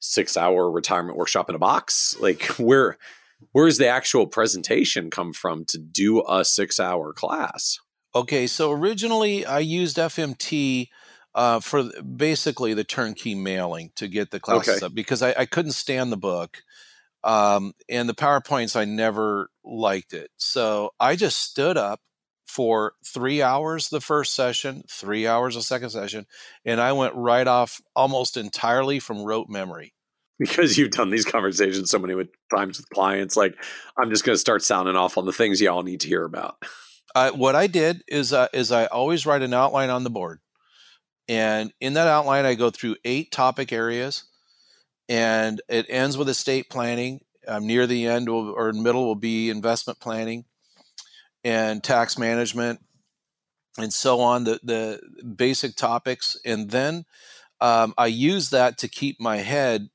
6 0.00 0.36
hour 0.36 0.70
retirement 0.70 1.16
workshop 1.16 1.48
in 1.48 1.54
a 1.54 1.60
box? 1.60 2.16
Like 2.20 2.44
where 2.58 2.98
where's 3.52 3.78
the 3.78 3.88
actual 3.88 4.26
presentation 4.26 5.10
come 5.10 5.32
from 5.32 5.64
to 5.66 5.78
do 5.78 6.22
a 6.28 6.44
6 6.44 6.80
hour 6.80 7.12
class? 7.12 7.78
Okay 8.14 8.46
so 8.46 8.72
originally 8.72 9.44
i 9.44 9.58
used 9.58 9.98
fmt 9.98 10.88
uh, 11.34 11.60
for 11.60 11.84
basically 12.02 12.74
the 12.74 12.82
turnkey 12.82 13.34
mailing 13.34 13.92
to 13.94 14.08
get 14.08 14.30
the 14.30 14.40
classes 14.40 14.78
okay. 14.78 14.86
up 14.86 14.94
because 14.94 15.22
I, 15.22 15.34
I 15.38 15.46
couldn't 15.46 15.72
stand 15.72 16.10
the 16.10 16.16
book 16.16 16.62
um, 17.24 17.72
and 17.88 18.08
the 18.08 18.14
PowerPoints, 18.14 18.76
I 18.76 18.84
never 18.84 19.50
liked 19.64 20.12
it. 20.12 20.30
So 20.36 20.90
I 21.00 21.16
just 21.16 21.38
stood 21.38 21.76
up 21.76 22.00
for 22.46 22.94
three 23.04 23.42
hours 23.42 23.88
the 23.88 24.00
first 24.00 24.34
session, 24.34 24.82
three 24.90 25.26
hours 25.26 25.54
the 25.54 25.62
second 25.62 25.90
session, 25.90 26.26
and 26.64 26.80
I 26.80 26.92
went 26.92 27.14
right 27.14 27.46
off 27.46 27.80
almost 27.94 28.36
entirely 28.36 28.98
from 29.00 29.22
rote 29.22 29.48
memory. 29.48 29.94
Because 30.38 30.78
you've 30.78 30.92
done 30.92 31.10
these 31.10 31.24
conversations 31.24 31.90
so 31.90 31.98
many 31.98 32.14
times 32.54 32.78
with 32.78 32.88
clients, 32.90 33.36
like 33.36 33.56
I'm 33.98 34.08
just 34.08 34.24
going 34.24 34.34
to 34.34 34.40
start 34.40 34.62
sounding 34.62 34.94
off 34.94 35.18
on 35.18 35.26
the 35.26 35.32
things 35.32 35.60
y'all 35.60 35.82
need 35.82 36.00
to 36.00 36.08
hear 36.08 36.24
about. 36.24 36.62
Uh, 37.14 37.32
what 37.32 37.56
I 37.56 37.66
did 37.66 38.02
is 38.06 38.32
uh, 38.32 38.46
is 38.52 38.70
I 38.70 38.86
always 38.86 39.26
write 39.26 39.42
an 39.42 39.52
outline 39.52 39.90
on 39.90 40.04
the 40.04 40.10
board, 40.10 40.38
and 41.26 41.72
in 41.80 41.94
that 41.94 42.06
outline 42.06 42.44
I 42.44 42.54
go 42.54 42.70
through 42.70 42.96
eight 43.04 43.32
topic 43.32 43.72
areas 43.72 44.27
and 45.08 45.60
it 45.68 45.86
ends 45.88 46.16
with 46.18 46.28
estate 46.28 46.68
planning. 46.70 47.20
um, 47.46 47.66
near 47.66 47.86
the 47.86 48.06
end 48.06 48.28
will, 48.28 48.50
or 48.50 48.72
middle 48.72 49.06
will 49.06 49.14
be 49.14 49.48
investment 49.48 50.00
planning 50.00 50.44
and 51.44 51.82
tax 51.82 52.18
management 52.18 52.80
and 53.78 53.92
so 53.92 54.20
on 54.20 54.44
the 54.44 54.60
the 54.62 55.00
basic 55.24 55.76
topics. 55.76 56.36
And 56.44 56.70
then 56.70 57.04
um, 57.60 57.94
i 57.96 58.06
use 58.06 58.50
that 58.50 58.78
to 58.78 58.88
keep 58.88 59.20
my 59.20 59.38
head 59.38 59.88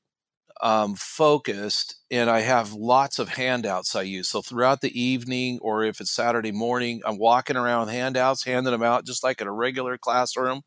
um, 0.60 0.94
focused 0.94 1.96
and 2.10 2.30
i 2.30 2.40
have 2.40 2.72
lots 2.72 3.18
of 3.18 3.28
handouts 3.30 3.94
i 3.94 4.02
use. 4.02 4.28
So 4.28 4.42
throughout 4.42 4.80
the 4.80 4.98
evening 5.00 5.58
or 5.62 5.84
if 5.84 6.00
it's 6.00 6.10
saturday 6.10 6.52
morning 6.52 7.02
i'm 7.04 7.18
walking 7.18 7.56
around 7.56 7.86
with 7.86 7.94
handouts 7.94 8.44
handing 8.44 8.72
them 8.72 8.82
out 8.82 9.06
just 9.06 9.22
like 9.22 9.40
in 9.40 9.46
a 9.46 9.52
regular 9.52 9.98
classroom. 9.98 10.62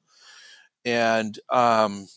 And 0.86 1.38
um, 1.50 2.08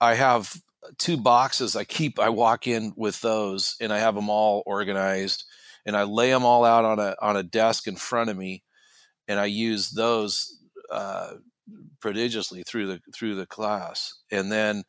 i 0.00 0.14
have 0.14 0.54
two 0.98 1.16
boxes 1.16 1.74
i 1.76 1.84
keep 1.84 2.18
i 2.18 2.28
walk 2.28 2.66
in 2.66 2.92
with 2.96 3.20
those 3.20 3.76
and 3.80 3.92
i 3.92 3.98
have 3.98 4.14
them 4.14 4.30
all 4.30 4.62
organized 4.66 5.44
and 5.84 5.96
i 5.96 6.02
lay 6.02 6.30
them 6.30 6.44
all 6.44 6.64
out 6.64 6.84
on 6.84 6.98
a 6.98 7.16
on 7.20 7.36
a 7.36 7.42
desk 7.42 7.86
in 7.86 7.96
front 7.96 8.30
of 8.30 8.36
me 8.36 8.62
and 9.26 9.40
i 9.40 9.44
use 9.44 9.90
those 9.90 10.58
uh, 10.90 11.32
prodigiously 12.00 12.62
through 12.62 12.86
the 12.86 13.00
through 13.14 13.34
the 13.34 13.46
class. 13.46 14.14
And 14.30 14.50
then 14.50 14.84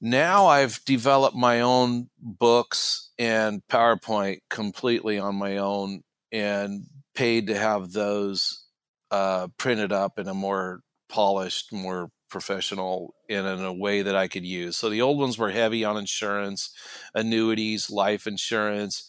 now 0.00 0.46
i've 0.46 0.84
developed 0.84 1.36
my 1.36 1.60
own 1.60 2.08
books 2.18 3.10
and 3.18 3.62
powerpoint 3.70 4.38
completely 4.50 5.18
on 5.18 5.34
my 5.36 5.56
own 5.56 6.02
and 6.32 6.84
paid 7.14 7.46
to 7.46 7.56
have 7.56 7.92
those 7.92 8.66
uh, 9.10 9.46
printed 9.56 9.92
up 9.92 10.18
in 10.18 10.26
a 10.26 10.34
more 10.34 10.80
polished 11.08 11.72
more 11.72 12.10
professional 12.34 13.14
in, 13.28 13.46
in 13.46 13.60
a 13.60 13.72
way 13.72 14.02
that 14.02 14.16
I 14.16 14.26
could 14.26 14.44
use. 14.44 14.76
So 14.76 14.90
the 14.90 15.02
old 15.02 15.20
ones 15.20 15.38
were 15.38 15.52
heavy 15.52 15.84
on 15.84 15.96
insurance, 15.96 16.70
annuities, 17.14 17.92
life 17.92 18.26
insurance. 18.26 19.08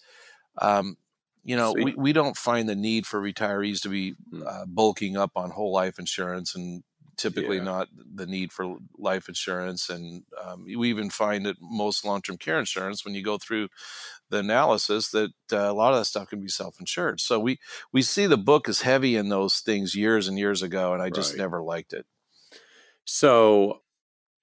Um, 0.62 0.96
you 1.44 1.56
know, 1.56 1.74
we, 1.74 1.96
we 1.96 2.14
don't 2.14 2.38
find 2.38 2.70
the 2.70 2.76
need 2.76 3.08
for 3.08 3.20
retirees 3.20 3.82
to 3.82 3.90
be 3.90 4.14
hmm. 4.30 4.44
uh, 4.46 4.66
bulking 4.68 5.18
up 5.18 5.32
on 5.36 5.50
whole 5.50 5.74
life 5.74 5.98
insurance 5.98 6.54
and 6.54 6.84
typically 7.18 7.58
yeah. 7.58 7.64
not 7.64 7.88
the 8.14 8.28
need 8.28 8.52
for 8.52 8.78
life 8.96 9.28
insurance. 9.28 9.90
And 9.90 10.22
um, 10.40 10.66
we 10.66 10.90
even 10.90 11.10
find 11.10 11.48
that 11.48 11.58
most 11.60 12.06
long 12.06 12.22
term 12.22 12.38
care 12.38 12.60
insurance, 12.60 13.04
when 13.04 13.16
you 13.16 13.24
go 13.24 13.40
through 13.40 13.70
the 14.30 14.38
analysis, 14.38 15.10
that 15.10 15.32
uh, 15.52 15.58
a 15.58 15.74
lot 15.74 15.94
of 15.94 16.00
that 16.00 16.06
stuff 16.06 16.30
can 16.30 16.42
be 16.42 16.48
self 16.48 16.80
insured. 16.80 17.20
So 17.22 17.40
we, 17.40 17.58
we 17.92 18.04
see 18.04 18.28
the 18.28 18.38
book 18.38 18.70
is 18.70 18.82
heavy 18.82 19.16
in 19.16 19.30
those 19.30 19.62
things 19.62 19.96
years 19.96 20.28
and 20.28 20.38
years 20.38 20.62
ago, 20.62 20.94
and 20.94 21.02
I 21.02 21.10
just 21.10 21.34
right. 21.34 21.40
never 21.40 21.64
liked 21.64 21.92
it. 21.92 22.06
So, 23.06 23.82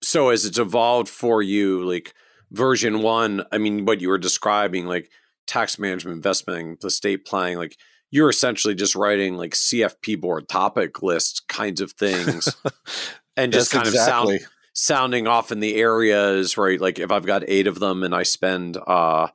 so 0.02 0.30
as 0.30 0.44
it's 0.44 0.59
evolved 0.59 1.09
for 1.09 1.43
you, 1.43 1.84
like 1.84 2.14
version 2.51 3.02
one, 3.02 3.44
I 3.52 3.59
mean, 3.59 3.84
what 3.84 4.01
you 4.01 4.09
were 4.09 4.18
describing, 4.18 4.86
like 4.86 5.10
tax 5.47 5.78
management, 5.78 6.16
investment, 6.16 6.84
estate 6.84 7.24
planning, 7.24 7.59
like 7.59 7.76
you're 8.10 8.30
essentially 8.30 8.74
just 8.74 8.94
writing 8.94 9.36
like 9.36 9.52
CFP 9.52 10.20
board 10.20 10.48
topic 10.48 11.02
list 11.02 11.48
kinds 11.48 11.80
of 11.80 11.93
things, 11.93 12.48
and 13.36 13.52
just 13.52 13.72
kind 13.72 13.86
exactly. 13.86 14.36
of 14.36 14.40
sound, 14.40 14.51
sounding 14.74 15.26
off 15.26 15.51
in 15.51 15.60
the 15.60 15.76
areas, 15.76 16.56
right? 16.56 16.80
Like 16.80 16.98
if 16.98 17.10
I've 17.10 17.26
got 17.26 17.44
eight 17.48 17.66
of 17.66 17.80
them 17.80 18.02
and 18.02 18.14
I 18.14 18.22
spend 18.22 18.76
uh 18.86 19.28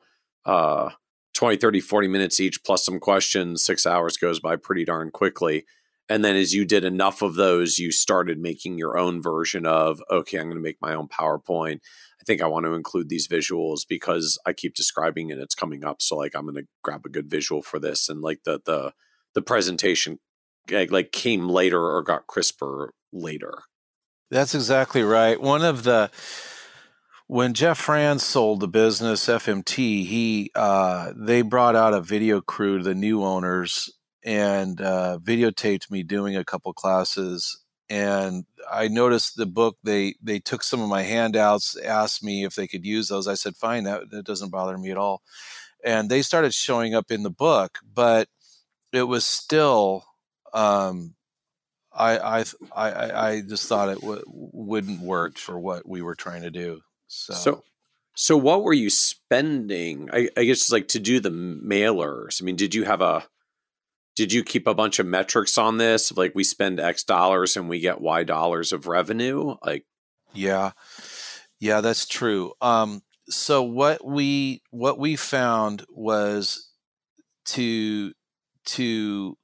uh 0.45 0.89
20, 1.33 1.57
30, 1.57 1.81
40 1.81 2.07
minutes 2.07 2.39
each 2.39 2.63
plus 2.63 2.83
some 2.83 2.99
questions, 2.99 3.63
six 3.63 3.85
hours 3.85 4.17
goes 4.17 4.39
by 4.39 4.55
pretty 4.55 4.85
darn 4.85 5.11
quickly. 5.11 5.65
And 6.09 6.23
then 6.23 6.35
as 6.35 6.53
you 6.53 6.65
did 6.65 6.85
enough 6.85 7.21
of 7.21 7.35
those, 7.35 7.79
you 7.79 7.91
started 7.91 8.39
making 8.39 8.77
your 8.77 8.97
own 8.97 9.21
version 9.21 9.65
of, 9.65 10.01
okay, 10.09 10.38
I'm 10.38 10.45
going 10.45 10.55
to 10.55 10.61
make 10.61 10.81
my 10.81 10.93
own 10.93 11.07
PowerPoint. 11.07 11.79
I 12.19 12.23
think 12.25 12.41
I 12.41 12.47
want 12.47 12.65
to 12.65 12.73
include 12.73 13.09
these 13.09 13.27
visuals 13.27 13.81
because 13.88 14.39
I 14.45 14.53
keep 14.53 14.73
describing 14.73 15.29
it. 15.29 15.38
It's 15.38 15.55
coming 15.55 15.84
up. 15.84 16.01
So 16.01 16.15
like, 16.15 16.34
I'm 16.35 16.45
going 16.45 16.55
to 16.55 16.67
grab 16.81 17.05
a 17.05 17.09
good 17.09 17.29
visual 17.29 17.61
for 17.61 17.77
this. 17.77 18.07
And 18.07 18.21
like 18.21 18.43
the, 18.43 18.61
the, 18.65 18.93
the 19.34 19.41
presentation 19.41 20.19
like 20.69 21.11
came 21.11 21.49
later 21.49 21.81
or 21.81 22.01
got 22.03 22.27
crisper 22.27 22.93
later. 23.11 23.63
That's 24.31 24.55
exactly 24.55 25.03
right. 25.03 25.39
One 25.41 25.63
of 25.63 25.84
the, 25.84 26.09
when 27.27 27.53
Jeff 27.53 27.77
Franz 27.77 28.23
sold 28.23 28.61
the 28.61 28.67
business 28.67 29.27
FMT, 29.27 30.05
he 30.05 30.51
uh, 30.55 31.11
they 31.15 31.41
brought 31.41 31.75
out 31.75 31.93
a 31.93 32.01
video 32.01 32.39
crew 32.41 32.77
to 32.77 32.84
the 32.84 32.95
new 32.95 33.23
owners 33.23 33.91
and 34.27 34.81
uh, 34.81 35.17
videotaped 35.23 35.89
me 35.89 36.03
doing 36.03 36.35
a 36.35 36.43
couple 36.43 36.73
classes. 36.73 37.63
And 37.89 38.43
I 38.69 38.89
noticed 38.89 39.37
the 39.37 39.45
book. 39.45 39.77
They 39.81 40.15
they 40.21 40.39
took 40.39 40.63
some 40.63 40.81
of 40.81 40.89
my 40.89 41.03
handouts, 41.03 41.77
asked 41.77 42.21
me 42.21 42.43
if 42.43 42.53
they 42.53 42.67
could 42.67 42.85
use 42.85 43.07
those. 43.07 43.29
I 43.29 43.35
said, 43.35 43.55
"Fine, 43.55 43.85
that 43.85 44.09
that 44.11 44.25
doesn't 44.25 44.51
bother 44.51 44.77
me 44.77 44.91
at 44.91 44.97
all." 44.97 45.21
And 45.85 46.09
they 46.09 46.21
started 46.21 46.53
showing 46.53 46.93
up 46.93 47.09
in 47.09 47.23
the 47.23 47.29
book, 47.29 47.79
but 47.95 48.27
it 48.91 49.03
was 49.03 49.25
still. 49.25 50.03
Um, 50.53 51.15
I, 51.93 52.17
I 52.17 52.45
I 52.75 53.27
I 53.27 53.41
just 53.41 53.69
thought 53.69 53.89
it 53.89 54.01
w- 54.01 54.23
wouldn't 54.27 54.99
work 54.99 55.37
for 55.37 55.57
what 55.57 55.87
we 55.87 56.01
were 56.01 56.15
trying 56.15 56.41
to 56.41 56.51
do. 56.51 56.81
So. 57.07 57.33
so 57.33 57.63
so 58.13 58.35
what 58.35 58.63
were 58.63 58.73
you 58.73 58.89
spending? 58.89 60.09
I, 60.11 60.27
I 60.35 60.43
guess 60.43 60.69
like 60.69 60.89
to 60.89 60.99
do 60.99 61.21
the 61.21 61.29
mailers. 61.29 62.41
I 62.41 62.45
mean, 62.45 62.57
did 62.57 62.75
you 62.75 62.83
have 62.83 63.01
a 63.01 63.25
did 64.18 64.34
you 64.34 64.44
keep 64.44 64.65
a 64.65 64.73
bunch 64.73 64.98
of 64.98 65.06
metrics 65.06 65.60
on 65.60 65.77
this? 65.77 66.11
Like 66.11 66.34
we 66.34 66.44
spend 66.44 66.80
x 66.80 67.03
dollars 67.03 67.56
and 67.56 67.69
we 67.69 67.80
get 67.80 68.02
y 68.02 68.23
dollars 68.23 68.73
of 68.73 68.88
revenue? 68.88 69.56
Like 69.64 69.85
yeah. 70.34 70.72
Yeah 71.60 71.81
that's 71.81 72.07
true. 72.07 72.53
Um 72.60 73.03
so 73.30 73.61
what 73.61 74.03
we 74.03 74.64
what 74.72 74.98
we 74.98 75.18
found 75.18 75.85
was 75.91 76.72
to 77.45 78.11
to 78.65 79.38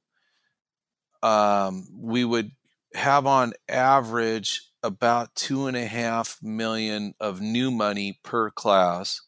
um 1.22 1.86
we 1.96 2.24
would 2.24 2.50
have 2.94 3.28
on 3.28 3.52
average 3.68 4.72
about 4.82 5.36
two 5.36 5.68
and 5.68 5.76
a 5.76 5.86
half 5.86 6.36
million 6.42 7.14
of 7.20 7.40
new 7.40 7.70
money 7.70 8.18
per 8.24 8.50
class. 8.50 9.20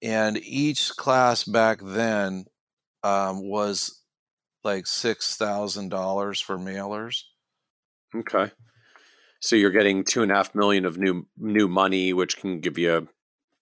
And 0.00 0.38
each 0.38 0.96
class 0.96 1.44
back 1.44 1.80
then 1.82 2.46
um, 3.02 3.42
was 3.42 3.99
like 4.64 4.86
six 4.86 5.36
thousand 5.36 5.88
dollars 5.88 6.40
for 6.40 6.58
mailers. 6.58 7.22
Okay, 8.14 8.50
so 9.40 9.56
you're 9.56 9.70
getting 9.70 10.04
two 10.04 10.22
and 10.22 10.32
a 10.32 10.34
half 10.34 10.54
million 10.54 10.84
of 10.84 10.98
new 10.98 11.26
new 11.36 11.68
money, 11.68 12.12
which 12.12 12.38
can 12.38 12.60
give 12.60 12.78
you 12.78 13.08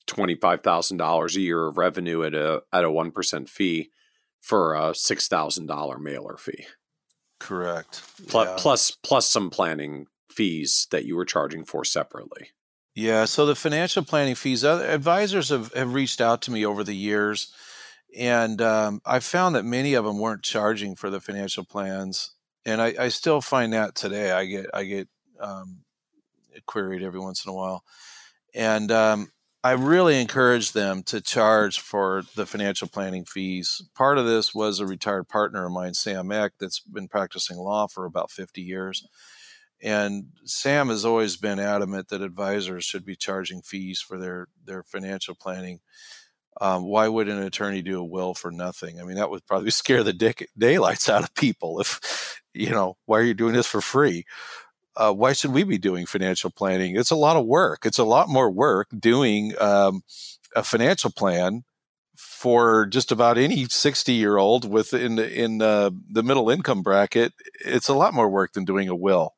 twenty 0.07 0.35
five 0.35 0.63
thousand 0.63 0.97
dollars 0.97 1.37
a 1.37 1.41
year 1.41 1.67
of 1.67 1.79
revenue 1.79 2.25
at 2.25 2.35
a 2.35 2.63
at 2.73 2.85
a 2.85 2.91
one 2.91 3.11
percent 3.11 3.49
fee 3.49 3.91
for 4.41 4.75
a 4.75 4.95
six 4.95 5.29
thousand 5.29 5.67
dollar 5.67 5.99
mailer 5.99 6.37
fee. 6.37 6.67
Correct. 7.39 8.03
Plus, 8.29 8.49
yeah. 8.49 8.57
plus 8.59 8.91
plus 8.91 9.29
some 9.29 9.51
planning 9.51 10.07
fees 10.31 10.87
that 10.91 11.05
you 11.05 11.17
were 11.17 11.25
charging 11.25 11.65
for 11.65 11.85
separately. 11.85 12.49
Yeah. 12.95 13.27
So 13.27 13.47
the 13.47 13.55
financial 13.55 14.03
planning 14.03 14.35
fees, 14.35 14.65
advisors 14.65 15.51
have, 15.51 15.73
have 15.75 15.95
reached 15.95 16.21
out 16.21 16.43
to 16.43 16.51
me 16.51 16.67
over 16.67 16.83
the 16.83 16.97
years 16.97 17.53
and 18.17 18.61
um, 18.63 19.01
I 19.05 19.21
found 19.21 19.55
that 19.55 19.65
many 19.65 19.95
of 19.95 20.05
them 20.05 20.19
weren't 20.19 20.43
charging 20.43 20.95
for 20.95 21.11
the 21.11 21.21
financial 21.21 21.65
plans, 21.65 22.33
and 22.65 22.81
I, 22.81 22.95
I 22.99 23.09
still 23.09 23.41
find 23.41 23.73
that 23.73 23.95
today. 23.95 24.31
I 24.31 24.47
get 24.47 24.67
I 24.73 24.85
get 24.85 25.09
um, 25.41 25.81
queried 26.67 27.03
every 27.03 27.21
once 27.21 27.45
in 27.45 27.51
a 27.51 27.55
while, 27.55 27.85
and 28.55 28.91
um, 28.91 29.33
I 29.63 29.73
really 29.73 30.21
encourage 30.21 30.73
them 30.73 31.03
to 31.05 31.21
charge 31.21 31.81
for 31.81 32.23
the 32.37 32.47
financial 32.47 32.89
planning 32.89 33.25
fees. 33.25 33.83
Part 33.95 34.19
of 34.19 34.27
this 34.27 34.55
was 34.55 34.81
a 34.81 34.87
retired 34.87 35.29
partner 35.29 35.67
of 35.67 35.73
mine, 35.73 35.95
Sam 35.95 36.31
Eck, 36.33 36.53
that's 36.61 36.81
been 36.81 37.09
practicing 37.09 37.57
law 37.57 37.87
for 37.87 38.05
about 38.05 38.31
fifty 38.31 38.63
years. 38.63 39.07
And 39.81 40.31
Sam 40.45 40.89
has 40.89 41.05
always 41.05 41.37
been 41.37 41.61
adamant 41.61 42.09
that 42.09 42.21
advisors 42.21 42.85
should 42.85 43.05
be 43.05 43.15
charging 43.15 43.63
fees 43.63 44.01
for 44.01 44.19
their, 44.19 44.49
their 44.65 44.83
financial 44.83 45.37
planning 45.37 45.79
um, 46.61 46.85
why 46.85 47.09
would 47.09 47.29
an 47.29 47.43
attorney 47.43 47.83
do 47.83 48.01
a 48.01 48.05
will 48.05 48.35
for 48.35 48.51
nothing? 48.51 49.01
I 49.01 49.05
mean, 49.05 49.17
that 49.17 49.31
would 49.31 49.47
probably 49.47 49.71
scare 49.73 50.03
the 50.03 50.13
dick, 50.13 50.49
daylights 50.57 51.09
out 51.09 51.23
of 51.23 51.35
people. 51.35 51.81
If 51.81 52.43
you 52.55 52.71
know, 52.71 52.97
why 53.07 53.19
are 53.19 53.25
you 53.25 53.35
doing 53.35 53.55
this 53.55 53.67
for 53.67 53.81
free? 53.81 54.25
Uh, 54.97 55.13
why 55.13 55.33
should 55.33 55.53
we 55.53 55.63
be 55.63 55.79
doing 55.79 56.07
financial 56.07 56.51
planning? 56.51 56.97
It's 56.97 57.13
a 57.13 57.17
lot 57.17 57.37
of 57.37 57.47
work. 57.47 57.87
It's 57.87 57.99
a 57.99 58.05
lot 58.05 58.29
more 58.29 58.51
work 58.51 58.89
doing 58.99 59.55
um, 59.61 60.03
a 60.57 60.65
financial 60.65 61.13
plan 61.13 61.63
for 62.17 62.85
just 62.87 63.13
about 63.13 63.39
any 63.39 63.65
60 63.65 64.13
year 64.13 64.39
old 64.39 64.69
within 64.69 65.21
in 65.21 65.59
the 65.59 65.93
middle 66.11 66.51
income 66.51 66.83
bracket. 66.83 67.33
It's 67.65 67.89
a 67.89 67.95
lot 67.95 68.13
more 68.13 68.29
work 68.29 68.55
than 68.55 68.65
doing 68.65 68.89
a 68.89 68.97
will. 68.97 69.35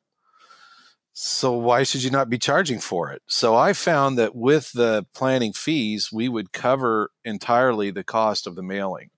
So 1.23 1.51
why 1.51 1.83
should 1.83 2.01
you 2.01 2.09
not 2.09 2.31
be 2.31 2.39
charging 2.39 2.79
for 2.79 3.11
it? 3.11 3.21
So 3.27 3.55
I 3.55 3.73
found 3.73 4.17
that 4.17 4.35
with 4.35 4.71
the 4.71 5.05
planning 5.13 5.53
fees, 5.53 6.11
we 6.11 6.27
would 6.27 6.51
cover 6.51 7.11
entirely 7.23 7.91
the 7.91 8.03
cost 8.03 8.47
of 8.47 8.55
the 8.55 8.63
mailing. 8.63 9.11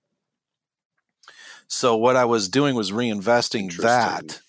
So 1.66 1.96
what 1.96 2.14
I 2.14 2.26
was 2.26 2.50
doing 2.50 2.74
was 2.74 2.92
reinvesting 2.92 3.74
that 3.78 4.42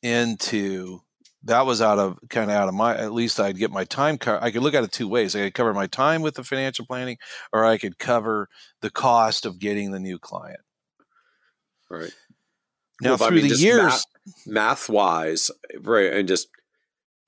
into 0.00 1.02
that 1.42 1.66
was 1.66 1.82
out 1.82 1.98
of 1.98 2.18
kind 2.30 2.50
of 2.50 2.56
out 2.56 2.68
of 2.68 2.74
my 2.74 2.96
at 2.96 3.12
least 3.12 3.38
i'd 3.40 3.58
get 3.58 3.70
my 3.70 3.84
time 3.84 4.18
co- 4.18 4.38
i 4.42 4.50
could 4.50 4.62
look 4.62 4.74
at 4.74 4.84
it 4.84 4.92
two 4.92 5.08
ways 5.08 5.34
i 5.34 5.40
could 5.40 5.54
cover 5.54 5.72
my 5.72 5.86
time 5.86 6.20
with 6.20 6.34
the 6.34 6.44
financial 6.44 6.84
planning 6.84 7.16
or 7.52 7.64
i 7.64 7.78
could 7.78 7.98
cover 7.98 8.48
the 8.82 8.90
cost 8.90 9.46
of 9.46 9.58
getting 9.58 9.90
the 9.90 10.00
new 10.00 10.18
client 10.18 10.60
right 11.88 12.12
now 13.00 13.10
well, 13.10 13.28
through 13.28 13.38
I 13.38 13.42
mean, 13.42 13.48
the 13.48 13.56
years 13.56 14.04
math, 14.46 14.46
math 14.46 14.88
wise 14.88 15.50
right 15.82 16.12
and 16.12 16.28
just 16.28 16.48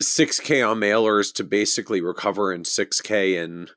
6k 0.02 0.68
on 0.68 0.78
mailers 0.78 1.32
to 1.34 1.44
basically 1.44 2.00
recover 2.00 2.52
in 2.52 2.62
6k 2.62 3.42
in 3.42 3.68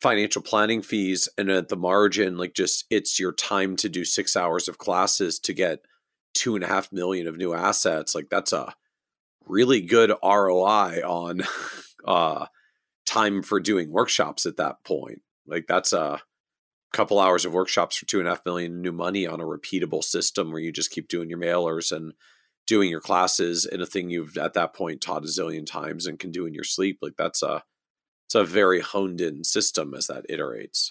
financial 0.00 0.42
planning 0.42 0.82
fees 0.82 1.28
and 1.38 1.48
at 1.50 1.68
the 1.68 1.76
margin 1.76 2.36
like 2.36 2.52
just 2.52 2.84
it's 2.90 3.18
your 3.18 3.32
time 3.32 3.74
to 3.76 3.88
do 3.88 4.04
six 4.04 4.36
hours 4.36 4.68
of 4.68 4.76
classes 4.76 5.38
to 5.38 5.54
get 5.54 5.80
two 6.34 6.56
and 6.56 6.64
a 6.64 6.66
half 6.66 6.92
million 6.92 7.26
of 7.26 7.36
new 7.36 7.54
assets. 7.54 8.14
Like 8.14 8.28
that's 8.28 8.52
a 8.52 8.74
really 9.46 9.80
good 9.80 10.10
roi 10.22 11.00
on 11.04 11.42
uh 12.04 12.46
time 13.06 13.42
for 13.42 13.60
doing 13.60 13.92
workshops 13.92 14.46
at 14.46 14.56
that 14.56 14.82
point. 14.84 15.22
Like 15.46 15.66
that's 15.68 15.92
a 15.92 16.20
couple 16.92 17.20
hours 17.20 17.44
of 17.44 17.52
workshops 17.52 17.96
for 17.96 18.06
two 18.06 18.18
and 18.18 18.28
a 18.28 18.32
half 18.32 18.44
million 18.44 18.82
new 18.82 18.92
money 18.92 19.26
on 19.26 19.40
a 19.40 19.44
repeatable 19.44 20.02
system 20.02 20.50
where 20.50 20.60
you 20.60 20.72
just 20.72 20.90
keep 20.90 21.08
doing 21.08 21.28
your 21.28 21.38
mailers 21.38 21.92
and 21.92 22.12
doing 22.66 22.90
your 22.90 23.00
classes 23.00 23.66
in 23.66 23.80
a 23.80 23.86
thing 23.86 24.10
you've 24.10 24.36
at 24.36 24.54
that 24.54 24.74
point 24.74 25.00
taught 25.00 25.24
a 25.24 25.26
zillion 25.26 25.66
times 25.66 26.06
and 26.06 26.18
can 26.18 26.30
do 26.30 26.46
in 26.46 26.54
your 26.54 26.64
sleep 26.64 26.98
like 27.02 27.16
that's 27.16 27.42
a 27.42 27.62
it's 28.26 28.34
a 28.34 28.44
very 28.44 28.80
honed 28.80 29.20
in 29.20 29.44
system 29.44 29.92
as 29.94 30.06
that 30.06 30.28
iterates. 30.30 30.90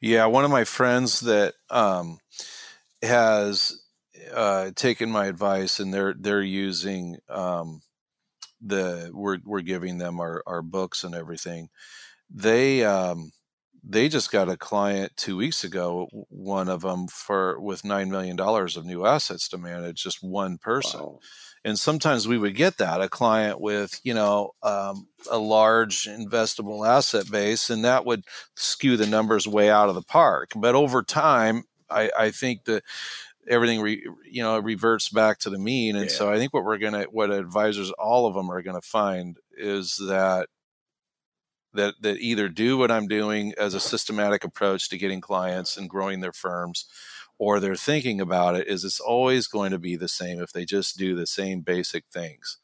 Yeah 0.00 0.26
one 0.26 0.44
of 0.44 0.50
my 0.50 0.64
friends 0.64 1.20
that 1.20 1.54
um, 1.70 2.18
has 3.02 3.80
uh, 4.32 4.70
taken 4.74 5.10
my 5.10 5.26
advice 5.26 5.80
and 5.80 5.92
they're 5.92 6.14
they're 6.18 6.42
using 6.42 7.18
um, 7.28 7.80
the 8.60 9.10
we're 9.14 9.38
we're 9.44 9.60
giving 9.60 9.98
them 9.98 10.20
our 10.20 10.42
our 10.46 10.62
books 10.62 11.04
and 11.04 11.14
everything. 11.14 11.68
They 12.30 12.84
um, 12.84 13.30
they 13.84 14.08
just 14.08 14.30
got 14.30 14.48
a 14.48 14.56
client 14.56 15.12
two 15.16 15.36
weeks 15.36 15.64
ago 15.64 16.08
one 16.28 16.68
of 16.68 16.82
them 16.82 17.06
for 17.08 17.60
with 17.60 17.84
nine 17.84 18.10
million 18.10 18.36
dollars 18.36 18.76
of 18.76 18.84
new 18.84 19.06
assets 19.06 19.48
to 19.48 19.58
manage 19.58 20.02
just 20.02 20.22
one 20.22 20.58
person 20.58 21.00
wow. 21.00 21.18
and 21.64 21.78
sometimes 21.78 22.26
we 22.26 22.38
would 22.38 22.54
get 22.54 22.78
that 22.78 23.00
a 23.00 23.08
client 23.08 23.60
with 23.60 24.00
you 24.04 24.14
know 24.14 24.50
um, 24.62 25.08
a 25.30 25.38
large 25.38 26.04
investable 26.04 26.86
asset 26.86 27.30
base 27.30 27.70
and 27.70 27.84
that 27.84 28.04
would 28.04 28.24
skew 28.54 28.96
the 28.96 29.06
numbers 29.06 29.46
way 29.46 29.70
out 29.70 29.88
of 29.88 29.94
the 29.94 30.02
park 30.02 30.50
but 30.56 30.74
over 30.74 31.02
time 31.02 31.64
i, 31.90 32.10
I 32.18 32.30
think 32.30 32.64
that 32.64 32.84
everything 33.48 33.80
re, 33.80 34.06
you 34.30 34.42
know 34.42 34.58
reverts 34.58 35.08
back 35.08 35.38
to 35.38 35.50
the 35.50 35.58
mean 35.58 35.96
and 35.96 36.10
yeah. 36.10 36.16
so 36.16 36.30
i 36.30 36.36
think 36.36 36.52
what 36.52 36.64
we're 36.64 36.78
gonna 36.78 37.04
what 37.04 37.30
advisors 37.30 37.90
all 37.92 38.26
of 38.26 38.34
them 38.34 38.50
are 38.50 38.62
gonna 38.62 38.80
find 38.80 39.38
is 39.56 39.96
that 40.08 40.48
that 41.74 41.94
that 42.00 42.18
either 42.18 42.48
do 42.48 42.78
what 42.78 42.90
I'm 42.90 43.08
doing 43.08 43.54
as 43.58 43.74
a 43.74 43.80
systematic 43.80 44.44
approach 44.44 44.88
to 44.88 44.98
getting 44.98 45.20
clients 45.20 45.76
and 45.76 45.88
growing 45.88 46.20
their 46.20 46.32
firms, 46.32 46.86
or 47.38 47.60
they're 47.60 47.76
thinking 47.76 48.20
about 48.20 48.56
it 48.56 48.66
is 48.66 48.84
it's 48.84 49.00
always 49.00 49.46
going 49.46 49.70
to 49.72 49.78
be 49.78 49.96
the 49.96 50.08
same 50.08 50.40
if 50.40 50.52
they 50.52 50.64
just 50.64 50.98
do 50.98 51.14
the 51.14 51.26
same 51.26 51.60
basic 51.60 52.04
things. 52.12 52.58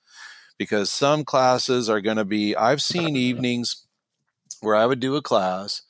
Because 0.57 0.91
some 0.91 1.25
classes 1.25 1.91
are 1.91 2.01
going 2.01 2.17
to 2.17 2.25
be 2.25 2.57
I've 2.57 2.83
seen 2.83 3.17
evenings 3.17 3.87
where 4.61 4.77
I 4.77 4.87
would 4.87 5.01
do 5.01 5.17
a 5.17 5.23
class 5.23 5.83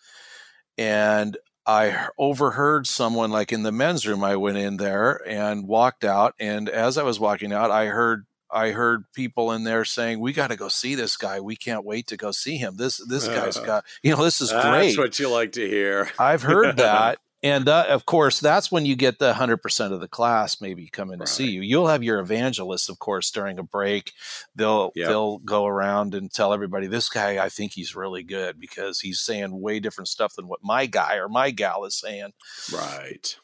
and 0.77 1.37
I 1.67 2.09
overheard 2.19 2.87
someone 2.87 3.31
like 3.31 3.53
in 3.53 3.63
the 3.63 3.73
men's 3.73 4.07
room. 4.07 4.23
I 4.23 4.37
went 4.37 4.59
in 4.59 4.77
there 4.77 5.21
and 5.27 5.67
walked 5.67 6.05
out. 6.05 6.35
And 6.39 6.69
as 6.69 6.99
I 6.99 7.03
was 7.03 7.19
walking 7.19 7.53
out, 7.53 7.71
I 7.71 7.87
heard 7.87 8.27
I 8.55 8.71
heard 8.71 9.13
people 9.13 9.53
in 9.53 9.65
there 9.65 9.85
saying, 9.85 10.21
"We 10.21 10.33
got 10.33 10.49
to 10.49 10.57
go 10.57 10.69
see 10.69 10.95
this 10.95 11.17
guy. 11.17 11.41
We 11.41 11.57
can't 11.57 11.85
wait 11.85 12.07
to 12.09 12.17
go 12.17 12.31
see 12.31 12.57
him. 12.57 12.77
This 12.77 13.05
this 13.09 13.27
guy's 13.27 13.59
got 13.59 13.85
you 14.03 14.15
know 14.15 14.23
this 14.23 14.41
is 14.41 14.53
great." 14.53 14.87
That's 14.87 14.99
what 14.99 15.19
you 15.19 15.29
like 15.29 15.53
to 15.53 15.69
hear. 15.69 16.09
I've 16.19 16.43
heard 16.43 16.77
that, 16.79 17.19
and 17.43 17.69
uh, 17.69 17.87
of 17.89 18.07
course, 18.07 18.39
that's 18.39 18.71
when 18.71 18.87
you 18.87 18.95
get 18.95 19.19
the 19.19 19.35
hundred 19.35 19.59
percent 19.59 19.93
of 19.93 20.01
the 20.01 20.09
class 20.09 20.61
maybe 20.61 20.87
coming 20.87 21.19
right. 21.19 21.27
to 21.27 21.33
see 21.33 21.51
you. 21.51 21.63
You'll 21.63 21.89
have 21.89 22.05
your 22.05 22.21
evangelists, 22.21 22.89
of 22.89 23.01
course, 23.01 23.31
during 23.33 23.59
a 23.59 23.65
break. 23.65 24.13
They'll 24.55 24.93
yep. 24.95 25.09
they'll 25.09 25.39
go 25.39 25.67
around 25.67 26.15
and 26.15 26.33
tell 26.33 26.53
everybody, 26.53 26.87
"This 26.87 27.09
guy, 27.09 27.45
I 27.45 27.49
think 27.49 27.73
he's 27.73 27.97
really 27.97 28.23
good 28.23 28.61
because 28.61 29.01
he's 29.01 29.21
saying 29.21 29.61
way 29.61 29.81
different 29.81 30.09
stuff 30.09 30.35
than 30.37 30.47
what 30.47 30.61
my 30.63 30.87
guy 30.87 31.17
or 31.17 31.29
my 31.29 31.51
gal 31.51 31.85
is 31.85 31.99
saying." 31.99 32.33
Right 32.73 33.37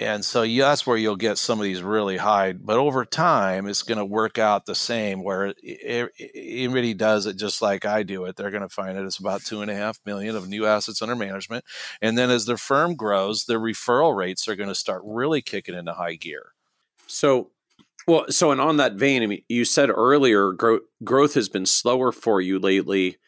and 0.00 0.24
so 0.24 0.46
that's 0.46 0.86
where 0.86 0.96
you'll 0.96 1.16
get 1.16 1.38
some 1.38 1.58
of 1.58 1.64
these 1.64 1.82
really 1.82 2.16
high 2.16 2.52
but 2.52 2.78
over 2.78 3.04
time 3.04 3.66
it's 3.66 3.82
going 3.82 3.98
to 3.98 4.04
work 4.04 4.38
out 4.38 4.66
the 4.66 4.74
same 4.74 5.22
where 5.22 5.54
anybody 6.34 6.94
does 6.94 7.26
it 7.26 7.36
just 7.36 7.60
like 7.60 7.84
i 7.84 8.02
do 8.02 8.24
it. 8.24 8.36
They're 8.36 8.50
going 8.50 8.62
to 8.62 8.68
find 8.68 8.96
it. 8.96 9.04
It's 9.04 9.18
about 9.18 9.44
two 9.44 9.62
and 9.62 9.70
a 9.70 9.74
half 9.74 9.98
million 10.06 10.36
of 10.36 10.48
new 10.48 10.66
assets 10.66 11.02
under 11.02 11.16
management. 11.16 11.64
And 12.00 12.16
then 12.16 12.30
as 12.30 12.46
their 12.46 12.56
firm 12.56 12.94
grows 12.94 13.44
their 13.44 13.60
referral 13.60 14.16
rates 14.16 14.48
are 14.48 14.56
going 14.56 14.68
to 14.68 14.74
start 14.74 15.02
really 15.04 15.42
kicking 15.42 15.74
into 15.74 15.92
high 15.92 16.14
gear. 16.14 16.52
So 17.06 17.50
well 18.06 18.26
so 18.30 18.50
and 18.50 18.60
on 18.60 18.78
that 18.78 18.94
vein 18.94 19.22
i 19.22 19.26
mean 19.26 19.42
you 19.48 19.64
said 19.64 19.90
earlier 19.90 20.52
growth 20.52 20.82
growth 21.04 21.34
has 21.34 21.48
been 21.48 21.66
slower 21.66 22.10
for 22.10 22.40
you 22.40 22.58
lately 22.58 23.18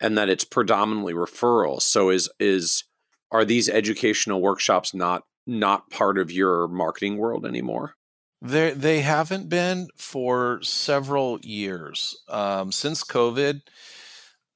and 0.00 0.16
that 0.16 0.30
it's 0.30 0.44
predominantly 0.44 1.12
referrals. 1.12 1.82
So 1.82 2.10
is 2.10 2.28
is 2.40 2.84
are 3.30 3.44
these 3.44 3.68
educational 3.68 4.40
workshops 4.40 4.94
not 4.94 5.24
not 5.50 5.90
part 5.90 6.18
of 6.18 6.30
your 6.30 6.68
marketing 6.68 7.18
world 7.18 7.44
anymore? 7.44 7.94
They 8.40 8.72
they 8.72 9.00
haven't 9.00 9.48
been 9.48 9.88
for 9.96 10.60
several 10.62 11.38
years 11.42 12.16
um, 12.28 12.72
since 12.72 13.04
COVID. 13.04 13.60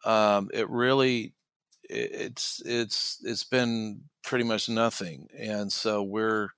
Um, 0.04 0.50
it 0.54 0.68
really 0.70 1.34
it's 1.90 2.62
it's 2.64 3.18
it's 3.24 3.44
been 3.44 4.02
pretty 4.22 4.44
much 4.44 4.68
nothing, 4.68 5.28
and 5.38 5.70
so 5.70 6.02
we're 6.02 6.48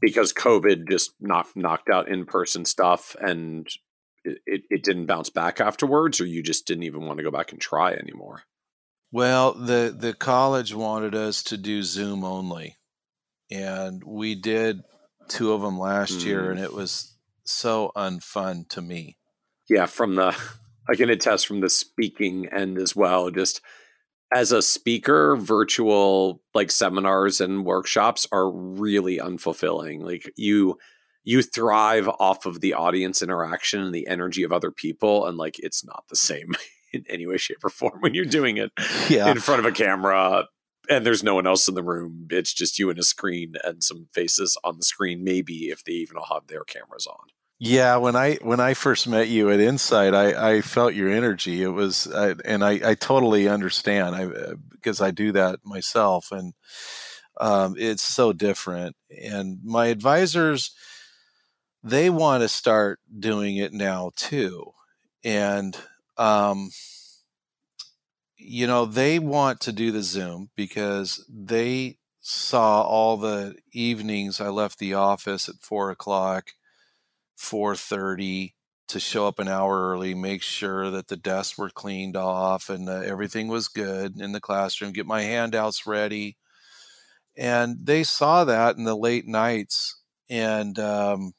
because 0.00 0.32
COVID 0.32 0.88
just 0.90 1.12
knocked 1.20 1.56
knocked 1.56 1.90
out 1.90 2.08
in 2.08 2.24
person 2.24 2.64
stuff, 2.64 3.14
and 3.20 3.68
it, 4.24 4.62
it 4.68 4.82
didn't 4.82 5.06
bounce 5.06 5.30
back 5.30 5.60
afterwards, 5.60 6.20
or 6.20 6.26
you 6.26 6.42
just 6.42 6.66
didn't 6.66 6.84
even 6.84 7.02
want 7.04 7.18
to 7.18 7.24
go 7.24 7.30
back 7.30 7.52
and 7.52 7.60
try 7.60 7.92
anymore. 7.92 8.42
Well, 9.12 9.54
the 9.54 9.94
the 9.96 10.12
college 10.12 10.74
wanted 10.74 11.14
us 11.14 11.42
to 11.44 11.56
do 11.56 11.82
Zoom 11.82 12.24
only, 12.24 12.76
and 13.50 14.02
we 14.04 14.34
did 14.34 14.82
two 15.28 15.52
of 15.52 15.62
them 15.62 15.78
last 15.78 16.18
mm. 16.18 16.24
year, 16.24 16.50
and 16.50 16.60
it 16.60 16.72
was 16.72 17.14
so 17.44 17.92
unfun 17.96 18.68
to 18.70 18.82
me. 18.82 19.16
Yeah, 19.68 19.86
from 19.86 20.14
the 20.16 20.36
I 20.88 20.94
can 20.94 21.10
attest 21.10 21.46
from 21.46 21.60
the 21.60 21.70
speaking 21.70 22.46
end 22.48 22.78
as 22.78 22.96
well. 22.96 23.30
Just 23.30 23.60
as 24.32 24.52
a 24.52 24.62
speaker, 24.62 25.36
virtual 25.36 26.42
like 26.54 26.70
seminars 26.70 27.40
and 27.40 27.64
workshops 27.64 28.26
are 28.32 28.50
really 28.50 29.18
unfulfilling. 29.18 30.02
Like 30.02 30.32
you 30.36 30.78
you 31.24 31.42
thrive 31.42 32.08
off 32.18 32.46
of 32.46 32.60
the 32.60 32.72
audience 32.72 33.20
interaction 33.20 33.82
and 33.82 33.94
the 33.94 34.06
energy 34.06 34.42
of 34.42 34.52
other 34.52 34.70
people 34.70 35.26
and 35.26 35.36
like 35.36 35.58
it's 35.58 35.84
not 35.84 36.04
the 36.08 36.16
same 36.16 36.54
in 36.92 37.04
any 37.08 37.26
way 37.26 37.36
shape 37.36 37.62
or 37.62 37.68
form 37.68 38.00
when 38.00 38.14
you're 38.14 38.24
doing 38.24 38.56
it 38.56 38.72
yeah. 39.10 39.30
in 39.30 39.38
front 39.38 39.60
of 39.60 39.66
a 39.66 39.72
camera 39.72 40.46
and 40.88 41.04
there's 41.04 41.22
no 41.22 41.34
one 41.34 41.46
else 41.46 41.68
in 41.68 41.74
the 41.74 41.82
room. 41.82 42.26
It's 42.30 42.52
just 42.52 42.78
you 42.78 42.90
and 42.90 42.98
a 42.98 43.02
screen 43.02 43.54
and 43.64 43.82
some 43.82 44.08
faces 44.12 44.56
on 44.64 44.76
the 44.78 44.84
screen, 44.84 45.22
maybe 45.24 45.70
if 45.70 45.84
they 45.84 45.92
even 45.92 46.16
have 46.30 46.46
their 46.46 46.64
cameras 46.64 47.06
on. 47.06 47.28
Yeah, 47.60 47.96
when 47.96 48.14
I 48.14 48.36
when 48.36 48.60
I 48.60 48.74
first 48.74 49.08
met 49.08 49.26
you 49.28 49.50
at 49.50 49.58
Insight, 49.58 50.14
I, 50.14 50.52
I 50.52 50.60
felt 50.60 50.94
your 50.94 51.10
energy. 51.10 51.60
It 51.62 51.68
was, 51.68 52.06
I, 52.12 52.36
and 52.44 52.64
I, 52.64 52.80
I 52.90 52.94
totally 52.94 53.48
understand. 53.48 54.14
I 54.14 54.24
uh, 54.26 54.54
because 54.70 55.00
I 55.00 55.10
do 55.10 55.32
that 55.32 55.58
myself, 55.64 56.30
and 56.30 56.54
um, 57.40 57.74
it's 57.76 58.02
so 58.02 58.32
different. 58.32 58.94
And 59.10 59.58
my 59.64 59.86
advisors, 59.86 60.70
they 61.82 62.10
want 62.10 62.42
to 62.42 62.48
start 62.48 63.00
doing 63.18 63.56
it 63.56 63.72
now 63.72 64.12
too, 64.14 64.72
and 65.24 65.76
um, 66.16 66.70
you 68.38 68.66
know, 68.66 68.84
they 68.86 69.18
want 69.18 69.60
to 69.62 69.72
do 69.72 69.90
the 69.90 70.02
Zoom 70.02 70.50
because 70.56 71.24
they 71.28 71.98
saw 72.20 72.82
all 72.82 73.16
the 73.16 73.56
evenings 73.72 74.40
I 74.40 74.48
left 74.48 74.78
the 74.78 74.94
office 74.94 75.48
at 75.48 75.56
four 75.60 75.90
o'clock, 75.90 76.52
four 77.36 77.76
thirty 77.76 78.54
to 78.88 79.00
show 79.00 79.26
up 79.26 79.38
an 79.38 79.48
hour 79.48 79.90
early, 79.90 80.14
make 80.14 80.42
sure 80.42 80.90
that 80.90 81.08
the 81.08 81.16
desks 81.16 81.58
were 81.58 81.68
cleaned 81.70 82.16
off 82.16 82.70
and 82.70 82.88
everything 82.88 83.48
was 83.48 83.68
good 83.68 84.18
in 84.20 84.32
the 84.32 84.40
classroom, 84.40 84.92
get 84.92 85.06
my 85.06 85.22
handouts 85.22 85.86
ready. 85.86 86.38
And 87.36 87.86
they 87.86 88.02
saw 88.02 88.44
that 88.44 88.76
in 88.76 88.84
the 88.84 88.96
late 88.96 89.26
nights 89.26 90.00
and 90.28 90.78
um, 90.78 91.32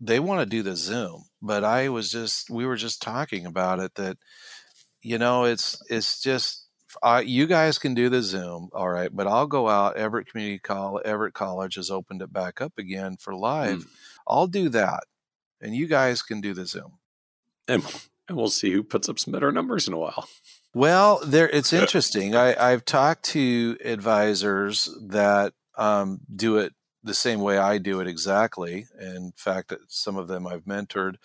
they 0.00 0.20
want 0.20 0.40
to 0.40 0.46
do 0.46 0.62
the 0.62 0.76
Zoom. 0.76 1.24
But 1.42 1.64
I 1.64 1.88
was 1.88 2.10
just, 2.10 2.50
we 2.50 2.66
were 2.66 2.76
just 2.76 3.02
talking 3.02 3.46
about 3.46 3.80
it 3.80 3.94
that 3.96 4.18
you 5.04 5.18
know, 5.18 5.44
it's 5.44 5.80
it's 5.88 6.20
just 6.20 6.66
uh, 7.02 7.22
you 7.24 7.46
guys 7.46 7.78
can 7.78 7.94
do 7.94 8.08
the 8.08 8.22
Zoom, 8.22 8.70
all 8.72 8.88
right, 8.88 9.10
but 9.14 9.26
I'll 9.26 9.46
go 9.46 9.68
out. 9.68 9.96
Everett 9.96 10.28
Community 10.28 10.58
College, 10.58 11.04
Everett 11.04 11.34
College 11.34 11.74
has 11.74 11.90
opened 11.90 12.22
it 12.22 12.32
back 12.32 12.60
up 12.60 12.72
again 12.78 13.16
for 13.18 13.34
live. 13.34 13.80
Mm. 13.80 13.88
I'll 14.26 14.46
do 14.46 14.70
that, 14.70 15.04
and 15.60 15.74
you 15.74 15.86
guys 15.86 16.22
can 16.22 16.40
do 16.40 16.54
the 16.54 16.66
Zoom. 16.66 16.98
And 17.68 17.84
and 18.28 18.38
we'll 18.38 18.48
see 18.48 18.72
who 18.72 18.82
puts 18.82 19.08
up 19.08 19.18
some 19.18 19.32
better 19.32 19.52
numbers 19.52 19.86
in 19.86 19.92
a 19.92 19.98
while. 19.98 20.26
Well, 20.74 21.20
there 21.24 21.50
it's 21.50 21.72
interesting. 21.74 22.34
I, 22.34 22.72
I've 22.72 22.86
talked 22.86 23.24
to 23.26 23.76
advisors 23.84 24.88
that 25.08 25.52
um, 25.76 26.20
do 26.34 26.56
it 26.56 26.72
the 27.02 27.14
same 27.14 27.40
way 27.40 27.58
I 27.58 27.76
do 27.76 28.00
it 28.00 28.08
exactly. 28.08 28.86
In 28.98 29.32
fact, 29.36 29.74
some 29.88 30.16
of 30.16 30.28
them 30.28 30.46
I've 30.46 30.64
mentored, 30.64 31.16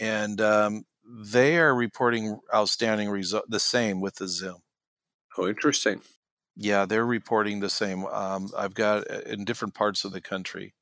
and 0.00 0.40
um, 0.40 0.84
they 1.10 1.58
are 1.58 1.74
reporting 1.74 2.38
outstanding 2.54 3.08
result 3.08 3.44
the 3.48 3.60
same 3.60 4.00
with 4.00 4.16
the 4.16 4.28
Zoom. 4.28 4.58
Oh, 5.36 5.48
interesting. 5.48 6.00
Yeah, 6.56 6.86
they're 6.86 7.06
reporting 7.06 7.60
the 7.60 7.70
same. 7.70 8.04
Um, 8.06 8.50
I've 8.56 8.74
got 8.74 9.10
uh, 9.10 9.20
in 9.20 9.44
different 9.44 9.74
parts 9.74 10.04
of 10.04 10.12
the 10.12 10.20
country. 10.20 10.74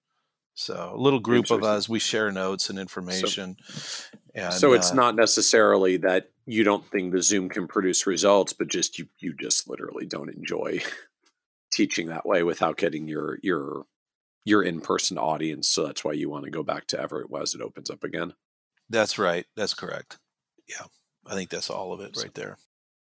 So 0.55 0.93
a 0.93 1.01
little 1.01 1.21
group 1.21 1.53
of 1.53 1.63
us, 1.63 1.89
we 1.89 2.01
share 2.01 2.33
notes 2.33 2.69
and 2.69 2.81
information. 2.81 3.57
So, 3.65 4.19
and, 4.35 4.53
so 4.53 4.73
it's 4.73 4.91
uh, 4.91 4.95
not 4.95 5.15
necessarily 5.15 5.99
that 5.99 6.31
you 6.47 6.65
don't 6.65 6.85
think 6.91 7.13
the 7.13 7.23
Zoom 7.23 7.49
can 7.49 7.69
produce 7.69 8.09
results, 8.09 8.53
but 8.53 8.67
just 8.67 8.99
you 8.99 9.07
you 9.21 9.35
just 9.35 9.69
literally 9.69 10.05
don't 10.05 10.35
enjoy 10.35 10.81
teaching 11.73 12.09
that 12.09 12.27
way 12.27 12.43
without 12.43 12.77
getting 12.77 13.07
your 13.07 13.39
your 13.41 13.85
your 14.45 14.65
in 14.65 14.81
person 14.81 15.17
audience. 15.17 15.69
So 15.69 15.87
that's 15.87 16.05
why 16.05 16.13
you 16.13 16.29
want 16.29 16.45
to 16.47 16.51
go 16.51 16.65
back 16.65 16.89
to 16.89 17.01
Everett 17.01 17.29
as 17.41 17.55
it 17.55 17.61
opens 17.61 17.89
up 17.89 18.03
again. 18.03 18.35
That's 18.90 19.19
right. 19.19 19.47
That's 19.56 19.74
correct. 19.74 20.19
Yeah, 20.69 20.86
I 21.27 21.35
think 21.35 21.51
that's 21.51 21.70
all 21.70 21.93
of 21.93 22.01
it 22.01 22.16
right 22.16 22.35
there. 22.35 22.59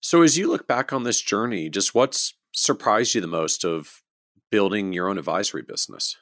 So 0.00 0.22
as 0.22 0.36
you 0.36 0.48
look 0.48 0.66
back 0.66 0.92
on 0.92 1.04
this 1.04 1.20
journey, 1.20 1.70
just 1.70 1.94
what's 1.94 2.34
surprised 2.52 3.14
you 3.14 3.20
the 3.20 3.26
most 3.26 3.64
of 3.64 4.02
building 4.50 4.92
your 4.92 5.08
own 5.08 5.18
advisory 5.18 5.62
business? 5.62 6.16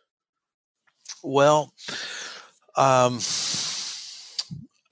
Well, 1.23 1.75
um, 2.77 3.19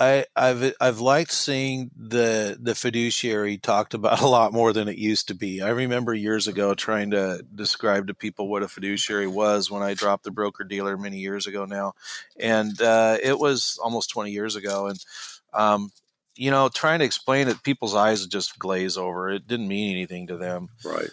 I, 0.00 0.26
I've 0.36 0.74
I've 0.80 1.00
liked 1.00 1.32
seeing 1.32 1.90
the 1.96 2.56
the 2.60 2.74
fiduciary 2.74 3.58
talked 3.58 3.94
about 3.94 4.20
a 4.22 4.28
lot 4.28 4.52
more 4.52 4.72
than 4.72 4.88
it 4.88 4.96
used 4.96 5.28
to 5.28 5.34
be. 5.34 5.60
I 5.60 5.70
remember 5.70 6.14
years 6.14 6.46
ago 6.46 6.74
trying 6.74 7.10
to 7.10 7.44
describe 7.54 8.06
to 8.06 8.14
people 8.14 8.48
what 8.48 8.62
a 8.62 8.68
fiduciary 8.68 9.26
was 9.26 9.70
when 9.70 9.82
I 9.82 9.94
dropped 9.94 10.24
the 10.24 10.30
broker 10.30 10.64
dealer 10.64 10.96
many 10.96 11.18
years 11.18 11.46
ago 11.46 11.64
now, 11.64 11.94
and 12.38 12.80
uh, 12.80 13.18
it 13.22 13.38
was 13.38 13.78
almost 13.82 14.10
twenty 14.10 14.30
years 14.30 14.54
ago. 14.54 14.86
And 14.86 15.04
um, 15.52 15.90
you 16.36 16.52
know, 16.52 16.68
trying 16.68 17.00
to 17.00 17.04
explain 17.04 17.48
it, 17.48 17.62
people's 17.64 17.96
eyes 17.96 18.24
just 18.26 18.58
glaze 18.58 18.96
over. 18.96 19.28
It 19.28 19.48
didn't 19.48 19.66
mean 19.66 19.90
anything 19.90 20.28
to 20.28 20.36
them, 20.36 20.68
right? 20.84 21.10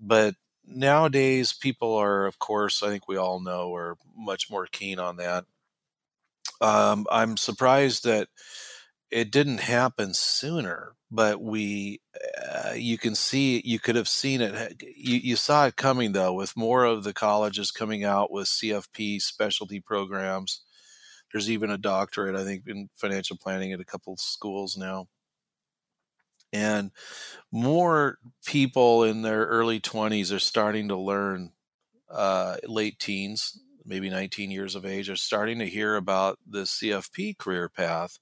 But 0.00 0.34
nowadays 0.68 1.52
people 1.52 1.94
are 1.94 2.26
of 2.26 2.40
course 2.40 2.82
i 2.82 2.88
think 2.88 3.06
we 3.06 3.16
all 3.16 3.38
know 3.38 3.72
are 3.72 3.96
much 4.16 4.50
more 4.50 4.66
keen 4.66 4.98
on 4.98 5.16
that 5.16 5.44
um, 6.60 7.06
i'm 7.10 7.36
surprised 7.36 8.04
that 8.04 8.28
it 9.10 9.30
didn't 9.30 9.60
happen 9.60 10.12
sooner 10.14 10.96
but 11.10 11.40
we 11.40 12.00
uh, 12.52 12.72
you 12.74 12.98
can 12.98 13.14
see 13.14 13.62
you 13.64 13.78
could 13.78 13.96
have 13.96 14.08
seen 14.08 14.40
it 14.40 14.82
you, 14.82 15.18
you 15.18 15.36
saw 15.36 15.66
it 15.66 15.76
coming 15.76 16.12
though 16.12 16.32
with 16.32 16.56
more 16.56 16.84
of 16.84 17.04
the 17.04 17.12
colleges 17.12 17.70
coming 17.70 18.04
out 18.04 18.30
with 18.30 18.46
cfp 18.46 19.20
specialty 19.20 19.80
programs. 19.80 20.62
There's 21.32 21.50
even 21.50 21.70
a 21.70 21.78
doctorate 21.78 22.36
i 22.36 22.44
think 22.44 22.64
in 22.66 22.88
financial 22.94 23.36
planning 23.36 23.72
at 23.72 23.80
a 23.80 23.84
couple 23.84 24.16
schools 24.16 24.76
now. 24.76 25.08
And 26.52 26.90
more 27.52 28.18
people 28.46 29.04
in 29.04 29.22
their 29.22 29.44
early 29.46 29.80
20s 29.80 30.32
are 30.32 30.38
starting 30.38 30.88
to 30.88 30.96
learn 30.96 31.52
uh, 32.08 32.56
late 32.64 32.98
teens 32.98 33.60
maybe 33.86 34.10
19 34.10 34.50
years 34.50 34.74
of 34.74 34.84
age 34.84 35.08
are 35.08 35.16
starting 35.16 35.58
to 35.58 35.66
hear 35.66 35.96
about 35.96 36.38
the 36.46 36.62
cfp 36.62 37.36
career 37.38 37.68
path 37.68 38.18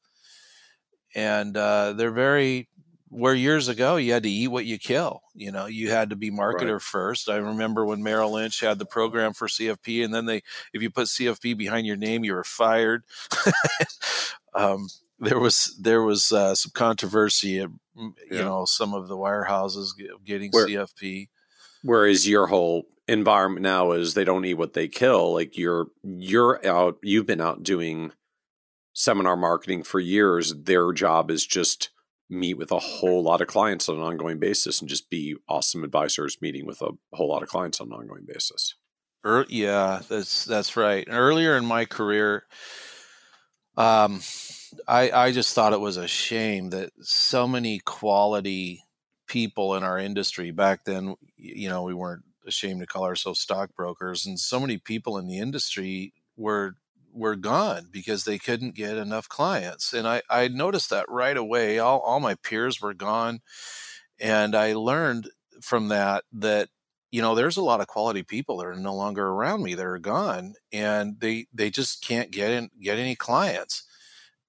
and 1.14 1.56
uh, 1.56 1.92
they're 1.92 2.10
very 2.10 2.68
where 3.08 3.34
years 3.34 3.68
ago 3.68 3.96
you 3.96 4.12
had 4.12 4.24
to 4.24 4.30
eat 4.30 4.48
what 4.48 4.64
you 4.64 4.78
kill 4.78 5.20
you 5.34 5.52
know 5.52 5.66
you 5.66 5.90
had 5.90 6.10
to 6.10 6.16
be 6.16 6.30
marketer 6.30 6.72
right. 6.72 6.82
first 6.82 7.28
i 7.28 7.36
remember 7.36 7.84
when 7.84 8.02
merrill 8.02 8.32
lynch 8.32 8.60
had 8.60 8.78
the 8.78 8.86
program 8.86 9.32
for 9.32 9.46
cfp 9.46 10.04
and 10.04 10.12
then 10.12 10.26
they 10.26 10.42
if 10.72 10.82
you 10.82 10.90
put 10.90 11.06
cfp 11.06 11.56
behind 11.56 11.86
your 11.86 11.96
name 11.96 12.24
you 12.24 12.34
were 12.34 12.44
fired 12.44 13.04
um, 14.54 14.88
there 15.20 15.38
was 15.38 15.76
there 15.80 16.02
was 16.02 16.32
uh, 16.32 16.54
some 16.54 16.72
controversy 16.74 17.60
at 17.60 17.68
you 17.96 18.14
yeah. 18.30 18.42
know 18.42 18.64
some 18.64 18.94
of 18.94 19.08
the 19.08 19.16
wirehouses 19.16 19.90
getting 20.24 20.50
Where, 20.50 20.66
CFP. 20.66 21.28
Whereas 21.84 22.26
your 22.26 22.46
whole 22.46 22.86
environment 23.06 23.62
now 23.62 23.92
is 23.92 24.14
they 24.14 24.24
don't 24.24 24.46
eat 24.46 24.54
what 24.54 24.72
they 24.72 24.88
kill. 24.88 25.34
Like 25.34 25.58
you're 25.58 25.88
you're 26.02 26.66
out, 26.66 26.96
you've 27.02 27.26
been 27.26 27.42
out 27.42 27.62
doing 27.62 28.12
seminar 28.94 29.36
marketing 29.36 29.82
for 29.82 30.00
years. 30.00 30.54
Their 30.54 30.92
job 30.92 31.30
is 31.30 31.44
just 31.44 31.90
meet 32.30 32.54
with 32.54 32.72
a 32.72 32.78
whole 32.78 33.22
lot 33.22 33.42
of 33.42 33.48
clients 33.48 33.90
on 33.90 33.96
an 33.96 34.02
ongoing 34.02 34.38
basis 34.38 34.80
and 34.80 34.88
just 34.88 35.10
be 35.10 35.36
awesome 35.46 35.84
advisors 35.84 36.40
meeting 36.40 36.64
with 36.64 36.80
a 36.80 36.92
whole 37.12 37.28
lot 37.28 37.42
of 37.42 37.50
clients 37.50 37.82
on 37.82 37.88
an 37.88 37.92
ongoing 37.92 38.24
basis. 38.26 38.74
Er, 39.26 39.44
yeah, 39.50 40.00
that's 40.08 40.46
that's 40.46 40.78
right. 40.78 41.06
Earlier 41.10 41.56
in 41.58 41.66
my 41.66 41.84
career, 41.84 42.44
um, 43.76 44.22
I, 44.88 45.10
I 45.10 45.32
just 45.32 45.54
thought 45.54 45.74
it 45.74 45.80
was 45.80 45.98
a 45.98 46.08
shame 46.08 46.70
that 46.70 46.92
so 47.02 47.46
many 47.46 47.80
quality 47.80 48.83
people 49.34 49.74
in 49.74 49.82
our 49.82 49.98
industry 49.98 50.52
back 50.52 50.84
then, 50.84 51.16
you 51.36 51.68
know, 51.68 51.82
we 51.82 51.92
weren't 51.92 52.22
ashamed 52.46 52.78
to 52.78 52.86
call 52.86 53.02
ourselves 53.02 53.40
stockbrokers, 53.40 54.24
and 54.24 54.38
so 54.38 54.60
many 54.60 54.78
people 54.78 55.18
in 55.18 55.26
the 55.26 55.38
industry 55.38 56.12
were 56.36 56.76
were 57.12 57.34
gone 57.34 57.88
because 57.90 58.22
they 58.24 58.38
couldn't 58.38 58.76
get 58.76 58.96
enough 58.96 59.28
clients. 59.28 59.92
And 59.92 60.06
I, 60.06 60.22
I 60.30 60.46
noticed 60.46 60.90
that 60.90 61.06
right 61.08 61.36
away. 61.36 61.80
All, 61.80 61.98
all 62.00 62.20
my 62.20 62.36
peers 62.36 62.80
were 62.80 62.94
gone. 62.94 63.40
And 64.20 64.54
I 64.54 64.72
learned 64.72 65.30
from 65.60 65.88
that 65.88 66.22
that 66.32 66.68
you 67.10 67.20
know 67.20 67.34
there's 67.34 67.56
a 67.56 67.62
lot 67.62 67.80
of 67.80 67.88
quality 67.88 68.22
people 68.22 68.58
that 68.58 68.66
are 68.66 68.76
no 68.76 68.94
longer 68.94 69.26
around 69.26 69.64
me 69.64 69.74
that 69.74 69.86
are 69.86 69.98
gone 69.98 70.54
and 70.72 71.18
they 71.18 71.46
they 71.52 71.70
just 71.70 72.04
can't 72.04 72.30
get 72.30 72.50
in 72.52 72.70
get 72.80 72.98
any 72.98 73.14
clients 73.14 73.84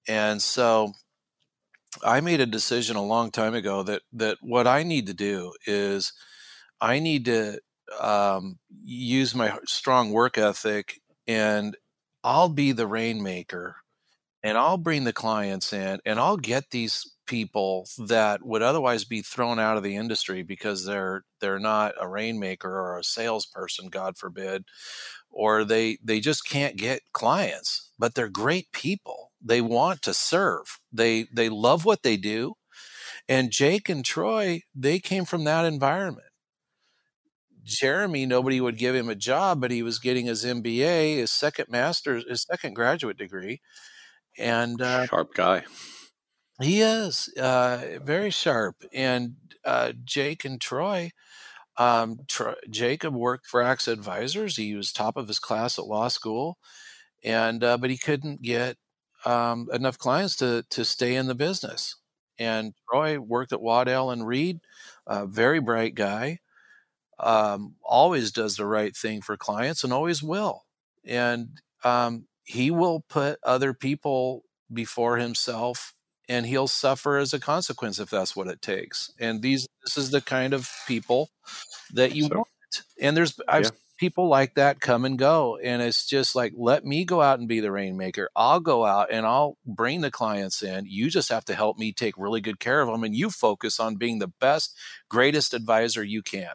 and 0.08 0.42
so 0.42 0.92
I 2.04 2.20
made 2.20 2.40
a 2.40 2.46
decision 2.46 2.96
a 2.96 3.04
long 3.04 3.30
time 3.30 3.54
ago 3.54 3.82
that 3.84 4.02
that 4.12 4.38
what 4.40 4.66
I 4.66 4.82
need 4.82 5.06
to 5.06 5.14
do 5.14 5.52
is 5.66 6.12
I 6.80 6.98
need 6.98 7.26
to 7.26 7.60
um, 8.00 8.58
use 8.84 9.34
my 9.34 9.58
strong 9.66 10.12
work 10.12 10.38
ethic 10.38 11.00
and 11.26 11.76
I'll 12.24 12.48
be 12.48 12.72
the 12.72 12.86
rainmaker 12.86 13.76
and 14.42 14.58
I'll 14.58 14.78
bring 14.78 15.04
the 15.04 15.12
clients 15.12 15.72
in 15.72 16.00
and 16.06 16.20
I'll 16.20 16.36
get 16.36 16.70
these 16.70 17.10
people 17.26 17.88
that 17.98 18.44
would 18.44 18.62
otherwise 18.62 19.04
be 19.04 19.22
thrown 19.22 19.58
out 19.58 19.76
of 19.76 19.82
the 19.82 19.96
industry 19.96 20.42
because 20.42 20.84
they're 20.86 21.24
they're 21.40 21.58
not 21.58 21.94
a 22.00 22.08
rainmaker 22.08 22.70
or 22.70 22.98
a 22.98 23.04
salesperson, 23.04 23.88
God 23.88 24.18
forbid, 24.18 24.64
or 25.30 25.64
they 25.64 25.98
they 26.02 26.20
just 26.20 26.48
can't 26.48 26.76
get 26.76 27.02
clients, 27.12 27.90
but 27.98 28.14
they're 28.14 28.28
great 28.28 28.72
people 28.72 29.25
they 29.42 29.60
want 29.60 30.02
to 30.02 30.14
serve. 30.14 30.80
They 30.92 31.26
they 31.32 31.48
love 31.48 31.84
what 31.84 32.02
they 32.02 32.16
do. 32.16 32.54
And 33.28 33.50
Jake 33.50 33.88
and 33.88 34.04
Troy, 34.04 34.62
they 34.74 34.98
came 34.98 35.24
from 35.24 35.44
that 35.44 35.64
environment. 35.64 36.28
Jeremy, 37.64 38.24
nobody 38.26 38.60
would 38.60 38.78
give 38.78 38.94
him 38.94 39.08
a 39.08 39.16
job, 39.16 39.60
but 39.60 39.72
he 39.72 39.82
was 39.82 39.98
getting 39.98 40.26
his 40.26 40.44
MBA, 40.44 41.16
his 41.16 41.32
second 41.32 41.66
master's, 41.68 42.24
his 42.28 42.42
second 42.42 42.74
graduate 42.74 43.18
degree, 43.18 43.60
and 44.38 44.80
uh, 44.80 45.06
sharp 45.06 45.34
guy. 45.34 45.64
He 46.62 46.80
is 46.80 47.28
uh, 47.38 47.98
very 48.02 48.30
sharp. 48.30 48.76
And 48.94 49.34
uh, 49.64 49.92
Jake 50.04 50.44
and 50.44 50.60
Troy, 50.60 51.10
um, 51.76 52.20
Jacob 52.70 53.14
worked 53.14 53.46
for 53.46 53.62
AXA 53.62 53.92
Advisors. 53.92 54.56
He 54.56 54.74
was 54.74 54.92
top 54.92 55.16
of 55.16 55.28
his 55.28 55.40
class 55.40 55.78
at 55.78 55.86
law 55.86 56.08
school, 56.08 56.58
and 57.24 57.62
uh, 57.64 57.76
but 57.76 57.90
he 57.90 57.98
couldn't 57.98 58.42
get 58.42 58.76
um, 59.26 59.68
enough 59.72 59.98
clients 59.98 60.36
to 60.36 60.64
to 60.70 60.84
stay 60.84 61.16
in 61.16 61.26
the 61.26 61.34
business. 61.34 61.96
And 62.38 62.74
Troy 62.88 63.18
worked 63.18 63.52
at 63.52 63.60
Waddell 63.60 64.10
and 64.10 64.26
Reed, 64.26 64.60
a 65.06 65.26
very 65.26 65.58
bright 65.58 65.94
guy, 65.94 66.40
um, 67.18 67.74
always 67.82 68.30
does 68.30 68.56
the 68.56 68.66
right 68.66 68.94
thing 68.94 69.22
for 69.22 69.36
clients 69.36 69.84
and 69.84 69.92
always 69.92 70.22
will. 70.22 70.64
And 71.04 71.60
um, 71.82 72.26
he 72.44 72.70
will 72.70 73.04
put 73.08 73.38
other 73.42 73.72
people 73.72 74.44
before 74.72 75.16
himself 75.16 75.94
and 76.28 76.44
he'll 76.44 76.68
suffer 76.68 77.16
as 77.16 77.32
a 77.32 77.40
consequence 77.40 77.98
if 77.98 78.10
that's 78.10 78.36
what 78.36 78.48
it 78.48 78.60
takes. 78.60 79.10
And 79.18 79.40
these 79.40 79.66
this 79.82 79.96
is 79.96 80.10
the 80.10 80.20
kind 80.20 80.52
of 80.52 80.70
people 80.86 81.30
that 81.94 82.14
you 82.14 82.24
so, 82.24 82.36
want. 82.36 82.48
And 83.00 83.16
there's 83.16 83.40
I've 83.48 83.64
yeah 83.64 83.70
people 83.96 84.28
like 84.28 84.54
that 84.54 84.80
come 84.80 85.04
and 85.04 85.18
go 85.18 85.56
and 85.62 85.80
it's 85.82 86.06
just 86.06 86.34
like 86.34 86.52
let 86.56 86.84
me 86.84 87.04
go 87.04 87.22
out 87.22 87.38
and 87.38 87.48
be 87.48 87.60
the 87.60 87.70
rainmaker 87.70 88.28
i'll 88.36 88.60
go 88.60 88.84
out 88.84 89.08
and 89.10 89.24
i'll 89.26 89.56
bring 89.64 90.00
the 90.00 90.10
clients 90.10 90.62
in 90.62 90.84
you 90.86 91.08
just 91.08 91.30
have 91.30 91.44
to 91.44 91.54
help 91.54 91.78
me 91.78 91.92
take 91.92 92.16
really 92.18 92.40
good 92.40 92.60
care 92.60 92.80
of 92.80 92.88
them 92.88 93.04
and 93.04 93.16
you 93.16 93.30
focus 93.30 93.80
on 93.80 93.96
being 93.96 94.18
the 94.18 94.32
best 94.40 94.74
greatest 95.08 95.54
advisor 95.54 96.02
you 96.02 96.22
can 96.22 96.52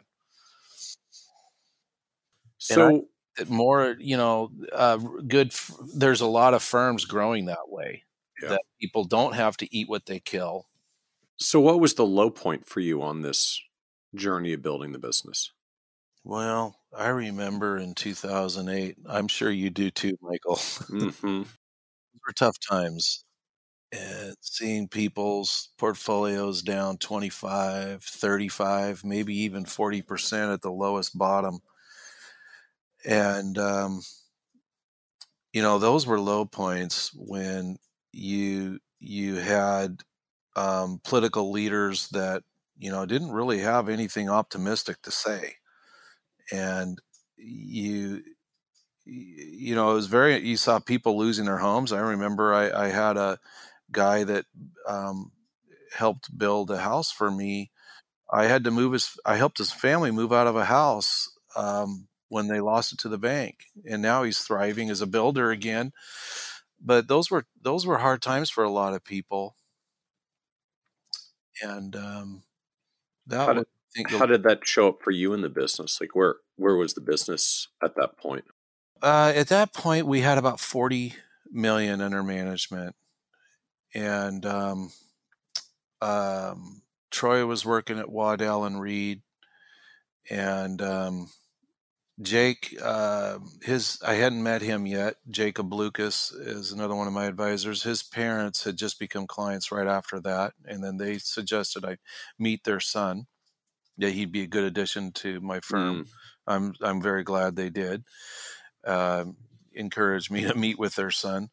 so 2.58 3.06
more 3.48 3.96
you 3.98 4.16
know 4.16 4.50
uh, 4.72 4.96
good 4.96 5.52
there's 5.94 6.20
a 6.20 6.26
lot 6.26 6.54
of 6.54 6.62
firms 6.62 7.04
growing 7.04 7.46
that 7.46 7.68
way 7.68 8.04
yeah. 8.42 8.50
that 8.50 8.62
people 8.80 9.04
don't 9.04 9.34
have 9.34 9.56
to 9.58 9.76
eat 9.76 9.88
what 9.88 10.06
they 10.06 10.20
kill. 10.20 10.66
So, 11.38 11.60
what 11.60 11.80
was 11.80 11.94
the 11.94 12.06
low 12.06 12.30
point 12.30 12.66
for 12.66 12.80
you 12.80 13.02
on 13.02 13.22
this 13.22 13.60
journey 14.14 14.52
of 14.52 14.62
building 14.62 14.92
the 14.92 14.98
business? 14.98 15.52
Well, 16.24 16.76
I 16.96 17.08
remember 17.08 17.76
in 17.78 17.94
2008. 17.94 18.96
I'm 19.06 19.28
sure 19.28 19.50
you 19.50 19.70
do 19.70 19.90
too, 19.90 20.16
Michael. 20.20 20.56
Mm-hmm. 20.90 21.42
were 22.26 22.32
tough 22.34 22.56
times. 22.60 23.24
And 23.92 24.36
seeing 24.40 24.88
people's 24.88 25.70
portfolios 25.78 26.62
down 26.62 26.98
25, 26.98 28.02
35, 28.04 29.04
maybe 29.04 29.36
even 29.40 29.64
40% 29.66 30.52
at 30.52 30.62
the 30.62 30.72
lowest 30.72 31.16
bottom. 31.18 31.60
And, 33.04 33.58
um, 33.58 34.02
you 35.52 35.62
know, 35.62 35.78
those 35.78 36.06
were 36.06 36.20
low 36.20 36.44
points 36.44 37.12
when 37.14 37.76
you 38.12 38.78
you 39.00 39.36
had 39.36 40.02
um, 40.56 41.00
political 41.04 41.50
leaders 41.50 42.08
that 42.10 42.42
you 42.78 42.90
know 42.90 43.06
didn't 43.06 43.32
really 43.32 43.60
have 43.60 43.88
anything 43.88 44.28
optimistic 44.30 45.02
to 45.02 45.10
say 45.10 45.54
and 46.50 46.98
you 47.36 48.22
you 49.04 49.74
know 49.74 49.90
it 49.92 49.94
was 49.94 50.06
very 50.06 50.38
you 50.46 50.56
saw 50.56 50.78
people 50.78 51.18
losing 51.18 51.44
their 51.46 51.58
homes. 51.58 51.92
I 51.92 52.00
remember 52.00 52.54
i, 52.54 52.70
I 52.86 52.88
had 52.88 53.16
a 53.16 53.38
guy 53.92 54.24
that 54.24 54.46
um, 54.88 55.32
helped 55.94 56.36
build 56.36 56.70
a 56.70 56.78
house 56.78 57.10
for 57.12 57.30
me. 57.30 57.70
I 58.32 58.46
had 58.46 58.64
to 58.64 58.70
move 58.70 58.92
his 58.94 59.18
i 59.26 59.36
helped 59.36 59.58
his 59.58 59.72
family 59.72 60.10
move 60.10 60.32
out 60.32 60.46
of 60.48 60.56
a 60.56 60.66
house 60.66 61.30
um, 61.56 62.08
when 62.28 62.48
they 62.48 62.60
lost 62.60 62.92
it 62.92 62.98
to 63.00 63.08
the 63.10 63.18
bank 63.18 63.66
and 63.88 64.02
now 64.02 64.22
he's 64.24 64.40
thriving 64.40 64.90
as 64.90 65.00
a 65.02 65.06
builder 65.06 65.50
again. 65.50 65.92
But 66.80 67.08
those 67.08 67.30
were 67.30 67.46
those 67.60 67.86
were 67.86 67.98
hard 67.98 68.22
times 68.22 68.50
for 68.50 68.64
a 68.64 68.70
lot 68.70 68.94
of 68.94 69.04
people. 69.04 69.56
And 71.62 71.94
um, 71.96 72.42
that 73.26 73.38
how 73.46 73.64
did, 73.94 74.06
how 74.10 74.26
did 74.26 74.42
that 74.42 74.66
show 74.66 74.88
up 74.88 74.98
for 75.02 75.10
you 75.10 75.32
in 75.32 75.42
the 75.42 75.48
business 75.48 75.98
like 76.00 76.14
where 76.14 76.36
where 76.56 76.76
was 76.76 76.94
the 76.94 77.00
business 77.00 77.68
at 77.82 77.94
that 77.96 78.16
point 78.16 78.44
uh, 79.02 79.32
at 79.34 79.48
that 79.48 79.72
point 79.72 80.06
we 80.06 80.20
had 80.20 80.38
about 80.38 80.60
40 80.60 81.14
million 81.50 82.00
under 82.00 82.22
management 82.22 82.94
and 83.94 84.46
um, 84.46 84.90
um, 86.00 86.82
troy 87.10 87.44
was 87.44 87.66
working 87.66 87.98
at 87.98 88.10
waddell 88.10 88.64
and 88.64 88.80
reed 88.80 89.22
and 90.30 90.80
um, 90.80 91.28
Jake, 92.20 92.76
uh, 92.82 93.38
his 93.62 93.98
I 94.06 94.14
hadn't 94.14 94.42
met 94.42 94.62
him 94.62 94.86
yet. 94.86 95.16
Jacob 95.30 95.72
Lucas 95.72 96.30
is 96.30 96.70
another 96.70 96.94
one 96.94 97.06
of 97.06 97.12
my 97.12 97.24
advisors. 97.24 97.82
His 97.82 98.02
parents 98.02 98.64
had 98.64 98.76
just 98.76 98.98
become 98.98 99.26
clients 99.26 99.72
right 99.72 99.86
after 99.86 100.20
that, 100.20 100.52
and 100.66 100.84
then 100.84 100.98
they 100.98 101.18
suggested 101.18 101.84
I 101.84 101.96
meet 102.38 102.64
their 102.64 102.80
son. 102.80 103.26
Yeah, 103.96 104.08
he'd 104.08 104.32
be 104.32 104.42
a 104.42 104.48
good 104.48 104.64
addition 104.64 105.12
to 105.12 105.40
my 105.40 105.60
firm. 105.60 106.04
Mm. 106.04 106.08
I'm 106.46 106.74
I'm 106.82 107.02
very 107.02 107.24
glad 107.24 107.56
they 107.56 107.70
did. 107.70 108.04
Uh, 108.84 109.26
encouraged 109.74 110.30
me 110.30 110.42
to 110.48 110.54
meet 110.54 110.78
with 110.78 110.94
their 110.96 111.10
son, 111.10 111.50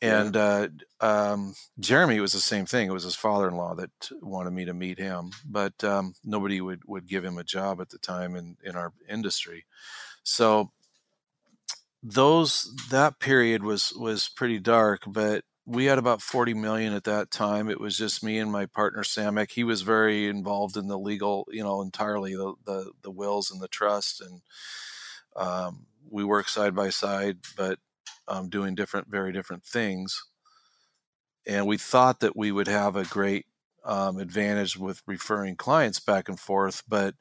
and 0.00 0.36
uh, 0.36 0.68
um, 1.00 1.54
Jeremy 1.80 2.20
was 2.20 2.32
the 2.32 2.40
same 2.40 2.66
thing. 2.66 2.88
It 2.88 2.92
was 2.92 3.04
his 3.04 3.16
father-in-law 3.16 3.76
that 3.76 3.90
wanted 4.22 4.52
me 4.52 4.64
to 4.66 4.74
meet 4.74 4.98
him, 4.98 5.30
but 5.44 5.82
um, 5.82 6.14
nobody 6.24 6.60
would, 6.60 6.82
would 6.86 7.08
give 7.08 7.24
him 7.24 7.36
a 7.36 7.44
job 7.44 7.80
at 7.80 7.90
the 7.90 7.98
time 7.98 8.36
in, 8.36 8.56
in 8.62 8.76
our 8.76 8.92
industry. 9.08 9.64
So 10.22 10.70
those 12.02 12.72
that 12.90 13.18
period 13.18 13.64
was 13.64 13.92
was 13.92 14.28
pretty 14.28 14.60
dark, 14.60 15.02
but 15.06 15.42
we 15.68 15.84
had 15.84 15.98
about 15.98 16.22
40 16.22 16.54
million 16.54 16.94
at 16.94 17.04
that 17.04 17.30
time. 17.30 17.68
It 17.68 17.78
was 17.78 17.96
just 17.96 18.24
me 18.24 18.38
and 18.38 18.50
my 18.50 18.64
partner 18.64 19.04
Sam 19.04 19.36
Eck. 19.36 19.50
He 19.50 19.64
was 19.64 19.82
very 19.82 20.26
involved 20.26 20.78
in 20.78 20.88
the 20.88 20.98
legal, 20.98 21.46
you 21.50 21.62
know, 21.62 21.82
entirely 21.82 22.34
the 22.34 22.54
the, 22.64 22.90
the 23.02 23.10
wills 23.10 23.50
and 23.50 23.60
the 23.60 23.68
trust, 23.68 24.22
and 24.22 24.40
um, 25.36 25.86
we 26.10 26.24
work 26.24 26.48
side 26.48 26.74
by 26.74 26.88
side, 26.88 27.38
but 27.54 27.78
um, 28.26 28.48
doing 28.48 28.74
different, 28.74 29.08
very 29.08 29.30
different 29.30 29.62
things. 29.62 30.24
And 31.46 31.66
we 31.66 31.76
thought 31.76 32.20
that 32.20 32.36
we 32.36 32.50
would 32.50 32.68
have 32.68 32.96
a 32.96 33.04
great 33.04 33.44
um, 33.84 34.18
advantage 34.18 34.78
with 34.78 35.02
referring 35.06 35.56
clients 35.56 36.00
back 36.00 36.30
and 36.30 36.40
forth, 36.40 36.82
but 36.88 37.14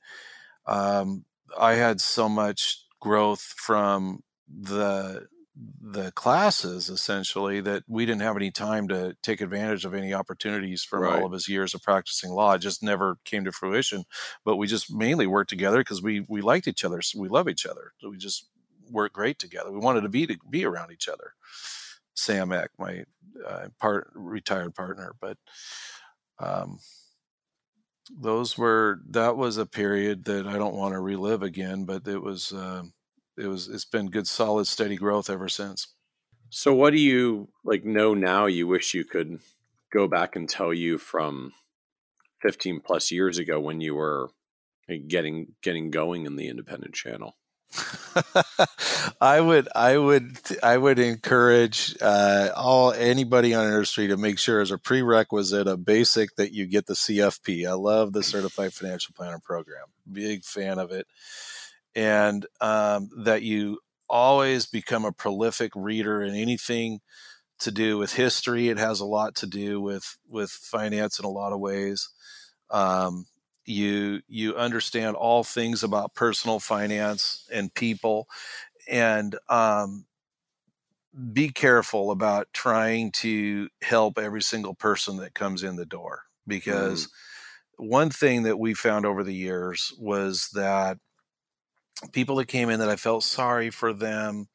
um, 0.66 1.26
I 1.60 1.74
had 1.74 2.00
so 2.00 2.30
much 2.30 2.86
growth 3.02 3.42
from 3.42 4.24
the 4.48 5.28
the 5.82 6.12
classes 6.12 6.90
essentially 6.90 7.62
that 7.62 7.84
we 7.88 8.06
didn't 8.06 8.22
have 8.22 8.36
any 8.36 8.52
time 8.52 8.88
to 8.90 9.16
take 9.24 9.42
advantage 9.42 9.86
of 9.86 9.94
any 9.94 10.14
opportunities 10.14 10.84
from 10.84 11.02
right. 11.02 11.20
all 11.20 11.26
of 11.26 11.32
his 11.32 11.48
years 11.48 11.74
of 11.74 11.82
practicing 11.82 12.32
law. 12.32 12.54
It 12.54 12.60
just 12.60 12.84
never 12.84 13.18
came 13.26 13.46
to 13.46 13.52
fruition. 13.52 14.04
But 14.46 14.58
we 14.58 14.68
just 14.68 14.94
mainly 14.94 15.28
worked 15.28 15.50
together 15.50 15.80
because 15.80 16.02
we 16.02 16.26
we 16.28 16.42
liked 16.42 16.68
each 16.68 16.86
other. 16.86 17.02
So 17.02 17.20
we 17.20 17.30
love 17.30 17.50
each 17.50 17.66
other. 17.66 17.94
So 18.00 18.10
we 18.10 18.18
just 18.18 18.48
work 18.92 19.14
great 19.14 19.40
together. 19.40 19.72
We 19.72 19.80
wanted 19.80 20.02
to 20.02 20.10
be 20.10 20.28
to 20.28 20.38
be 20.50 20.66
around 20.66 20.92
each 20.92 21.08
other. 21.08 21.34
Sam 22.14 22.52
Eck, 22.52 22.72
my 22.78 23.04
uh, 23.48 23.68
part 23.80 24.12
retired 24.14 24.76
partner, 24.76 25.14
but 25.22 25.38
um, 26.40 26.80
those 28.20 28.58
were 28.58 29.02
that 29.10 29.38
was 29.38 29.58
a 29.58 29.66
period 29.66 30.26
that 30.26 30.48
I 30.48 30.58
don't 30.58 30.76
want 30.76 30.94
to 30.94 31.00
relive 31.00 31.44
again. 31.44 31.86
But 31.86 32.08
it 32.08 32.22
was 32.22 32.52
uh, 32.52 32.84
it 33.38 33.48
was 33.48 33.68
it's 33.68 33.86
been 33.86 34.10
good, 34.10 34.28
solid, 34.28 34.68
steady 34.68 34.96
growth 34.96 35.30
ever 35.30 35.50
since. 35.50 35.88
So, 36.50 36.74
what 36.74 36.92
do 36.92 37.00
you 37.00 37.50
like 37.64 37.84
know 37.86 38.14
now? 38.14 38.46
You 38.46 38.68
wish 38.68 38.94
you 38.94 39.04
could 39.04 39.40
go 39.92 40.08
back 40.08 40.36
and 40.36 40.50
tell 40.50 40.74
you 40.74 40.98
from 40.98 41.54
15 42.42 42.82
plus 42.82 43.12
years 43.12 43.38
ago 43.38 43.60
when 43.60 43.82
you 43.82 43.96
were 43.96 44.30
getting 45.08 45.54
getting 45.62 45.92
going 45.92 46.26
in 46.26 46.36
the 46.36 46.48
independent 46.48 46.94
channel. 46.94 47.36
I 49.22 49.42
would, 49.42 49.68
I 49.76 49.98
would, 49.98 50.38
I 50.64 50.78
would 50.78 51.00
encourage 51.00 51.98
uh, 52.02 52.50
all 52.56 52.94
anybody 52.94 53.54
on 53.54 53.66
industry 53.66 54.08
to 54.08 54.18
make 54.18 54.40
sure 54.40 54.62
as 54.62 54.72
a 54.72 54.78
prerequisite, 54.78 55.68
a 55.68 55.76
basic 55.76 56.36
that 56.36 56.54
you 56.54 56.66
get 56.66 56.86
the 56.86 56.94
CFP. 56.94 57.68
I 57.68 57.74
love 57.74 58.14
the 58.14 58.24
Certified 58.24 58.74
Financial 58.74 59.14
Planner 59.16 59.40
program. 59.40 59.86
Big 60.10 60.44
fan 60.44 60.80
of 60.80 60.92
it, 60.92 61.08
and 61.98 62.46
um, 62.62 63.10
that 63.24 63.42
you 63.42 63.80
always 64.08 64.68
become 64.68 65.04
a 65.04 65.12
prolific 65.12 65.72
reader 65.76 66.22
in 66.22 66.36
anything 66.36 67.00
to 67.60 67.72
do 67.72 67.98
with 67.98 68.14
history. 68.14 68.70
It 68.70 68.78
has 68.78 69.00
a 69.00 69.06
lot 69.06 69.36
to 69.38 69.48
do 69.48 69.82
with 69.82 70.18
with 70.30 70.52
finance 70.52 71.18
in 71.18 71.26
a 71.26 71.30
lot 71.30 71.54
of 71.54 71.60
ways. 71.60 72.08
Um, 72.70 73.26
you 73.66 74.22
you 74.28 74.56
understand 74.56 75.16
all 75.16 75.44
things 75.44 75.84
about 75.84 76.14
personal 76.14 76.60
finance 76.60 77.48
and 77.52 77.74
people 77.74 78.28
and 78.88 79.36
um, 79.50 80.06
be 81.34 81.50
careful 81.50 82.12
about 82.12 82.48
trying 82.54 83.12
to 83.12 83.70
help 83.82 84.20
every 84.20 84.44
single 84.44 84.76
person 84.76 85.18
that 85.18 85.34
comes 85.34 85.64
in 85.64 85.78
the 85.78 85.86
door 85.86 86.22
because 86.46 87.08
mm. 87.08 87.10
one 87.78 88.12
thing 88.12 88.44
that 88.44 88.60
we 88.60 88.76
found 88.76 89.06
over 89.06 89.24
the 89.24 89.34
years 89.34 89.92
was 90.00 90.50
that 90.54 91.00
people 92.14 92.36
that 92.38 92.48
came 92.48 92.70
in 92.70 92.80
that 92.80 92.90
I 92.90 92.96
felt 92.96 93.24
sorry 93.24 93.70
for 93.70 93.94
them 93.94 94.48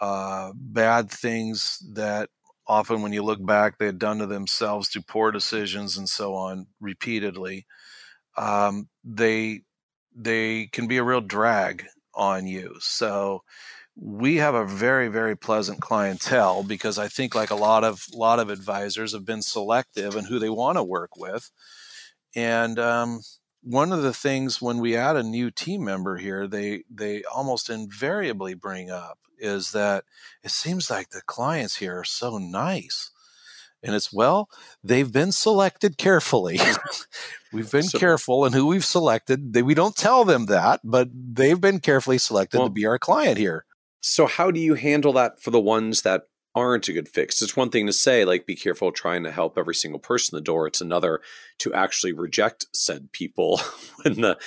uh, 0.00 0.52
bad 0.54 1.10
things 1.10 1.82
that 1.94 2.30
often 2.66 3.02
when 3.02 3.12
you 3.12 3.22
look 3.22 3.44
back 3.44 3.78
they 3.78 3.86
had 3.86 3.98
done 3.98 4.18
to 4.18 4.26
themselves 4.26 4.88
through 4.88 5.02
poor 5.02 5.30
decisions 5.32 5.96
and 5.98 6.08
so 6.08 6.34
on 6.34 6.66
repeatedly 6.80 7.66
um, 8.36 8.88
they 9.04 9.62
they 10.14 10.66
can 10.72 10.86
be 10.86 10.96
a 10.98 11.04
real 11.04 11.20
drag 11.20 11.84
on 12.14 12.46
you. 12.46 12.74
So 12.80 13.42
we 13.96 14.36
have 14.36 14.54
a 14.54 14.64
very 14.66 15.08
very 15.08 15.36
pleasant 15.36 15.80
clientele 15.80 16.62
because 16.64 16.98
I 16.98 17.08
think 17.08 17.34
like 17.34 17.50
a 17.50 17.56
lot 17.56 17.84
of 17.84 18.04
lot 18.14 18.38
of 18.40 18.50
advisors 18.50 19.12
have 19.12 19.24
been 19.26 19.42
selective 19.42 20.16
in 20.16 20.24
who 20.26 20.38
they 20.38 20.50
want 20.50 20.78
to 20.78 20.84
work 20.84 21.16
with, 21.16 21.50
and 22.34 22.78
um, 22.78 23.20
one 23.62 23.92
of 23.92 24.02
the 24.02 24.12
things 24.12 24.62
when 24.62 24.78
we 24.78 24.96
add 24.96 25.16
a 25.16 25.22
new 25.22 25.50
team 25.50 25.84
member 25.84 26.16
here, 26.16 26.46
they 26.46 26.84
they 26.90 27.22
almost 27.24 27.70
invariably 27.70 28.54
bring 28.54 28.90
up 28.90 29.18
is 29.38 29.72
that 29.72 30.04
it 30.42 30.50
seems 30.50 30.90
like 30.90 31.10
the 31.10 31.22
clients 31.22 31.76
here 31.76 31.98
are 32.00 32.04
so 32.04 32.38
nice. 32.38 33.10
And 33.82 33.94
it's 33.94 34.12
well, 34.12 34.48
they've 34.82 35.12
been 35.12 35.30
selected 35.30 35.98
carefully. 35.98 36.58
we've 37.52 37.70
been 37.70 37.84
so, 37.84 37.98
careful 37.98 38.44
in 38.44 38.52
who 38.52 38.66
we've 38.66 38.84
selected. 38.84 39.52
They, 39.52 39.62
we 39.62 39.74
don't 39.74 39.94
tell 39.94 40.24
them 40.24 40.46
that, 40.46 40.80
but 40.82 41.08
they've 41.12 41.60
been 41.60 41.78
carefully 41.78 42.18
selected 42.18 42.58
well, 42.58 42.66
to 42.66 42.72
be 42.72 42.86
our 42.86 42.98
client 42.98 43.38
here. 43.38 43.66
So, 44.00 44.26
how 44.26 44.50
do 44.50 44.58
you 44.58 44.74
handle 44.74 45.12
that 45.12 45.40
for 45.40 45.50
the 45.50 45.60
ones 45.60 46.02
that 46.02 46.22
aren't 46.66 46.88
a 46.88 46.92
good 46.92 47.08
fix? 47.08 47.42
It's 47.42 47.56
one 47.56 47.70
thing 47.70 47.86
to 47.86 47.92
say, 47.92 48.24
like, 48.24 48.46
be 48.46 48.56
careful 48.56 48.92
trying 48.92 49.24
to 49.24 49.30
help 49.30 49.58
every 49.58 49.74
single 49.74 50.00
person 50.00 50.36
the 50.36 50.42
door. 50.42 50.66
It's 50.66 50.80
another 50.80 51.20
to 51.58 51.74
actually 51.74 52.12
reject 52.12 52.66
said 52.74 53.12
people 53.12 53.60
when 54.02 54.20
the 54.20 54.38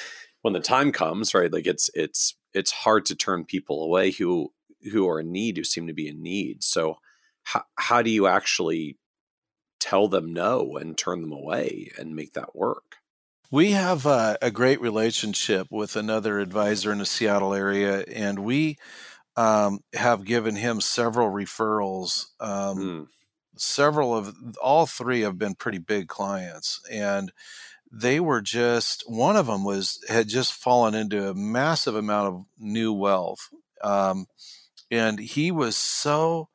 when 0.42 0.54
the 0.54 0.60
time 0.60 0.92
comes, 0.92 1.34
right? 1.34 1.52
Like, 1.52 1.68
it's 1.68 1.90
it's 1.94 2.36
it's 2.54 2.72
hard 2.72 3.06
to 3.06 3.16
turn 3.16 3.46
people 3.46 3.84
away 3.84 4.12
who 4.12 4.52
who 4.92 5.08
are 5.08 5.20
in 5.20 5.32
need, 5.32 5.58
who 5.58 5.64
seem 5.64 5.88
to 5.88 5.94
be 5.94 6.08
in 6.08 6.22
need. 6.22 6.64
So, 6.64 6.98
how 7.44 7.64
how 7.76 8.02
do 8.02 8.10
you 8.10 8.28
actually 8.28 8.98
tell 9.80 10.08
them 10.08 10.34
no 10.34 10.78
and 10.78 10.98
turn 10.98 11.22
them 11.22 11.32
away 11.32 11.92
and 11.98 12.16
make 12.16 12.34
that 12.34 12.56
work? 12.56 12.98
We 13.50 13.72
have 13.72 14.06
a, 14.06 14.38
a 14.42 14.50
great 14.50 14.80
relationship 14.80 15.68
with 15.70 15.98
another 15.98 16.40
advisor 16.40 16.92
in 16.92 17.00
the 17.00 17.06
Seattle 17.06 17.54
area, 17.54 18.06
and 18.08 18.40
we 18.40 18.78
um, 19.42 19.80
have 19.94 20.24
given 20.24 20.56
him 20.56 20.80
several 20.80 21.32
referrals. 21.32 22.28
Um, 22.40 22.78
mm. 22.78 23.08
Several 23.56 24.16
of 24.16 24.36
all 24.62 24.86
three 24.86 25.22
have 25.22 25.40
been 25.40 25.56
pretty 25.56 25.80
big 25.80 26.08
clients, 26.08 26.80
and 26.92 27.32
they 27.92 28.20
were 28.20 28.42
just 28.42 29.04
one 29.08 29.36
of 29.36 29.48
them 29.48 29.64
was 29.64 30.04
had 30.08 30.28
just 30.28 30.54
fallen 30.54 30.94
into 30.94 31.28
a 31.28 31.34
massive 31.34 31.96
amount 31.96 32.28
of 32.28 32.46
new 32.60 32.94
wealth, 32.94 33.50
um, 33.84 34.28
and 34.92 35.20
he 35.20 35.52
was 35.52 35.76
so 35.76 36.50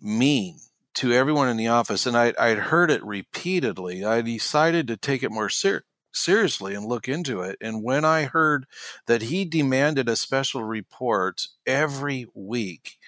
mean 0.00 0.58
to 0.94 1.12
everyone 1.12 1.48
in 1.48 1.56
the 1.56 1.68
office, 1.68 2.04
and 2.04 2.16
I, 2.16 2.34
I'd 2.38 2.58
heard 2.58 2.90
it 2.90 3.04
repeatedly. 3.04 4.04
I 4.04 4.22
decided 4.22 4.88
to 4.88 4.96
take 4.96 5.22
it 5.22 5.30
more 5.30 5.48
ser- 5.48 5.84
seriously 6.12 6.74
and 6.74 6.86
look 6.86 7.08
into 7.08 7.40
it. 7.42 7.56
And 7.60 7.82
when 7.82 8.04
I 8.04 8.24
heard 8.24 8.66
that 9.06 9.22
he 9.22 9.44
demanded 9.44 10.08
a 10.08 10.16
special 10.16 10.64
report 10.64 11.46
every 11.66 12.26
week, 12.34 12.98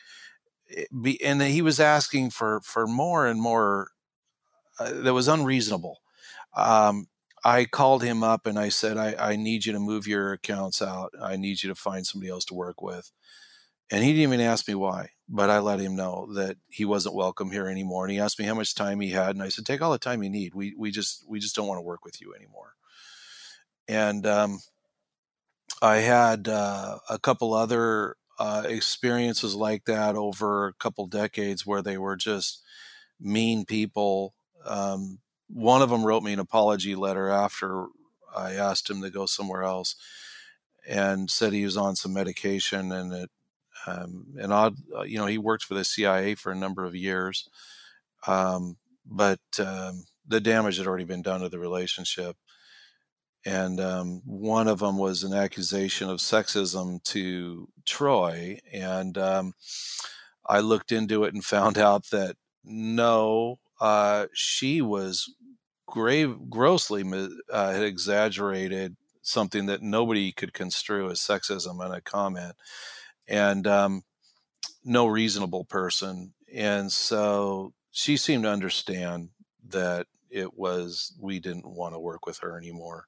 eh, 0.71 0.85
and 1.25 1.41
that 1.41 1.51
he 1.51 1.63
was 1.63 1.81
asking 1.81 2.31
for 2.31 2.61
for 2.63 2.87
more 2.87 3.27
and 3.27 3.41
more, 3.41 3.91
uh, 4.79 4.93
that 4.93 5.15
was 5.15 5.29
unreasonable. 5.29 6.01
Um, 6.57 7.07
I 7.45 7.67
called 7.67 8.03
him 8.03 8.25
up 8.25 8.47
and 8.47 8.59
I 8.59 8.71
said, 8.71 8.99
I, 8.99 9.15
I 9.33 9.37
need 9.37 9.67
you 9.67 9.73
to 9.75 9.81
move 9.81 10.07
your 10.07 10.33
accounts 10.33 10.83
out. 10.83 11.13
I 11.23 11.37
need 11.37 11.63
you 11.63 11.71
to 11.71 11.75
find 11.77 12.07
somebody 12.07 12.31
else 12.31 12.45
to 12.47 12.55
work 12.55 12.83
with. 12.83 13.13
And 13.91 14.05
he 14.05 14.13
didn't 14.13 14.35
even 14.35 14.41
ask 14.41 14.67
me 14.69 14.75
why, 14.75 15.11
but 15.29 15.51
I 15.51 15.59
let 15.61 15.81
him 15.81 15.97
know 15.97 16.29
that 16.35 16.57
he 16.69 16.85
wasn't 16.85 17.15
welcome 17.15 17.51
here 17.51 17.69
anymore. 17.69 18.05
And 18.05 18.13
he 18.13 18.21
asked 18.21 18.39
me 18.39 18.47
how 18.47 18.55
much 18.55 18.75
time 18.75 19.01
he 19.01 19.11
had, 19.11 19.31
and 19.31 19.43
I 19.43 19.51
said, 19.51 19.67
"Take 19.67 19.83
all 19.83 19.93
the 19.93 19.99
time 19.99 20.23
you 20.23 20.31
need. 20.31 20.55
We 20.55 20.75
we 20.77 20.91
just 20.91 21.25
we 21.29 21.39
just 21.41 21.55
don't 21.55 21.69
want 21.69 21.79
to 21.79 21.83
work 21.83 22.05
with 22.05 22.21
you 22.21 22.35
anymore." 22.35 22.75
And 23.89 24.27
um, 24.27 24.61
I 25.83 25.97
had 25.97 26.49
uh, 26.49 26.99
a 27.09 27.19
couple 27.19 27.55
other 27.55 28.17
uh, 28.39 28.65
experiences 28.67 29.55
like 29.55 29.85
that 29.85 30.17
over 30.17 30.69
a 30.69 30.73
couple 30.75 31.07
decades 31.07 31.67
where 31.67 31.83
they 31.83 31.99
were 31.99 32.17
just 32.17 32.63
mean 33.21 33.65
people. 33.65 34.35
Um, 34.65 35.21
one 35.49 35.83
of 35.83 35.91
them 35.91 36.05
wrote 36.05 36.23
me 36.23 36.33
an 36.33 36.41
apology 36.41 36.95
letter 36.95 37.29
after 37.29 37.87
I 38.35 38.55
asked 38.55 38.91
him 38.91 39.03
to 39.03 39.11
go 39.11 39.27
somewhere 39.27 39.63
else 39.63 39.97
and 40.89 41.31
said 41.31 41.53
he 41.53 41.65
was 41.65 41.77
on 41.77 41.97
some 41.97 42.13
medication 42.13 42.93
and 42.93 43.13
it 43.13 43.31
um, 43.87 44.27
and 44.39 44.53
odd, 44.53 44.77
uh, 44.97 45.03
you 45.03 45.19
know, 45.19 45.27
he 45.27 45.39
worked 45.39 45.65
for 45.65 45.75
the 45.75 45.85
CIA 45.85 46.35
for 46.35 46.51
a 46.51 46.57
number 46.57 46.85
of 46.85 46.95
years, 46.95 47.49
um, 48.27 48.77
but 49.05 49.41
um, 49.59 50.05
the 50.27 50.41
damage 50.41 50.79
had 50.79 50.87
already 50.87 51.05
been 51.05 51.23
done 51.23 51.41
to 51.41 51.49
the 51.49 51.59
relationship. 51.59 52.37
And 53.47 53.79
um, 53.79 54.23
one 54.25 54.69
of 54.69 54.79
them 54.79 54.97
was 54.97 55.23
an 55.23 55.35
accusation 55.35 56.09
of 56.09 56.19
sexism 56.19 57.03
to 57.05 57.69
Troy, 57.85 58.59
and 58.73 59.19
um, 59.19 59.53
I 60.47 60.61
looked 60.61 60.93
into 60.93 61.25
it 61.25 61.35
and 61.35 61.45
found 61.45 61.77
out 61.77 62.09
that 62.11 62.37
no, 62.65 63.59
uh, 63.81 64.27
she 64.33 64.81
was 64.81 65.31
grave, 65.87 66.37
grossly 66.49 67.05
uh, 67.51 67.73
had 67.73 67.83
exaggerated 67.83 68.97
something 69.21 69.67
that 69.67 69.83
nobody 69.83 70.33
could 70.33 70.53
construe 70.53 71.11
as 71.11 71.21
sexism 71.21 71.85
in 71.85 71.93
a 71.93 72.01
comment 72.01 72.55
and 73.27 73.67
um, 73.67 74.03
no 74.85 75.07
reasonable 75.07 75.65
person. 75.65 76.35
And 76.55 76.93
so 76.93 77.73
she 77.91 78.17
seemed 78.17 78.45
to 78.45 78.51
understand 78.51 79.31
that 79.69 80.07
it 80.31 80.59
was, 80.59 81.15
we 81.21 81.41
didn't 81.41 81.67
want 81.67 81.95
to 81.95 81.99
work 81.99 82.27
with 82.27 82.39
her 82.39 82.59
anymore. 82.59 83.07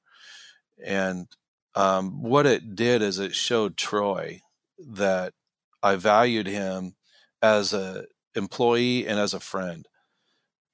And 0.83 1.27
um, 1.75 2.21
what 2.21 2.45
it 2.45 2.75
did 2.75 3.01
is 3.01 3.19
it 3.19 3.35
showed 3.35 3.77
Troy 3.77 4.41
that 4.79 5.33
I 5.81 5.95
valued 5.95 6.47
him 6.47 6.95
as 7.41 7.73
a 7.73 8.05
employee 8.35 9.07
and 9.07 9.19
as 9.19 9.33
a 9.33 9.39
friend, 9.39 9.87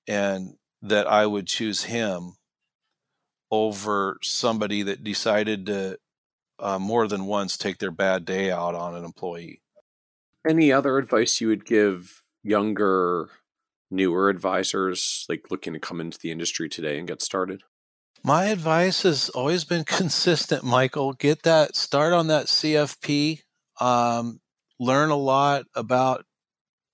and 0.08 0.56
that 0.82 1.08
I 1.08 1.26
would 1.26 1.48
choose 1.48 1.84
him 1.84 2.34
over 3.52 4.18
somebody 4.22 4.82
that 4.84 5.04
decided 5.04 5.66
to 5.68 5.98
uh, 6.60 6.80
more 6.80 7.08
than 7.08 7.26
once 7.26 7.58
take 7.58 7.78
their 7.80 7.92
bad 7.92 8.26
day 8.26 8.52
out 8.52 8.76
on 8.76 8.96
an 8.96 9.04
employee. 9.04 9.62
Any 10.48 10.72
other 10.72 10.98
advice 10.98 11.40
you 11.40 11.48
would 11.50 11.66
give 11.66 12.22
younger, 12.44 13.30
newer 13.90 14.30
advisors 14.30 15.26
like 15.30 15.52
looking 15.52 15.74
to 15.74 15.80
come 15.80 16.02
into 16.02 16.18
the 16.18 16.32
industry 16.32 16.68
today 16.70 16.98
and 16.98 17.08
get 17.08 17.22
started? 17.22 17.64
My 18.26 18.46
advice 18.46 19.04
has 19.04 19.30
always 19.30 19.66
been 19.66 19.84
consistent, 19.86 20.64
Michael. 20.64 21.14
Get 21.14 21.44
that, 21.44 21.76
start 21.76 22.14
on 22.14 22.28
that 22.28 22.46
CFP, 22.46 23.42
um, 23.82 24.40
learn 24.80 25.10
a 25.10 25.16
lot 25.16 25.66
about 25.76 26.26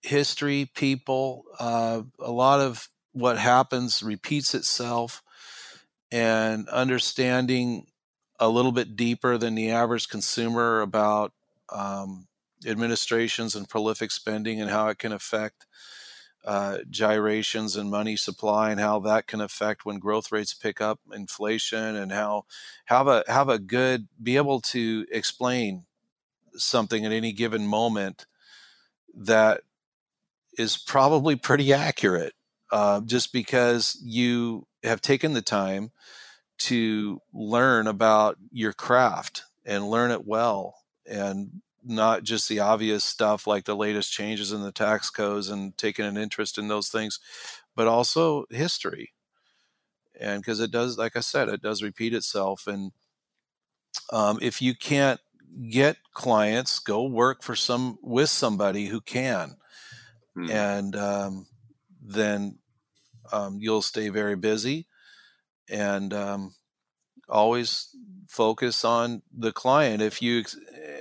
history, 0.02 0.70
people. 0.74 1.44
Uh, 1.60 2.02
a 2.20 2.32
lot 2.32 2.62
of 2.62 2.90
what 3.12 3.38
happens 3.38 4.02
repeats 4.02 4.56
itself, 4.56 5.22
and 6.12 6.68
understanding 6.70 7.86
a 8.40 8.50
little 8.50 8.72
bit 8.72 8.96
deeper 8.96 9.38
than 9.38 9.54
the 9.54 9.70
average 9.70 10.08
consumer 10.08 10.82
about 10.82 11.34
um, 11.72 12.28
administrations 12.66 13.56
and 13.56 13.70
prolific 13.70 14.10
spending 14.12 14.62
and 14.62 14.72
how 14.72 14.88
it 14.88 14.98
can 14.98 15.12
affect 15.12 15.68
uh, 16.46 16.80
gyrations 16.90 17.76
in 17.76 17.90
money 17.90 18.16
supply 18.16 18.72
and 18.72 18.80
how 18.80 19.00
that 19.00 19.28
can 19.28 19.42
affect 19.42 19.86
when 19.86 20.00
growth 20.00 20.32
rates 20.32 20.54
pick 20.54 20.80
up 20.80 21.00
inflation 21.14 21.96
and 21.96 22.12
how 22.12 22.46
have 22.86 23.08
a 23.08 23.24
have 23.28 23.50
a 23.50 23.60
good 23.60 24.08
be 24.22 24.38
able 24.38 24.62
to 24.62 25.06
explain 25.12 25.86
something 26.56 27.06
at 27.06 27.12
any 27.12 27.32
given 27.32 27.68
moment 27.68 28.26
that 29.14 29.62
is 30.58 30.78
probably 30.78 31.36
pretty 31.36 31.74
accurate 31.74 32.34
uh, 32.72 33.02
just 33.02 33.34
because 33.34 34.00
you 34.04 34.66
have 34.84 35.02
taken 35.02 35.34
the 35.34 35.42
time 35.42 35.92
to 36.58 37.22
learn 37.34 37.88
about 37.88 38.38
your 38.52 38.74
craft 38.74 39.44
and 39.66 39.90
learn 39.90 40.12
it 40.12 40.26
well 40.26 40.76
and 41.06 41.62
not 41.84 42.24
just 42.24 42.50
the 42.50 42.60
obvious 42.60 43.04
stuff 43.04 43.48
like 43.48 43.66
the 43.66 43.76
latest 43.76 44.12
changes 44.12 44.52
in 44.52 44.62
the 44.62 44.72
tax 44.72 45.10
codes 45.10 45.50
and 45.50 45.78
taking 45.78 46.06
an 46.06 46.18
interest 46.18 46.58
in 46.58 46.68
those 46.68 46.90
things, 46.90 47.20
but 47.76 47.88
also 47.88 48.46
history. 48.50 49.14
And 50.20 50.42
because 50.42 50.60
it 50.60 50.72
does, 50.72 50.98
like 50.98 51.16
I 51.16 51.22
said, 51.22 51.50
it 51.50 51.62
does 51.62 51.82
repeat 51.82 52.14
itself. 52.14 52.68
And 52.68 52.92
um, 54.12 54.40
if 54.42 54.62
you 54.62 54.76
can't 54.76 55.20
get 55.70 55.98
clients, 56.14 56.80
go 56.80 57.04
work 57.04 57.42
for 57.42 57.56
some 57.56 57.98
with 58.02 58.30
somebody 58.30 58.88
who 58.88 59.02
can, 59.02 59.56
hmm. 60.36 60.52
and 60.52 60.96
um, 60.96 61.48
then 62.02 62.60
um, 63.32 63.58
you'll 63.60 63.82
stay 63.82 64.10
very 64.10 64.36
busy 64.36 64.88
and 65.70 66.14
um, 66.14 66.54
always 67.30 67.96
focus 68.28 68.86
on 68.86 69.22
the 69.36 69.52
client. 69.52 70.02
If 70.02 70.22
you 70.22 70.44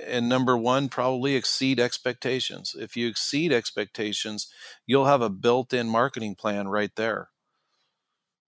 and 0.07 0.27
number 0.27 0.57
one, 0.57 0.89
probably 0.89 1.35
exceed 1.35 1.79
expectations. 1.79 2.75
If 2.77 2.97
you 2.97 3.07
exceed 3.07 3.53
expectations, 3.53 4.51
you'll 4.85 5.05
have 5.05 5.21
a 5.21 5.29
built-in 5.29 5.87
marketing 5.87 6.35
plan 6.35 6.67
right 6.67 6.95
there. 6.95 7.29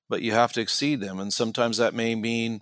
But 0.09 0.23
you 0.23 0.31
have 0.31 0.51
to 0.53 0.61
exceed 0.61 0.99
them, 0.99 1.19
and 1.19 1.31
sometimes 1.31 1.77
that 1.77 1.93
may 1.93 2.15
mean 2.15 2.61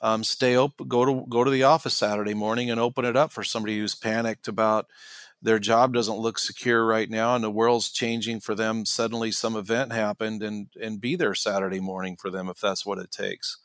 um, 0.00 0.24
stay 0.24 0.56
open, 0.56 0.88
go 0.88 1.04
to 1.04 1.26
go 1.28 1.44
to 1.44 1.50
the 1.50 1.64
office 1.64 1.94
Saturday 1.94 2.34
morning 2.34 2.70
and 2.70 2.80
open 2.80 3.04
it 3.04 3.16
up 3.16 3.32
for 3.32 3.42
somebody 3.42 3.78
who's 3.78 3.94
panicked 3.94 4.48
about 4.48 4.86
their 5.40 5.58
job 5.58 5.94
doesn't 5.94 6.18
look 6.18 6.38
secure 6.38 6.84
right 6.84 7.08
now 7.10 7.34
and 7.34 7.44
the 7.44 7.50
world's 7.50 7.90
changing 7.90 8.40
for 8.40 8.54
them 8.54 8.84
suddenly 8.84 9.30
some 9.30 9.56
event 9.56 9.92
happened 9.92 10.42
and 10.42 10.68
and 10.80 11.00
be 11.00 11.14
there 11.14 11.34
saturday 11.34 11.80
morning 11.80 12.16
for 12.16 12.30
them 12.30 12.48
if 12.48 12.60
that's 12.60 12.84
what 12.84 12.98
it 12.98 13.10
takes 13.10 13.58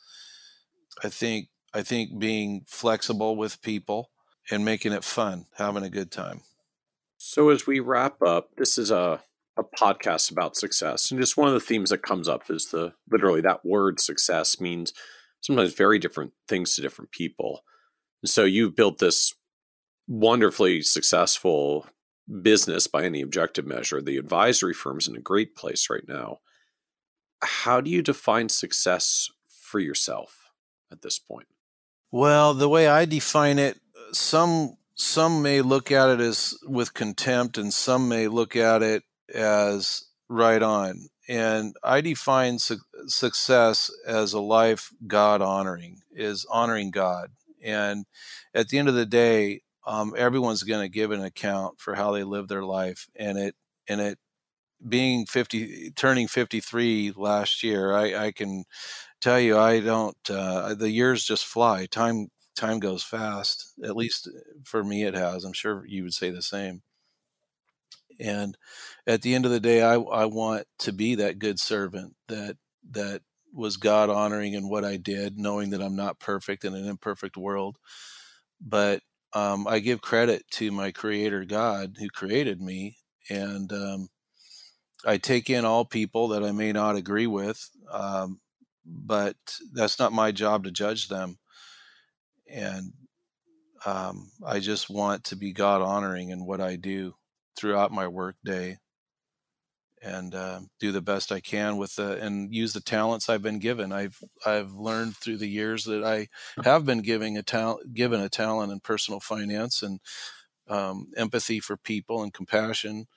i 1.03 1.10
think 1.10 1.48
i 1.74 1.82
think 1.82 2.20
being 2.20 2.61
flexible 2.68 3.36
with 3.36 3.61
people 3.61 4.10
and 4.52 4.65
making 4.65 4.91
it 4.91 5.03
fun 5.03 5.45
having 5.57 5.84
a 5.84 5.90
good 5.90 6.11
time 6.11 6.41
so 7.18 7.49
as 7.49 7.65
we 7.65 7.80
wrap 7.80 8.22
up 8.22 8.49
this 8.57 8.78
is 8.78 8.91
a 8.91 9.22
a 9.56 9.64
podcast 9.64 10.32
about 10.32 10.56
success 10.56 11.11
and 11.11 11.20
just 11.20 11.38
one 11.38 11.48
of 11.48 11.53
the 11.53 11.60
themes 11.60 11.91
that 11.91 12.02
comes 12.02 12.28
up 12.28 12.49
is 12.49 12.70
the 12.72 12.91
literally 13.11 13.41
that 13.41 13.64
word 13.64 13.99
success 13.99 14.60
means 14.60 14.94
sometimes 15.41 15.74
very 15.74 15.99
different 15.99 16.34
things 16.48 16.74
to 16.76 16.82
different 16.82 17.11
people 17.11 17.61
and 18.24 18.30
so 18.30 18.45
you've 18.45 18.76
built 18.76 18.98
this 18.98 19.36
wonderfully 20.07 20.82
successful 20.82 21.86
business 22.41 22.88
by 22.88 23.03
any 23.03 23.22
objective 23.22 23.65
measure. 23.65 24.02
The 24.02 24.18
advisory 24.18 24.74
firm's 24.74 25.07
in 25.07 25.15
a 25.15 25.22
great 25.22 25.56
place 25.56 25.90
right 25.90 26.07
now. 26.07 26.40
How 27.41 27.82
do 27.82 27.90
you 27.90 28.02
define 28.02 28.49
success 28.49 29.30
for 29.48 29.80
yourself 29.80 30.43
at 30.94 31.02
this 31.02 31.20
point? 31.20 31.48
Well, 32.11 32.53
the 32.53 32.70
way 32.70 32.88
I 32.88 33.06
define 33.06 33.60
it, 33.60 33.80
some 34.14 34.78
some 34.95 35.41
may 35.41 35.61
look 35.61 35.91
at 35.91 36.10
it 36.10 36.22
as 36.22 36.56
with 36.65 36.94
contempt 36.94 37.57
and 37.57 37.74
some 37.74 38.07
may 38.07 38.28
look 38.28 38.56
at 38.56 38.84
it 38.84 39.03
as 39.34 40.06
right 40.30 40.61
on. 40.61 41.10
and 41.28 41.76
I 41.84 42.02
define 42.02 42.60
su- 42.60 42.82
success 43.07 43.90
as 44.06 44.34
a 44.34 44.40
life 44.41 44.91
God 45.07 45.41
honoring, 45.41 46.02
is 46.11 46.45
honoring 46.49 46.91
God. 46.91 47.32
And 47.64 48.06
at 48.53 48.70
the 48.70 48.78
end 48.78 48.90
of 48.90 48.95
the 48.95 49.06
day, 49.06 49.61
um, 49.88 50.14
everyone's 50.18 50.64
going 50.64 50.82
to 50.82 50.90
give 50.90 51.11
an 51.11 51.24
account 51.24 51.80
for 51.80 51.95
how 51.95 52.11
they 52.11 52.24
live 52.24 52.48
their 52.48 52.64
life, 52.64 53.07
and 53.15 53.38
it 53.38 53.56
and 53.88 54.02
it 54.02 54.20
being 54.88 55.26
50 55.26 55.91
turning 55.91 56.28
53 56.28 57.14
last 57.15 57.64
year 57.64 57.94
i, 57.95 58.26
I 58.26 58.32
can 58.32 58.65
tell 59.24 59.40
you 59.40 59.58
i 59.58 59.80
don't 59.80 60.18
uh, 60.30 60.74
the 60.74 60.91
years 60.91 61.24
just 61.24 61.45
fly. 61.45 61.86
Time 61.86 62.28
time 62.56 62.80
goes 62.80 63.04
fast 63.04 63.74
at 63.84 63.95
least 63.95 64.30
for 64.64 64.84
me 64.84 65.04
it 65.04 65.16
has. 65.16 65.44
I'm 65.44 65.54
sure 65.54 65.86
you 65.88 66.04
would 66.04 66.14
say 66.14 66.30
the 66.30 66.41
same. 66.41 66.84
And 68.20 68.56
at 69.08 69.22
the 69.24 69.34
end 69.34 69.45
of 69.45 69.52
the 69.52 69.60
day 69.60 69.82
i, 69.82 69.94
I 69.95 70.26
want 70.26 70.66
to 70.80 70.91
be 70.91 71.16
that 71.16 71.40
good 71.40 71.60
servant 71.60 72.16
that 72.28 72.58
that 72.91 73.22
was 73.54 73.78
god 73.78 74.10
honoring 74.10 74.54
in 74.54 74.70
what 74.70 74.84
i 74.84 74.98
did 74.98 75.38
knowing 75.38 75.70
that 75.70 75.82
i'm 75.82 75.95
not 75.95 76.20
perfect 76.20 76.66
in 76.66 76.76
an 76.76 76.86
imperfect 76.86 77.38
world. 77.38 77.78
But 78.62 79.02
um, 79.34 79.68
i 79.68 79.80
give 79.80 80.02
credit 80.02 80.44
to 80.52 80.72
my 80.72 80.91
creator 80.91 81.45
god 81.45 81.95
who 82.00 82.10
created 82.10 82.62
me 82.62 82.98
and 83.30 83.72
um, 83.72 84.10
I 85.06 85.18
take 85.18 85.50
in 85.50 85.66
all 85.66 85.86
people 85.86 86.30
that 86.30 86.44
I 86.44 86.52
may 86.52 86.72
not 86.72 86.95
agree 86.95 87.28
with, 87.28 87.70
um, 87.91 88.40
but 88.86 89.36
that's 89.74 90.00
not 90.00 90.14
my 90.14 90.32
job 90.32 90.64
to 90.64 90.72
judge 90.72 91.08
them. 91.08 91.38
And 92.50 92.94
um, 93.86 94.32
I 94.46 94.60
just 94.60 94.90
want 94.90 95.26
to 95.26 95.36
be 95.36 95.54
God 95.54 95.82
honoring 95.82 96.30
in 96.30 96.46
what 96.46 96.62
I 96.62 96.76
do 96.76 97.16
throughout 97.56 97.92
my 97.92 98.08
work 98.08 98.36
day 98.44 98.78
and 100.02 100.36
uh, 100.36 100.60
do 100.80 100.92
the 100.92 101.02
best 101.02 101.32
I 101.32 101.40
can 101.40 101.78
with 101.78 101.96
the 101.96 102.18
and 102.20 102.54
use 102.54 102.74
the 102.74 102.82
talents 102.82 103.30
I've 103.30 103.42
been 103.42 103.60
given. 103.60 103.94
I've 103.94 104.22
I've 104.46 104.74
learned 104.74 105.16
through 105.16 105.38
the 105.38 105.48
years 105.48 105.86
that 105.86 106.04
I 106.04 106.28
have 106.64 106.86
been 106.86 107.02
giving 107.02 107.38
a 107.38 107.44
talent 107.44 107.94
given 107.94 108.20
a 108.20 108.30
talent 108.30 108.72
in 108.72 108.82
personal 108.82 109.22
finance 109.22 109.82
and 109.82 110.00
um, 110.68 111.08
empathy 111.16 111.60
for 111.60 111.78
people 111.78 112.22
and 112.22 112.34
compassion 112.34 113.08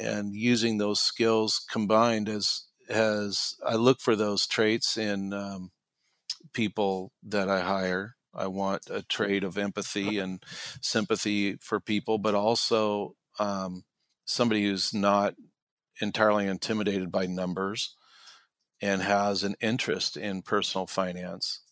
and 0.00 0.34
using 0.34 0.78
those 0.78 1.00
skills 1.00 1.64
combined 1.70 2.28
as 2.28 2.64
as 2.88 3.54
I 3.64 3.74
look 3.74 4.00
for 4.00 4.16
those 4.16 4.46
traits 4.46 4.96
in 4.96 5.32
um, 5.32 5.70
people 6.52 7.12
that 7.22 7.48
I 7.48 7.60
hire. 7.60 8.14
I 8.34 8.46
want 8.46 8.90
a 8.90 9.02
trait 9.02 9.42
of 9.42 9.58
empathy 9.58 10.18
and 10.18 10.42
sympathy 10.80 11.56
for 11.60 11.80
people, 11.80 12.18
but 12.18 12.34
also 12.34 13.14
um, 13.38 13.84
somebody 14.24 14.64
who's 14.64 14.94
not 14.94 15.34
entirely 16.00 16.46
intimidated 16.46 17.10
by 17.10 17.26
numbers 17.26 17.96
and 18.80 19.02
has 19.02 19.42
an 19.42 19.56
interest 19.60 20.16
in 20.16 20.42
personal 20.42 20.86
finance. 20.86 21.62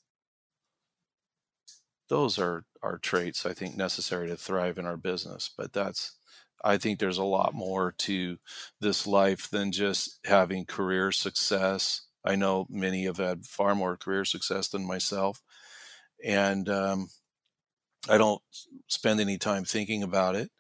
Those 2.09 2.39
are, 2.39 2.65
are 2.83 2.99
traits 2.99 3.47
I 3.47 3.53
think 3.53 3.77
necessary 3.77 4.29
to 4.29 4.37
thrive 4.37 4.79
in 4.79 4.87
our 4.87 4.97
business, 4.97 5.51
but 5.57 5.73
that's 5.73 6.17
I 6.65 6.79
think 6.79 6.99
there's 6.99 7.19
a 7.19 7.25
lot 7.25 7.55
more 7.55 7.93
to 7.99 8.39
this 8.81 9.07
life 9.07 9.51
than 9.51 9.73
just 9.73 10.19
having 10.25 10.65
career 10.65 11.13
success. 11.13 12.03
I 12.25 12.37
know 12.37 12.67
many 12.69 13.05
have 13.05 13.19
had 13.19 13.45
far 13.45 13.75
more 13.75 13.97
career 13.97 14.25
success 14.25 14.69
than 14.69 14.87
myself. 14.87 15.43
And 16.25 16.69
um, 16.69 17.09
I 18.09 18.19
don't 18.19 18.43
spend 18.89 19.21
any 19.21 19.39
time 19.39 19.65
thinking 19.65 20.03
about 20.03 20.35
it. 20.35 20.51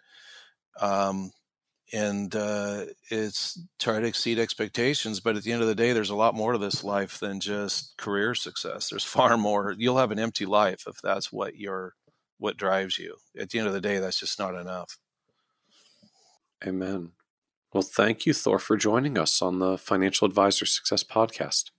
Um, 0.81 1.31
and 1.93 2.35
uh, 2.35 2.85
it's 3.11 3.61
try 3.79 4.01
to 4.01 4.07
exceed 4.07 4.39
expectations. 4.39 5.21
But 5.21 5.37
at 5.37 5.45
the 5.45 5.53
end 5.53 5.63
of 5.63 5.69
the 5.69 5.75
day, 5.75 5.93
there's 5.93 6.11
a 6.11 6.17
lot 6.17 6.35
more 6.35 6.53
to 6.53 6.59
this 6.59 6.83
life 6.83 7.21
than 7.21 7.41
just 7.41 7.97
career 7.97 8.35
success. 8.35 8.89
There's 8.89 9.05
far 9.17 9.37
more. 9.37 9.75
You'll 9.77 9.99
have 9.99 10.11
an 10.11 10.19
empty 10.19 10.47
life 10.47 10.85
if 10.87 10.97
that's 11.03 11.33
what 11.33 11.57
your 11.57 11.95
what 12.39 12.57
drives 12.57 12.99
you. 12.99 13.17
At 13.39 13.51
the 13.51 13.59
end 13.59 13.69
of 13.69 13.75
the 13.75 13.81
day, 13.81 13.99
that's 13.99 14.21
just 14.21 14.39
not 14.39 14.55
enough. 14.55 14.99
Amen. 16.65 17.13
Well, 17.73 17.83
thank 17.83 18.25
you, 18.25 18.33
Thor, 18.33 18.59
for 18.59 18.77
joining 18.77 19.19
us 19.19 19.43
on 19.43 19.59
the 19.59 19.77
Financial 19.77 20.27
Advisor 20.27 20.65
Success 20.65 21.03
Podcast. 21.05 21.71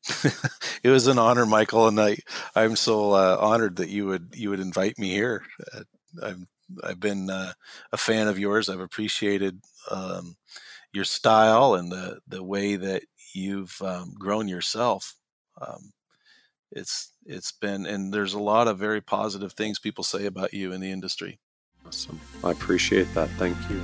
it 0.84 0.90
was 0.90 1.08
an 1.08 1.18
honor, 1.18 1.45
Michael, 1.45 1.88
and 1.88 1.99
I 1.99 2.18
I'm 2.56 2.76
so 2.76 3.14
uh, 3.14 3.38
honored 3.40 3.78
that 3.78 3.90
you 3.90 4.06
would 4.06 4.34
you 4.36 4.52
would 4.52 4.60
invite 4.60 4.99
me 4.99 5.10
here. 5.10 5.44
Uh, 5.74 5.82
I'm 6.22 6.48
I've 6.84 6.99
been 6.99 7.30
uh, 7.30 7.54
a 7.91 7.98
fan 7.98 8.28
of 8.28 8.38
yours. 8.38 8.70
I've 8.70 8.80
appreciated 8.80 9.62
um, 9.90 10.36
your 10.94 11.06
style 11.06 11.74
and 11.74 11.91
the 11.91 12.20
the 12.28 12.44
way 12.44 12.76
that 12.76 13.04
you've 13.34 13.82
um, 13.82 14.14
grown 14.20 14.48
yourself. 14.48 15.16
Um, 15.60 15.94
it's 16.72 17.12
it's 17.26 17.52
been 17.52 17.86
and 17.86 18.14
there's 18.14 18.34
a 18.34 18.40
lot 18.40 18.68
of 18.68 18.78
very 18.78 19.02
positive 19.02 19.54
things 19.54 19.80
people 19.80 20.04
say 20.04 20.26
about 20.26 20.54
you 20.54 20.74
in 20.74 20.82
the 20.82 20.91
industry. 20.91 21.40
Awesome. 21.86 22.20
I 22.44 22.52
appreciate 22.52 23.12
that. 23.14 23.30
Thank 23.32 23.58
you. 23.70 23.82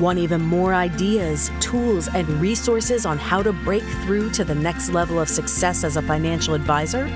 Want 0.00 0.18
even 0.18 0.40
more 0.40 0.72
ideas, 0.72 1.50
tools, 1.60 2.08
and 2.08 2.26
resources 2.40 3.04
on 3.04 3.18
how 3.18 3.42
to 3.42 3.52
break 3.52 3.82
through 3.82 4.30
to 4.30 4.44
the 4.44 4.54
next 4.54 4.88
level 4.88 5.20
of 5.20 5.28
success 5.28 5.84
as 5.84 5.98
a 5.98 6.02
financial 6.02 6.54
advisor? 6.54 7.06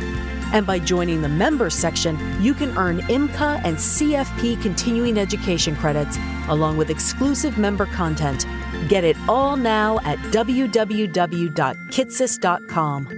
And 0.53 0.67
by 0.67 0.79
joining 0.79 1.23
the 1.23 1.29
members 1.29 1.75
section, 1.75 2.19
you 2.43 2.55
can 2.55 2.77
earn 2.77 3.01
IMCA 3.01 3.61
and 3.65 3.77
CFP 3.77 4.61
continuing 4.63 5.19
education 5.19 5.77
credits, 5.77 6.19
along 6.49 6.77
with 6.77 6.91
exclusive 6.91 7.59
member 7.59 7.87
content 7.87 8.47
Get 8.89 9.05
it 9.05 9.17
all 9.29 9.57
now 9.57 10.01
at 10.05 10.19
www.kitces.com. 10.33 13.16